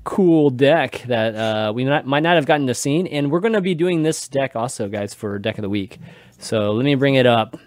cool 0.06 0.50
deck 0.50 1.04
that 1.08 1.36
uh, 1.36 1.74
we 1.74 1.84
not, 1.84 2.08
might 2.08 2.24
not 2.24 2.36
have 2.36 2.46
gotten 2.46 2.68
to 2.68 2.74
see, 2.74 3.06
and 3.10 3.30
we're 3.30 3.42
going 3.42 3.52
to 3.52 3.60
be 3.60 3.76
doing 3.76 4.04
this 4.04 4.30
deck 4.30 4.56
also, 4.56 4.88
guys, 4.88 5.14
for 5.14 5.38
deck 5.38 5.58
of 5.58 5.62
the 5.62 5.70
week. 5.70 6.00
So 6.40 6.72
let 6.72 6.86
me 6.86 6.96
bring 6.96 7.16
it 7.16 7.26
up. 7.26 7.60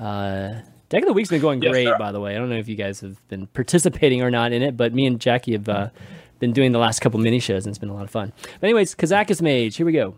Uh, 0.00 0.54
deck 0.88 1.02
of 1.02 1.06
the 1.06 1.12
week's 1.12 1.28
been 1.28 1.40
going 1.40 1.62
Yes, 1.62 1.70
great, 1.70 1.96
by 1.96 2.10
the 2.10 2.18
way. 2.18 2.34
I 2.34 2.38
don't 2.38 2.48
know 2.48 2.56
if 2.56 2.68
you 2.68 2.74
guys 2.74 2.98
have 3.02 3.24
been 3.28 3.46
participating 3.46 4.20
or 4.20 4.32
not 4.32 4.50
in 4.50 4.62
it, 4.62 4.76
but 4.76 4.92
me 4.92 5.06
and 5.06 5.20
Jackie 5.20 5.52
have 5.52 5.68
uh, 5.68 5.90
been 6.42 6.52
doing 6.52 6.72
the 6.72 6.78
last 6.78 7.00
couple 7.00 7.20
mini 7.20 7.38
shows, 7.38 7.64
and 7.64 7.70
it's 7.70 7.78
been 7.78 7.88
a 7.88 7.94
lot 7.94 8.02
of 8.02 8.10
fun. 8.10 8.32
But 8.60 8.66
anyways, 8.66 8.96
Kazakus 8.96 9.40
Mage, 9.40 9.76
here 9.76 9.86
we 9.86 9.92
go. 9.92 10.14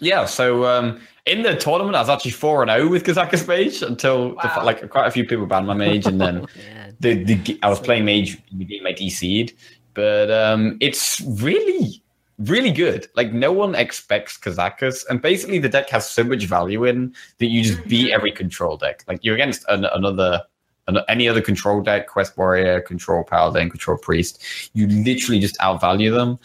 Yeah, 0.00 0.24
so 0.24 0.64
um, 0.64 1.00
in 1.26 1.42
the 1.42 1.56
tournament, 1.56 1.94
I 1.94 2.00
was 2.00 2.08
actually 2.08 2.30
four 2.30 2.62
and 2.62 2.70
zero 2.70 2.88
with 2.88 3.04
Kazakus 3.04 3.46
Mage 3.46 3.82
until 3.82 4.30
the, 4.30 4.62
like 4.64 4.88
quite 4.88 5.06
a 5.06 5.10
few 5.10 5.24
people 5.26 5.46
banned 5.46 5.66
my 5.66 5.74
mage, 5.74 6.06
and 6.06 6.18
then 6.18 6.46
Man. 6.74 6.96
the, 7.00 7.22
the 7.22 7.58
I 7.62 7.68
was 7.68 7.78
playing 7.78 8.06
mage 8.06 8.40
in 8.50 8.58
the 8.58 8.64
game 8.64 8.86
I 8.86 8.92
DC'd, 8.92 9.52
but 9.92 10.30
um, 10.30 10.78
it's 10.80 11.20
really 11.20 12.02
really 12.38 12.70
good. 12.70 13.08
Like 13.14 13.32
no 13.32 13.52
one 13.52 13.74
expects 13.74 14.38
Kazakus, 14.38 15.04
and 15.10 15.20
basically 15.20 15.58
the 15.58 15.68
deck 15.68 15.90
has 15.90 16.08
so 16.08 16.24
much 16.24 16.44
value 16.44 16.84
in 16.84 17.14
that 17.38 17.46
you 17.46 17.62
just 17.62 17.86
beat 17.88 18.12
every 18.12 18.32
control 18.32 18.76
deck. 18.76 19.04
Like 19.06 19.22
you're 19.22 19.34
against 19.34 19.64
an, 19.68 19.84
another. 19.84 20.42
An- 20.88 21.04
Any 21.08 21.28
other 21.28 21.40
control 21.40 21.80
deck, 21.80 22.08
Quest 22.08 22.36
Warrior, 22.36 22.80
Control 22.80 23.22
Paladin, 23.22 23.70
Control 23.70 23.96
Priest, 23.96 24.42
you 24.74 24.88
literally 24.88 25.38
just 25.38 25.56
outvalue 25.58 26.12
them, 26.12 26.38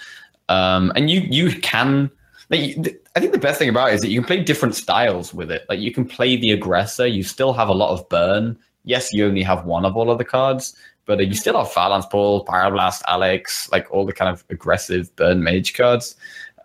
um, 0.50 0.92
and 0.96 1.10
you 1.10 1.22
you 1.22 1.60
can. 1.62 2.12
Like, 2.50 3.02
I 3.16 3.20
think 3.20 3.32
the 3.32 3.40
best 3.40 3.58
thing 3.58 3.70
about 3.70 3.92
it 3.92 3.96
is 3.96 4.02
that 4.02 4.10
you 4.10 4.20
can 4.20 4.28
play 4.28 4.44
different 4.44 4.76
styles 4.76 5.34
with 5.34 5.50
it. 5.50 5.66
Like 5.70 5.80
you 5.80 5.92
can 5.92 6.06
play 6.06 6.36
the 6.36 6.52
aggressor. 6.52 7.08
You 7.08 7.24
still 7.24 7.54
have 7.54 7.70
a 7.70 7.74
lot 7.74 7.92
of 7.92 8.08
burn. 8.10 8.58
Yes, 8.84 9.12
you 9.14 9.26
only 9.26 9.44
have 9.44 9.66
one 9.66 9.86
of 9.86 9.96
all 9.96 10.12
of 10.12 10.18
the 10.18 10.26
cards, 10.26 10.76
but 11.06 11.20
uh, 11.20 11.24
you 11.24 11.36
still 11.36 11.58
have 11.58 11.72
Phalanx 11.72 12.06
Ball, 12.08 12.46
Pyroblast, 12.46 13.02
Alex, 13.08 13.70
like 13.72 13.90
all 13.92 14.06
the 14.06 14.14
kind 14.14 14.30
of 14.30 14.44
aggressive 14.50 15.16
burn 15.16 15.42
mage 15.42 15.74
cards. 15.74 16.16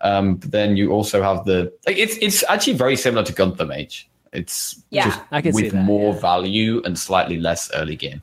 Um, 0.01 0.35
but 0.35 0.51
then 0.51 0.75
you 0.77 0.91
also 0.91 1.21
have 1.21 1.45
the 1.45 1.73
like 1.87 1.97
it's 1.97 2.17
it's 2.17 2.43
actually 2.49 2.73
very 2.73 2.95
similar 2.95 3.23
to 3.23 3.33
Gunther 3.33 3.65
Mage. 3.65 4.08
It's 4.33 4.81
Yeah, 4.89 5.05
just 5.05 5.21
I 5.31 5.41
can 5.41 5.53
see 5.53 5.63
with 5.63 5.73
that, 5.73 5.83
more 5.83 6.13
yeah. 6.13 6.19
value 6.19 6.81
and 6.85 6.97
slightly 6.97 7.39
less 7.39 7.71
early 7.73 7.95
game. 7.95 8.21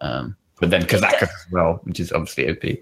Um, 0.00 0.36
but 0.60 0.70
then 0.70 0.82
Kazakus 0.82 1.22
as 1.22 1.46
well, 1.50 1.80
which 1.84 2.00
is 2.00 2.12
obviously 2.12 2.48
OP. 2.50 2.78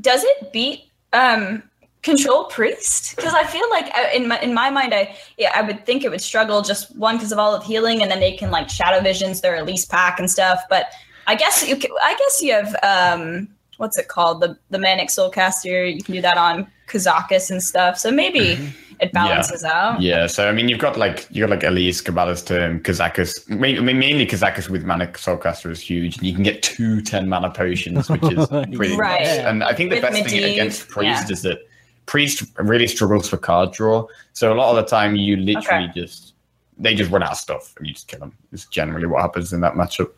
Does 0.00 0.24
it 0.24 0.52
beat 0.52 0.84
um 1.12 1.62
control 2.02 2.44
priest? 2.44 3.16
Because 3.16 3.34
I 3.34 3.44
feel 3.44 3.68
like 3.70 3.86
uh, 3.96 4.08
in 4.14 4.28
my 4.28 4.40
in 4.40 4.54
my 4.54 4.70
mind, 4.70 4.94
I 4.94 5.16
yeah, 5.38 5.52
I 5.54 5.62
would 5.62 5.84
think 5.86 6.04
it 6.04 6.10
would 6.10 6.20
struggle 6.20 6.62
just 6.62 6.94
one 6.96 7.16
because 7.16 7.32
of 7.32 7.38
all 7.38 7.54
of 7.54 7.64
healing, 7.64 8.02
and 8.02 8.10
then 8.10 8.20
they 8.20 8.32
can 8.36 8.50
like 8.50 8.68
shadow 8.68 9.00
visions 9.00 9.40
their 9.40 9.52
release 9.52 9.84
pack 9.84 10.18
and 10.18 10.30
stuff. 10.30 10.62
But 10.68 10.86
I 11.26 11.34
guess 11.34 11.66
you 11.66 11.76
can, 11.76 11.90
I 12.02 12.14
guess 12.16 12.42
you 12.42 12.52
have 12.52 12.76
um 12.82 13.48
what's 13.76 13.98
it 13.98 14.08
called 14.08 14.40
the 14.40 14.56
the 14.70 14.78
manic 14.78 15.08
soulcaster. 15.08 15.92
You 15.94 16.02
can 16.02 16.14
do 16.14 16.20
that 16.22 16.36
on 16.36 16.66
Kazakus 16.92 17.50
and 17.50 17.62
stuff. 17.62 17.98
So 17.98 18.10
maybe 18.10 18.58
it 19.00 19.12
balances 19.12 19.64
out. 19.64 20.00
Yeah, 20.00 20.26
so 20.26 20.48
I 20.48 20.52
mean, 20.52 20.68
you've 20.68 20.78
got 20.78 20.96
like 20.96 21.26
you 21.30 21.40
got 21.42 21.50
like 21.50 21.64
Elise, 21.64 22.00
Cabalist's 22.00 22.46
Tome, 22.46 22.80
Kazakus. 22.80 23.50
I 23.50 23.54
mean, 23.54 23.84
mainly 23.98 24.26
Kazakus 24.26 24.68
with 24.68 24.84
Manic 24.84 25.14
Soulcaster 25.14 25.70
is 25.70 25.80
huge, 25.80 26.18
and 26.18 26.26
you 26.26 26.34
can 26.34 26.42
get 26.42 26.62
two 26.62 27.00
10 27.00 27.28
mana 27.28 27.50
potions, 27.50 28.08
which 28.08 28.22
is 28.22 28.46
pretty 28.74 28.96
Right. 28.96 29.22
nice. 29.22 29.38
And 29.38 29.64
I 29.64 29.72
think 29.74 29.90
the 29.90 29.96
With 29.96 30.02
best 30.02 30.28
thing 30.28 30.44
against 30.44 30.88
Priest 30.88 31.28
yeah. 31.28 31.32
is 31.32 31.42
that 31.42 31.58
Priest 32.06 32.44
really 32.58 32.86
struggles 32.86 33.28
for 33.28 33.36
card 33.38 33.72
draw. 33.72 34.06
So 34.34 34.52
a 34.52 34.56
lot 34.56 34.70
of 34.70 34.76
the 34.84 34.88
time, 34.90 35.16
you 35.16 35.36
literally 35.36 35.84
Okay. 35.86 36.00
just 36.00 36.34
they 36.78 36.94
just 36.94 37.10
run 37.10 37.22
out 37.22 37.32
of 37.32 37.36
stuff, 37.38 37.74
and 37.78 37.86
you 37.86 37.92
just 37.94 38.08
kill 38.08 38.20
them. 38.20 38.32
It's 38.52 38.66
generally 38.66 39.06
what 39.06 39.20
happens 39.22 39.52
in 39.52 39.60
that 39.60 39.74
matchup. 39.74 40.10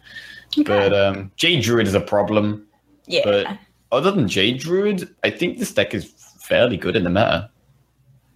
Okay. 0.59 0.63
But 0.63 0.93
um, 0.95 1.31
Jade 1.37 1.63
Druid 1.63 1.87
is 1.87 1.95
a 1.95 2.01
problem. 2.01 2.67
yeah. 3.07 3.23
But 3.25 3.47
other 3.93 4.11
than 4.13 4.29
Jade 4.29 4.61
Druid, 4.61 5.09
I 5.25 5.31
think 5.31 5.59
this 5.59 5.73
deck 5.75 5.95
is 5.95 6.13
fairly 6.45 6.77
good 6.77 6.95
in 6.95 7.05
the 7.05 7.11
meta. 7.11 7.51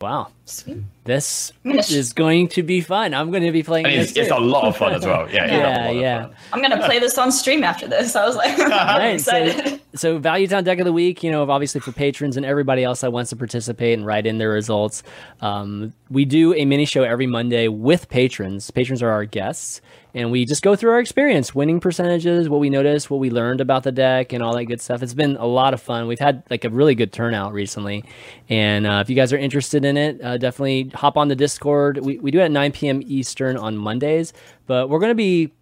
Wow, 0.01 0.29
Sweet. 0.49 0.79
this 1.05 1.53
I'm 1.65 1.73
gonna 1.73 1.83
sh- 1.83 1.93
is 1.93 2.13
going 2.13 2.49
to 2.49 2.63
be 2.63 2.81
fun. 2.81 3.15
I'm 3.15 3.31
going 3.31 3.43
to 3.43 3.53
be 3.53 3.63
playing 3.63 3.87
And 3.87 3.95
this. 4.01 4.11
it's, 4.11 4.19
it's 4.19 4.31
a 4.31 4.39
lot 4.39 4.65
of 4.65 4.77
fun 4.77 4.95
as 4.95 5.05
well. 5.05 5.29
Yeah, 5.31 5.45
it's 5.45 5.53
Yeah, 5.53 5.91
yeah. 5.91 6.29
I'm 6.53 6.61
gonna 6.63 6.83
play 6.85 6.99
this 6.99 7.19
on 7.19 7.31
stream 7.33 7.63
after 7.65 7.87
this. 7.87 8.17
I 8.17 8.27
was 8.27 8.37
like, 8.37 8.59
I'm 8.59 8.69
Right, 8.99 9.21
so, 9.21 9.79
so 9.95 10.19
Value 10.19 10.47
Town 10.47 10.65
Deck 10.65 10.79
of 10.79 10.85
the 10.87 10.93
Week, 10.93 11.23
you 11.23 11.31
know, 11.31 11.49
obviously 11.51 11.81
for 11.81 11.93
patrons 11.93 12.37
and 12.37 12.47
everybody 12.47 12.83
else 12.85 13.03
that 13.03 13.13
wants 13.13 13.31
to 13.31 13.37
participate 13.37 13.97
and 13.99 14.07
write 14.07 14.27
in 14.27 14.39
their 14.39 14.51
results. 14.51 15.03
Um, 15.41 15.93
we 16.11 16.25
do 16.25 16.55
a 16.55 16.65
mini 16.65 16.85
show 16.87 17.03
every 17.03 17.27
Monday 17.27 17.69
with 17.69 18.09
patrons. 18.09 18.71
Patrons 18.71 19.03
are 19.03 19.11
our 19.11 19.27
guests, 19.27 19.83
and 20.15 20.31
we 20.31 20.47
just 20.47 20.63
go 20.63 20.75
through 20.75 20.91
our 20.93 21.01
experience, 21.01 21.55
winning 21.55 21.81
percentages, 21.81 22.49
what 22.49 22.61
we 22.61 22.71
noticed, 22.71 23.11
what 23.11 23.21
we 23.21 23.29
learned 23.31 23.61
about 23.61 23.83
the 23.83 23.93
deck, 23.93 24.33
and 24.33 24.43
all 24.43 24.57
that 24.57 24.65
good 24.65 24.81
stuff. 24.81 25.03
It's 25.03 25.13
been 25.15 25.37
a 25.37 25.45
lot 25.47 25.75
of 25.75 25.83
fun. 25.83 26.07
We've 26.09 26.19
had 26.19 26.43
like 26.51 26.65
a 26.65 26.71
really 26.71 26.95
good 26.95 27.13
turnout 27.13 27.53
recently, 27.53 28.05
and 28.49 28.87
uh, 28.87 29.01
if 29.03 29.11
you 29.11 29.17
guys 29.17 29.35
are 29.35 29.39
interested 29.39 29.85
in 29.85 29.97
it, 29.99 30.21
uh, 30.23 30.38
definitely 30.39 30.91
hop 30.95 31.17
on 31.17 31.29
the 31.29 31.37
Discord. 31.37 31.99
We 31.99 32.19
we 32.19 32.31
do 32.31 32.39
it 32.41 32.45
at 32.45 32.51
9 32.51 32.73
p.m. 32.73 33.03
Eastern 33.05 33.57
on 33.57 33.77
Mondays, 33.77 34.33
but 34.67 34.89
we're 34.89 34.99
going 34.99 35.11
to 35.11 35.15
be 35.15 35.53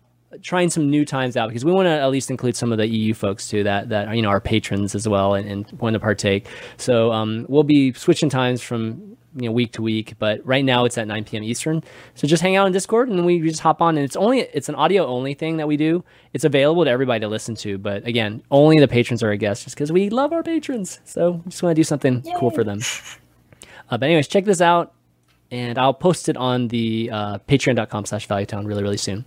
trying 0.43 0.71
some 0.71 0.91
new 0.91 1.05
times 1.05 1.37
out 1.37 1.49
because 1.49 1.65
we 1.65 1.73
want 1.73 1.87
to 1.87 1.91
at 1.91 2.11
least 2.11 2.31
include 2.31 2.57
some 2.57 2.73
of 2.73 2.79
the 2.79 2.87
EU 2.87 3.15
folks 3.15 3.49
too 3.49 3.63
that 3.63 3.89
that 3.89 4.15
you 4.15 4.23
know 4.23 4.29
are 4.29 4.41
patrons 4.41 4.95
as 4.95 5.09
well 5.09 5.35
and, 5.35 5.49
and 5.49 5.81
want 5.81 5.95
to 5.95 6.01
partake. 6.01 6.47
So 6.77 7.13
um, 7.13 7.47
we'll 7.49 7.63
be 7.63 7.93
switching 7.93 8.29
times 8.29 8.63
from 8.63 9.17
you 9.37 9.49
know 9.49 9.53
week 9.53 9.73
to 9.73 9.83
week, 9.83 10.15
but 10.19 10.45
right 10.47 10.65
now 10.65 10.85
it's 10.85 10.99
at 10.99 11.07
9 11.07 11.25
p.m. 11.25 11.45
Eastern. 11.45 11.83
So 12.15 12.27
just 12.27 12.43
hang 12.43 12.57
out 12.57 12.67
in 12.67 12.73
Discord 12.73 13.09
and 13.09 13.25
we 13.25 13.41
just 13.41 13.61
hop 13.61 13.83
on 13.83 13.97
and 13.97 14.05
it's 14.05 14.17
only 14.17 14.41
it's 14.41 14.69
an 14.69 14.75
audio 14.75 15.07
only 15.07 15.35
thing 15.35 15.59
that 15.59 15.69
we 15.69 15.77
do. 15.77 16.05
It's 16.33 16.45
available 16.45 16.85
to 16.85 16.91
everybody 16.91 17.21
to 17.21 17.29
listen 17.29 17.55
to, 17.57 17.79
but 17.79 18.07
again, 18.07 18.43
only 18.51 18.79
the 18.81 18.89
patrons 18.89 19.23
are 19.23 19.29
our 19.29 19.37
guests 19.37 19.65
just 19.65 19.77
because 19.77 19.93
we 19.93 20.11
love 20.11 20.33
our 20.33 20.43
patrons. 20.43 21.01
So 21.05 21.43
we 21.45 21.51
just 21.51 21.63
want 21.63 21.73
to 21.73 21.81
do 21.81 21.85
something 21.85 22.23
Yay. 22.25 22.35
cool 22.39 22.51
for 22.51 22.65
them. 22.65 22.81
Uh, 23.91 23.97
but 23.99 24.07
anyways, 24.07 24.29
check 24.29 24.45
this 24.45 24.61
out 24.61 24.93
and 25.51 25.79
I'll 25.79 25.95
post 25.95 26.29
it 26.29 26.37
on 26.37 26.69
the 26.69 27.11
uh, 27.13 27.39
patreon.com 27.49 28.07
slash 28.07 28.27
valuetown 28.27 28.67
really, 28.67 28.83
really 28.83 28.97
soon. 28.97 29.25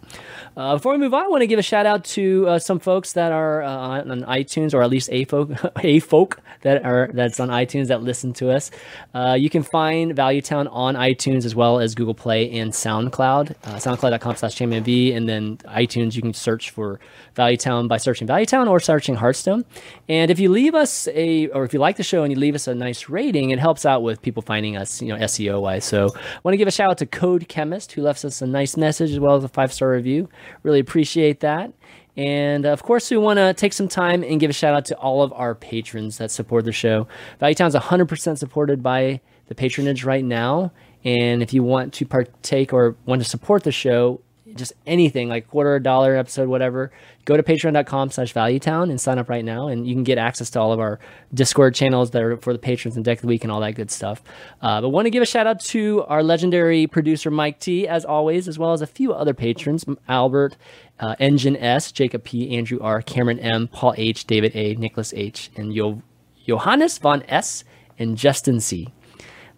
Uh, 0.57 0.75
before 0.75 0.91
we 0.91 0.97
move 0.97 1.13
on, 1.13 1.23
I 1.23 1.27
want 1.27 1.41
to 1.41 1.47
give 1.47 1.59
a 1.59 1.63
shout 1.63 1.85
out 1.85 2.03
to 2.05 2.47
uh, 2.47 2.59
some 2.59 2.79
folks 2.79 3.13
that 3.13 3.31
are 3.31 3.63
uh, 3.63 4.01
on 4.01 4.23
iTunes, 4.23 4.73
or 4.73 4.81
at 4.81 4.89
least 4.89 5.09
a 5.11 5.25
folk, 5.25 5.51
a 5.83 5.99
folk 5.99 6.41
that 6.61 6.83
are 6.85 7.09
that's 7.13 7.39
on 7.39 7.49
iTunes 7.49 7.87
that 7.87 8.03
listen 8.03 8.33
to 8.33 8.51
us. 8.51 8.71
Uh, 9.13 9.35
you 9.39 9.49
can 9.49 9.63
find 9.63 10.15
Valuetown 10.15 10.67
on 10.71 10.95
iTunes 10.95 11.45
as 11.45 11.55
well 11.55 11.79
as 11.79 11.95
Google 11.95 12.13
Play 12.13 12.51
and 12.59 12.71
SoundCloud, 12.71 13.51
uh, 13.63 13.75
soundcloud.com 13.75 14.35
slash 14.35 14.59
and 14.59 15.29
then 15.29 15.57
iTunes 15.57 16.15
you 16.15 16.21
can 16.21 16.33
search 16.33 16.71
for 16.71 16.99
Valuetown 17.35 17.87
by 17.87 17.97
searching 17.97 18.27
Valuetown 18.27 18.69
or 18.69 18.79
searching 18.79 19.15
Hearthstone. 19.15 19.63
And 20.09 20.29
if 20.29 20.39
you 20.39 20.49
leave 20.49 20.75
us 20.75 21.07
a, 21.13 21.47
or 21.49 21.63
if 21.63 21.73
you 21.73 21.79
like 21.79 21.95
the 21.95 22.03
show 22.03 22.23
and 22.23 22.31
you 22.33 22.37
leave 22.37 22.55
us 22.55 22.67
a 22.67 22.75
nice 22.75 23.07
rating, 23.07 23.51
it 23.51 23.59
helps 23.59 23.85
out 23.85 24.03
with 24.03 24.21
people 24.21 24.43
finding 24.43 24.75
us, 24.75 25.01
you 25.01 25.09
know, 25.09 25.17
SEO 25.19 25.61
wise. 25.61 25.85
I 26.15 26.39
want 26.43 26.53
to 26.53 26.57
give 26.57 26.67
a 26.67 26.71
shout 26.71 26.91
out 26.91 26.97
to 26.99 27.05
Code 27.05 27.47
Chemist 27.47 27.93
who 27.93 28.01
left 28.01 28.23
us 28.25 28.41
a 28.41 28.47
nice 28.47 28.77
message 28.77 29.11
as 29.11 29.19
well 29.19 29.35
as 29.35 29.43
a 29.43 29.47
five 29.47 29.73
star 29.73 29.91
review. 29.91 30.29
Really 30.63 30.79
appreciate 30.79 31.39
that. 31.41 31.73
And 32.17 32.65
uh, 32.65 32.69
of 32.69 32.83
course, 32.83 33.09
we 33.09 33.17
want 33.17 33.37
to 33.37 33.53
take 33.53 33.71
some 33.71 33.87
time 33.87 34.23
and 34.23 34.39
give 34.39 34.49
a 34.49 34.53
shout 34.53 34.73
out 34.73 34.85
to 34.85 34.97
all 34.97 35.23
of 35.23 35.31
our 35.33 35.55
patrons 35.55 36.17
that 36.17 36.31
support 36.31 36.65
the 36.65 36.71
show. 36.71 37.07
Value 37.39 37.53
is 37.53 37.75
100% 37.75 38.37
supported 38.37 38.83
by 38.83 39.21
the 39.47 39.55
patronage 39.55 40.03
right 40.03 40.25
now. 40.25 40.71
And 41.05 41.41
if 41.41 41.53
you 41.53 41.63
want 41.63 41.93
to 41.93 42.05
partake 42.05 42.73
or 42.73 42.97
want 43.05 43.21
to 43.21 43.27
support 43.27 43.63
the 43.63 43.71
show, 43.71 44.21
just 44.55 44.73
anything 44.85 45.29
like 45.29 45.47
quarter 45.47 45.75
a 45.75 45.83
dollar 45.83 46.15
episode 46.15 46.49
whatever. 46.49 46.91
Go 47.25 47.37
to 47.37 47.43
patreon.com 47.43 48.11
slash 48.11 48.33
valuetown 48.33 48.89
and 48.89 48.99
sign 48.99 49.19
up 49.19 49.29
right 49.29 49.45
now 49.45 49.67
and 49.67 49.87
you 49.87 49.93
can 49.93 50.03
get 50.03 50.17
access 50.17 50.49
to 50.51 50.59
all 50.59 50.71
of 50.73 50.79
our 50.79 50.99
discord 51.33 51.75
channels 51.75 52.11
that 52.11 52.23
are 52.23 52.37
for 52.37 52.53
the 52.53 52.59
patrons 52.59 52.95
and 52.95 53.05
deck 53.05 53.19
of 53.19 53.21
the 53.21 53.27
week 53.27 53.43
and 53.43 53.51
all 53.51 53.59
that 53.61 53.75
good 53.75 53.91
stuff. 53.91 54.23
Uh, 54.61 54.81
but 54.81 54.89
want 54.89 55.05
to 55.05 55.11
give 55.11 55.21
a 55.21 55.25
shout 55.25 55.45
out 55.45 55.59
to 55.59 56.03
our 56.07 56.23
legendary 56.23 56.87
producer 56.87 57.29
mike 57.31 57.59
t 57.59 57.87
as 57.87 58.05
always 58.05 58.47
as 58.47 58.57
well 58.57 58.73
as 58.73 58.81
a 58.81 58.87
few 58.87 59.13
other 59.13 59.33
patrons 59.33 59.85
albert 60.07 60.55
uh, 60.99 61.15
engine 61.19 61.55
s 61.57 61.91
jacob 61.91 62.23
p 62.23 62.55
andrew 62.55 62.79
r 62.81 63.01
cameron 63.01 63.39
m 63.39 63.67
paul 63.67 63.93
h 63.97 64.25
david 64.25 64.55
a 64.55 64.75
nicholas 64.75 65.13
h 65.15 65.51
and 65.55 65.73
Yo- 65.73 66.01
johannes 66.45 66.97
von 66.97 67.23
s 67.27 67.63
and 67.97 68.17
justin 68.17 68.59
c 68.59 68.87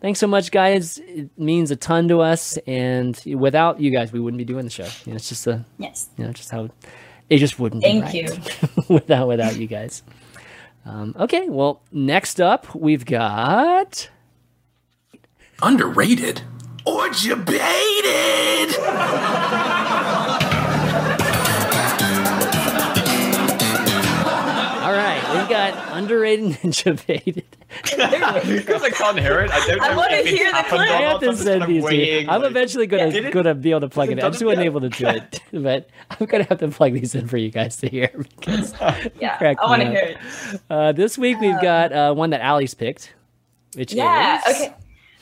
thanks 0.01 0.19
so 0.19 0.27
much, 0.27 0.51
guys. 0.51 0.97
It 0.97 1.29
means 1.37 1.71
a 1.71 1.75
ton 1.75 2.07
to 2.09 2.19
us, 2.21 2.57
and 2.67 3.21
without 3.25 3.79
you 3.79 3.91
guys, 3.91 4.11
we 4.11 4.19
wouldn't 4.19 4.39
be 4.39 4.45
doing 4.45 4.65
the 4.65 4.71
show. 4.71 4.87
You 5.05 5.13
know, 5.13 5.15
it's 5.15 5.29
just 5.29 5.47
a 5.47 5.63
yes, 5.77 6.09
you 6.17 6.25
know, 6.25 6.33
just 6.33 6.49
how 6.49 6.69
it 7.29 7.37
just 7.37 7.59
wouldn't. 7.59 7.83
Thank 7.83 8.03
right 8.05 8.13
you. 8.13 8.27
without 8.89 9.27
without 9.27 9.55
you 9.55 9.67
guys. 9.67 10.03
Um, 10.85 11.15
okay, 11.17 11.47
well, 11.47 11.81
next 11.91 12.41
up 12.41 12.73
we've 12.75 13.05
got 13.05 14.09
underrated 15.61 16.41
or 16.85 17.09
debated. 17.09 18.75
All 24.91 24.97
right, 24.97 25.37
we've 25.39 25.47
got 25.49 25.97
underrated 25.97 26.57
and 26.63 26.73
debated. 26.73 27.45
because 27.69 28.83
I 28.83 28.89
can't 28.89 29.17
hear 29.17 29.39
it, 29.39 29.49
I 29.51 29.65
don't. 29.67 29.81
I 29.81 29.95
want 29.95 30.11
to 30.11 30.17
hear 30.17 30.51
the 30.51 30.63
clip. 30.67 30.81
I 30.81 31.01
have 31.03 31.19
to 31.21 31.35
send 31.37 31.63
these 31.69 31.85
to 31.85 31.95
you. 31.95 32.27
I'm 32.29 32.41
like, 32.41 32.51
eventually 32.51 32.87
gonna 32.87 33.07
Yeah. 33.07 33.29
gonna 33.29 33.55
be 33.55 33.71
able 33.71 33.81
to 33.81 33.89
plug 33.89 34.09
it. 34.09 34.13
in. 34.13 34.19
I 34.19 34.23
done 34.23 34.31
just 34.33 34.41
it 34.41 34.45
wasn't 34.45 34.65
able 34.65 34.81
to 34.81 34.89
do 34.89 35.07
it, 35.07 35.39
but 35.53 35.89
I'm 36.09 36.25
gonna 36.25 36.43
have 36.43 36.59
to 36.59 36.67
plug 36.67 36.93
these 36.93 37.15
in 37.15 37.27
for 37.29 37.37
you 37.37 37.49
guys 37.49 37.77
to 37.77 37.87
hear 37.87 38.09
because 38.39 38.73
Yeah, 39.21 39.37
I 39.39 39.55
want 39.65 39.81
to 39.83 39.89
hear 39.89 40.03
it. 40.03 40.61
Uh, 40.69 40.91
this 40.91 41.17
week 41.17 41.39
we've 41.39 41.61
got 41.61 41.93
uh, 41.93 42.13
one 42.13 42.31
that 42.31 42.41
Ali's 42.41 42.73
picked, 42.73 43.13
which 43.75 43.93
Yeah. 43.93 44.41
is 44.49 44.55
Okay. 44.57 44.73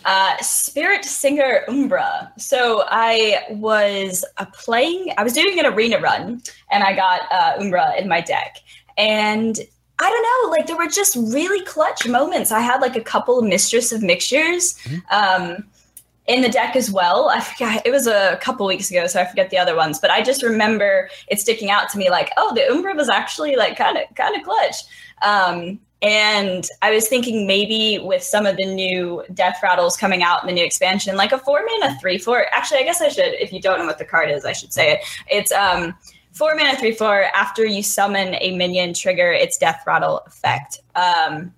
Uh, 0.05 0.35
Spirit 0.37 1.03
Singer 1.03 1.63
Umbra. 1.67 2.31
So 2.37 2.85
I 2.87 3.43
was 3.49 4.23
uh, 4.37 4.45
playing. 4.53 5.13
I 5.17 5.23
was 5.25 5.33
doing 5.33 5.59
an 5.59 5.65
arena 5.65 5.99
run, 5.99 6.41
and 6.71 6.83
I 6.85 6.95
got 6.95 7.29
uh, 7.31 7.57
Umbra 7.61 7.95
in 7.99 8.07
my 8.07 8.21
deck. 8.21 8.55
And 8.99 9.57
I 9.97 10.09
don't 10.09 10.23
know, 10.23 10.51
like 10.51 10.67
there 10.67 10.77
were 10.77 10.87
just 10.87 11.15
really 11.15 11.65
clutch 11.65 12.07
moments. 12.07 12.51
I 12.51 12.59
had 12.59 12.81
like 12.81 12.95
a 12.95 13.01
couple 13.01 13.39
of 13.39 13.45
Mistress 13.45 13.91
of 13.91 14.03
Mixtures. 14.03 14.75
Um, 15.09 15.63
in 16.29 16.43
the 16.43 16.49
deck 16.49 16.75
as 16.75 16.91
well. 16.91 17.27
I 17.29 17.41
forget 17.41 17.81
it 17.85 17.91
was 17.91 18.05
a 18.05 18.37
couple 18.39 18.65
weeks 18.67 18.91
ago, 18.91 19.07
so 19.07 19.19
I 19.19 19.25
forget 19.25 19.49
the 19.49 19.57
other 19.57 19.75
ones. 19.75 19.97
But 19.99 20.11
I 20.11 20.21
just 20.21 20.43
remember 20.43 21.09
it 21.27 21.39
sticking 21.39 21.71
out 21.71 21.89
to 21.89 21.97
me, 21.97 22.11
like, 22.11 22.31
oh, 22.37 22.53
the 22.53 22.69
Umbra 22.69 22.93
was 22.93 23.09
actually 23.09 23.55
like 23.55 23.75
kind 23.75 23.97
of 23.97 24.03
kind 24.15 24.35
of 24.37 24.43
clutch. 24.43 24.75
Um, 25.23 25.79
and 26.03 26.65
I 26.83 26.91
was 26.91 27.07
thinking 27.07 27.47
maybe 27.47 27.99
with 27.99 28.23
some 28.23 28.45
of 28.45 28.55
the 28.57 28.65
new 28.65 29.23
death 29.33 29.57
rattles 29.61 29.97
coming 29.97 30.21
out 30.21 30.43
in 30.43 30.47
the 30.47 30.53
new 30.53 30.63
expansion, 30.63 31.17
like 31.17 31.31
a 31.31 31.39
four 31.39 31.61
mana 31.65 31.97
three 31.99 32.19
four. 32.19 32.45
Actually, 32.53 32.81
I 32.81 32.83
guess 32.83 33.01
I 33.01 33.09
should, 33.09 33.33
if 33.33 33.51
you 33.51 33.59
don't 33.59 33.79
know 33.79 33.87
what 33.87 33.97
the 33.97 34.05
card 34.05 34.29
is, 34.29 34.45
I 34.45 34.53
should 34.53 34.71
say 34.71 34.93
it. 34.93 34.99
It's 35.29 35.51
um 35.51 35.95
four 36.31 36.55
mana 36.55 36.77
three 36.77 36.93
four. 36.93 37.23
After 37.35 37.65
you 37.65 37.83
summon 37.83 38.35
a 38.39 38.55
minion, 38.55 38.93
trigger 38.93 39.31
its 39.31 39.57
death 39.57 39.83
rattle 39.85 40.19
effect. 40.27 40.79
Um, 40.95 41.53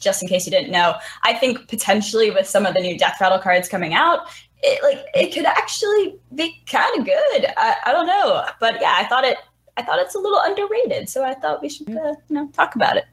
just 0.00 0.22
in 0.22 0.28
case 0.28 0.46
you 0.46 0.50
didn't 0.50 0.70
know, 0.70 0.94
I 1.24 1.34
think 1.34 1.68
potentially 1.68 2.30
with 2.30 2.46
some 2.48 2.64
of 2.64 2.74
the 2.74 2.80
new 2.80 2.96
death 2.96 3.18
rattle 3.20 3.38
cards 3.38 3.68
coming 3.68 3.92
out, 3.92 4.20
it 4.62 4.82
like 4.82 5.04
it 5.14 5.34
could 5.34 5.44
actually 5.44 6.16
be 6.34 6.62
kind 6.66 6.98
of 6.98 7.04
good. 7.04 7.46
I, 7.56 7.76
I 7.86 7.92
don't 7.92 8.06
know, 8.06 8.46
but 8.60 8.80
yeah, 8.80 8.94
I 8.96 9.04
thought 9.04 9.24
it. 9.24 9.38
I 9.76 9.82
thought 9.82 9.98
it's 9.98 10.14
a 10.14 10.18
little 10.18 10.40
underrated, 10.40 11.08
so 11.08 11.24
I 11.24 11.34
thought 11.34 11.62
we 11.62 11.68
should 11.68 11.88
uh, 11.90 12.14
you 12.28 12.36
know 12.36 12.48
talk 12.52 12.74
about 12.74 12.96
it. 12.96 13.04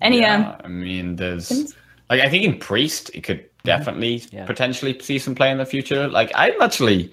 Any 0.00 0.24
um, 0.24 0.42
Yeah, 0.42 0.56
I 0.64 0.68
mean, 0.68 1.16
there's 1.16 1.74
like 2.08 2.20
I 2.20 2.28
think 2.28 2.44
in 2.44 2.58
priest 2.58 3.10
it 3.14 3.22
could 3.22 3.44
definitely 3.64 4.22
Yeah. 4.30 4.46
potentially 4.46 4.98
see 5.00 5.18
some 5.18 5.34
play 5.34 5.50
in 5.50 5.58
the 5.58 5.66
future. 5.66 6.08
Like 6.08 6.30
I'm 6.34 6.60
actually 6.62 7.12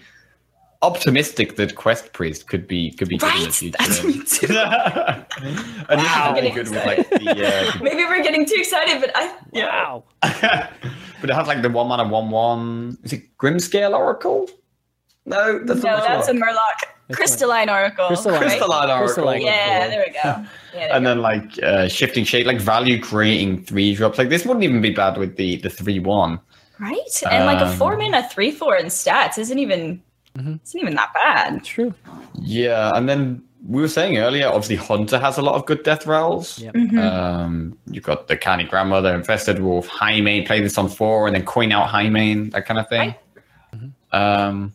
optimistic 0.83 1.55
that 1.55 1.75
quest 1.75 2.13
priest 2.13 2.47
could 2.47 2.67
be 2.67 2.91
could 2.91 3.07
be 3.09 3.17
good 3.17 3.33
in 3.33 3.39
the 3.39 3.45
Right? 3.45 3.53
future. 3.53 3.77
That's 3.79 4.03
me 4.03 4.13
too. 4.23 4.47
and 5.89 5.99
this 5.99 6.05
Wow. 6.15 6.29
is 6.35 6.41
really 6.41 6.51
good 6.51 6.69
with 6.69 6.85
like 6.85 7.09
the. 7.09 7.47
Uh, 7.47 7.77
maybe 7.81 8.03
we're 8.05 8.21
getting 8.23 8.45
too 8.45 8.55
excited, 8.57 9.01
but 9.01 9.11
I 9.15 9.33
wow. 9.53 10.03
but 10.21 11.29
it 11.29 11.33
has 11.33 11.47
like 11.47 11.61
the 11.61 11.69
one 11.69 11.87
mana 11.87 12.07
one 12.07 12.29
one. 12.29 12.97
Is 13.03 13.13
it 13.13 13.35
Grimscale 13.37 13.97
Oracle? 13.97 14.49
No, 15.25 15.59
that's 15.63 15.81
no, 15.83 15.91
not 15.91 16.03
that's 16.03 16.27
a 16.27 16.33
Murloc. 16.33 16.41
Murloc 17.09 17.15
Crystalline 17.15 17.69
Oracle. 17.69 18.07
Crystalline. 18.07 18.41
right? 18.41 18.47
Crystalline 18.49 18.89
Oracle. 18.89 19.05
Crystalline. 19.07 19.41
Yeah, 19.41 19.87
there 19.87 20.03
we 20.07 20.13
go. 20.13 20.19
Yeah, 20.23 20.45
there 20.73 20.93
and 20.95 21.03
we 21.05 21.09
go. 21.09 21.09
then 21.09 21.21
like 21.21 21.63
uh, 21.63 21.87
Shifting 21.87 22.23
Shade, 22.25 22.45
like 22.45 22.59
value 22.59 22.99
creating 23.01 23.63
three 23.63 23.93
drops. 23.95 24.17
Like 24.17 24.29
this 24.29 24.45
wouldn't 24.45 24.63
even 24.63 24.81
be 24.81 24.89
bad 24.91 25.17
with 25.17 25.35
the 25.37 25.57
the 25.57 25.69
three 25.69 25.99
one. 25.99 26.39
right, 26.79 27.23
and 27.29 27.45
like 27.45 27.59
a 27.61 27.67
um, 27.67 27.77
four 27.77 27.95
mana 27.97 28.27
three 28.29 28.51
four 28.51 28.75
in 28.75 28.87
stats 28.87 29.37
isn't 29.37 29.59
even 29.59 30.01
Mhm. 30.37 30.59
isn't 30.63 30.79
even 30.79 30.95
that 30.95 31.13
bad. 31.13 31.63
True. 31.63 31.93
Yeah, 32.41 32.91
and 32.95 33.07
then 33.07 33.43
we 33.67 33.81
were 33.81 33.87
saying 33.87 34.17
earlier, 34.17 34.47
obviously 34.47 34.75
Hunter 34.75 35.19
has 35.19 35.37
a 35.37 35.41
lot 35.41 35.55
of 35.55 35.65
good 35.65 35.83
death 35.83 36.05
rolls. 36.07 36.59
Yep. 36.59 36.73
Mhm. 36.73 36.97
Um, 37.01 37.77
you've 37.91 38.03
got 38.03 38.27
the 38.27 38.35
Kindly 38.35 38.65
Grandmother, 38.67 39.13
Infested 39.13 39.59
Wolf, 39.61 39.87
Highmane, 39.87 40.45
play 40.45 40.59
this 40.61 40.77
on 40.77 40.89
four, 40.89 41.27
and 41.27 41.35
then 41.35 41.45
coin 41.45 41.71
out 41.71 41.87
Highmane, 41.89 42.51
that 42.51 42.65
kind 42.65 42.79
of 42.79 42.89
thing. 42.89 43.15
Um, 44.11 44.73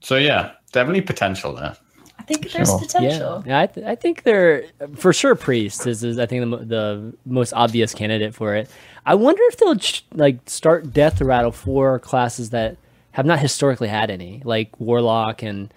so 0.00 0.16
yeah, 0.16 0.52
definitely 0.72 1.00
potential 1.02 1.54
there. 1.54 1.76
I 2.18 2.22
think 2.24 2.52
there's 2.52 2.68
Sure. 2.68 2.78
potential. 2.78 3.42
Yeah, 3.46 3.60
I, 3.60 3.66
th- 3.66 3.84
I 3.86 3.94
think 3.96 4.22
they're 4.22 4.64
for 4.94 5.12
sure. 5.12 5.34
Priest 5.34 5.86
is, 5.88 6.04
is 6.04 6.18
I 6.20 6.26
think 6.26 6.48
the, 6.50 6.56
the 6.64 7.12
most 7.26 7.52
obvious 7.52 7.94
candidate 7.94 8.32
for 8.34 8.54
it. 8.54 8.70
I 9.04 9.14
wonder 9.16 9.42
if 9.46 9.56
they'll 9.56 9.74
ch- 9.76 10.04
like 10.14 10.38
start 10.46 10.92
death 10.92 11.20
rattle 11.20 11.50
for 11.50 11.98
classes 11.98 12.50
that 12.50 12.76
have 13.12 13.24
not 13.26 13.38
historically 13.38 13.88
had 13.88 14.10
any, 14.10 14.42
like 14.44 14.78
warlock 14.80 15.42
and 15.42 15.72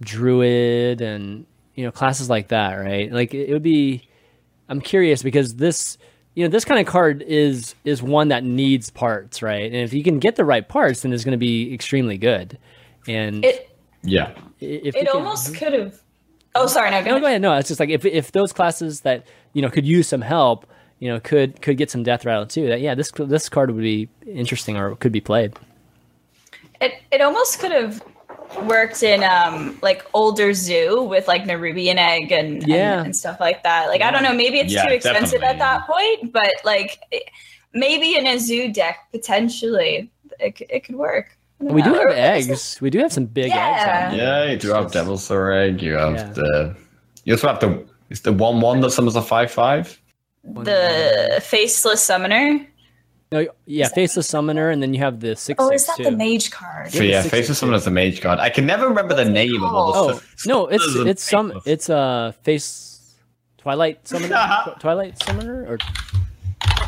druid, 0.00 1.00
and 1.00 1.46
you 1.74 1.84
know 1.84 1.90
classes 1.90 2.30
like 2.30 2.48
that, 2.48 2.74
right? 2.74 3.10
Like 3.12 3.34
it, 3.34 3.50
it 3.50 3.52
would 3.52 3.62
be. 3.62 4.08
I'm 4.68 4.80
curious 4.80 5.22
because 5.22 5.56
this 5.56 5.96
you 6.34 6.44
know 6.44 6.50
this 6.50 6.64
kind 6.64 6.80
of 6.80 6.86
card 6.86 7.22
is 7.22 7.74
is 7.84 8.02
one 8.02 8.28
that 8.28 8.44
needs 8.44 8.90
parts, 8.90 9.42
right? 9.42 9.64
And 9.64 9.76
if 9.76 9.92
you 9.92 10.02
can 10.02 10.18
get 10.18 10.36
the 10.36 10.44
right 10.44 10.66
parts, 10.68 11.02
then 11.02 11.12
it's 11.12 11.24
going 11.24 11.32
to 11.32 11.38
be 11.38 11.72
extremely 11.72 12.18
good. 12.18 12.58
And 13.08 13.44
It 13.44 13.70
Yeah. 14.02 14.32
if 14.60 14.96
it 14.96 15.08
almost 15.08 15.54
could 15.56 15.72
have. 15.72 16.00
Oh, 16.54 16.66
sorry. 16.66 16.90
No, 16.90 17.00
go 17.00 17.04
no, 17.04 17.10
ahead. 17.10 17.20
go 17.20 17.26
ahead. 17.28 17.42
No, 17.42 17.54
it's 17.54 17.68
just 17.68 17.78
like 17.80 17.90
if 17.90 18.04
if 18.04 18.32
those 18.32 18.52
classes 18.52 19.02
that 19.02 19.26
you 19.52 19.62
know 19.62 19.70
could 19.70 19.86
use 19.86 20.08
some 20.08 20.22
help, 20.22 20.66
you 20.98 21.08
know, 21.08 21.20
could 21.20 21.60
could 21.62 21.76
get 21.76 21.90
some 21.90 22.02
death 22.02 22.24
rattle 22.24 22.46
too. 22.46 22.66
That 22.68 22.80
yeah, 22.80 22.94
this 22.94 23.12
this 23.12 23.48
card 23.48 23.70
would 23.70 23.82
be 23.82 24.08
interesting 24.26 24.76
or 24.76 24.96
could 24.96 25.12
be 25.12 25.20
played. 25.20 25.54
It 26.80 26.92
it 27.10 27.20
almost 27.20 27.58
could 27.60 27.72
have 27.72 28.02
worked 28.64 29.02
in 29.02 29.22
um 29.24 29.78
like 29.82 30.04
older 30.14 30.52
zoo 30.54 31.02
with 31.02 31.26
like 31.28 31.44
Nerubian 31.44 31.96
egg 31.96 32.32
and 32.32 32.62
and- 32.62 32.68
Yeah. 32.68 33.02
and, 33.04 33.14
stuff 33.14 33.38
like 33.40 33.62
that. 33.64 33.88
Like 33.88 34.02
I 34.02 34.10
don't 34.10 34.22
know, 34.22 34.34
maybe 34.34 34.58
it's 34.60 34.72
Yeah, 34.72 34.86
too 34.86 34.94
expensive 34.94 35.40
definitely, 35.40 35.48
at 35.48 35.58
that 35.58 35.86
point, 35.86 36.32
but 36.32 36.52
like 36.64 36.98
it- 37.10 37.28
maybe 37.72 38.16
in 38.16 38.26
a 38.26 38.38
zoo 38.38 38.72
deck 38.72 38.96
potentially 39.12 40.10
it, 40.40 40.60
it 40.70 40.84
could 40.84 40.96
work. 40.96 41.36
I 41.60 41.64
don't 41.64 41.74
We 41.74 41.82
do 41.82 41.92
have 41.94 42.02
Or- 42.02 42.10
eggs. 42.10 42.78
We 42.80 42.90
do 42.90 42.98
have 42.98 43.12
some 43.12 43.24
big 43.26 43.46
eggs. 43.46 43.54
Yeah. 43.54 44.08
On. 44.12 44.18
Yeah, 44.18 44.44
you 44.50 44.56
do 44.58 44.68
have 44.74 44.92
Devilsaur 44.92 45.54
Egg. 45.56 45.80
You 45.82 45.94
have 45.94 46.14
Yeah. 46.14 46.30
the. 46.34 46.76
You 47.24 47.34
also 47.34 47.48
have 47.48 47.60
the. 47.60 47.82
It's 48.10 48.20
the 48.20 48.32
one 48.32 48.60
one 48.60 48.80
that 48.82 48.90
summons 48.90 49.16
a 49.16 49.22
five 49.22 49.50
five. 49.50 49.98
The 50.44 51.40
faceless 51.42 52.02
summoner. 52.02 52.60
No, 53.44 53.46
yeah, 53.66 53.88
faceless 53.88 54.26
summoner, 54.28 54.70
and 54.70 54.82
then 54.82 54.94
you 54.94 55.00
have 55.00 55.20
the 55.20 55.36
six. 55.36 55.56
Oh, 55.62 55.68
six 55.70 55.82
is 55.82 55.86
that 55.88 55.96
too. 55.98 56.04
the 56.04 56.10
mage 56.12 56.50
card? 56.50 56.90
So 56.92 57.02
yeah, 57.02 57.20
six, 57.22 57.30
Faceless 57.32 57.46
six, 57.58 57.58
Summon 57.60 57.74
is 57.74 57.84
the 57.84 57.90
mage 57.90 58.20
card. 58.20 58.38
I 58.38 58.48
can 58.50 58.64
never 58.66 58.88
remember 58.88 59.14
the 59.14 59.22
What's 59.22 59.30
it 59.30 59.32
name 59.32 59.62
of 59.62 59.74
all 59.74 59.92
the 59.92 59.98
Oh 59.98 60.10
stuff. 60.18 60.46
no, 60.46 60.66
it's 60.68 60.84
it's 60.96 61.22
some 61.22 61.48
Faceless. 61.48 61.66
it's 61.66 61.90
uh 61.90 62.32
face 62.42 63.14
Twilight 63.58 64.06
summoner, 64.06 64.74
Twilight 64.80 65.22
summoner, 65.22 65.66
or 65.68 65.78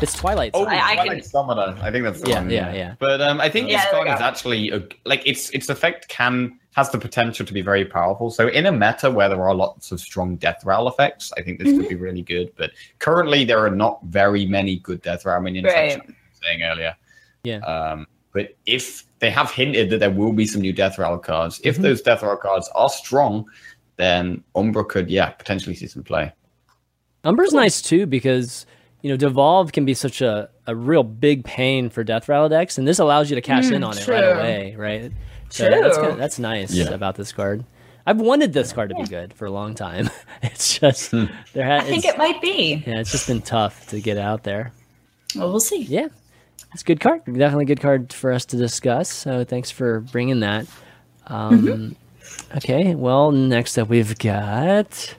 it's 0.01 0.13
Twilight. 0.13 0.51
Oh, 0.53 0.65
I- 0.65 0.75
I 0.91 0.95
Twilight 0.95 1.11
can- 1.11 1.23
Summoner. 1.23 1.77
I 1.81 1.91
think 1.91 2.05
that's 2.05 2.21
the 2.21 2.29
Yeah, 2.29 2.39
one. 2.41 2.49
yeah, 2.49 2.73
yeah. 2.73 2.95
But 2.99 3.21
um, 3.21 3.41
I 3.41 3.49
think 3.49 3.69
Yeah, 3.69 3.81
this 3.81 3.91
card 3.91 4.07
is 4.07 4.21
actually 4.21 4.69
a, 4.71 4.81
like 5.05 5.27
its 5.27 5.49
its 5.51 5.67
effect 5.69 6.07
can 6.07 6.57
has 6.75 6.89
the 6.91 6.97
potential 6.97 7.45
to 7.45 7.51
be 7.53 7.61
very 7.61 7.83
powerful. 7.83 8.29
So 8.31 8.47
in 8.47 8.65
a 8.65 8.71
meta 8.71 9.11
where 9.11 9.27
there 9.27 9.41
are 9.43 9.53
lots 9.53 9.91
of 9.91 9.99
strong 9.99 10.37
death 10.37 10.63
rattle 10.63 10.87
effects, 10.87 11.33
I 11.37 11.41
think 11.41 11.59
this 11.59 11.67
Mm-hmm. 11.67 11.79
could 11.81 11.89
be 11.89 11.95
really 11.95 12.21
good. 12.21 12.53
But 12.55 12.71
currently 12.99 13.43
there 13.43 13.59
are 13.59 13.69
not 13.71 13.99
very 14.03 14.45
many 14.45 14.77
good 14.77 15.01
death 15.01 15.25
rattle 15.25 15.41
minions. 15.43 15.65
Right. 15.65 15.91
Sean 15.93 16.01
was 16.07 16.15
saying 16.43 16.63
earlier. 16.63 16.95
Yeah. 17.43 17.57
Um, 17.59 18.07
but 18.33 18.55
if 18.65 19.05
they 19.19 19.29
have 19.31 19.51
hinted 19.51 19.89
that 19.89 19.99
there 19.99 20.11
will 20.11 20.33
be 20.33 20.45
some 20.45 20.61
new 20.61 20.73
death 20.73 20.97
rattle 20.97 21.17
cards, 21.17 21.59
if 21.63 21.77
Mhm. 21.77 21.81
those 21.83 22.01
death 22.01 22.21
rattle 22.21 22.37
cards 22.37 22.69
are 22.75 22.89
strong, 22.89 23.45
then 23.97 24.43
Umbra 24.55 24.85
could 24.85 25.09
yeah 25.09 25.29
potentially 25.29 25.75
see 25.75 25.87
some 25.87 26.03
play. 26.03 26.31
Umbra's 27.23 27.53
nice 27.53 27.81
too 27.81 28.05
because 28.05 28.65
you 29.01 29.09
know 29.09 29.17
devolve 29.17 29.71
can 29.71 29.85
be 29.85 29.93
such 29.93 30.21
a, 30.21 30.49
a 30.67 30.75
real 30.75 31.03
big 31.03 31.43
pain 31.43 31.89
for 31.89 32.03
death 32.03 32.29
rattle 32.29 32.49
decks, 32.49 32.77
and 32.77 32.87
this 32.87 32.99
allows 32.99 33.29
you 33.29 33.35
to 33.35 33.41
cash 33.41 33.71
in 33.71 33.81
Mm, 33.81 33.87
on 33.87 33.97
it 33.97 34.07
right 34.07 34.23
away, 34.23 34.75
right? 34.77 35.11
So 35.49 35.67
that's 35.69 35.97
True. 35.97 36.05
kinda, 36.07 36.17
that's 36.17 36.37
nice 36.39 36.71
Yeah. 36.73 36.89
about 36.91 37.15
this 37.15 37.31
card. 37.31 37.65
I've 38.05 38.21
wanted 38.21 38.53
this 38.53 38.71
card 38.73 38.89
to 38.89 38.95
be 38.95 39.03
good 39.05 39.33
for 39.33 39.45
a 39.45 39.51
long 39.51 39.75
time. 39.75 40.09
It's 40.41 40.79
just 40.79 41.11
Hmm. 41.11 41.25
there 41.53 41.65
has 41.65 41.83
I 41.83 41.85
think 41.87 42.05
it 42.05 42.17
might 42.17 42.39
be. 42.41 42.83
yeah, 42.87 42.99
it's 42.99 43.11
just 43.11 43.27
been 43.27 43.41
tough 43.41 43.87
to 43.87 43.99
get 43.99 44.17
out 44.17 44.43
there. 44.43 44.71
Well, 45.35 45.49
we'll 45.49 45.59
see. 45.59 45.81
Yeah, 45.83 46.07
it's 46.73 46.81
a 46.81 46.85
good 46.85 46.99
card. 46.99 47.25
Definitely 47.25 47.63
a 47.63 47.67
good 47.67 47.81
card 47.81 48.13
for 48.13 48.31
us 48.31 48.45
to 48.45 48.57
discuss. 48.57 49.09
So 49.09 49.43
thanks 49.43 49.71
for 49.71 49.99
bringing 50.01 50.39
that. 50.41 50.67
Um, 51.27 51.61
Mm-hmm. 51.61 52.57
Okay, 52.57 52.93
well, 52.95 53.31
next 53.31 53.77
up 53.77 53.89
we've 53.89 54.17
got 54.19 55.15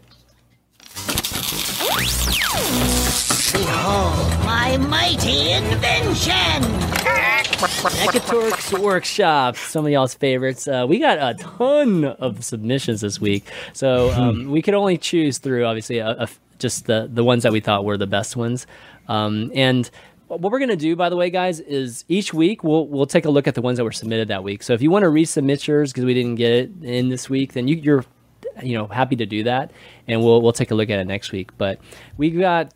Behold 3.52 4.44
my 4.44 4.76
mighty 4.78 5.50
invention! 5.52 6.62
Mekkatorque's 7.60 8.72
Workshop, 8.78 9.56
some 9.56 9.84
of 9.86 9.90
y'all's 9.92 10.14
favorites. 10.14 10.68
Uh, 10.68 10.86
we 10.88 10.98
got 10.98 11.18
a 11.18 11.34
ton 11.42 12.04
of 12.04 12.44
submissions 12.44 13.00
this 13.00 13.20
week, 13.20 13.44
so 13.72 14.10
um, 14.12 14.50
we 14.50 14.62
could 14.62 14.74
only 14.74 14.96
choose 14.98 15.38
through 15.38 15.64
obviously 15.66 15.98
a, 15.98 16.10
a- 16.10 16.28
just 16.58 16.86
the 16.86 17.08
the 17.12 17.24
ones 17.24 17.42
that 17.42 17.52
we 17.52 17.60
thought 17.60 17.84
were 17.84 17.96
the 17.96 18.06
best 18.06 18.36
ones. 18.36 18.66
Um, 19.08 19.50
and 19.54 19.90
what 20.38 20.52
we're 20.52 20.60
gonna 20.60 20.76
do, 20.76 20.94
by 20.94 21.08
the 21.08 21.16
way, 21.16 21.30
guys, 21.30 21.58
is 21.60 22.04
each 22.08 22.32
week 22.32 22.62
we'll 22.62 22.86
we'll 22.86 23.06
take 23.06 23.24
a 23.24 23.30
look 23.30 23.48
at 23.48 23.54
the 23.54 23.62
ones 23.62 23.78
that 23.78 23.84
were 23.84 23.92
submitted 23.92 24.28
that 24.28 24.44
week. 24.44 24.62
So 24.62 24.72
if 24.74 24.82
you 24.82 24.90
want 24.90 25.02
to 25.02 25.08
resubmit 25.08 25.66
yours 25.66 25.92
because 25.92 26.04
we 26.04 26.14
didn't 26.14 26.36
get 26.36 26.52
it 26.52 26.70
in 26.82 27.08
this 27.08 27.28
week, 27.28 27.52
then 27.54 27.66
you, 27.66 27.76
you're 27.76 28.04
you 28.62 28.76
know 28.78 28.86
happy 28.86 29.16
to 29.16 29.26
do 29.26 29.42
that, 29.44 29.72
and 30.06 30.22
we'll 30.22 30.40
we'll 30.40 30.52
take 30.52 30.70
a 30.70 30.74
look 30.74 30.90
at 30.90 30.98
it 31.00 31.06
next 31.06 31.32
week. 31.32 31.50
But 31.58 31.80
we 32.16 32.30
got 32.30 32.72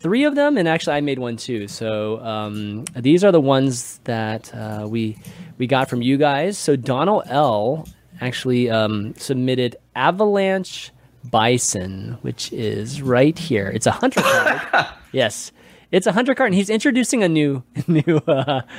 three 0.00 0.24
of 0.24 0.34
them, 0.34 0.58
and 0.58 0.68
actually 0.68 0.96
I 0.96 1.00
made 1.00 1.18
one 1.18 1.36
too. 1.36 1.68
So 1.68 2.20
um, 2.20 2.84
these 2.94 3.24
are 3.24 3.32
the 3.32 3.40
ones 3.40 3.98
that 4.04 4.54
uh, 4.54 4.86
we 4.88 5.16
we 5.56 5.66
got 5.66 5.88
from 5.88 6.02
you 6.02 6.18
guys. 6.18 6.58
So 6.58 6.76
Donald 6.76 7.24
L 7.26 7.88
actually 8.20 8.68
um, 8.68 9.14
submitted 9.16 9.76
Avalanche 9.96 10.92
Bison, 11.24 12.18
which 12.22 12.52
is 12.52 13.02
right 13.02 13.38
here. 13.38 13.68
It's 13.68 13.86
a 13.86 13.92
hunter 13.92 14.20
card. 14.20 14.86
yes, 15.12 15.52
it's 15.90 16.06
a 16.06 16.12
hunter 16.12 16.34
card, 16.34 16.48
and 16.48 16.54
he's 16.54 16.70
introducing 16.70 17.22
a 17.22 17.28
new 17.28 17.62
new. 17.86 18.18
Uh, 18.26 18.62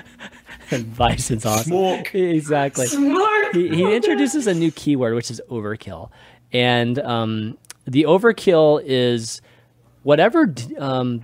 It's 0.72 1.46
awesome. 1.48 1.72
Smork. 1.74 2.14
Exactly 2.14 2.86
he, 3.54 3.70
he 3.70 3.96
introduces 3.96 4.46
a 4.46 4.54
new 4.54 4.70
keyword 4.70 5.16
which 5.16 5.32
is 5.32 5.42
overkill 5.50 6.12
and 6.54 7.00
um, 7.00 7.58
the 7.86 8.04
overkill 8.04 8.80
is 8.86 9.42
whatever 10.04 10.46
d- 10.46 10.78
um, 10.78 11.24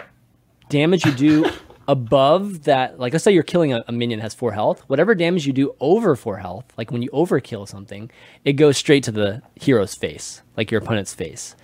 damage 0.69 1.05
you 1.05 1.11
do 1.11 1.45
above 1.87 2.63
that 2.63 2.99
like 2.99 3.13
let's 3.13 3.23
say 3.23 3.31
you're 3.31 3.43
killing 3.43 3.71
a, 3.71 3.83
a 3.87 3.91
minion 3.91 4.17
that 4.17 4.23
has 4.23 4.33
four 4.33 4.51
health 4.51 4.81
whatever 4.87 5.13
damage 5.13 5.45
you 5.45 5.53
do 5.53 5.75
over 5.79 6.15
four 6.15 6.37
health 6.37 6.65
like 6.75 6.89
when 6.89 7.03
you 7.03 7.09
overkill 7.11 7.67
something 7.67 8.09
it 8.45 8.53
goes 8.53 8.75
straight 8.77 9.03
to 9.03 9.11
the 9.11 9.43
hero's 9.55 9.93
face 9.93 10.41
like 10.57 10.71
your 10.71 10.81
opponent's 10.81 11.13
face 11.13 11.55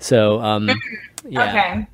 so 0.00 0.40
um, 0.40 0.68
yeah 1.28 1.48
Okay. 1.48 1.86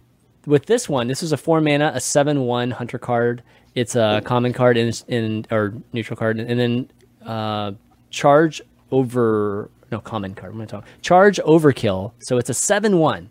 With 0.46 0.66
this 0.66 0.88
one, 0.88 1.08
this 1.08 1.22
is 1.22 1.32
a 1.32 1.36
four 1.36 1.60
mana, 1.60 1.92
a 1.94 2.00
seven 2.00 2.42
one 2.42 2.70
hunter 2.70 2.98
card. 2.98 3.42
It's 3.74 3.94
a 3.94 4.22
common 4.24 4.52
card 4.52 4.78
in, 4.78 4.92
in 5.08 5.46
or 5.50 5.74
neutral 5.92 6.16
card, 6.16 6.38
and 6.38 6.58
then 6.58 6.90
uh, 7.26 7.72
charge 8.10 8.62
over 8.90 9.70
no 9.90 10.00
common 10.00 10.34
card. 10.34 10.52
I'm 10.52 10.58
gonna 10.58 10.66
talk 10.66 10.84
charge 11.02 11.38
overkill. 11.40 12.12
So 12.20 12.38
it's 12.38 12.48
a 12.48 12.54
seven 12.54 12.98
one. 12.98 13.28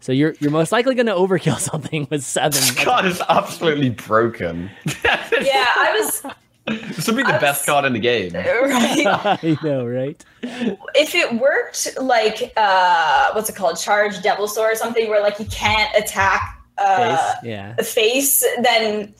So 0.00 0.12
you're 0.12 0.34
you're 0.38 0.52
most 0.52 0.70
likely 0.70 0.94
gonna 0.94 1.14
overkill 1.14 1.58
something 1.70 2.06
with 2.10 2.22
seven. 2.22 2.52
This 2.52 2.70
card 2.84 3.06
is 3.06 3.20
absolutely 3.28 3.90
broken. 3.90 4.70
Yeah, 5.04 5.66
I 5.76 5.96
was 5.98 6.32
this 6.96 7.06
would 7.06 7.16
be 7.16 7.22
the 7.22 7.38
best 7.40 7.66
card 7.66 7.84
in 7.84 7.94
the 7.94 7.98
game. 7.98 8.32
right. 8.34 9.06
I 9.06 9.58
know, 9.62 9.86
right? 9.86 10.22
if 10.42 11.14
it 11.14 11.40
worked 11.40 11.88
like 12.00 12.52
uh 12.56 13.32
what's 13.32 13.48
it 13.48 13.56
called 13.56 13.78
charge 13.78 14.20
devil 14.22 14.46
sword 14.46 14.72
or 14.72 14.76
something 14.76 15.08
where 15.08 15.22
like 15.22 15.38
you 15.38 15.46
can't 15.46 15.90
attack 15.96 16.57
uh 16.78 17.16
Face, 17.16 17.36
yeah. 17.44 17.74
the 17.76 17.84
face 17.84 18.44
then 18.62 19.14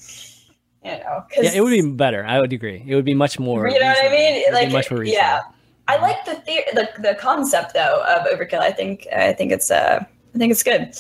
you 0.84 0.92
know 0.92 1.24
'cause- 1.30 1.44
Yeah, 1.44 1.52
it 1.54 1.60
would 1.62 1.70
be 1.70 1.82
better. 1.92 2.24
I 2.24 2.38
would 2.40 2.52
agree. 2.52 2.82
It 2.86 2.94
would 2.94 3.04
be 3.04 3.14
much 3.14 3.38
more. 3.38 3.68
you 3.68 3.78
know 3.80 3.86
what 3.86 4.04
i 4.04 4.08
mean 4.08 4.34
It 4.36 4.52
would 4.52 4.58
be 4.60 4.64
like 4.66 4.72
much 4.72 4.90
more 4.90 5.02
yeah 5.04 5.40
i 5.88 5.96
like 5.96 6.24
the, 6.24 6.34
the 6.46 6.56
the 6.78 7.02
the 7.08 7.14
concept 7.14 7.74
though 7.74 8.02
of 8.12 8.26
overkill 8.32 8.60
i 8.60 8.70
think 8.70 9.06
i 9.14 9.32
think 9.32 9.50
it's 9.52 9.70
uh 9.70 9.98
i 10.34 10.38
think 10.38 10.50
it's 10.52 10.62
good 10.62 10.94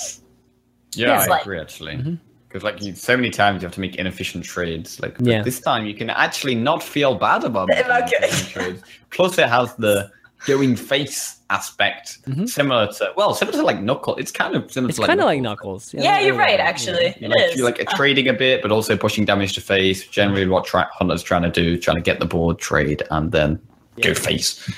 Yeah, 0.94 1.16
It's 1.18 1.26
I 1.28 1.30
like- 1.30 1.42
agree 1.42 1.60
actually. 1.60 1.96
Mm-hmm. 1.96 2.14
Because 2.48 2.62
like 2.64 2.80
you, 2.82 2.94
so 2.94 3.14
many 3.14 3.28
times 3.28 3.60
you 3.60 3.66
have 3.68 3.74
to 3.74 3.80
make 3.80 3.96
inefficient 3.96 4.42
trades. 4.42 4.98
Like 5.02 5.18
but 5.18 5.26
Yeah. 5.26 5.42
this 5.42 5.60
time 5.60 5.84
you 5.84 5.94
can 5.94 6.08
actually 6.08 6.54
not 6.54 6.82
feel 6.82 7.14
bad 7.14 7.44
about 7.44 7.68
making 7.74 7.92
Okay. 8.04 8.30
trades. 8.54 8.80
Plus 9.10 9.36
it 9.38 9.48
has 9.50 9.74
the 9.76 10.10
going 10.46 10.76
face 10.76 11.36
aspect 11.50 12.18
Mhm. 12.28 12.48
similar 12.48 12.86
to 12.92 13.12
well 13.16 13.32
similar 13.34 13.58
to 13.58 13.64
like 13.64 13.80
knuckle. 13.80 14.14
It's 14.16 14.30
kind 14.30 14.54
of 14.54 14.70
similar 14.70 14.90
It's 14.90 14.96
to 14.96 15.02
like 15.02 15.08
kind 15.08 15.20
of 15.20 15.26
like 15.26 15.40
Knuckles. 15.40 15.92
knuckles. 15.94 16.04
yeah, 16.04 16.20
you're 16.20 16.36
right 16.36 16.60
actually 16.60 17.06
You 17.18 17.26
it 17.26 17.30
like, 17.30 17.40
is 17.50 17.56
you're 17.56 17.64
like 17.64 17.88
trading 17.90 18.28
a 18.28 18.32
bit, 18.34 18.60
but 18.62 18.70
also 18.70 18.96
pushing 18.96 19.24
damage 19.24 19.54
to 19.54 19.60
face. 19.60 20.06
Generally, 20.06 20.46
what 20.48 20.64
tra- 20.66 20.88
hunters 20.92 21.22
trying 21.22 21.42
to 21.42 21.50
do, 21.50 21.76
trying 21.78 21.96
to 21.96 22.02
get 22.02 22.20
the 22.20 22.26
board, 22.26 22.58
trade, 22.58 23.02
and 23.10 23.32
then 23.32 23.58
go 24.02 24.14
face. 24.14 24.70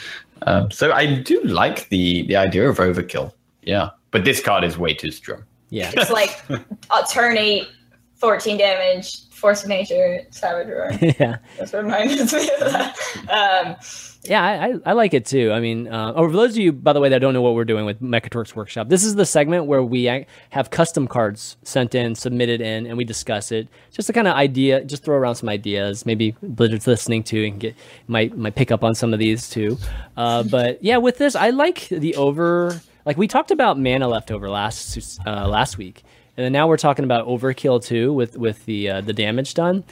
Um, 0.46 0.70
so 0.70 0.92
I 0.92 1.06
do 1.20 1.42
like 1.42 1.88
the 1.90 2.22
the 2.26 2.36
idea 2.36 2.68
of 2.68 2.78
overkill. 2.78 3.32
Yeah, 3.62 3.90
but 4.12 4.24
this 4.24 4.40
card 4.40 4.64
is 4.64 4.78
way 4.78 4.94
too 4.94 5.10
strong. 5.10 5.42
Yeah. 5.70 5.90
it's 5.94 6.10
like 6.10 6.40
uh, 6.90 7.02
turn 7.12 7.36
eight 7.36 7.68
14 8.16 8.56
damage 8.58 9.28
force 9.30 9.62
of 9.62 9.68
nature 9.68 10.20
savage 10.30 10.66
roar 10.68 10.90
yeah. 11.00 11.38
that's 11.58 11.72
what 11.72 11.84
reminds 11.84 12.32
me 12.34 12.50
of 12.60 12.72
that 12.72 12.96
um 13.30 13.76
Yeah, 14.22 14.42
I, 14.42 14.90
I, 14.90 14.92
like 14.92 15.14
it 15.14 15.24
too. 15.24 15.50
I 15.50 15.60
mean, 15.60 15.88
uh, 15.88 16.12
or 16.12 16.28
for 16.28 16.36
those 16.36 16.50
of 16.50 16.58
you, 16.58 16.72
by 16.72 16.92
the 16.92 17.00
way, 17.00 17.08
that 17.08 17.20
don't 17.20 17.32
know 17.32 17.40
what 17.40 17.54
we're 17.54 17.64
doing 17.64 17.86
with 17.86 18.02
Mekkatorque's 18.02 18.54
Workshop, 18.54 18.88
this 18.88 19.02
is 19.02 19.14
the 19.14 19.24
segment 19.24 19.64
where 19.64 19.82
we 19.82 20.04
have 20.50 20.70
custom 20.70 21.08
cards 21.08 21.56
sent 21.62 21.94
in, 21.94 22.14
submitted 22.14 22.60
in, 22.60 22.86
and 22.86 22.98
we 22.98 23.04
discuss 23.04 23.50
it. 23.50 23.68
Just 23.92 24.10
a 24.10 24.12
kind 24.12 24.28
of 24.28 24.34
idea, 24.34 24.84
just 24.84 25.04
throw 25.04 25.16
around 25.16 25.36
some 25.36 25.48
ideas. 25.48 26.04
Maybe 26.04 26.36
Blizzard's 26.42 26.86
listening 26.86 27.22
to 27.24 27.46
and 27.46 27.60
get 27.60 27.74
might 28.08 28.36
might 28.36 28.54
pick 28.54 28.70
up 28.70 28.84
on 28.84 28.94
some 28.94 29.14
of 29.14 29.18
these 29.18 29.48
too. 29.48 29.78
Uh, 30.16 30.42
but 30.50 30.82
yeah, 30.84 30.98
with 30.98 31.16
this, 31.18 31.34
I 31.34 31.50
like 31.50 31.88
the 31.88 32.14
over. 32.16 32.80
Like 33.06 33.10
like 33.10 33.16
we 33.16 33.26
talked 33.26 33.50
about 33.50 33.76
mana 33.76 34.06
leftover 34.06 34.48
last 34.48 35.18
uh, 35.26 35.48
last 35.48 35.76
week, 35.76 36.04
and 36.36 36.44
then 36.44 36.52
now 36.52 36.68
we're 36.68 36.76
talking 36.76 37.04
about 37.04 37.26
overkill 37.26 37.82
too 37.82 38.12
with 38.12 38.36
with 38.36 38.64
the 38.66 38.88
uh, 38.88 39.00
the 39.00 39.12
damage 39.12 39.54
done. 39.54 39.82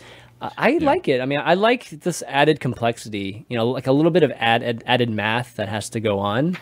I 0.40 0.50
I 0.56 0.78
like 0.78 1.08
it. 1.08 1.20
I 1.20 1.26
mean, 1.26 1.40
I 1.42 1.54
like 1.54 1.88
this 1.90 2.22
added 2.26 2.60
complexity. 2.60 3.44
You 3.48 3.56
know, 3.56 3.68
like 3.70 3.86
a 3.86 3.92
little 3.92 4.10
bit 4.10 4.22
of 4.22 4.32
add, 4.32 4.62
add 4.62 4.82
added 4.86 5.10
math 5.10 5.56
that 5.56 5.68
has 5.68 5.90
to 5.90 6.00
go 6.00 6.18
on, 6.18 6.56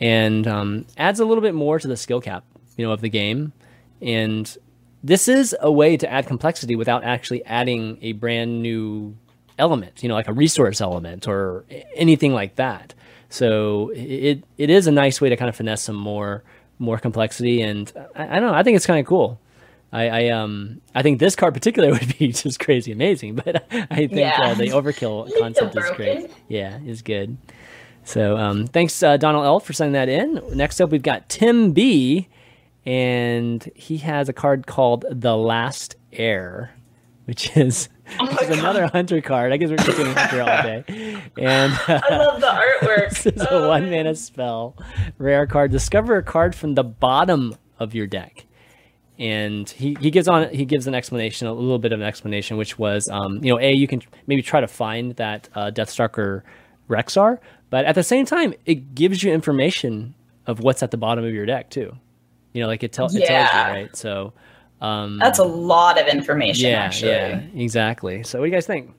and 0.00 0.46
um, 0.46 0.86
adds 0.96 1.20
a 1.20 1.24
little 1.24 1.42
bit 1.42 1.54
more 1.54 1.78
to 1.78 1.88
the 1.88 1.96
skill 1.96 2.20
cap. 2.20 2.44
You 2.76 2.86
know, 2.86 2.92
of 2.92 3.00
the 3.00 3.08
game, 3.08 3.52
and 4.00 4.56
this 5.02 5.28
is 5.28 5.54
a 5.60 5.70
way 5.70 5.96
to 5.96 6.10
add 6.10 6.26
complexity 6.26 6.76
without 6.76 7.04
actually 7.04 7.44
adding 7.44 7.98
a 8.02 8.12
brand 8.12 8.62
new 8.62 9.16
element. 9.58 10.02
You 10.02 10.08
know, 10.08 10.14
like 10.14 10.28
a 10.28 10.32
resource 10.32 10.80
element 10.80 11.26
or 11.26 11.64
anything 11.94 12.32
like 12.32 12.56
that. 12.56 12.94
So 13.28 13.90
it 13.94 14.44
it 14.56 14.70
is 14.70 14.86
a 14.86 14.92
nice 14.92 15.20
way 15.20 15.28
to 15.28 15.36
kind 15.36 15.48
of 15.48 15.56
finesse 15.56 15.82
some 15.82 15.96
more 15.96 16.44
more 16.78 16.98
complexity, 16.98 17.60
and 17.62 17.92
I, 18.14 18.36
I 18.36 18.40
don't 18.40 18.50
know. 18.50 18.54
I 18.54 18.62
think 18.62 18.76
it's 18.76 18.86
kind 18.86 19.00
of 19.00 19.06
cool. 19.06 19.40
I, 19.92 20.08
I 20.08 20.28
um 20.28 20.80
I 20.94 21.02
think 21.02 21.18
this 21.18 21.34
card 21.36 21.54
particular 21.54 21.90
would 21.92 22.18
be 22.18 22.32
just 22.32 22.60
crazy 22.60 22.92
amazing, 22.92 23.36
but 23.36 23.66
I 23.72 23.96
think 24.06 24.12
Yeah. 24.12 24.38
uh, 24.42 24.54
the 24.54 24.68
overkill 24.68 25.28
so 25.30 25.38
concept 25.40 25.76
is 25.76 25.90
great. 25.96 26.30
Yeah, 26.48 26.78
is 26.84 27.02
good. 27.02 27.36
So 28.04 28.36
um, 28.38 28.66
thanks 28.66 29.02
uh, 29.02 29.16
Donald 29.18 29.44
L 29.44 29.60
for 29.60 29.72
sending 29.72 29.92
that 29.92 30.08
in. 30.08 30.40
Next 30.56 30.80
up, 30.80 30.90
we've 30.90 31.02
got 31.02 31.28
Tim 31.28 31.72
B, 31.72 32.28
and 32.86 33.68
he 33.74 33.98
has 33.98 34.28
a 34.28 34.32
card 34.32 34.66
called 34.66 35.04
the 35.10 35.36
Last 35.36 35.96
Heir, 36.12 36.74
which 37.26 37.54
is, 37.56 37.90
Oh 38.18 38.26
which 38.26 38.42
is 38.42 38.58
another 38.58 38.86
hunter 38.86 39.20
card. 39.20 39.52
I 39.52 39.58
guess 39.58 39.68
we're 39.68 39.76
just 39.76 39.98
doing 39.98 40.14
hunter 40.14 40.40
all 40.40 40.62
day, 40.62 41.20
and. 41.36 41.72
uh, 41.86 42.00
I 42.02 42.16
love 42.16 42.40
the 42.40 42.46
artwork. 42.46 43.10
this 43.10 43.26
is 43.26 43.42
a 43.42 43.50
Oh, 43.50 43.68
one 43.68 43.90
mana 43.90 44.14
spell, 44.14 44.74
rare 45.18 45.46
card. 45.46 45.70
Discover 45.70 46.16
a 46.16 46.22
card 46.22 46.54
from 46.54 46.74
the 46.76 46.84
bottom 46.84 47.56
of 47.78 47.94
your 47.94 48.06
deck, 48.06 48.46
and 49.18 49.68
he, 49.68 49.96
he 50.00 50.10
gives 50.10 50.28
on 50.28 50.48
he 50.50 50.64
gives 50.64 50.86
an 50.86 50.94
explanation, 50.94 51.48
a 51.48 51.52
little 51.52 51.78
bit 51.78 51.92
of 51.92 52.00
an 52.00 52.06
explanation, 52.06 52.56
which 52.56 52.78
was, 52.78 53.08
um, 53.08 53.42
you 53.42 53.52
know, 53.52 53.58
a 53.58 53.72
you 53.72 53.88
can 53.88 54.00
maybe 54.26 54.42
try 54.42 54.60
to 54.60 54.68
find 54.68 55.16
that 55.16 55.48
uh, 55.54 55.70
Deathstalker 55.72 56.42
Rexxar, 56.88 57.38
but 57.70 57.84
at 57.84 57.94
the 57.94 58.02
same 58.02 58.24
time, 58.24 58.54
it 58.64 58.94
gives 58.94 59.22
you 59.22 59.32
information 59.32 60.14
of 60.46 60.60
what's 60.60 60.82
at 60.82 60.90
the 60.90 60.96
bottom 60.96 61.24
of 61.24 61.34
your 61.34 61.46
deck 61.46 61.68
too. 61.70 61.94
You 62.52 62.62
know, 62.62 62.68
like 62.68 62.82
it, 62.82 62.92
tell, 62.92 63.06
it 63.06 63.26
tells 63.26 63.52
you, 63.52 63.58
right? 63.58 63.94
So, 63.94 64.32
um, 64.80 65.18
That's 65.18 65.38
a 65.38 65.44
lot 65.44 66.00
of 66.00 66.06
information, 66.06 66.70
yeah, 66.70 66.82
actually. 66.82 67.10
yeah, 67.10 67.42
exactly. 67.54 68.22
So, 68.22 68.38
what 68.38 68.46
do 68.46 68.50
you 68.50 68.56
guys 68.56 68.66
think? 68.66 68.94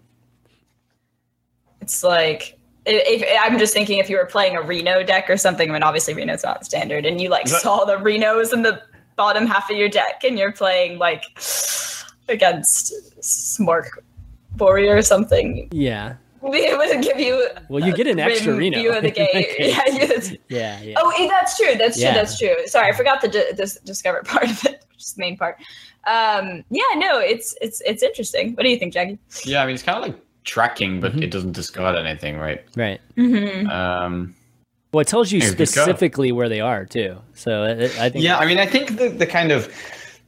It's 1.81 2.03
like 2.03 2.59
if, 2.85 3.23
if 3.23 3.39
I'm 3.41 3.57
just 3.57 3.73
thinking 3.73 3.99
if 3.99 4.09
you 4.09 4.17
were 4.17 4.25
playing 4.25 4.55
a 4.55 4.61
Reno 4.61 5.03
deck 5.03 5.29
or 5.29 5.37
something, 5.37 5.69
I 5.69 5.73
mean 5.73 5.83
obviously 5.83 6.13
Reno's 6.13 6.43
not 6.43 6.65
standard, 6.65 7.05
and 7.05 7.19
you 7.19 7.29
like 7.29 7.47
saw 7.47 7.85
the 7.85 7.95
Renos 7.97 8.53
in 8.53 8.61
the 8.61 8.81
bottom 9.19 9.45
half 9.45 9.69
of 9.69 9.75
your 9.75 9.89
deck, 9.89 10.23
and 10.23 10.39
you're 10.39 10.53
playing 10.53 10.97
like 10.97 11.23
against 12.29 12.93
Smork 13.21 13.89
Warrior 14.57 14.95
or 14.95 15.01
something, 15.01 15.67
Yeah. 15.71 16.15
it 16.41 16.77
would 16.77 17.03
give 17.03 17.19
you 17.19 17.49
Well, 17.69 17.85
you 17.85 17.93
get 17.93 18.07
an 18.07 18.19
extra 18.19 18.53
Reno. 18.55 18.79
view 18.79 18.91
of 18.93 19.03
the 19.03 19.11
game. 19.21 19.27
Yeah, 19.59 19.81
you- 19.87 20.37
Yeah, 20.47 20.81
yeah. 20.81 20.93
Oh, 20.97 21.11
eh, 21.19 21.27
that's 21.27 21.57
true. 21.57 21.75
That's 21.77 21.99
Yeah. 21.99 22.11
true. 22.11 22.19
That's 22.21 22.37
true. 22.39 22.55
Sorry, 22.67 22.87
I 22.91 22.95
forgot 22.95 23.21
the 23.21 23.27
di- 23.27 23.51
dis- 23.55 23.79
discover 23.83 24.21
part 24.25 24.45
of 24.49 24.65
it, 24.65 24.85
which 24.89 25.03
is 25.03 25.13
the 25.13 25.19
main 25.19 25.37
part. 25.37 25.57
Um, 26.07 26.63
yeah, 26.69 26.91
no, 26.95 27.19
it's 27.19 27.55
it's 27.61 27.81
it's 27.81 28.01
interesting. 28.03 28.53
What 28.55 28.63
do 28.63 28.69
you 28.69 28.77
think, 28.79 28.93
Jackie? 28.93 29.19
Yeah, 29.43 29.61
I 29.61 29.65
mean 29.65 29.75
it's 29.75 29.83
kind 29.83 29.97
of 29.97 30.03
like 30.07 30.17
tracking, 30.45 31.01
but 31.01 31.13
it 31.21 31.29
doesn't 31.29 31.51
discard 31.51 31.95
anything, 31.97 32.37
right? 32.37 32.63
Right. 32.77 33.01
Mm-hmm. 33.17 33.69
Um, 33.69 34.33
Well, 34.91 35.01
it 35.01 35.07
tells 35.07 35.31
you 35.31 35.39
Here 35.39 35.51
we 35.51 35.55
go. 35.55 35.65
specifically 35.65 36.31
where 36.31 36.49
they 36.49 36.61
are 36.61 36.85
too. 36.85 37.17
So 37.35 37.63
it, 37.63 37.97
I 37.99 38.09
think. 38.09 38.23
yeah, 38.23 38.37
I 38.37 38.45
mean, 38.45 38.57
I 38.57 38.65
think 38.65 38.97
the, 38.97 39.09
the 39.09 39.27
kind 39.27 39.51
of 39.51 39.71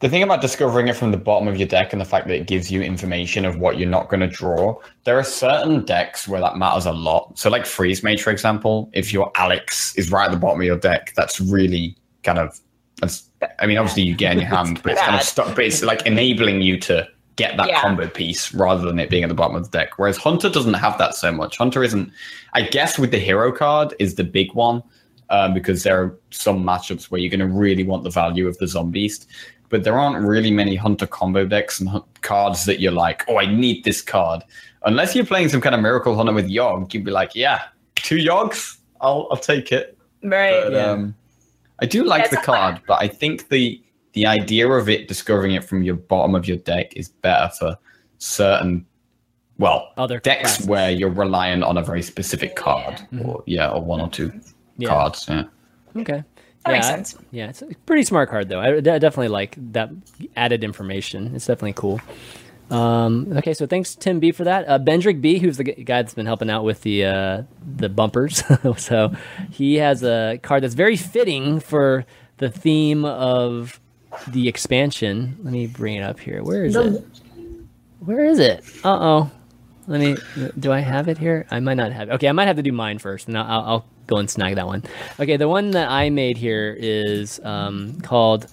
the 0.01 0.09
thing 0.09 0.23
about 0.23 0.41
discovering 0.41 0.87
it 0.87 0.95
from 0.95 1.11
the 1.11 1.17
bottom 1.17 1.47
of 1.47 1.57
your 1.57 1.67
deck 1.67 1.93
and 1.93 2.01
the 2.01 2.05
fact 2.05 2.27
that 2.27 2.35
it 2.35 2.47
gives 2.47 2.71
you 2.71 2.81
information 2.81 3.45
of 3.45 3.57
what 3.57 3.77
you're 3.77 3.89
not 3.89 4.09
going 4.09 4.19
to 4.19 4.27
draw, 4.27 4.75
there 5.03 5.17
are 5.17 5.23
certain 5.23 5.85
decks 5.85 6.27
where 6.27 6.41
that 6.41 6.57
matters 6.57 6.85
a 6.87 6.91
lot. 6.91 7.37
So, 7.37 7.49
like 7.49 7.65
Freeze 7.65 8.03
Mage, 8.03 8.21
for 8.21 8.31
example, 8.31 8.89
if 8.93 9.13
your 9.13 9.31
Alex 9.35 9.95
is 9.95 10.11
right 10.11 10.25
at 10.25 10.31
the 10.31 10.37
bottom 10.37 10.59
of 10.59 10.65
your 10.65 10.77
deck, 10.77 11.13
that's 11.15 11.39
really 11.39 11.95
kind 12.23 12.39
of 12.39 12.59
that's. 12.99 13.29
I 13.59 13.65
mean, 13.65 13.77
obviously 13.77 14.03
you 14.03 14.15
get 14.15 14.33
in 14.33 14.39
your 14.39 14.49
hand, 14.55 14.81
but 14.83 14.93
it's 14.93 15.01
kind 15.01 15.15
of 15.15 15.23
stuck. 15.23 15.55
But 15.55 15.65
it's 15.65 15.81
like 15.81 16.05
enabling 16.05 16.61
you 16.61 16.79
to 16.81 17.07
get 17.35 17.57
that 17.57 17.67
Yeah. 17.67 17.81
combo 17.81 18.07
piece 18.07 18.53
rather 18.53 18.85
than 18.85 18.99
it 18.99 19.09
being 19.09 19.23
at 19.23 19.29
the 19.29 19.35
bottom 19.35 19.55
of 19.55 19.63
the 19.69 19.77
deck. 19.77 19.97
Whereas 19.97 20.17
Hunter 20.17 20.49
doesn't 20.49 20.73
have 20.73 20.97
that 20.97 21.15
so 21.15 21.31
much. 21.31 21.57
Hunter 21.57 21.83
isn't. 21.83 22.11
I 22.53 22.63
guess 22.63 22.99
with 22.99 23.11
the 23.11 23.19
hero 23.19 23.51
card 23.51 23.93
is 23.99 24.15
the 24.15 24.23
big 24.23 24.53
one 24.53 24.83
um, 25.29 25.53
because 25.53 25.83
there 25.83 26.01
are 26.01 26.17
some 26.31 26.63
matchups 26.63 27.05
where 27.05 27.19
you're 27.21 27.29
going 27.31 27.39
to 27.39 27.45
really 27.47 27.83
want 27.83 28.03
the 28.03 28.09
value 28.09 28.47
of 28.47 28.57
the 28.57 28.67
Zombies. 28.67 29.25
But 29.69 29.85
there 29.85 29.97
aren't 29.97 30.25
really 30.27 30.51
many 30.51 30.75
Hunter 30.75 31.07
combo 31.07 31.45
decks 31.45 31.79
and 31.79 31.89
cards 32.21 32.65
that 32.65 32.81
you're 32.81 32.91
like, 32.91 33.23
oh, 33.29 33.37
I 33.39 33.45
need 33.45 33.85
this 33.85 34.01
card. 34.01 34.43
Unless 34.83 35.15
you're 35.15 35.25
playing 35.25 35.47
some 35.47 35.61
kind 35.61 35.73
of 35.73 35.79
Miracle 35.81 36.15
Hunter 36.15 36.33
with 36.33 36.49
Yogg, 36.49 36.93
you'd 36.93 37.05
be 37.05 37.11
like, 37.11 37.33
yeah, 37.35 37.61
two 37.95 38.17
Yogs, 38.17 38.77
I'll, 38.99 39.27
I'll 39.31 39.37
take 39.37 39.71
it. 39.71 39.97
Right. 40.21 40.61
But, 40.63 40.73
Yeah. 40.73 40.85
um, 40.91 41.15
I 41.79 41.85
do 41.85 42.03
like 42.03 42.29
the 42.29 42.37
card, 42.37 42.81
but 42.85 43.01
I 43.01 43.07
think 43.07 43.47
the 43.47 43.81
the 44.13 44.25
idea 44.25 44.67
of 44.69 44.89
it 44.89 45.07
discovering 45.07 45.53
it 45.53 45.63
from 45.63 45.83
your 45.83 45.95
bottom 45.95 46.35
of 46.35 46.47
your 46.47 46.57
deck 46.57 46.93
is 46.95 47.09
better 47.09 47.49
for 47.57 47.77
certain, 48.17 48.85
well, 49.57 49.91
Other 49.97 50.19
decks 50.19 50.41
classes. 50.57 50.67
where 50.67 50.91
you're 50.91 51.09
reliant 51.09 51.63
on 51.63 51.77
a 51.77 51.81
very 51.83 52.01
specific 52.01 52.55
card, 52.55 53.01
or 53.23 53.43
yeah, 53.45 53.69
or 53.69 53.81
one 53.81 54.01
or 54.01 54.09
two 54.09 54.31
Yeah. 54.77 54.89
cards. 54.89 55.25
Yeah. 55.29 55.43
Okay. 55.97 56.23
That 56.65 56.71
yeah, 56.71 56.71
makes 56.73 56.87
sense. 56.87 57.17
Yeah, 57.31 57.49
it's 57.49 57.61
a 57.63 57.67
pretty 57.87 58.03
smart 58.03 58.29
card 58.29 58.47
though. 58.49 58.59
I, 58.59 58.75
I 58.77 58.81
definitely 58.81 59.29
like 59.29 59.55
that 59.73 59.89
added 60.35 60.63
information. 60.63 61.35
It's 61.35 61.47
definitely 61.47 61.73
cool. 61.73 61.99
Um, 62.69 63.33
okay, 63.37 63.53
so 63.53 63.65
thanks 63.67 63.95
Tim 63.95 64.19
B 64.21 64.31
for 64.31 64.45
that. 64.45 64.65
Uh, 64.67 64.79
Bendrick 64.79 65.19
B, 65.19 65.39
who's 65.39 65.57
the 65.57 65.65
g- 65.65 65.83
guy 65.83 66.01
that's 66.03 66.13
been 66.13 66.25
helping 66.27 66.49
out 66.49 66.63
with 66.63 66.83
the 66.83 67.03
uh, 67.05 67.43
the 67.77 67.89
bumpers, 67.89 68.43
so 68.77 69.11
he 69.49 69.75
has 69.75 70.03
a 70.03 70.39
card 70.41 70.63
that's 70.63 70.73
very 70.75 70.95
fitting 70.95 71.59
for 71.59 72.05
the 72.37 72.49
theme 72.49 73.03
of 73.03 73.80
the 74.27 74.47
expansion. 74.47 75.37
Let 75.43 75.53
me 75.53 75.67
bring 75.67 75.95
it 75.95 76.03
up 76.03 76.19
here. 76.19 76.43
Where 76.43 76.65
is 76.65 76.75
it? 76.75 77.03
Where 77.99 78.25
is 78.25 78.39
it? 78.39 78.63
Uh 78.83 78.97
oh. 78.99 79.31
Let 79.87 79.99
me. 79.99 80.15
Do 80.59 80.71
I 80.71 80.79
have 80.79 81.07
it 81.07 81.17
here? 81.17 81.45
I 81.51 81.59
might 81.59 81.75
not 81.75 81.91
have. 81.91 82.09
it. 82.09 82.13
Okay, 82.13 82.27
I 82.27 82.31
might 82.31 82.47
have 82.47 82.55
to 82.57 82.63
do 82.63 82.71
mine 82.71 82.99
first, 82.99 83.27
and 83.27 83.37
I'll, 83.37 83.45
I'll, 83.45 83.65
I'll 83.67 83.85
go 84.07 84.17
and 84.17 84.29
snag 84.29 84.55
that 84.55 84.67
one. 84.67 84.83
Okay, 85.19 85.37
the 85.37 85.47
one 85.49 85.71
that 85.71 85.89
I 85.89 86.09
made 86.09 86.37
here 86.37 86.75
is 86.77 87.39
um, 87.43 87.99
called 88.01 88.47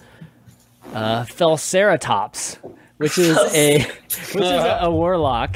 uh, 0.93 1.23
Felceratops, 1.23 2.57
which 2.97 3.17
is 3.17 3.37
a 3.53 3.79
which 3.83 4.35
is 4.35 4.51
a, 4.51 4.79
a 4.81 4.91
warlock 4.91 5.55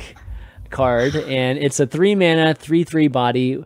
card, 0.69 1.15
and 1.15 1.57
it's 1.57 1.79
a 1.79 1.87
three 1.87 2.15
mana, 2.15 2.53
three 2.53 2.83
three 2.83 3.07
body 3.07 3.63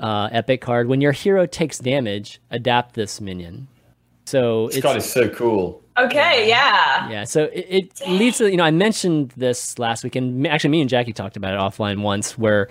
uh, 0.00 0.28
epic 0.32 0.60
card. 0.60 0.88
When 0.88 1.00
your 1.00 1.12
hero 1.12 1.46
takes 1.46 1.78
damage, 1.78 2.40
adapt 2.50 2.94
this 2.94 3.20
minion. 3.20 3.68
So 4.28 4.66
This 4.68 4.84
it's, 4.84 5.06
is 5.06 5.10
so 5.10 5.28
cool. 5.30 5.82
Okay. 5.96 6.48
Yeah. 6.48 7.08
yeah, 7.08 7.24
so 7.24 7.44
it, 7.44 7.66
it 8.00 8.08
leads 8.08 8.38
to 8.38 8.50
you 8.50 8.56
know 8.58 8.64
I 8.64 8.70
mentioned 8.70 9.32
this 9.36 9.78
last 9.78 10.04
week, 10.04 10.16
and 10.16 10.46
actually 10.46 10.70
me 10.70 10.80
and 10.82 10.90
Jackie 10.90 11.14
talked 11.14 11.36
about 11.36 11.54
it 11.54 11.58
offline 11.58 12.02
once, 12.02 12.36
where 12.36 12.68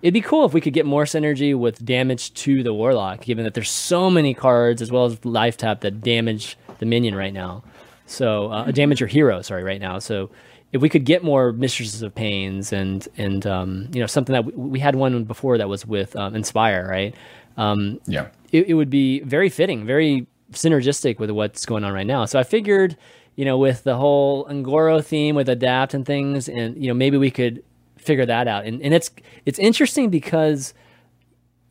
it'd 0.00 0.14
be 0.14 0.22
cool 0.22 0.46
if 0.46 0.54
we 0.54 0.60
could 0.60 0.72
get 0.72 0.86
more 0.86 1.04
synergy 1.04 1.56
with 1.56 1.84
damage 1.84 2.32
to 2.34 2.62
the 2.62 2.72
warlock, 2.72 3.20
given 3.20 3.44
that 3.44 3.52
there's 3.54 3.70
so 3.70 4.10
many 4.10 4.32
cards 4.34 4.80
as 4.80 4.90
well 4.90 5.04
as 5.04 5.22
life 5.24 5.56
tap 5.58 5.82
that 5.82 6.00
damage 6.00 6.56
the 6.78 6.86
minion 6.86 7.14
right 7.14 7.32
now. 7.34 7.62
So 8.06 8.50
uh, 8.50 8.70
damage 8.70 8.98
your 9.00 9.08
hero, 9.08 9.42
sorry, 9.42 9.62
right 9.62 9.80
now. 9.80 9.98
So 9.98 10.30
if 10.72 10.80
we 10.80 10.88
could 10.88 11.04
get 11.04 11.22
more 11.22 11.52
mistresses 11.52 12.00
of 12.02 12.14
pains 12.14 12.72
and 12.72 13.06
and 13.18 13.46
um, 13.46 13.88
you 13.92 14.00
know 14.00 14.06
something 14.06 14.32
that 14.32 14.44
we, 14.46 14.52
we 14.52 14.78
had 14.80 14.96
one 14.96 15.24
before 15.24 15.58
that 15.58 15.68
was 15.68 15.86
with 15.86 16.16
um, 16.16 16.34
inspire, 16.34 16.88
right? 16.88 17.14
Um, 17.58 18.00
Yeah. 18.06 18.28
it, 18.50 18.68
it 18.70 18.74
would 18.74 18.90
be 18.90 19.20
very 19.20 19.50
fitting, 19.50 19.86
very 19.86 20.26
synergistic 20.52 21.18
with 21.18 21.30
what's 21.30 21.66
going 21.66 21.84
on 21.84 21.92
right 21.92 22.06
now. 22.06 22.24
So 22.24 22.38
I 22.38 22.42
figured, 22.42 22.96
you 23.36 23.44
know, 23.44 23.58
with 23.58 23.84
the 23.84 23.96
whole 23.96 24.44
Un'Goro 24.46 25.04
theme 25.04 25.34
with 25.34 25.48
adapt 25.48 25.94
and 25.94 26.04
things, 26.06 26.48
and 26.48 26.76
you 26.80 26.88
know, 26.88 26.94
maybe 26.94 27.16
we 27.16 27.30
could 27.30 27.62
figure 27.98 28.26
that 28.26 28.46
out. 28.48 28.64
And 28.64 28.80
and 28.82 28.94
it's 28.94 29.10
it's 29.44 29.58
interesting 29.58 30.10
because 30.10 30.74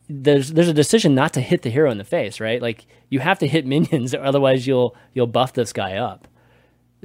there's 0.07 0.51
there's 0.53 0.67
a 0.67 0.73
decision 0.73 1.15
not 1.15 1.33
to 1.33 1.41
hit 1.41 1.63
the 1.63 1.69
hero 1.69 1.89
in 1.89 1.97
the 1.97 2.03
face, 2.03 2.39
right? 2.39 2.61
Like 2.61 2.85
you 3.09 3.19
have 3.19 3.39
to 3.39 3.47
hit 3.47 3.65
minions, 3.65 4.13
or 4.13 4.21
otherwise 4.23 4.67
you'll 4.67 4.95
you'll 5.13 5.27
buff 5.27 5.53
this 5.53 5.73
guy 5.73 5.95
up. 5.95 6.27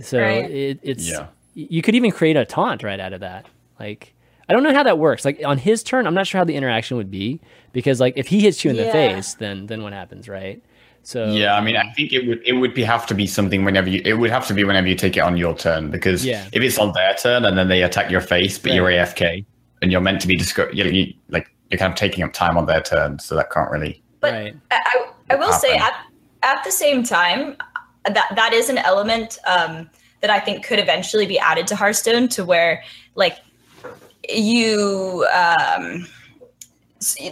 So 0.00 0.18
Right. 0.20 0.50
it, 0.50 0.80
it's 0.82 1.08
Yeah. 1.08 1.26
you 1.54 1.82
could 1.82 1.94
even 1.94 2.10
create 2.10 2.36
a 2.36 2.44
taunt 2.44 2.82
right 2.82 3.00
out 3.00 3.12
of 3.12 3.20
that. 3.20 3.46
Like 3.78 4.14
I 4.48 4.52
don't 4.52 4.62
know 4.64 4.74
how 4.74 4.82
that 4.82 4.98
works. 4.98 5.24
Like 5.24 5.40
on 5.44 5.58
his 5.58 5.82
turn, 5.82 6.06
I'm 6.06 6.14
not 6.14 6.26
sure 6.26 6.38
how 6.40 6.44
the 6.44 6.56
interaction 6.56 6.96
would 6.96 7.10
be 7.10 7.40
because 7.72 8.00
like 8.00 8.14
if 8.16 8.26
he 8.28 8.40
hits 8.40 8.64
you 8.64 8.70
in 8.70 8.76
the 8.76 8.86
face, 8.90 9.34
then 9.34 9.66
then 9.66 9.82
what 9.82 9.92
happens, 9.92 10.28
right? 10.28 10.62
So 11.02 11.26
Yeah, 11.32 11.54
I 11.56 11.60
mean, 11.60 11.76
I 11.76 11.90
think 11.92 12.12
it 12.12 12.26
would 12.28 12.42
it 12.46 12.52
would 12.52 12.74
be 12.74 12.82
have 12.84 13.06
to 13.06 13.14
be 13.14 13.26
something 13.26 13.64
whenever 13.64 13.88
you 13.88 14.02
it 14.04 14.14
would 14.14 14.30
have 14.30 14.46
to 14.48 14.54
be 14.54 14.64
whenever 14.64 14.86
you 14.86 14.94
take 14.94 15.16
it 15.16 15.20
on 15.20 15.36
your 15.36 15.56
turn 15.56 15.90
because 15.90 16.24
Yeah. 16.24 16.46
if 16.52 16.62
it's 16.62 16.78
on 16.78 16.92
their 16.92 17.14
turn 17.14 17.44
and 17.44 17.56
then 17.58 17.68
they 17.68 17.82
attack 17.82 18.10
your 18.10 18.20
face, 18.20 18.58
but 18.58 18.72
you're 18.72 18.86
AFK 18.86 19.44
and 19.82 19.90
you're 19.90 20.00
meant 20.02 20.20
to 20.20 20.28
be 20.28 20.36
disco- 20.36 20.70
you, 20.72 20.84
you, 20.84 21.14
like 21.30 21.50
you're 21.70 21.78
kind 21.78 21.92
of 21.92 21.98
taking 21.98 22.22
up 22.24 22.32
time 22.32 22.56
on 22.58 22.66
their 22.66 22.80
turn, 22.82 23.18
so 23.18 23.34
that 23.36 23.50
can't 23.50 23.70
really. 23.70 24.02
But 24.20 24.32
right. 24.34 24.56
I, 24.70 24.76
I, 25.30 25.34
I 25.34 25.36
will 25.36 25.52
say 25.52 25.76
at 25.76 25.94
at 26.42 26.62
the 26.64 26.70
same 26.70 27.02
time, 27.02 27.56
that 28.04 28.32
that 28.36 28.52
is 28.52 28.68
an 28.68 28.78
element 28.78 29.38
um, 29.46 29.88
that 30.20 30.30
I 30.30 30.38
think 30.40 30.64
could 30.64 30.78
eventually 30.78 31.26
be 31.26 31.38
added 31.38 31.66
to 31.68 31.76
Hearthstone 31.76 32.28
to 32.28 32.44
where 32.44 32.82
like 33.14 33.38
you 34.28 35.26
um, 35.32 36.02
s- 36.02 36.10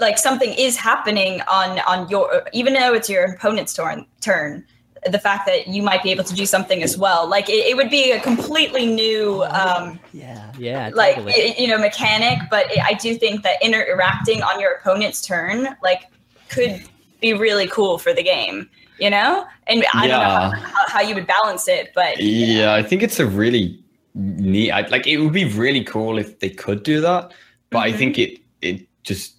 like 0.00 0.18
something 0.18 0.52
is 0.54 0.76
happening 0.76 1.40
on 1.50 1.78
on 1.80 2.08
your 2.08 2.42
even 2.52 2.72
though 2.72 2.94
it's 2.94 3.08
your 3.08 3.24
opponent's 3.34 3.74
turn 3.74 4.06
turn 4.20 4.64
the 5.10 5.18
fact 5.18 5.46
that 5.46 5.68
you 5.68 5.82
might 5.82 6.02
be 6.02 6.10
able 6.10 6.24
to 6.24 6.34
do 6.34 6.46
something 6.46 6.82
as 6.82 6.96
well 6.98 7.28
like 7.28 7.48
it, 7.48 7.66
it 7.66 7.76
would 7.76 7.90
be 7.90 8.10
a 8.12 8.20
completely 8.20 8.86
new 8.86 9.44
um 9.52 10.00
Yeah, 10.12 10.52
yeah, 10.56 10.90
like 10.94 11.16
totally. 11.16 11.34
y- 11.36 11.54
you 11.58 11.68
know 11.68 11.78
mechanic 11.78 12.38
but 12.50 12.66
i 12.84 12.94
do 12.94 13.14
think 13.16 13.42
that 13.42 13.56
interacting 13.62 14.42
on 14.42 14.58
your 14.60 14.72
opponent's 14.72 15.20
turn 15.20 15.76
like 15.82 16.02
could 16.48 16.80
be 17.20 17.34
really 17.34 17.66
cool 17.68 17.98
for 17.98 18.14
the 18.14 18.22
game 18.22 18.68
you 18.98 19.10
know 19.10 19.44
and 19.66 19.84
i 19.94 20.06
don't 20.08 20.20
know 20.20 20.28
how, 20.28 20.50
how, 20.62 20.84
how 20.88 21.00
you 21.00 21.14
would 21.14 21.26
balance 21.26 21.68
it 21.68 21.90
but 21.94 22.16
Yeah, 22.18 22.74
I 22.74 22.82
think 22.82 23.02
it's 23.02 23.20
a 23.20 23.26
really 23.26 23.82
neat. 24.14 24.72
Like 24.90 25.06
it 25.06 25.18
would 25.18 25.32
be 25.32 25.44
really 25.44 25.84
cool 25.84 26.18
if 26.18 26.40
they 26.40 26.50
could 26.50 26.82
do 26.82 27.00
that, 27.00 27.32
but 27.70 27.78
I 27.80 27.92
Mhm. 27.92 27.98
think 27.98 28.18
it 28.18 28.40
it 28.62 28.88
just 29.04 29.37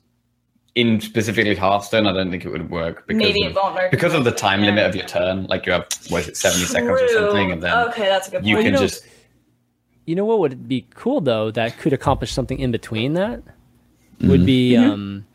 in 0.79 0.99
specifically 1.01 1.55
Hearthstone, 1.55 2.07
I 2.07 2.13
don't 2.13 2.31
think 2.31 2.45
it 2.45 2.49
would 2.49 2.69
work 2.69 3.05
because 3.07 3.19
maybe 3.19 3.43
of, 3.45 3.51
it 3.51 3.55
won't 3.55 3.75
work 3.75 3.91
because 3.91 4.13
of 4.13 4.23
the 4.23 4.31
time 4.31 4.61
limit 4.61 4.85
of 4.85 4.95
your 4.95 5.05
turn. 5.05 5.45
Like 5.47 5.65
you 5.65 5.71
have 5.73 5.87
what 6.09 6.21
is 6.21 6.27
it, 6.29 6.37
seventy 6.37 6.65
seconds 6.65 7.01
or 7.01 7.07
something, 7.09 7.51
and 7.51 7.61
then 7.63 7.87
okay 7.89 8.05
that's 8.05 8.27
a 8.27 8.31
good 8.31 8.45
you 8.45 8.55
point. 8.55 8.65
can 8.65 8.73
know- 8.73 8.79
just 8.87 9.03
You 10.05 10.15
know 10.15 10.25
what 10.25 10.39
would 10.39 10.67
be 10.67 10.87
cool 10.95 11.21
though 11.21 11.51
that 11.51 11.77
could 11.77 11.93
accomplish 11.93 12.31
something 12.33 12.59
in 12.59 12.71
between 12.71 13.13
that? 13.13 13.43
Would 14.21 14.45
be 14.45 14.71
Mm-hmm. 14.73 14.91
um 14.91 15.25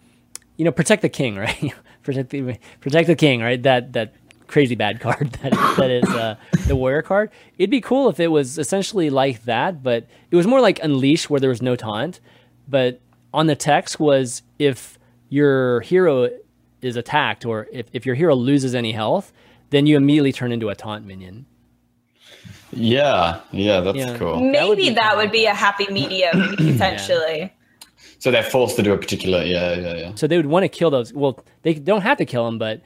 you 0.56 0.64
know 0.64 0.72
protect 0.72 1.02
the 1.02 1.08
king 1.08 1.36
right? 1.46 1.72
Protect 2.02 2.30
the 2.30 2.56
protect 2.80 3.06
the 3.06 3.16
king 3.16 3.40
right? 3.40 3.62
That 3.62 3.92
that 3.94 4.14
crazy 4.46 4.74
bad 4.74 5.00
card 5.00 5.30
that 5.42 5.52
that 5.78 5.90
is 5.90 6.04
uh, 6.10 6.36
the 6.66 6.76
warrior 6.76 7.02
card. 7.02 7.30
It'd 7.58 7.70
be 7.70 7.80
cool 7.80 8.08
if 8.08 8.20
it 8.20 8.28
was 8.28 8.58
essentially 8.58 9.08
like 9.10 9.44
that 9.44 9.82
but 9.82 10.06
it 10.30 10.36
was 10.36 10.46
more 10.46 10.60
like 10.60 10.78
unleash 10.82 11.28
where 11.30 11.40
there 11.40 11.50
was 11.50 11.62
no 11.62 11.76
taunt. 11.76 12.20
But 12.68 13.00
on 13.32 13.46
the 13.46 13.56
text 13.56 13.98
was 13.98 14.42
if 14.58 14.98
your 15.34 15.80
hero 15.80 16.28
is 16.88 16.96
attacked 16.96 17.44
or 17.44 17.66
if, 17.72 17.86
if 17.92 18.02
your 18.06 18.14
hero 18.14 18.34
loses 18.34 18.74
any 18.74 18.92
health 18.92 19.32
then 19.70 19.86
you 19.86 19.96
immediately 19.96 20.32
turn 20.32 20.52
into 20.52 20.68
a 20.68 20.74
taunt 20.74 21.04
minion 21.06 21.46
yeah, 22.76 23.40
yeah, 23.52 23.80
that's 23.80 23.96
Yeah. 23.98 24.16
cool. 24.18 24.34
That 24.52 24.68
would 24.68 24.78
maybe 24.78 24.88
be 24.90 24.94
that 24.94 25.16
would 25.16 25.30
be 25.30 25.44
a 25.46 25.54
happy 25.54 25.86
medium 25.92 26.56
potentially 26.56 27.52
So 28.18 28.30
they're 28.32 28.42
forced 28.42 28.76
to 28.76 28.82
do 28.82 28.92
a 28.92 28.98
particular, 28.98 29.44
yeah, 29.44 29.74
yeah, 29.74 29.94
yeah. 29.94 30.12
So 30.16 30.26
they 30.26 30.36
would 30.36 30.46
want 30.46 30.64
to 30.64 30.68
kill 30.68 30.90
those. 30.90 31.12
Well, 31.12 31.38
they 31.62 31.74
don't 31.74 32.00
have 32.02 32.18
to 32.18 32.24
kill 32.24 32.44
them, 32.46 32.58
but 32.58 32.80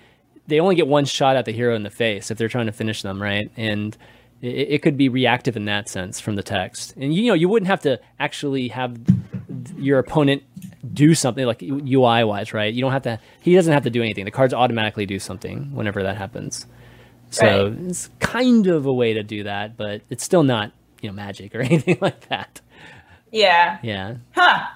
they 0.47 0.61
only 0.61 0.75
get 0.75 0.87
one 0.89 1.05
shot 1.07 1.37
at 1.37 1.45
the 1.47 1.53
hero 1.53 1.75
in 1.75 1.85
the 1.85 1.91
face 1.91 2.31
if 2.31 2.37
they're 2.39 2.49
trying 2.49 2.67
to 2.67 2.73
finish 2.73 3.01
them, 3.03 3.23
right? 3.23 3.51
And 3.57 3.97
it, 4.43 4.69
it 4.75 4.83
could 4.83 4.97
be 4.99 5.09
reactive 5.09 5.57
in 5.57 5.65
that 5.67 5.89
sense 5.89 6.21
from 6.21 6.35
the 6.37 6.43
text. 6.43 6.95
And 6.97 7.15
you 7.15 7.29
know, 7.29 7.35
you 7.35 7.49
wouldn't 7.49 7.69
have 7.69 7.81
to 7.83 7.99
actually 8.19 8.69
have 8.69 8.99
your 9.79 9.99
opponent 9.99 10.43
do 10.93 11.15
something 11.15 11.45
like 11.47 11.63
UI 11.63 12.25
wise, 12.25 12.53
right? 12.53 12.73
You 12.73 12.81
don't 12.83 12.93
have 12.93 13.03
to. 13.03 13.19
He 13.41 13.55
doesn't 13.55 13.73
have 13.73 13.85
to 13.85 13.91
do 13.91 14.03
anything. 14.03 14.25
The 14.25 14.31
cards 14.31 14.53
automatically 14.55 15.07
do 15.07 15.19
something 15.19 15.75
whenever 15.75 16.03
that 16.03 16.17
happens. 16.17 16.67
So 17.31 17.45
Right. 17.69 17.79
it's 17.89 18.09
kind 18.21 18.67
of 18.67 18.87
a 18.87 18.93
way 18.93 19.13
to 19.15 19.23
do 19.23 19.43
that, 19.45 19.77
but 19.77 20.03
it's 20.11 20.25
still 20.25 20.43
not 20.43 20.73
you 21.03 21.09
know 21.09 21.15
magic 21.15 21.55
or 21.55 21.61
anything 21.63 21.99
like 22.01 22.29
that. 22.29 22.61
yeah 23.31 23.79
Yeah, 23.83 24.17
huh 24.33 24.67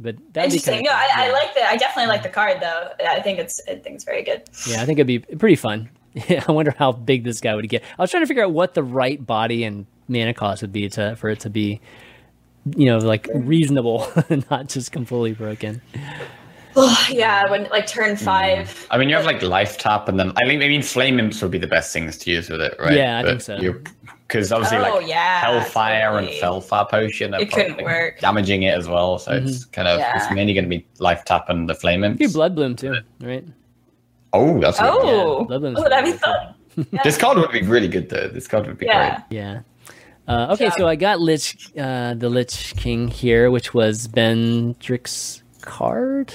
but 0.00 0.14
that'd 0.32 0.50
be 0.52 0.56
Interesting. 0.58 0.74
kind 0.74 0.86
of 0.86 0.92
No, 0.92 0.96
I, 0.96 1.26
I 1.28 1.32
like 1.32 1.54
that. 1.56 1.70
I 1.72 1.76
definitely 1.76 2.08
like 2.08 2.22
the 2.22 2.28
card 2.28 2.58
though. 2.60 2.90
I 3.04 3.20
think 3.20 3.38
it's 3.40 3.60
I 3.66 3.74
think 3.76 3.96
it's 3.96 4.04
very 4.04 4.22
good. 4.22 4.42
Yeah, 4.68 4.80
I 4.82 4.84
think 4.86 4.98
it'd 5.00 5.06
be 5.08 5.18
pretty 5.18 5.56
fun. 5.56 5.88
Yeah, 6.28 6.42
I 6.48 6.52
wonder 6.52 6.74
how 6.76 6.92
big 6.92 7.22
this 7.24 7.40
guy 7.40 7.54
would 7.54 7.68
get. 7.68 7.82
I 7.98 8.02
was 8.02 8.10
trying 8.10 8.22
to 8.22 8.26
figure 8.26 8.42
out 8.44 8.50
what 8.52 8.74
the 8.74 8.82
right 8.82 9.24
body 9.24 9.62
and 9.64 9.86
mana 10.08 10.34
cost 10.34 10.62
would 10.62 10.72
be 10.72 10.88
to 10.90 11.14
for 11.16 11.28
it 11.28 11.40
to 11.40 11.50
be, 11.50 11.80
you 12.76 12.86
know, 12.86 12.98
like 12.98 13.28
reasonable 13.34 14.10
and 14.28 14.44
not 14.50 14.68
just 14.68 14.92
completely 14.92 15.32
broken. 15.32 15.80
Oh, 16.76 17.06
yeah, 17.10 17.50
when 17.50 17.64
like 17.70 17.86
turn 17.86 18.14
Mm. 18.16 18.24
five. 18.24 18.86
I 18.90 18.98
mean, 18.98 19.08
you 19.08 19.16
have 19.16 19.24
like 19.24 19.42
life 19.42 19.78
tap, 19.78 20.08
and 20.08 20.18
then 20.18 20.30
I 20.36 20.46
think 20.46 20.62
I 20.62 20.68
mean 20.68 20.82
flame 20.82 21.18
imps 21.18 21.42
would 21.42 21.50
be 21.50 21.58
the 21.58 21.66
best 21.66 21.92
things 21.92 22.16
to 22.18 22.30
use 22.30 22.48
with 22.48 22.60
it, 22.60 22.76
right? 22.78 22.92
Yeah, 22.96 23.18
I 23.18 23.22
think 23.24 23.40
so. 23.40 23.58
Because 24.28 24.52
obviously, 24.52 24.76
Oh, 24.78 24.98
like 24.98 25.08
yeah, 25.08 25.40
Hellfire 25.40 26.10
totally. 26.12 26.38
and 26.40 26.42
Felfire 26.42 26.88
potion, 26.88 27.30
they're 27.30 27.40
It 27.40 27.50
couldn't 27.50 27.68
probably 27.76 27.84
work. 27.84 28.20
damaging 28.20 28.62
it 28.64 28.76
as 28.76 28.86
well. 28.88 29.18
So 29.18 29.32
it's 29.32 29.64
kind 29.64 29.88
of 29.88 30.00
it's 30.14 30.30
mainly 30.30 30.52
going 30.54 30.64
to 30.64 30.68
be 30.70 30.86
life 30.98 31.24
tap 31.24 31.48
and 31.48 31.68
the 31.68 31.74
flame 31.74 32.04
imps. 32.04 32.20
You 32.20 32.28
blood 32.28 32.54
bloom 32.54 32.76
too, 32.76 32.96
right? 33.22 33.44
Oh, 34.34 34.60
that's 34.60 34.78
a. 34.78 34.82
Oh, 34.84 35.40
Yeah, 35.40 35.46
Blood 35.46 35.60
Bloom's 35.62 35.78
oh, 35.80 35.88
that'd 35.88 36.04
be 36.04 36.10
really 36.10 36.18
cool. 36.22 36.34
fun. 36.34 36.54
This 37.02 37.16
card 37.18 37.38
would 37.38 37.50
be 37.50 37.62
really 37.62 37.88
good 37.88 38.08
though. 38.10 38.28
This 38.28 38.46
card 38.46 38.66
would 38.66 38.78
be 38.78 38.86
Yeah. 38.86 39.22
Yeah. 39.30 39.60
Uh, 40.28 40.48
okay, 40.52 40.68
so 40.76 40.86
I 40.86 40.94
got 40.96 41.20
Lich, 41.20 41.70
uh, 41.78 42.12
the 42.12 42.28
Lich 42.28 42.74
King 42.76 43.08
here, 43.08 43.50
which 43.50 43.72
was 43.72 44.06
Bendrick's 44.08 45.42
card. 45.62 46.34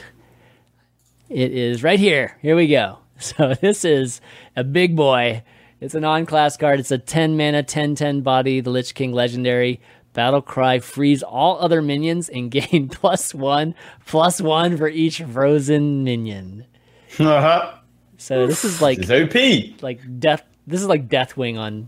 It 1.29 1.51
is 1.51 1.83
right 1.83 1.99
here. 1.99 2.37
Here 2.41 2.55
we 2.55 2.67
go. 2.67 2.97
So 3.19 3.53
this 3.53 3.85
is 3.85 4.19
a 4.57 4.65
big 4.65 4.97
boy. 4.97 5.43
It's 5.79 5.93
a 5.95 5.99
non-class 6.01 6.57
card. 6.57 6.81
It's 6.81 6.91
a 6.91 6.97
10 6.97 7.37
mana, 7.37 7.63
10 7.63 7.95
10 7.95 8.19
body, 8.21 8.59
the 8.59 8.69
Lich 8.69 8.93
King 8.95 9.13
legendary. 9.13 9.79
Battle 10.11 10.41
cry, 10.41 10.79
freeze 10.79 11.23
all 11.23 11.57
other 11.59 11.81
minions 11.81 12.27
and 12.27 12.51
gain 12.57 12.89
plus 12.89 13.33
one, 13.33 13.75
plus 14.05 14.41
one 14.41 14.75
for 14.75 14.89
each 14.89 15.21
frozen 15.21 16.03
minion. 16.03 16.65
Uh-huh. 17.17 17.73
So 18.17 18.45
this 18.47 18.65
is 18.65 18.81
like 18.81 18.99
It's 18.99 19.09
OP. 19.09 19.81
like 19.81 20.01
death. 20.19 20.43
This 20.67 20.81
is 20.81 20.87
like 20.87 21.07
Deathwing 21.07 21.57
on 21.57 21.87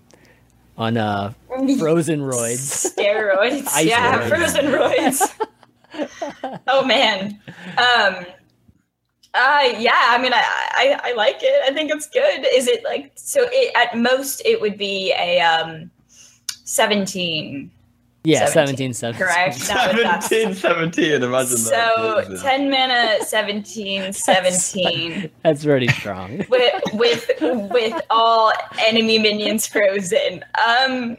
on 0.78 0.98
uh 0.98 1.34
frozen 1.80 2.22
roids. 2.22 2.94
Steroids. 2.94 3.84
Yeah, 3.84 4.20
roids. 4.20 4.30
frozen 4.30 4.66
roids. 4.66 6.60
oh 6.68 6.86
man. 6.86 7.40
Um. 7.78 8.26
Uh, 9.38 9.74
yeah, 9.78 10.08
I 10.12 10.18
mean, 10.18 10.32
I, 10.34 10.42
I 10.42 11.00
I 11.04 11.14
like 11.14 11.40
it. 11.42 11.62
I 11.70 11.74
think 11.74 11.92
it's 11.92 12.08
good. 12.08 12.48
Is 12.54 12.70
it 12.70 12.86
like 12.86 13.12
so? 13.16 13.42
It, 13.52 13.76
at 13.76 13.98
most, 13.98 14.42
it 14.46 14.62
would 14.62 14.78
be 14.78 15.12
a 15.12 15.42
um, 15.42 15.92
seventeen. 16.64 17.70
Yeah, 18.26 18.46
17, 18.48 18.94
17, 18.94 18.94
17. 18.94 19.28
Correct. 19.28 19.68
That 19.68 19.96
would- 19.96 20.04
that's- 20.06 20.28
17, 20.30 20.56
17, 20.56 21.24
imagine 21.24 21.58
So 21.58 22.24
that. 22.28 22.40
10 22.42 22.70
mana, 22.70 23.24
17, 23.26 24.14
17 24.14 25.30
That's 25.44 25.64
pretty 25.64 25.88
strong. 25.90 26.38
with 26.50 26.74
with 26.94 27.30
with 27.72 28.02
all 28.10 28.52
enemy 28.80 29.20
minions 29.20 29.68
frozen. 29.68 30.44
Um 30.68 31.18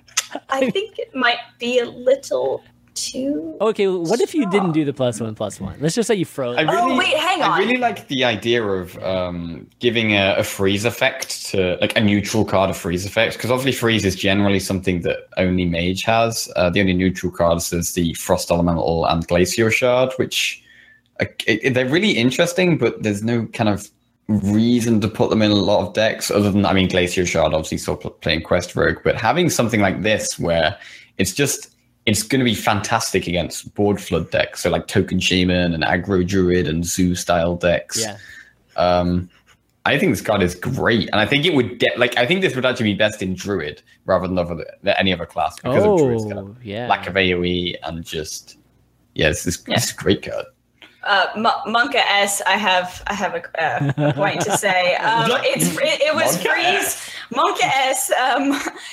I 0.50 0.70
think 0.74 0.98
it 0.98 1.14
might 1.14 1.38
be 1.58 1.78
a 1.78 1.84
little 1.86 2.62
too 2.96 3.56
Okay, 3.60 3.86
what 3.86 4.20
if 4.20 4.34
you 4.34 4.50
didn't 4.50 4.72
do 4.72 4.84
the 4.84 4.92
plus 4.92 5.20
one 5.20 5.34
plus 5.34 5.60
one? 5.60 5.76
Let's 5.80 5.94
just 5.94 6.08
say 6.08 6.14
you 6.14 6.24
froze. 6.24 6.56
I 6.56 6.62
really, 6.62 6.92
Oh, 6.92 6.98
wait, 6.98 7.16
hang 7.16 7.42
I 7.42 7.58
really 7.58 7.76
like 7.76 8.08
the 8.08 8.24
idea 8.24 8.62
of 8.62 8.98
um, 9.02 9.66
giving 9.78 10.12
a, 10.12 10.34
a 10.38 10.42
freeze 10.44 10.84
effect 10.84 11.46
to 11.46 11.78
like 11.80 11.96
a 11.96 12.00
neutral 12.00 12.44
card, 12.44 12.70
a 12.70 12.74
freeze 12.74 13.06
effect, 13.06 13.34
because 13.34 13.50
obviously 13.50 13.72
freeze 13.72 14.04
is 14.04 14.16
generally 14.16 14.60
something 14.60 15.02
that 15.02 15.28
only 15.36 15.64
Mage 15.64 16.02
has. 16.04 16.50
Uh, 16.56 16.70
the 16.70 16.80
only 16.80 16.92
neutral 16.94 17.30
cards 17.32 17.72
is 17.72 17.92
the 17.92 18.14
Frost 18.14 18.50
Elemental 18.50 19.06
and 19.06 19.26
Glacial 19.26 19.70
Shard, 19.70 20.12
which 20.16 20.62
uh, 21.20 21.26
it, 21.46 21.74
they're 21.74 21.88
really 21.88 22.12
interesting, 22.12 22.78
but 22.78 23.02
there's 23.02 23.22
no 23.22 23.46
kind 23.46 23.68
of 23.68 23.88
reason 24.28 25.00
to 25.00 25.08
put 25.08 25.30
them 25.30 25.40
in 25.40 25.52
a 25.52 25.54
lot 25.54 25.86
of 25.86 25.94
decks 25.94 26.32
other 26.32 26.50
than 26.50 26.66
I 26.66 26.72
mean 26.72 26.88
Glacial 26.88 27.24
Shard 27.24 27.54
obviously 27.54 27.78
still 27.78 27.96
playing 27.96 28.42
Quest 28.42 28.74
Rogue, 28.74 28.98
but 29.04 29.14
having 29.16 29.50
something 29.50 29.80
like 29.80 30.02
this 30.02 30.38
where 30.38 30.76
it's 31.18 31.32
just 31.32 31.75
it's 32.06 32.22
going 32.22 32.38
to 32.38 32.44
be 32.44 32.54
fantastic 32.54 33.26
against 33.26 33.74
board 33.74 34.00
flood 34.00 34.30
decks, 34.30 34.62
so 34.62 34.70
like 34.70 34.86
Token 34.86 35.18
Shaman 35.20 35.74
and 35.74 35.82
Aggro 35.82 36.26
Druid 36.26 36.66
and 36.68 36.84
Zoo 36.86 37.14
style 37.14 37.56
decks. 37.56 38.00
Yeah. 38.00 38.16
Um, 38.76 39.28
I 39.84 39.98
think 39.98 40.12
this 40.12 40.20
card 40.20 40.42
is 40.42 40.54
great, 40.54 41.08
and 41.12 41.20
I 41.20 41.26
think 41.26 41.44
it 41.46 41.54
would 41.54 41.78
get 41.78 41.98
like 41.98 42.16
I 42.16 42.26
think 42.26 42.40
this 42.40 42.54
would 42.56 42.64
actually 42.66 42.92
be 42.92 42.98
best 42.98 43.22
in 43.22 43.34
Druid 43.34 43.82
rather 44.04 44.26
than 44.26 44.38
other, 44.38 44.64
than 44.82 44.94
any 44.98 45.12
other 45.12 45.26
class 45.26 45.56
because 45.56 45.84
of 45.84 45.98
Druid's 45.98 46.24
kind 46.24 46.38
of 46.38 46.48
Oh, 46.48 46.56
yeah. 46.62 46.88
lack 46.88 47.06
of 47.06 47.14
AOE 47.14 47.74
and 47.84 48.04
just 48.04 48.58
yeah, 49.14 49.28
it's 49.30 49.44
this, 49.44 49.62
Yeah. 49.66 49.76
a 49.78 49.96
great 50.02 50.22
card. 50.22 50.46
Uh 51.06 51.26
M- 51.36 51.44
Monka 51.74 51.96
S 51.96 52.42
I 52.46 52.56
have 52.56 53.02
I 53.06 53.14
have 53.14 53.34
a, 53.34 53.62
uh, 53.62 53.92
a 54.10 54.12
point 54.14 54.40
to 54.42 54.56
say. 54.56 54.96
Um 55.00 55.30
it's 55.44 55.66
it, 55.76 56.00
it 56.08 56.14
was 56.14 56.36
Monka 56.36 56.52
freeze 56.52 57.10
Monka 57.32 57.64
S 57.64 58.10
um 58.12 58.52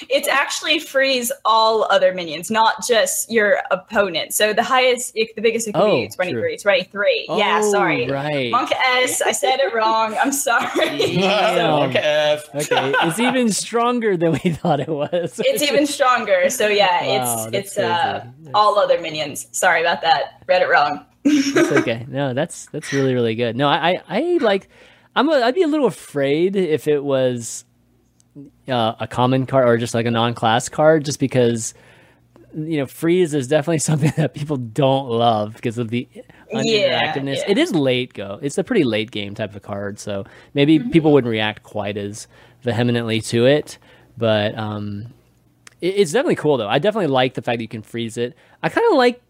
it's 0.09 0.27
actually 0.27 0.79
freeze 0.79 1.31
all 1.45 1.85
other 1.89 2.13
minions, 2.13 2.49
not 2.51 2.85
just 2.85 3.31
your 3.31 3.59
opponent. 3.71 4.33
So 4.33 4.53
the 4.53 4.63
highest 4.63 5.13
the 5.13 5.29
biggest 5.41 5.67
it 5.67 5.73
could 5.73 5.81
Oh, 5.81 5.95
be 6.01 6.03
is 6.05 6.15
23, 6.15 6.41
true. 6.41 6.57
23. 6.57 7.25
yeah, 7.29 7.61
Oh, 7.63 7.71
sorry. 7.71 8.09
Right. 8.09 8.51
Monka 8.53 8.75
S, 9.03 9.21
I 9.21 9.31
said 9.31 9.57
it 9.59 9.73
wrong. 9.73 10.15
I'm 10.21 10.31
sorry. 10.31 10.69
Damn. 11.15 11.89
okay. 11.89 12.39
okay, 12.55 12.93
it's 13.03 13.19
even 13.19 13.51
stronger 13.51 14.15
than 14.17 14.31
we 14.33 14.51
thought 14.51 14.79
it 14.79 14.89
was. 14.89 15.39
it's 15.43 15.63
even 15.63 15.87
stronger. 15.87 16.49
So 16.49 16.67
yeah, 16.67 17.05
Wow, 17.05 17.47
it's 17.51 17.55
it's 17.57 17.77
uh 17.77 18.25
all 18.53 18.77
other 18.77 18.99
minions. 18.99 19.47
Sorry 19.51 19.81
about 19.81 20.01
that. 20.01 20.43
Read 20.47 20.61
it 20.61 20.69
wrong. 20.69 21.05
It's 21.25 21.71
okay. 21.71 22.05
No, 22.09 22.33
that's 22.33 22.67
that's 22.67 22.91
really 22.93 23.13
really 23.13 23.35
good. 23.35 23.55
No, 23.55 23.67
I 23.67 23.91
I, 23.91 24.01
I 24.07 24.37
like. 24.41 24.69
I'm 25.15 25.29
a, 25.29 25.33
I'd 25.33 25.55
be 25.55 25.61
a 25.61 25.67
little 25.67 25.85
afraid 25.85 26.55
if 26.55 26.87
it 26.87 27.03
was 27.03 27.65
uh, 28.67 28.95
a 28.99 29.07
common 29.07 29.45
card 29.45 29.67
or 29.67 29.77
just 29.77 29.93
like 29.93 30.05
a 30.05 30.11
non-class 30.11 30.69
card, 30.69 31.05
just 31.05 31.19
because 31.19 31.73
you 32.55 32.77
know 32.77 32.85
freeze 32.85 33.33
is 33.33 33.47
definitely 33.47 33.77
something 33.79 34.11
that 34.17 34.33
people 34.33 34.57
don't 34.57 35.09
love 35.09 35.53
because 35.55 35.77
of 35.77 35.89
the 35.89 36.07
uninteractiveness. 36.53 37.37
yeah. 37.37 37.45
It 37.47 37.57
is 37.57 37.73
late 37.73 38.13
go. 38.13 38.39
It's 38.41 38.57
a 38.57 38.63
pretty 38.63 38.83
late 38.83 39.11
game 39.11 39.35
type 39.35 39.55
of 39.55 39.61
card, 39.61 39.99
so 39.99 40.25
maybe 40.53 40.79
people 40.79 41.11
wouldn't 41.13 41.31
react 41.31 41.63
quite 41.63 41.97
as 41.97 42.27
vehemently 42.61 43.21
to 43.21 43.45
it. 43.45 43.77
But 44.17 44.57
um, 44.57 45.07
it, 45.81 45.95
it's 45.95 46.11
definitely 46.11 46.35
cool 46.35 46.57
though. 46.57 46.69
I 46.69 46.79
definitely 46.79 47.07
like 47.07 47.35
the 47.35 47.41
fact 47.41 47.59
that 47.59 47.63
you 47.63 47.67
can 47.67 47.81
freeze 47.83 48.17
it. 48.17 48.35
I 48.61 48.69
kind 48.69 48.85
of 48.91 48.97
like 48.97 49.21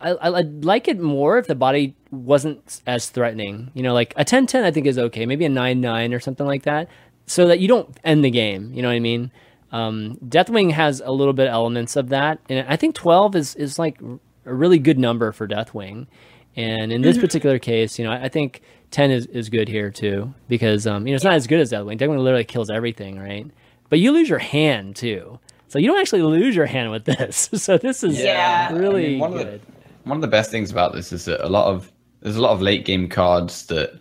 I, 0.00 0.10
I 0.10 0.38
I'd 0.38 0.64
like 0.64 0.88
it 0.88 0.98
more 1.00 1.38
if 1.38 1.46
the 1.46 1.54
body 1.54 1.94
wasn't 2.10 2.80
as 2.86 3.08
threatening. 3.10 3.70
You 3.74 3.82
know, 3.82 3.94
like 3.94 4.12
a 4.16 4.24
10-10 4.24 4.62
I 4.64 4.70
think 4.70 4.86
is 4.86 4.98
okay. 4.98 5.26
Maybe 5.26 5.44
a 5.44 5.48
9-9 5.50 6.14
or 6.14 6.20
something 6.20 6.46
like 6.46 6.64
that, 6.64 6.88
so 7.26 7.46
that 7.48 7.60
you 7.60 7.68
don't 7.68 7.98
end 8.04 8.24
the 8.24 8.30
game. 8.30 8.72
You 8.74 8.82
know 8.82 8.88
what 8.88 8.94
I 8.94 9.00
mean? 9.00 9.30
Um, 9.72 10.18
Deathwing 10.24 10.70
has 10.72 11.02
a 11.04 11.10
little 11.10 11.32
bit 11.32 11.48
elements 11.48 11.96
of 11.96 12.10
that, 12.10 12.38
and 12.48 12.66
I 12.68 12.76
think 12.76 12.94
12 12.94 13.34
is 13.36 13.54
is 13.56 13.78
like 13.78 14.00
a 14.44 14.54
really 14.54 14.78
good 14.78 14.98
number 14.98 15.32
for 15.32 15.48
Deathwing. 15.48 16.06
And 16.54 16.90
in 16.92 17.02
this 17.02 17.18
particular 17.18 17.58
case, 17.58 17.98
you 17.98 18.04
know, 18.06 18.12
I, 18.12 18.24
I 18.24 18.28
think 18.30 18.62
10 18.90 19.10
is, 19.10 19.26
is 19.26 19.50
good 19.50 19.68
here 19.68 19.90
too 19.90 20.32
because 20.48 20.86
um, 20.86 21.06
you 21.06 21.12
know 21.12 21.16
it's 21.16 21.24
not 21.24 21.34
as 21.34 21.46
good 21.46 21.60
as 21.60 21.72
Deathwing. 21.72 21.98
Deathwing 21.98 22.22
literally 22.22 22.44
kills 22.44 22.70
everything, 22.70 23.18
right? 23.18 23.46
But 23.90 23.98
you 23.98 24.12
lose 24.12 24.28
your 24.28 24.38
hand 24.38 24.96
too. 24.96 25.38
So 25.68 25.78
you 25.80 25.88
don't 25.88 26.00
actually 26.00 26.22
lose 26.22 26.54
your 26.54 26.66
hand 26.66 26.90
with 26.92 27.04
this. 27.04 27.50
So 27.56 27.76
this 27.76 28.02
is 28.04 28.18
Yeah. 28.20 28.72
really 28.72 29.06
I 29.06 29.08
mean, 29.08 29.18
one 29.18 29.32
of 29.32 29.38
the- 29.38 29.44
good. 29.44 29.60
One 30.06 30.16
of 30.16 30.22
the 30.22 30.28
best 30.28 30.50
things 30.50 30.70
about 30.70 30.92
this 30.94 31.12
is 31.12 31.24
that 31.26 31.44
a 31.44 31.48
lot 31.48 31.66
of 31.66 31.92
there's 32.20 32.36
a 32.36 32.40
lot 32.42 32.52
of 32.52 32.62
late 32.62 32.84
game 32.84 33.08
cards 33.08 33.66
that 33.66 34.00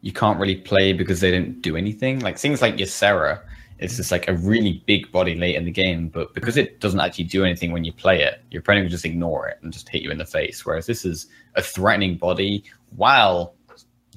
you 0.00 0.12
can't 0.12 0.38
really 0.38 0.56
play 0.56 0.92
because 0.92 1.20
they 1.20 1.30
don't 1.30 1.62
do 1.62 1.76
anything. 1.76 2.18
Like 2.20 2.36
things 2.38 2.60
like 2.60 2.76
Ysera, 2.76 3.40
it's 3.78 3.96
just 3.96 4.10
like 4.10 4.28
a 4.28 4.34
really 4.34 4.82
big 4.86 5.10
body 5.12 5.34
late 5.36 5.54
in 5.54 5.64
the 5.64 5.70
game, 5.70 6.08
but 6.08 6.34
because 6.34 6.56
it 6.56 6.80
doesn't 6.80 6.98
actually 7.00 7.24
do 7.24 7.44
anything 7.44 7.70
when 7.70 7.84
you 7.84 7.92
play 7.92 8.22
it, 8.22 8.42
your 8.50 8.60
opponent 8.60 8.84
will 8.86 8.90
just 8.90 9.04
ignore 9.04 9.46
it 9.48 9.58
and 9.62 9.72
just 9.72 9.88
hit 9.88 10.02
you 10.02 10.10
in 10.10 10.18
the 10.18 10.24
face. 10.24 10.66
Whereas 10.66 10.86
this 10.86 11.04
is 11.04 11.26
a 11.54 11.62
threatening 11.62 12.16
body 12.16 12.64
while 12.96 13.54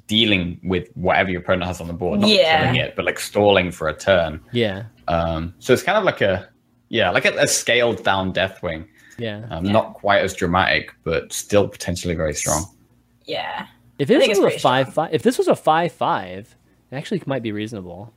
dealing 0.07 0.60
with 0.64 0.90
whatever 0.95 1.30
your 1.32 1.41
opponent 1.41 1.66
has 1.66 1.82
on 1.82 1.88
the 1.88 1.94
board, 1.94 2.20
not 2.20 2.30
Yeah. 2.30 2.62
killing 2.64 2.80
it, 2.80 2.95
but 2.95 3.06
like 3.06 3.20
stalling 3.20 3.72
for 3.72 3.88
a 3.88 3.94
turn. 3.95 4.40
Yeah. 4.52 4.84
Um, 5.07 5.53
so 5.60 5.74
it's 5.74 5.84
kind 5.84 5.98
of 5.98 6.03
like 6.03 6.22
a 6.22 6.49
yeah, 6.90 7.10
like 7.10 7.26
a, 7.26 7.36
a 7.38 7.48
scaled 7.48 8.03
down 8.03 8.32
Deathwing. 8.34 8.86
Yeah. 9.18 9.46
Um, 9.50 9.64
Not 9.64 9.94
quite 9.94 10.22
as 10.22 10.34
dramatic, 10.34 10.94
but 11.04 11.32
still 11.32 11.68
potentially 11.68 12.16
very 12.16 12.34
strong. 12.34 12.66
Yeah. 13.26 13.68
If 13.98 14.08
this 14.10 14.28
was 14.28 14.38
a 14.40 14.42
pretty 14.42 14.60
five 14.60 14.94
five, 14.94 15.14
if 15.14 15.24
this 15.24 15.38
was 15.38 15.48
a 15.48 15.56
five 15.56 15.92
five, 15.94 16.54
it 16.92 16.96
actually 16.96 17.24
might 17.26 17.44
be 17.44 17.52
reasonable. 17.52 18.14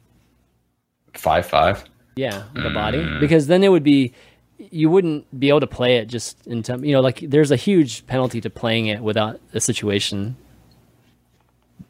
Five 1.14 1.46
five. 1.46 1.84
Yeah, 2.16 2.42
with 2.52 2.66
a 2.66 2.70
body, 2.70 2.98
Mm. 2.98 3.20
because 3.20 3.46
then 3.46 3.62
it 3.62 3.68
would 3.68 3.84
be 3.84 4.12
you 4.58 4.90
wouldn't 4.90 5.38
be 5.38 5.48
able 5.50 5.60
to 5.60 5.68
play 5.68 5.98
it 5.98 6.06
just 6.06 6.44
in 6.48 6.64
time. 6.64 6.84
You 6.84 6.94
know, 6.94 7.00
like 7.00 7.20
there's 7.20 7.52
a 7.52 7.56
huge 7.56 8.04
penalty 8.08 8.40
to 8.40 8.50
playing 8.50 8.86
it 8.88 9.00
without 9.00 9.40
a 9.54 9.60
situation. 9.60 10.36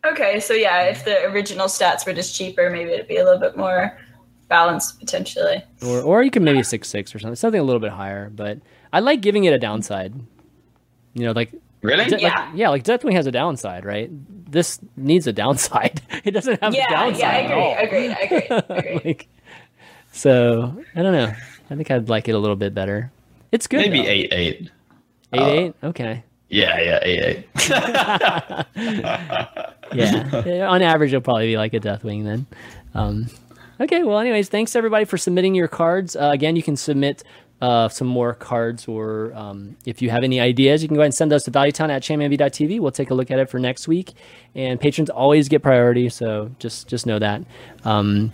Okay, 0.04 0.38
so 0.38 0.52
yeah, 0.54 0.82
if 0.82 1.04
the 1.04 1.24
original 1.24 1.66
stats 1.66 2.06
were 2.06 2.12
just 2.12 2.34
cheaper, 2.36 2.70
maybe 2.70 2.90
it'd 2.90 3.08
be 3.08 3.16
a 3.16 3.24
little 3.24 3.40
bit 3.40 3.56
more 3.56 3.98
balanced 4.48 5.00
potentially. 5.00 5.64
Or 5.82 6.00
or 6.02 6.22
you 6.22 6.30
can 6.30 6.44
maybe 6.44 6.62
six 6.62 6.88
six 6.88 7.14
or 7.14 7.18
something, 7.18 7.36
something 7.36 7.60
a 7.60 7.64
little 7.64 7.80
bit 7.80 7.90
higher. 7.92 8.30
But 8.30 8.58
I 8.92 9.00
like 9.00 9.20
giving 9.20 9.44
it 9.44 9.52
a 9.52 9.58
downside. 9.58 10.14
You 11.14 11.24
know, 11.26 11.32
like 11.32 11.52
Really? 11.82 12.04
De- 12.06 12.12
like- 12.12 12.22
Yeah. 12.22 12.52
yeah, 12.54 12.68
like 12.70 12.82
Deathwing 12.84 13.12
has 13.14 13.26
a 13.26 13.32
downside, 13.32 13.84
right? 13.84 14.10
This 14.50 14.80
needs 14.96 15.26
a 15.26 15.32
downside. 15.32 16.00
it 16.24 16.32
doesn't 16.32 16.60
have 16.62 16.72
a 16.72 16.76
Yeah, 16.76 16.88
downside. 16.90 17.20
yeah, 17.20 17.28
I 17.30 17.40
at 17.42 17.52
all. 17.52 17.74
agree, 17.78 18.06
agree, 18.08 18.38
agree, 18.48 18.62
agree. 18.94 19.00
like, 19.04 19.28
so 20.12 20.76
I 20.96 21.02
don't 21.02 21.12
know. 21.12 21.32
I 21.70 21.74
think 21.76 21.90
I'd 21.90 22.08
like 22.08 22.28
it 22.28 22.32
a 22.32 22.38
little 22.38 22.56
bit 22.56 22.74
better. 22.74 23.12
It's 23.52 23.66
good. 23.66 23.80
Maybe 23.80 24.02
though. 24.02 24.08
eight 24.08 24.32
eight. 24.32 24.70
Eight 25.34 25.40
eight. 25.42 25.74
Okay. 25.84 26.24
Yeah, 26.48 26.80
yeah, 26.80 26.98
eight 27.02 27.22
eight. 27.22 27.48
Yeah. 29.94 30.42
Yeah, 30.44 30.68
On 30.68 30.82
average, 30.82 31.10
it'll 31.12 31.22
probably 31.22 31.46
be 31.46 31.56
like 31.56 31.72
a 31.74 31.80
Deathwing 31.80 32.24
then. 32.24 32.46
Um, 32.94 33.26
okay. 33.80 34.02
Well, 34.02 34.18
anyways, 34.18 34.48
thanks 34.48 34.76
everybody 34.76 35.04
for 35.06 35.16
submitting 35.16 35.54
your 35.54 35.68
cards. 35.68 36.14
Uh, 36.16 36.30
again, 36.32 36.56
you 36.56 36.62
can 36.62 36.76
submit 36.76 37.22
uh, 37.60 37.88
some 37.88 38.06
more 38.06 38.34
cards, 38.34 38.86
or 38.86 39.32
um, 39.34 39.76
if 39.84 40.00
you 40.00 40.10
have 40.10 40.22
any 40.22 40.40
ideas, 40.40 40.82
you 40.82 40.88
can 40.88 40.94
go 40.94 41.00
ahead 41.00 41.06
and 41.06 41.14
send 41.14 41.32
those 41.32 41.44
to 41.44 41.50
valuetown 41.50 41.90
at 41.90 42.02
chanmanv.tv. 42.02 42.80
We'll 42.80 42.92
take 42.92 43.10
a 43.10 43.14
look 43.14 43.30
at 43.30 43.38
it 43.38 43.50
for 43.50 43.58
next 43.58 43.88
week. 43.88 44.12
And 44.54 44.80
patrons 44.80 45.10
always 45.10 45.48
get 45.48 45.62
priority, 45.62 46.08
so 46.08 46.50
just 46.58 46.88
just 46.88 47.06
know 47.06 47.18
that. 47.18 47.42
Um, 47.84 48.32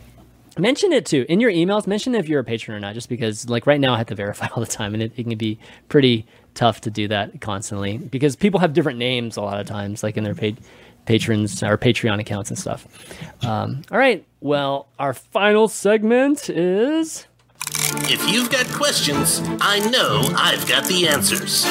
mention 0.59 0.93
it 0.93 1.07
too 1.07 1.25
in 1.29 1.41
your 1.41 1.51
emails. 1.51 1.87
Mention 1.87 2.15
if 2.15 2.29
you're 2.29 2.41
a 2.41 2.45
patron 2.45 2.77
or 2.77 2.81
not, 2.81 2.95
just 2.95 3.09
because 3.09 3.49
like 3.49 3.67
right 3.67 3.81
now 3.81 3.95
I 3.95 3.99
have 3.99 4.07
to 4.09 4.15
verify 4.15 4.47
all 4.55 4.61
the 4.61 4.71
time, 4.71 4.95
and 4.95 5.03
it, 5.03 5.13
it 5.17 5.25
can 5.25 5.39
be 5.39 5.59
pretty 5.89 6.27
tough 6.55 6.83
to 6.83 6.91
do 6.91 7.09
that 7.09 7.41
constantly 7.41 7.99
because 7.99 8.37
people 8.37 8.61
have 8.61 8.73
different 8.73 8.99
names 8.99 9.37
a 9.37 9.43
lot 9.43 9.59
of 9.59 9.67
times, 9.67 10.03
like 10.03 10.17
in 10.17 10.25
their 10.25 10.35
pa- 10.35 10.61
patrons 11.07 11.63
or 11.63 11.77
Patreon 11.79 12.21
accounts 12.21 12.51
and 12.51 12.59
stuff. 12.59 12.87
Um, 13.45 13.83
all 13.91 13.99
right. 13.99 14.25
Well, 14.41 14.89
our 14.99 15.15
final 15.15 15.69
segment 15.69 16.49
is. 16.51 17.27
If 18.11 18.31
you've 18.31 18.51
got 18.51 18.67
questions, 18.69 19.41
I 19.61 19.79
know 19.91 20.23
I've 20.37 20.69
got 20.69 20.85
the 20.87 21.09
answers. 21.09 21.65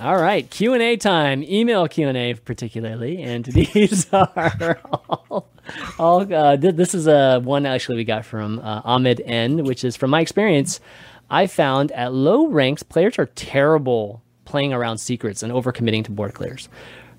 All 0.00 0.16
right, 0.16 0.48
Q 0.48 0.74
and 0.74 0.82
A 0.82 0.96
time. 0.96 1.42
Email 1.42 1.88
Q 1.88 2.08
and 2.08 2.16
A 2.16 2.34
particularly, 2.34 3.22
and 3.22 3.44
these 3.46 4.06
are 4.12 4.78
all. 4.84 5.48
all 5.98 6.34
uh, 6.34 6.56
th- 6.56 6.76
this 6.76 6.94
is 6.94 7.06
a 7.06 7.40
one 7.40 7.66
actually 7.66 7.96
we 7.96 8.04
got 8.04 8.24
from 8.24 8.60
uh, 8.60 8.82
Ahmed 8.84 9.20
N, 9.24 9.64
which 9.64 9.84
is 9.84 9.96
from 9.96 10.10
my 10.10 10.20
experience. 10.20 10.80
I 11.28 11.46
found 11.48 11.90
at 11.92 12.12
low 12.12 12.46
ranks 12.46 12.82
players 12.82 13.18
are 13.18 13.26
terrible 13.26 14.22
playing 14.44 14.72
around 14.72 14.98
secrets 14.98 15.42
and 15.42 15.52
overcommitting 15.52 16.04
to 16.04 16.12
board 16.12 16.34
clears. 16.34 16.68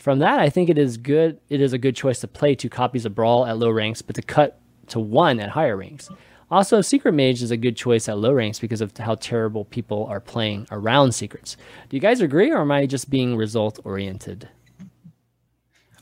From 0.07 0.19
that, 0.19 0.39
I 0.39 0.49
think 0.49 0.69
it 0.69 0.77
is 0.77 0.95
good. 0.95 1.37
It 1.49 1.59
is 1.59 1.73
a 1.73 1.77
good 1.77 1.93
choice 1.93 2.21
to 2.21 2.29
play 2.29 2.55
two 2.55 2.69
copies 2.69 3.05
of 3.05 3.13
Brawl 3.13 3.45
at 3.45 3.57
low 3.57 3.69
ranks, 3.69 4.01
but 4.01 4.15
to 4.15 4.21
cut 4.21 4.57
to 4.87 5.01
one 5.01 5.37
at 5.41 5.49
higher 5.49 5.75
ranks. 5.75 6.09
Also, 6.49 6.79
Secret 6.79 7.11
Mage 7.11 7.41
is 7.41 7.51
a 7.51 7.57
good 7.57 7.75
choice 7.75 8.07
at 8.07 8.17
low 8.17 8.31
ranks 8.31 8.57
because 8.57 8.79
of 8.79 8.95
how 8.95 9.15
terrible 9.15 9.65
people 9.65 10.05
are 10.05 10.21
playing 10.21 10.65
around 10.71 11.11
secrets. 11.11 11.57
Do 11.89 11.97
you 11.97 11.99
guys 11.99 12.21
agree, 12.21 12.49
or 12.49 12.61
am 12.61 12.71
I 12.71 12.85
just 12.85 13.09
being 13.09 13.35
result 13.35 13.79
oriented? 13.83 14.47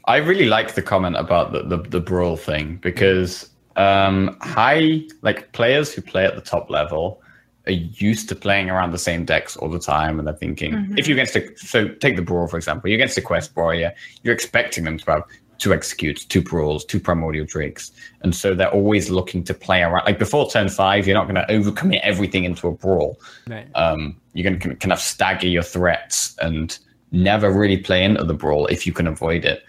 I 0.05 0.17
really 0.17 0.45
like 0.45 0.75
the 0.75 0.83
comment 0.83 1.15
about 1.15 1.51
the, 1.51 1.63
the, 1.63 1.77
the 1.89 1.99
brawl 1.99 2.37
thing 2.37 2.75
because 2.83 3.49
um, 3.75 4.37
high 4.39 5.01
like 5.23 5.51
players 5.53 5.91
who 5.91 6.03
play 6.03 6.25
at 6.25 6.35
the 6.35 6.41
top 6.41 6.69
level 6.69 7.23
are 7.67 7.71
used 7.71 8.29
to 8.29 8.35
playing 8.35 8.69
around 8.69 8.91
the 8.91 8.97
same 8.99 9.25
decks 9.25 9.57
all 9.57 9.69
the 9.69 9.79
time, 9.79 10.19
and 10.19 10.27
they're 10.27 10.35
thinking 10.35 10.93
if 10.97 11.07
you're 11.07 11.15
against 11.17 11.35
a 11.35 11.57
so 11.57 11.87
take 11.87 12.15
the 12.15 12.21
brawl 12.21 12.47
for 12.47 12.57
example, 12.57 12.89
you're 12.89 12.97
against 12.97 13.17
a 13.17 13.21
quest 13.21 13.55
warrior, 13.55 13.93
you're 14.23 14.33
expecting 14.33 14.83
them 14.83 14.97
to 14.99 15.11
have 15.11 15.23
two 15.57 15.73
executes, 15.73 16.25
two 16.25 16.41
brawls, 16.41 16.83
two 16.83 16.99
primordial 16.99 17.45
drakes, 17.45 17.91
and 18.21 18.35
so 18.35 18.53
they're 18.53 18.71
always 18.71 19.09
looking 19.09 19.43
to 19.43 19.53
play 19.53 19.81
around. 19.83 20.05
Like 20.05 20.19
before 20.19 20.49
turn 20.49 20.67
five, 20.69 21.07
you're 21.07 21.15
not 21.17 21.27
going 21.29 21.35
to 21.35 21.45
overcommit 21.53 22.01
everything 22.03 22.43
into 22.43 22.67
a 22.67 22.71
brawl 22.71 23.19
Right. 23.47 23.67
um, 23.75 24.19
you're 24.33 24.43
going 24.43 24.59
to 24.59 24.75
kind 24.75 24.91
of 24.91 24.99
stagger 24.99 25.47
your 25.47 25.63
threats 25.63 26.35
and 26.39 26.77
never 27.11 27.49
really 27.51 27.77
play 27.77 28.03
into 28.03 28.23
the 28.25 28.33
brawl 28.33 28.67
if 28.67 28.85
you 28.85 28.91
can 28.91 29.07
avoid 29.07 29.45
it. 29.45 29.63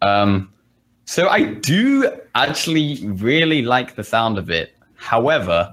Um, 0.00 0.50
so 1.04 1.28
I 1.28 1.44
do 1.44 2.10
actually 2.34 3.06
really 3.06 3.62
like 3.62 3.94
the 3.96 4.04
sound 4.04 4.38
of 4.38 4.48
it. 4.50 4.74
However, 4.94 5.72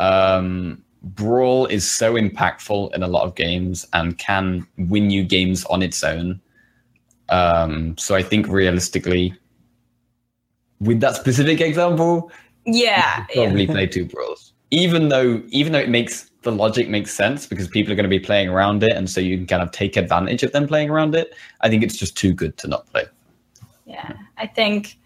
um, 0.00 0.82
brawl 1.02 1.66
is 1.66 1.88
so 1.90 2.14
impactful 2.14 2.94
in 2.94 3.02
a 3.02 3.08
lot 3.08 3.24
of 3.24 3.34
games 3.34 3.86
and 3.92 4.16
can 4.18 4.66
win 4.78 5.10
you 5.10 5.22
games 5.24 5.64
on 5.66 5.82
its 5.82 6.02
own. 6.02 6.40
Um, 7.28 7.96
so 7.98 8.14
I 8.14 8.22
think 8.22 8.48
realistically, 8.48 9.34
with 10.80 11.00
that 11.00 11.16
specific 11.16 11.60
example, 11.60 12.30
Yeah, 12.66 13.26
yeah. 13.34 13.44
probably 13.44 13.66
play 13.66 13.86
two 13.86 14.06
brawls. 14.06 14.52
Even 14.70 15.08
though 15.08 15.42
even 15.48 15.72
though 15.72 15.78
it 15.78 15.88
makes 15.88 16.30
the 16.42 16.52
logic 16.52 16.88
makes 16.88 17.12
sense 17.14 17.46
because 17.46 17.68
people 17.68 17.92
are 17.92 17.96
going 17.96 18.04
to 18.04 18.10
be 18.10 18.20
playing 18.20 18.48
around 18.48 18.82
it 18.82 18.92
and 18.92 19.08
so 19.08 19.20
you 19.20 19.36
can 19.36 19.46
kind 19.46 19.62
of 19.62 19.70
take 19.70 19.96
advantage 19.96 20.42
of 20.42 20.52
them 20.52 20.66
playing 20.66 20.90
around 20.90 21.14
it, 21.14 21.34
I 21.60 21.68
think 21.68 21.82
it's 21.82 21.96
just 21.96 22.16
too 22.16 22.32
good 22.32 22.56
to 22.58 22.68
not 22.68 22.86
play. 22.88 23.04
Yeah, 23.86 24.12
I 24.36 24.46
think 24.46 24.98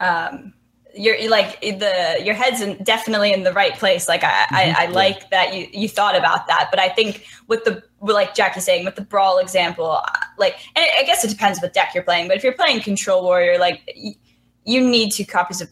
um, 0.00 0.52
you're 0.96 1.28
like 1.28 1.60
the 1.60 2.20
your 2.22 2.34
head's 2.34 2.60
in, 2.60 2.82
definitely 2.82 3.32
in 3.32 3.42
the 3.42 3.52
right 3.52 3.74
place. 3.74 4.08
Like 4.08 4.22
I, 4.22 4.46
I, 4.50 4.74
I 4.78 4.86
like 4.86 5.30
that 5.30 5.54
you 5.54 5.68
you 5.72 5.88
thought 5.88 6.16
about 6.16 6.46
that, 6.46 6.68
but 6.70 6.78
I 6.78 6.88
think 6.88 7.26
with 7.48 7.64
the 7.64 7.82
like 8.00 8.34
Jackie's 8.34 8.64
saying 8.64 8.84
with 8.84 8.96
the 8.96 9.02
brawl 9.02 9.38
example, 9.38 9.90
uh, 9.90 10.02
like 10.38 10.56
and 10.76 10.86
I 10.98 11.02
guess 11.04 11.24
it 11.24 11.28
depends 11.28 11.60
what 11.60 11.72
deck 11.72 11.92
you're 11.94 12.04
playing. 12.04 12.28
But 12.28 12.36
if 12.36 12.44
you're 12.44 12.52
playing 12.52 12.80
Control 12.80 13.22
Warrior, 13.22 13.58
like 13.58 13.82
y- 13.96 14.16
you 14.64 14.80
need 14.80 15.10
two 15.10 15.24
copies 15.26 15.60
of 15.60 15.68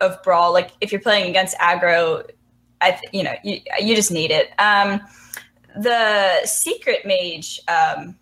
of 0.00 0.22
brawl. 0.22 0.52
Like 0.52 0.70
if 0.80 0.92
you're 0.92 1.00
playing 1.00 1.28
against 1.30 1.56
aggro, 1.58 2.28
I 2.80 2.92
th- 2.92 3.12
you 3.12 3.22
know 3.22 3.34
you 3.42 3.60
you 3.80 3.96
just 3.96 4.12
need 4.12 4.30
it. 4.30 4.50
Um, 4.58 5.00
the 5.76 6.44
secret 6.44 7.04
mage 7.04 7.60
um, 7.68 8.16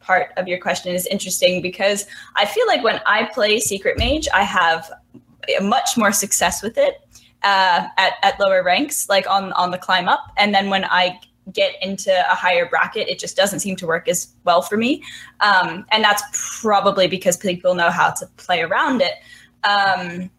part 0.00 0.32
of 0.36 0.48
your 0.48 0.58
question 0.58 0.94
is 0.94 1.06
interesting 1.06 1.62
because 1.62 2.06
I 2.36 2.46
feel 2.46 2.66
like 2.66 2.82
when 2.82 3.00
I 3.06 3.24
play 3.32 3.58
Secret 3.60 3.98
Mage, 3.98 4.28
I 4.34 4.42
have 4.42 4.90
much 5.60 5.96
more 5.96 6.12
success 6.12 6.62
with 6.62 6.78
it 6.78 6.94
uh, 7.42 7.86
at 7.96 8.14
at 8.22 8.38
lower 8.40 8.62
ranks, 8.62 9.08
like 9.08 9.28
on 9.28 9.52
on 9.54 9.70
the 9.70 9.78
climb 9.78 10.08
up, 10.08 10.32
and 10.36 10.54
then 10.54 10.70
when 10.70 10.84
I 10.84 11.18
get 11.52 11.74
into 11.82 12.12
a 12.30 12.34
higher 12.34 12.66
bracket, 12.66 13.08
it 13.08 13.18
just 13.18 13.36
doesn't 13.36 13.60
seem 13.60 13.74
to 13.76 13.86
work 13.86 14.08
as 14.08 14.28
well 14.44 14.62
for 14.62 14.76
me, 14.76 15.02
um, 15.40 15.84
and 15.90 16.04
that's 16.04 16.22
probably 16.60 17.08
because 17.08 17.36
people 17.36 17.74
know 17.74 17.90
how 17.90 18.10
to 18.10 18.26
play 18.36 18.60
around 18.60 19.02
it. 19.02 19.14
Um, 19.64 20.30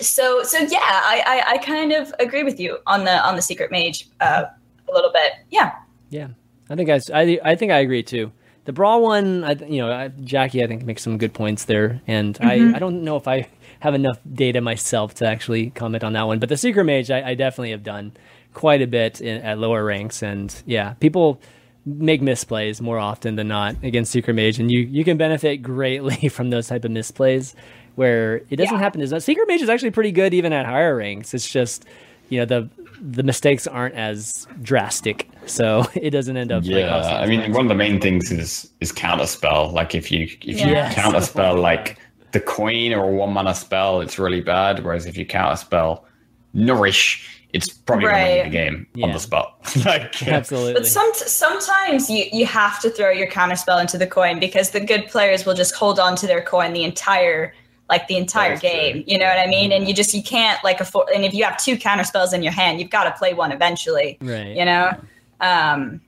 so 0.00 0.42
so 0.42 0.58
yeah, 0.58 0.78
I, 0.82 1.22
I, 1.26 1.52
I 1.54 1.58
kind 1.58 1.92
of 1.92 2.12
agree 2.18 2.42
with 2.42 2.58
you 2.60 2.78
on 2.86 3.04
the 3.04 3.24
on 3.26 3.36
the 3.36 3.42
secret 3.42 3.70
mage 3.70 4.08
uh, 4.20 4.44
a 4.88 4.92
little 4.92 5.12
bit. 5.12 5.32
Yeah. 5.50 5.74
Yeah, 6.10 6.28
I 6.70 6.76
think 6.76 6.88
I, 6.88 7.00
I, 7.12 7.40
I 7.44 7.54
think 7.54 7.70
I 7.70 7.78
agree 7.80 8.02
too. 8.02 8.32
The 8.64 8.72
brawl 8.72 9.02
one, 9.02 9.44
I, 9.44 9.52
you 9.52 9.78
know, 9.78 9.92
I, 9.92 10.08
Jackie, 10.08 10.62
I 10.62 10.66
think 10.66 10.84
makes 10.84 11.02
some 11.02 11.18
good 11.18 11.34
points 11.34 11.66
there, 11.66 12.00
and 12.06 12.34
mm-hmm. 12.34 12.74
I, 12.74 12.76
I 12.76 12.78
don't 12.78 13.02
know 13.02 13.16
if 13.16 13.28
I 13.28 13.48
have 13.80 13.94
enough 13.94 14.18
data 14.32 14.60
myself 14.60 15.14
to 15.14 15.26
actually 15.26 15.70
comment 15.70 16.04
on 16.04 16.12
that 16.14 16.26
one. 16.26 16.38
But 16.38 16.48
the 16.48 16.56
secret 16.56 16.84
mage, 16.84 17.10
I, 17.10 17.30
I 17.30 17.34
definitely 17.34 17.70
have 17.70 17.82
done 17.82 18.12
quite 18.54 18.82
a 18.82 18.86
bit 18.86 19.20
in, 19.20 19.42
at 19.42 19.58
lower 19.58 19.84
ranks, 19.84 20.22
and 20.22 20.54
yeah, 20.66 20.94
people 20.94 21.40
make 21.84 22.20
misplays 22.20 22.80
more 22.80 22.98
often 22.98 23.36
than 23.36 23.48
not 23.48 23.76
against 23.82 24.12
secret 24.12 24.34
mage, 24.34 24.58
and 24.58 24.70
you 24.70 24.80
you 24.80 25.04
can 25.04 25.16
benefit 25.16 25.58
greatly 25.58 26.28
from 26.30 26.50
those 26.50 26.68
type 26.68 26.84
of 26.84 26.90
misplays 26.90 27.54
where 27.98 28.36
it 28.48 28.56
doesn't 28.56 28.74
yeah. 28.74 28.78
happen 28.78 29.00
as 29.00 29.12
much. 29.12 29.24
Secret 29.24 29.48
Mage 29.48 29.60
is 29.60 29.68
actually 29.68 29.90
pretty 29.90 30.12
good 30.12 30.32
even 30.32 30.52
at 30.52 30.64
higher 30.64 30.94
ranks. 30.94 31.34
It's 31.34 31.50
just, 31.50 31.84
you 32.28 32.38
know, 32.38 32.44
the 32.44 32.70
the 33.00 33.24
mistakes 33.24 33.66
aren't 33.66 33.96
as 33.96 34.46
drastic, 34.62 35.28
so 35.46 35.84
it 35.94 36.10
doesn't 36.10 36.36
end 36.36 36.52
up. 36.52 36.62
Yeah, 36.64 36.96
like, 36.96 37.12
I 37.12 37.26
mean, 37.26 37.52
one 37.52 37.64
of 37.64 37.68
the 37.68 37.74
main 37.74 38.00
things 38.00 38.30
is 38.30 38.70
is 38.80 38.92
counter 38.92 39.26
spell. 39.26 39.70
Like 39.70 39.96
if 39.96 40.12
you 40.12 40.24
if 40.42 40.60
yes. 40.60 40.96
you 40.96 41.02
counter 41.02 41.20
spell 41.20 41.56
like 41.56 41.98
the 42.32 42.40
queen 42.40 42.92
or 42.92 43.04
a 43.04 43.12
one 43.12 43.32
mana 43.32 43.54
spell, 43.54 44.00
it's 44.00 44.18
really 44.18 44.40
bad. 44.40 44.84
Whereas 44.84 45.06
if 45.06 45.16
you 45.16 45.26
counter 45.26 45.56
spell 45.56 46.04
nourish, 46.52 47.42
it's 47.52 47.68
probably 47.68 48.06
right. 48.06 48.18
going 48.18 48.28
to 48.28 48.42
win 48.42 48.50
the 48.50 48.56
game 48.56 48.86
yeah. 48.94 49.06
on 49.06 49.12
the 49.12 49.20
spot. 49.20 49.58
like, 49.84 50.26
Absolutely. 50.26 50.74
But 50.74 50.86
some, 50.86 51.10
sometimes 51.14 52.10
you, 52.10 52.26
you 52.32 52.46
have 52.46 52.80
to 52.80 52.90
throw 52.90 53.10
your 53.10 53.28
counter 53.28 53.56
spell 53.56 53.78
into 53.78 53.96
the 53.96 54.06
coin 54.06 54.38
because 54.38 54.70
the 54.70 54.80
good 54.80 55.06
players 55.08 55.46
will 55.46 55.54
just 55.54 55.74
hold 55.74 55.98
on 55.98 56.16
to 56.16 56.26
their 56.26 56.42
coin 56.42 56.72
the 56.72 56.84
entire 56.84 57.54
like 57.88 58.06
the 58.06 58.16
entire 58.16 58.58
game. 58.58 58.96
True. 58.96 59.04
You 59.06 59.18
know 59.18 59.26
what 59.26 59.38
I 59.38 59.46
mean? 59.46 59.72
And 59.72 59.88
you 59.88 59.94
just 59.94 60.12
you 60.12 60.22
can't 60.22 60.62
like 60.62 60.80
afford. 60.80 61.08
And 61.14 61.24
if 61.24 61.32
you 61.32 61.44
have 61.44 61.56
two 61.56 61.76
counter 61.78 62.04
spells 62.04 62.32
in 62.32 62.42
your 62.42 62.52
hand, 62.52 62.80
you've 62.80 62.90
got 62.90 63.04
to 63.04 63.12
play 63.12 63.32
one 63.32 63.50
eventually. 63.50 64.18
Right. 64.20 64.54
You 64.54 64.64
know. 64.64 64.92
Um. 65.40 66.00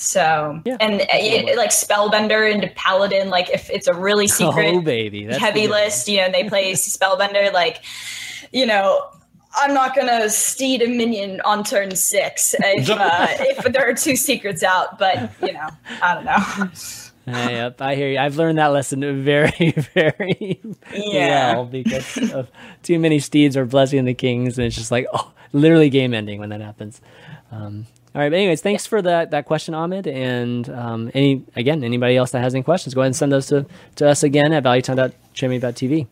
So 0.00 0.62
yeah. 0.64 0.76
and 0.78 1.00
it, 1.12 1.56
like 1.56 1.70
Spellbender 1.70 2.50
into 2.50 2.68
Paladin, 2.76 3.30
like 3.30 3.50
if 3.50 3.68
it's 3.68 3.88
a 3.88 3.94
really 3.94 4.24
oh, 4.30 4.52
secret 4.52 4.74
oh, 4.74 4.80
baby. 4.80 5.26
That's 5.26 5.38
heavy 5.38 5.66
list, 5.66 6.08
you 6.08 6.18
know, 6.18 6.30
they 6.30 6.44
play 6.48 6.72
Spellbender, 6.72 7.52
like 7.52 7.82
you 8.52 8.64
know, 8.64 9.10
I'm 9.56 9.74
not 9.74 9.96
gonna 9.96 10.30
steed 10.30 10.82
a 10.82 10.86
minion 10.86 11.40
on 11.40 11.64
turn 11.64 11.94
six 11.96 12.54
if 12.60 12.88
uh, 12.88 13.26
if 13.40 13.72
there 13.72 13.88
are 13.88 13.94
two 13.94 14.14
secrets 14.14 14.62
out, 14.62 14.98
but 15.00 15.32
you 15.42 15.52
know, 15.52 15.68
I 16.00 16.14
don't 16.14 16.24
know. 16.24 17.40
yep, 17.50 17.82
I 17.82 17.96
hear 17.96 18.08
you. 18.08 18.18
I've 18.18 18.36
learned 18.36 18.58
that 18.58 18.68
lesson 18.68 19.00
very, 19.24 19.72
very 19.94 20.60
yeah. 20.94 21.54
well 21.54 21.66
because 21.66 22.32
of 22.32 22.50
too 22.84 23.00
many 23.00 23.18
steeds 23.18 23.56
are 23.56 23.66
blessing 23.66 24.04
the 24.04 24.14
kings, 24.14 24.58
and 24.58 24.66
it's 24.66 24.76
just 24.76 24.92
like 24.92 25.06
oh, 25.12 25.32
literally 25.52 25.90
game 25.90 26.14
ending 26.14 26.38
when 26.38 26.50
that 26.50 26.60
happens. 26.60 27.00
Um, 27.50 27.86
all 28.14 28.22
right, 28.22 28.30
but 28.30 28.36
anyways, 28.36 28.62
thanks 28.62 28.86
for 28.86 29.02
that 29.02 29.30
that 29.32 29.44
question, 29.44 29.74
Ahmed. 29.74 30.06
And 30.06 30.68
um, 30.70 31.10
any 31.14 31.44
again, 31.56 31.84
anybody 31.84 32.16
else 32.16 32.30
that 32.30 32.40
has 32.40 32.54
any 32.54 32.62
questions, 32.62 32.94
go 32.94 33.02
ahead 33.02 33.08
and 33.08 33.16
send 33.16 33.32
those 33.32 33.46
to, 33.48 33.66
to 33.96 34.08
us 34.08 34.22
again 34.22 34.52
at 34.52 34.64
valuetown.chanmanv.tv. 34.64 36.06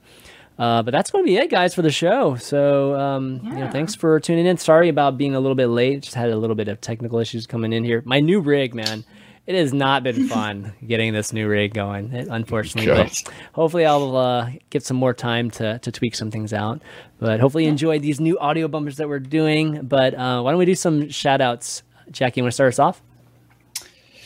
Uh, 0.58 0.82
but 0.82 0.90
that's 0.90 1.10
going 1.10 1.24
to 1.24 1.28
be 1.28 1.36
it, 1.36 1.50
guys, 1.50 1.74
for 1.74 1.82
the 1.82 1.90
show. 1.90 2.34
So, 2.36 2.98
um, 2.98 3.40
yeah. 3.42 3.50
you 3.50 3.58
know, 3.64 3.70
thanks 3.70 3.94
for 3.94 4.18
tuning 4.20 4.46
in. 4.46 4.56
Sorry 4.56 4.88
about 4.88 5.18
being 5.18 5.34
a 5.34 5.40
little 5.40 5.54
bit 5.54 5.66
late. 5.66 6.02
Just 6.02 6.14
had 6.14 6.30
a 6.30 6.36
little 6.36 6.56
bit 6.56 6.68
of 6.68 6.80
technical 6.80 7.18
issues 7.18 7.46
coming 7.46 7.74
in 7.74 7.84
here. 7.84 8.02
My 8.06 8.20
new 8.20 8.40
rig, 8.40 8.74
man 8.74 9.04
it 9.46 9.54
has 9.54 9.72
not 9.72 10.02
been 10.02 10.28
fun 10.28 10.72
getting 10.86 11.12
this 11.12 11.32
new 11.32 11.48
rig 11.48 11.72
going, 11.72 12.12
unfortunately. 12.12 12.92
But 12.92 13.22
hopefully, 13.52 13.86
I'll 13.86 14.16
uh, 14.16 14.50
get 14.70 14.82
some 14.82 14.96
more 14.96 15.14
time 15.14 15.50
to, 15.52 15.78
to 15.78 15.92
tweak 15.92 16.16
some 16.16 16.30
things 16.30 16.52
out. 16.52 16.82
But 17.18 17.38
hopefully, 17.38 17.64
you 17.64 17.70
enjoyed 17.70 18.02
these 18.02 18.20
new 18.20 18.38
audio 18.38 18.66
bumpers 18.66 18.96
that 18.96 19.08
we're 19.08 19.20
doing. 19.20 19.86
But 19.86 20.14
uh, 20.14 20.42
why 20.42 20.50
don't 20.50 20.58
we 20.58 20.64
do 20.64 20.74
some 20.74 21.08
shout 21.10 21.40
outs? 21.40 21.82
Jackie, 22.10 22.40
you 22.40 22.44
want 22.44 22.52
to 22.52 22.54
start 22.54 22.68
us 22.72 22.78
off? 22.78 23.02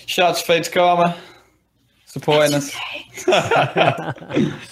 Shouts 0.06 0.40
Fates 0.40 0.68
Karma 0.68 1.16
supporting 2.06 2.54
us. 2.54 2.70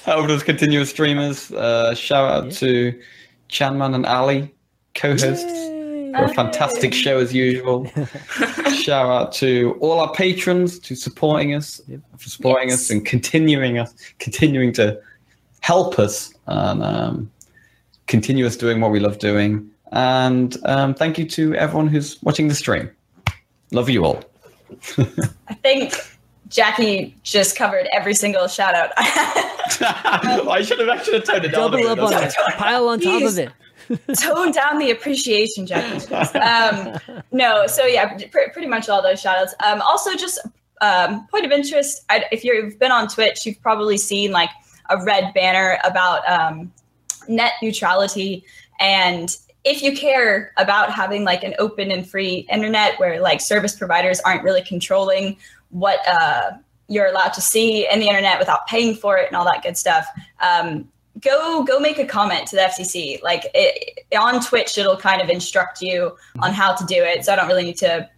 Helping 0.04 0.30
us 0.30 0.42
continuous 0.42 0.90
streamers. 0.90 1.52
Uh, 1.52 1.94
shout 1.94 2.30
out 2.30 2.44
yeah. 2.46 2.50
to 2.50 3.00
Chanman 3.48 3.94
and 3.94 4.06
Ali, 4.06 4.54
co 4.94 5.10
hosts 5.10 5.77
a 6.14 6.28
fantastic 6.34 6.92
show 6.94 7.18
as 7.18 7.34
usual. 7.34 7.86
Shout 8.82 9.06
out 9.06 9.32
to 9.34 9.76
all 9.80 10.00
our 10.00 10.12
patrons 10.12 10.78
to 10.80 10.94
supporting 10.94 11.54
us, 11.54 11.80
yep. 11.86 12.00
for 12.16 12.28
supporting 12.28 12.70
yes. 12.70 12.80
us 12.80 12.90
and 12.90 13.04
continuing 13.04 13.78
us, 13.78 13.94
continuing 14.18 14.72
to 14.74 15.00
help 15.60 15.98
us 15.98 16.34
and 16.46 16.82
um, 16.82 17.30
continue 18.06 18.46
us 18.46 18.56
doing 18.56 18.80
what 18.80 18.90
we 18.90 19.00
love 19.00 19.18
doing. 19.18 19.70
And 19.92 20.56
um, 20.64 20.94
thank 20.94 21.18
you 21.18 21.28
to 21.30 21.54
everyone 21.54 21.88
who's 21.88 22.22
watching 22.22 22.48
the 22.48 22.54
stream. 22.54 22.90
Love 23.72 23.88
you 23.88 24.04
all. 24.04 24.22
I 25.48 25.54
think 25.62 25.94
Jackie 26.48 27.16
just 27.22 27.56
covered 27.56 27.88
every 27.92 28.14
single 28.14 28.48
shout 28.48 28.74
out. 28.74 28.90
I 28.96 30.62
should 30.64 30.78
have 30.78 30.88
actually 30.88 31.20
toned 31.20 31.44
it 31.44 31.52
down. 31.52 31.70
Double 31.70 31.86
up 31.88 31.98
on 31.98 32.22
it. 32.22 32.34
Pile 32.56 32.88
on 32.88 33.00
top 33.00 33.22
of 33.22 33.38
it. 33.38 33.50
tone 34.20 34.52
down 34.52 34.78
the 34.78 34.90
appreciation, 34.90 35.66
Jackie. 35.66 36.14
Um, 36.38 36.98
no, 37.32 37.66
so 37.66 37.84
yeah, 37.86 38.16
pr- 38.30 38.50
pretty 38.52 38.68
much 38.68 38.88
all 38.88 39.02
those 39.02 39.22
shoutouts. 39.22 39.52
Um, 39.64 39.80
also, 39.82 40.14
just 40.14 40.38
um, 40.80 41.26
point 41.28 41.44
of 41.44 41.52
interest: 41.52 42.04
I, 42.10 42.24
if 42.32 42.44
you've 42.44 42.78
been 42.78 42.92
on 42.92 43.08
Twitch, 43.08 43.46
you've 43.46 43.60
probably 43.62 43.96
seen 43.96 44.32
like 44.32 44.50
a 44.90 45.02
red 45.04 45.32
banner 45.34 45.78
about 45.84 46.28
um, 46.28 46.72
net 47.28 47.52
neutrality 47.62 48.44
and 48.80 49.36
if 49.64 49.82
you 49.82 49.94
care 49.96 50.52
about 50.56 50.90
having 50.90 51.24
like 51.24 51.42
an 51.42 51.54
open 51.58 51.90
and 51.90 52.08
free 52.08 52.46
internet 52.50 52.98
where 52.98 53.20
like 53.20 53.40
service 53.40 53.76
providers 53.76 54.20
aren't 54.20 54.42
really 54.42 54.62
controlling 54.62 55.36
what 55.70 55.98
uh, 56.08 56.52
you're 56.88 57.06
allowed 57.06 57.32
to 57.34 57.40
see 57.40 57.86
in 57.90 58.00
the 58.00 58.08
internet 58.08 58.38
without 58.38 58.66
paying 58.66 58.94
for 58.94 59.18
it 59.18 59.26
and 59.26 59.36
all 59.36 59.44
that 59.44 59.62
good 59.62 59.76
stuff 59.76 60.06
um, 60.40 60.88
go 61.20 61.62
go 61.64 61.78
make 61.78 61.98
a 61.98 62.06
comment 62.06 62.46
to 62.48 62.56
the 62.56 62.62
FCC. 62.62 63.22
Like 63.22 63.46
it, 63.54 64.06
on 64.18 64.40
Twitch, 64.44 64.78
it'll 64.78 64.96
kind 64.96 65.20
of 65.20 65.28
instruct 65.28 65.80
you 65.80 66.16
on 66.40 66.52
how 66.52 66.74
to 66.74 66.84
do 66.84 66.96
it. 66.96 67.24
So 67.24 67.32
I 67.32 67.36
don't 67.36 67.48
really 67.48 67.64
need 67.64 67.78
to 67.78 68.08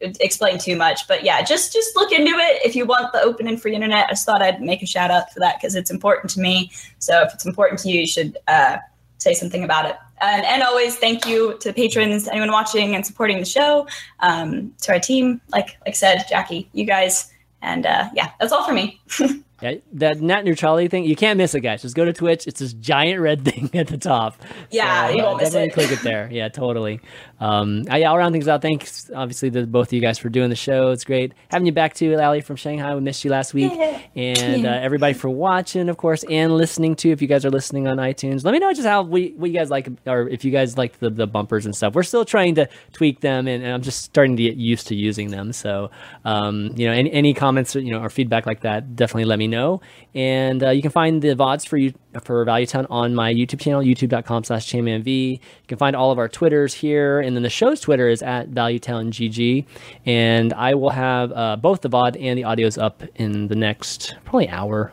explain 0.00 0.58
too 0.58 0.76
much. 0.76 1.06
But 1.08 1.24
yeah, 1.24 1.42
just 1.42 1.72
just 1.72 1.94
look 1.96 2.12
into 2.12 2.30
it 2.30 2.64
if 2.64 2.74
you 2.76 2.86
want 2.86 3.12
the 3.12 3.20
open 3.20 3.46
and 3.46 3.60
free 3.60 3.74
internet. 3.74 4.06
I 4.06 4.10
just 4.10 4.26
thought 4.26 4.42
I'd 4.42 4.60
make 4.60 4.82
a 4.82 4.86
shout 4.86 5.10
out 5.10 5.32
for 5.32 5.40
that 5.40 5.58
because 5.58 5.74
it's 5.74 5.90
important 5.90 6.30
to 6.32 6.40
me. 6.40 6.70
So 6.98 7.22
if 7.22 7.34
it's 7.34 7.46
important 7.46 7.80
to 7.80 7.90
you, 7.90 8.00
you 8.00 8.06
should 8.06 8.36
uh, 8.48 8.78
say 9.18 9.34
something 9.34 9.64
about 9.64 9.86
it. 9.86 9.96
And, 10.20 10.44
and 10.46 10.62
always 10.62 10.96
thank 10.96 11.26
you 11.26 11.58
to 11.58 11.72
patrons, 11.72 12.28
anyone 12.28 12.50
watching 12.50 12.94
and 12.94 13.04
supporting 13.04 13.38
the 13.38 13.44
show, 13.44 13.86
um, 14.20 14.72
to 14.82 14.92
our 14.92 15.00
team. 15.00 15.40
Like 15.50 15.76
like 15.86 15.96
said, 15.96 16.24
Jackie, 16.28 16.68
you 16.72 16.84
guys, 16.84 17.32
and 17.62 17.86
uh, 17.86 18.08
yeah, 18.14 18.30
that's 18.40 18.52
all 18.52 18.64
for 18.64 18.72
me. 18.72 19.00
Yeah, 19.62 19.74
that 19.92 20.20
net 20.20 20.44
neutrality 20.44 20.88
thing, 20.88 21.04
you 21.04 21.14
can't 21.14 21.38
miss 21.38 21.54
it, 21.54 21.60
guys. 21.60 21.82
Just 21.82 21.94
go 21.94 22.04
to 22.04 22.12
Twitch. 22.12 22.46
It's 22.46 22.60
this 22.60 22.72
giant 22.72 23.20
red 23.20 23.44
thing 23.44 23.70
at 23.72 23.86
the 23.86 23.98
top. 23.98 24.40
Yeah, 24.70 25.08
so, 25.08 25.14
you 25.14 25.22
won't 25.22 25.40
uh, 25.40 25.44
miss 25.44 25.54
it. 25.54 25.72
click 25.72 25.92
it 25.92 26.02
there. 26.02 26.28
Yeah, 26.30 26.48
totally. 26.48 27.00
Um, 27.44 27.82
yeah, 27.92 28.10
I'll 28.10 28.16
round 28.16 28.32
things 28.32 28.48
out. 28.48 28.62
Thanks, 28.62 29.10
obviously, 29.14 29.50
to 29.50 29.66
both 29.66 29.88
of 29.88 29.92
you 29.92 30.00
guys 30.00 30.18
for 30.18 30.30
doing 30.30 30.48
the 30.48 30.56
show. 30.56 30.92
It's 30.92 31.04
great 31.04 31.34
having 31.48 31.66
you 31.66 31.72
back 31.72 31.92
too, 31.92 32.16
Lally 32.16 32.40
from 32.40 32.56
Shanghai. 32.56 32.94
We 32.94 33.02
missed 33.02 33.22
you 33.22 33.30
last 33.30 33.52
week, 33.52 33.70
yeah. 33.74 34.00
and 34.16 34.64
uh, 34.64 34.70
everybody 34.70 35.12
for 35.12 35.28
watching, 35.28 35.90
of 35.90 35.98
course, 35.98 36.24
and 36.24 36.56
listening 36.56 36.96
too. 36.96 37.10
If 37.10 37.20
you 37.20 37.28
guys 37.28 37.44
are 37.44 37.50
listening 37.50 37.86
on 37.86 37.98
iTunes, 37.98 38.44
let 38.44 38.52
me 38.52 38.60
know 38.60 38.72
just 38.72 38.88
how 38.88 39.02
we 39.02 39.34
what 39.36 39.50
you 39.50 39.58
guys 39.58 39.68
like, 39.68 39.90
or 40.06 40.26
if 40.26 40.42
you 40.42 40.52
guys 40.52 40.78
like 40.78 40.98
the, 41.00 41.10
the 41.10 41.26
bumpers 41.26 41.66
and 41.66 41.76
stuff. 41.76 41.94
We're 41.94 42.02
still 42.02 42.24
trying 42.24 42.54
to 42.54 42.66
tweak 42.94 43.20
them, 43.20 43.46
and, 43.46 43.62
and 43.62 43.74
I'm 43.74 43.82
just 43.82 44.04
starting 44.04 44.38
to 44.38 44.42
get 44.42 44.56
used 44.56 44.86
to 44.86 44.94
using 44.94 45.30
them. 45.30 45.52
So, 45.52 45.90
um, 46.24 46.72
you 46.76 46.86
know, 46.86 46.94
any, 46.94 47.12
any 47.12 47.34
comments, 47.34 47.74
you 47.74 47.92
know, 47.92 48.00
or 48.00 48.08
feedback 48.08 48.46
like 48.46 48.62
that, 48.62 48.96
definitely 48.96 49.26
let 49.26 49.38
me 49.38 49.48
know. 49.48 49.82
And 50.14 50.64
uh, 50.64 50.70
you 50.70 50.80
can 50.80 50.92
find 50.92 51.20
the 51.20 51.34
VODs 51.34 51.66
for 51.66 51.76
you 51.76 51.92
for 52.22 52.44
Value 52.44 52.66
Town 52.66 52.86
on 52.90 53.14
my 53.14 53.32
YouTube 53.32 53.60
channel, 53.60 53.82
youtube.com 53.82 54.44
slash 54.44 54.70
chanmanv. 54.70 55.06
You 55.06 55.38
can 55.68 55.78
find 55.78 55.96
all 55.96 56.10
of 56.10 56.18
our 56.18 56.28
Twitters 56.28 56.74
here, 56.74 57.20
and 57.20 57.36
then 57.36 57.42
the 57.42 57.50
show's 57.50 57.80
Twitter 57.80 58.08
is 58.08 58.22
at 58.22 58.50
ValuetownGG. 58.50 59.64
And 60.06 60.52
I 60.52 60.74
will 60.74 60.90
have 60.90 61.32
uh, 61.32 61.56
both 61.56 61.80
the 61.80 61.90
VOD 61.90 62.16
and 62.20 62.38
the 62.38 62.42
audios 62.42 62.80
up 62.80 63.02
in 63.16 63.48
the 63.48 63.56
next 63.56 64.14
probably 64.24 64.48
hour, 64.48 64.90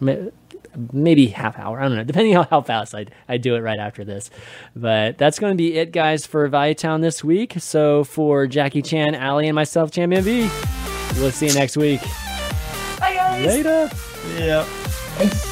maybe 0.93 1.27
half 1.27 1.57
hour. 1.59 1.79
I 1.79 1.87
don't 1.87 1.97
know, 1.97 2.03
depending 2.03 2.37
on 2.37 2.47
how 2.49 2.61
fast 2.61 2.95
I, 2.95 3.05
I 3.27 3.37
do 3.37 3.55
it 3.55 3.59
right 3.59 3.79
after 3.79 4.03
this. 4.03 4.29
But 4.75 5.17
that's 5.17 5.39
going 5.39 5.51
to 5.51 5.57
be 5.57 5.77
it, 5.77 5.91
guys, 5.91 6.25
for 6.25 6.47
Value 6.47 6.75
Town 6.75 7.01
this 7.01 7.23
week. 7.23 7.55
So 7.57 8.03
for 8.03 8.47
Jackie 8.47 8.81
Chan, 8.81 9.15
Ali, 9.15 9.47
and 9.47 9.55
myself, 9.55 9.91
Chanman 9.91 10.23
V, 10.23 10.49
we'll 11.15 11.31
see 11.31 11.47
you 11.47 11.53
next 11.53 11.77
week. 11.77 12.01
Bye, 12.99 13.13
guys. 13.15 13.45
guys. 13.45 13.45
Later. 13.45 13.89
Yeah. 14.37 14.67
Peace. 15.17 15.50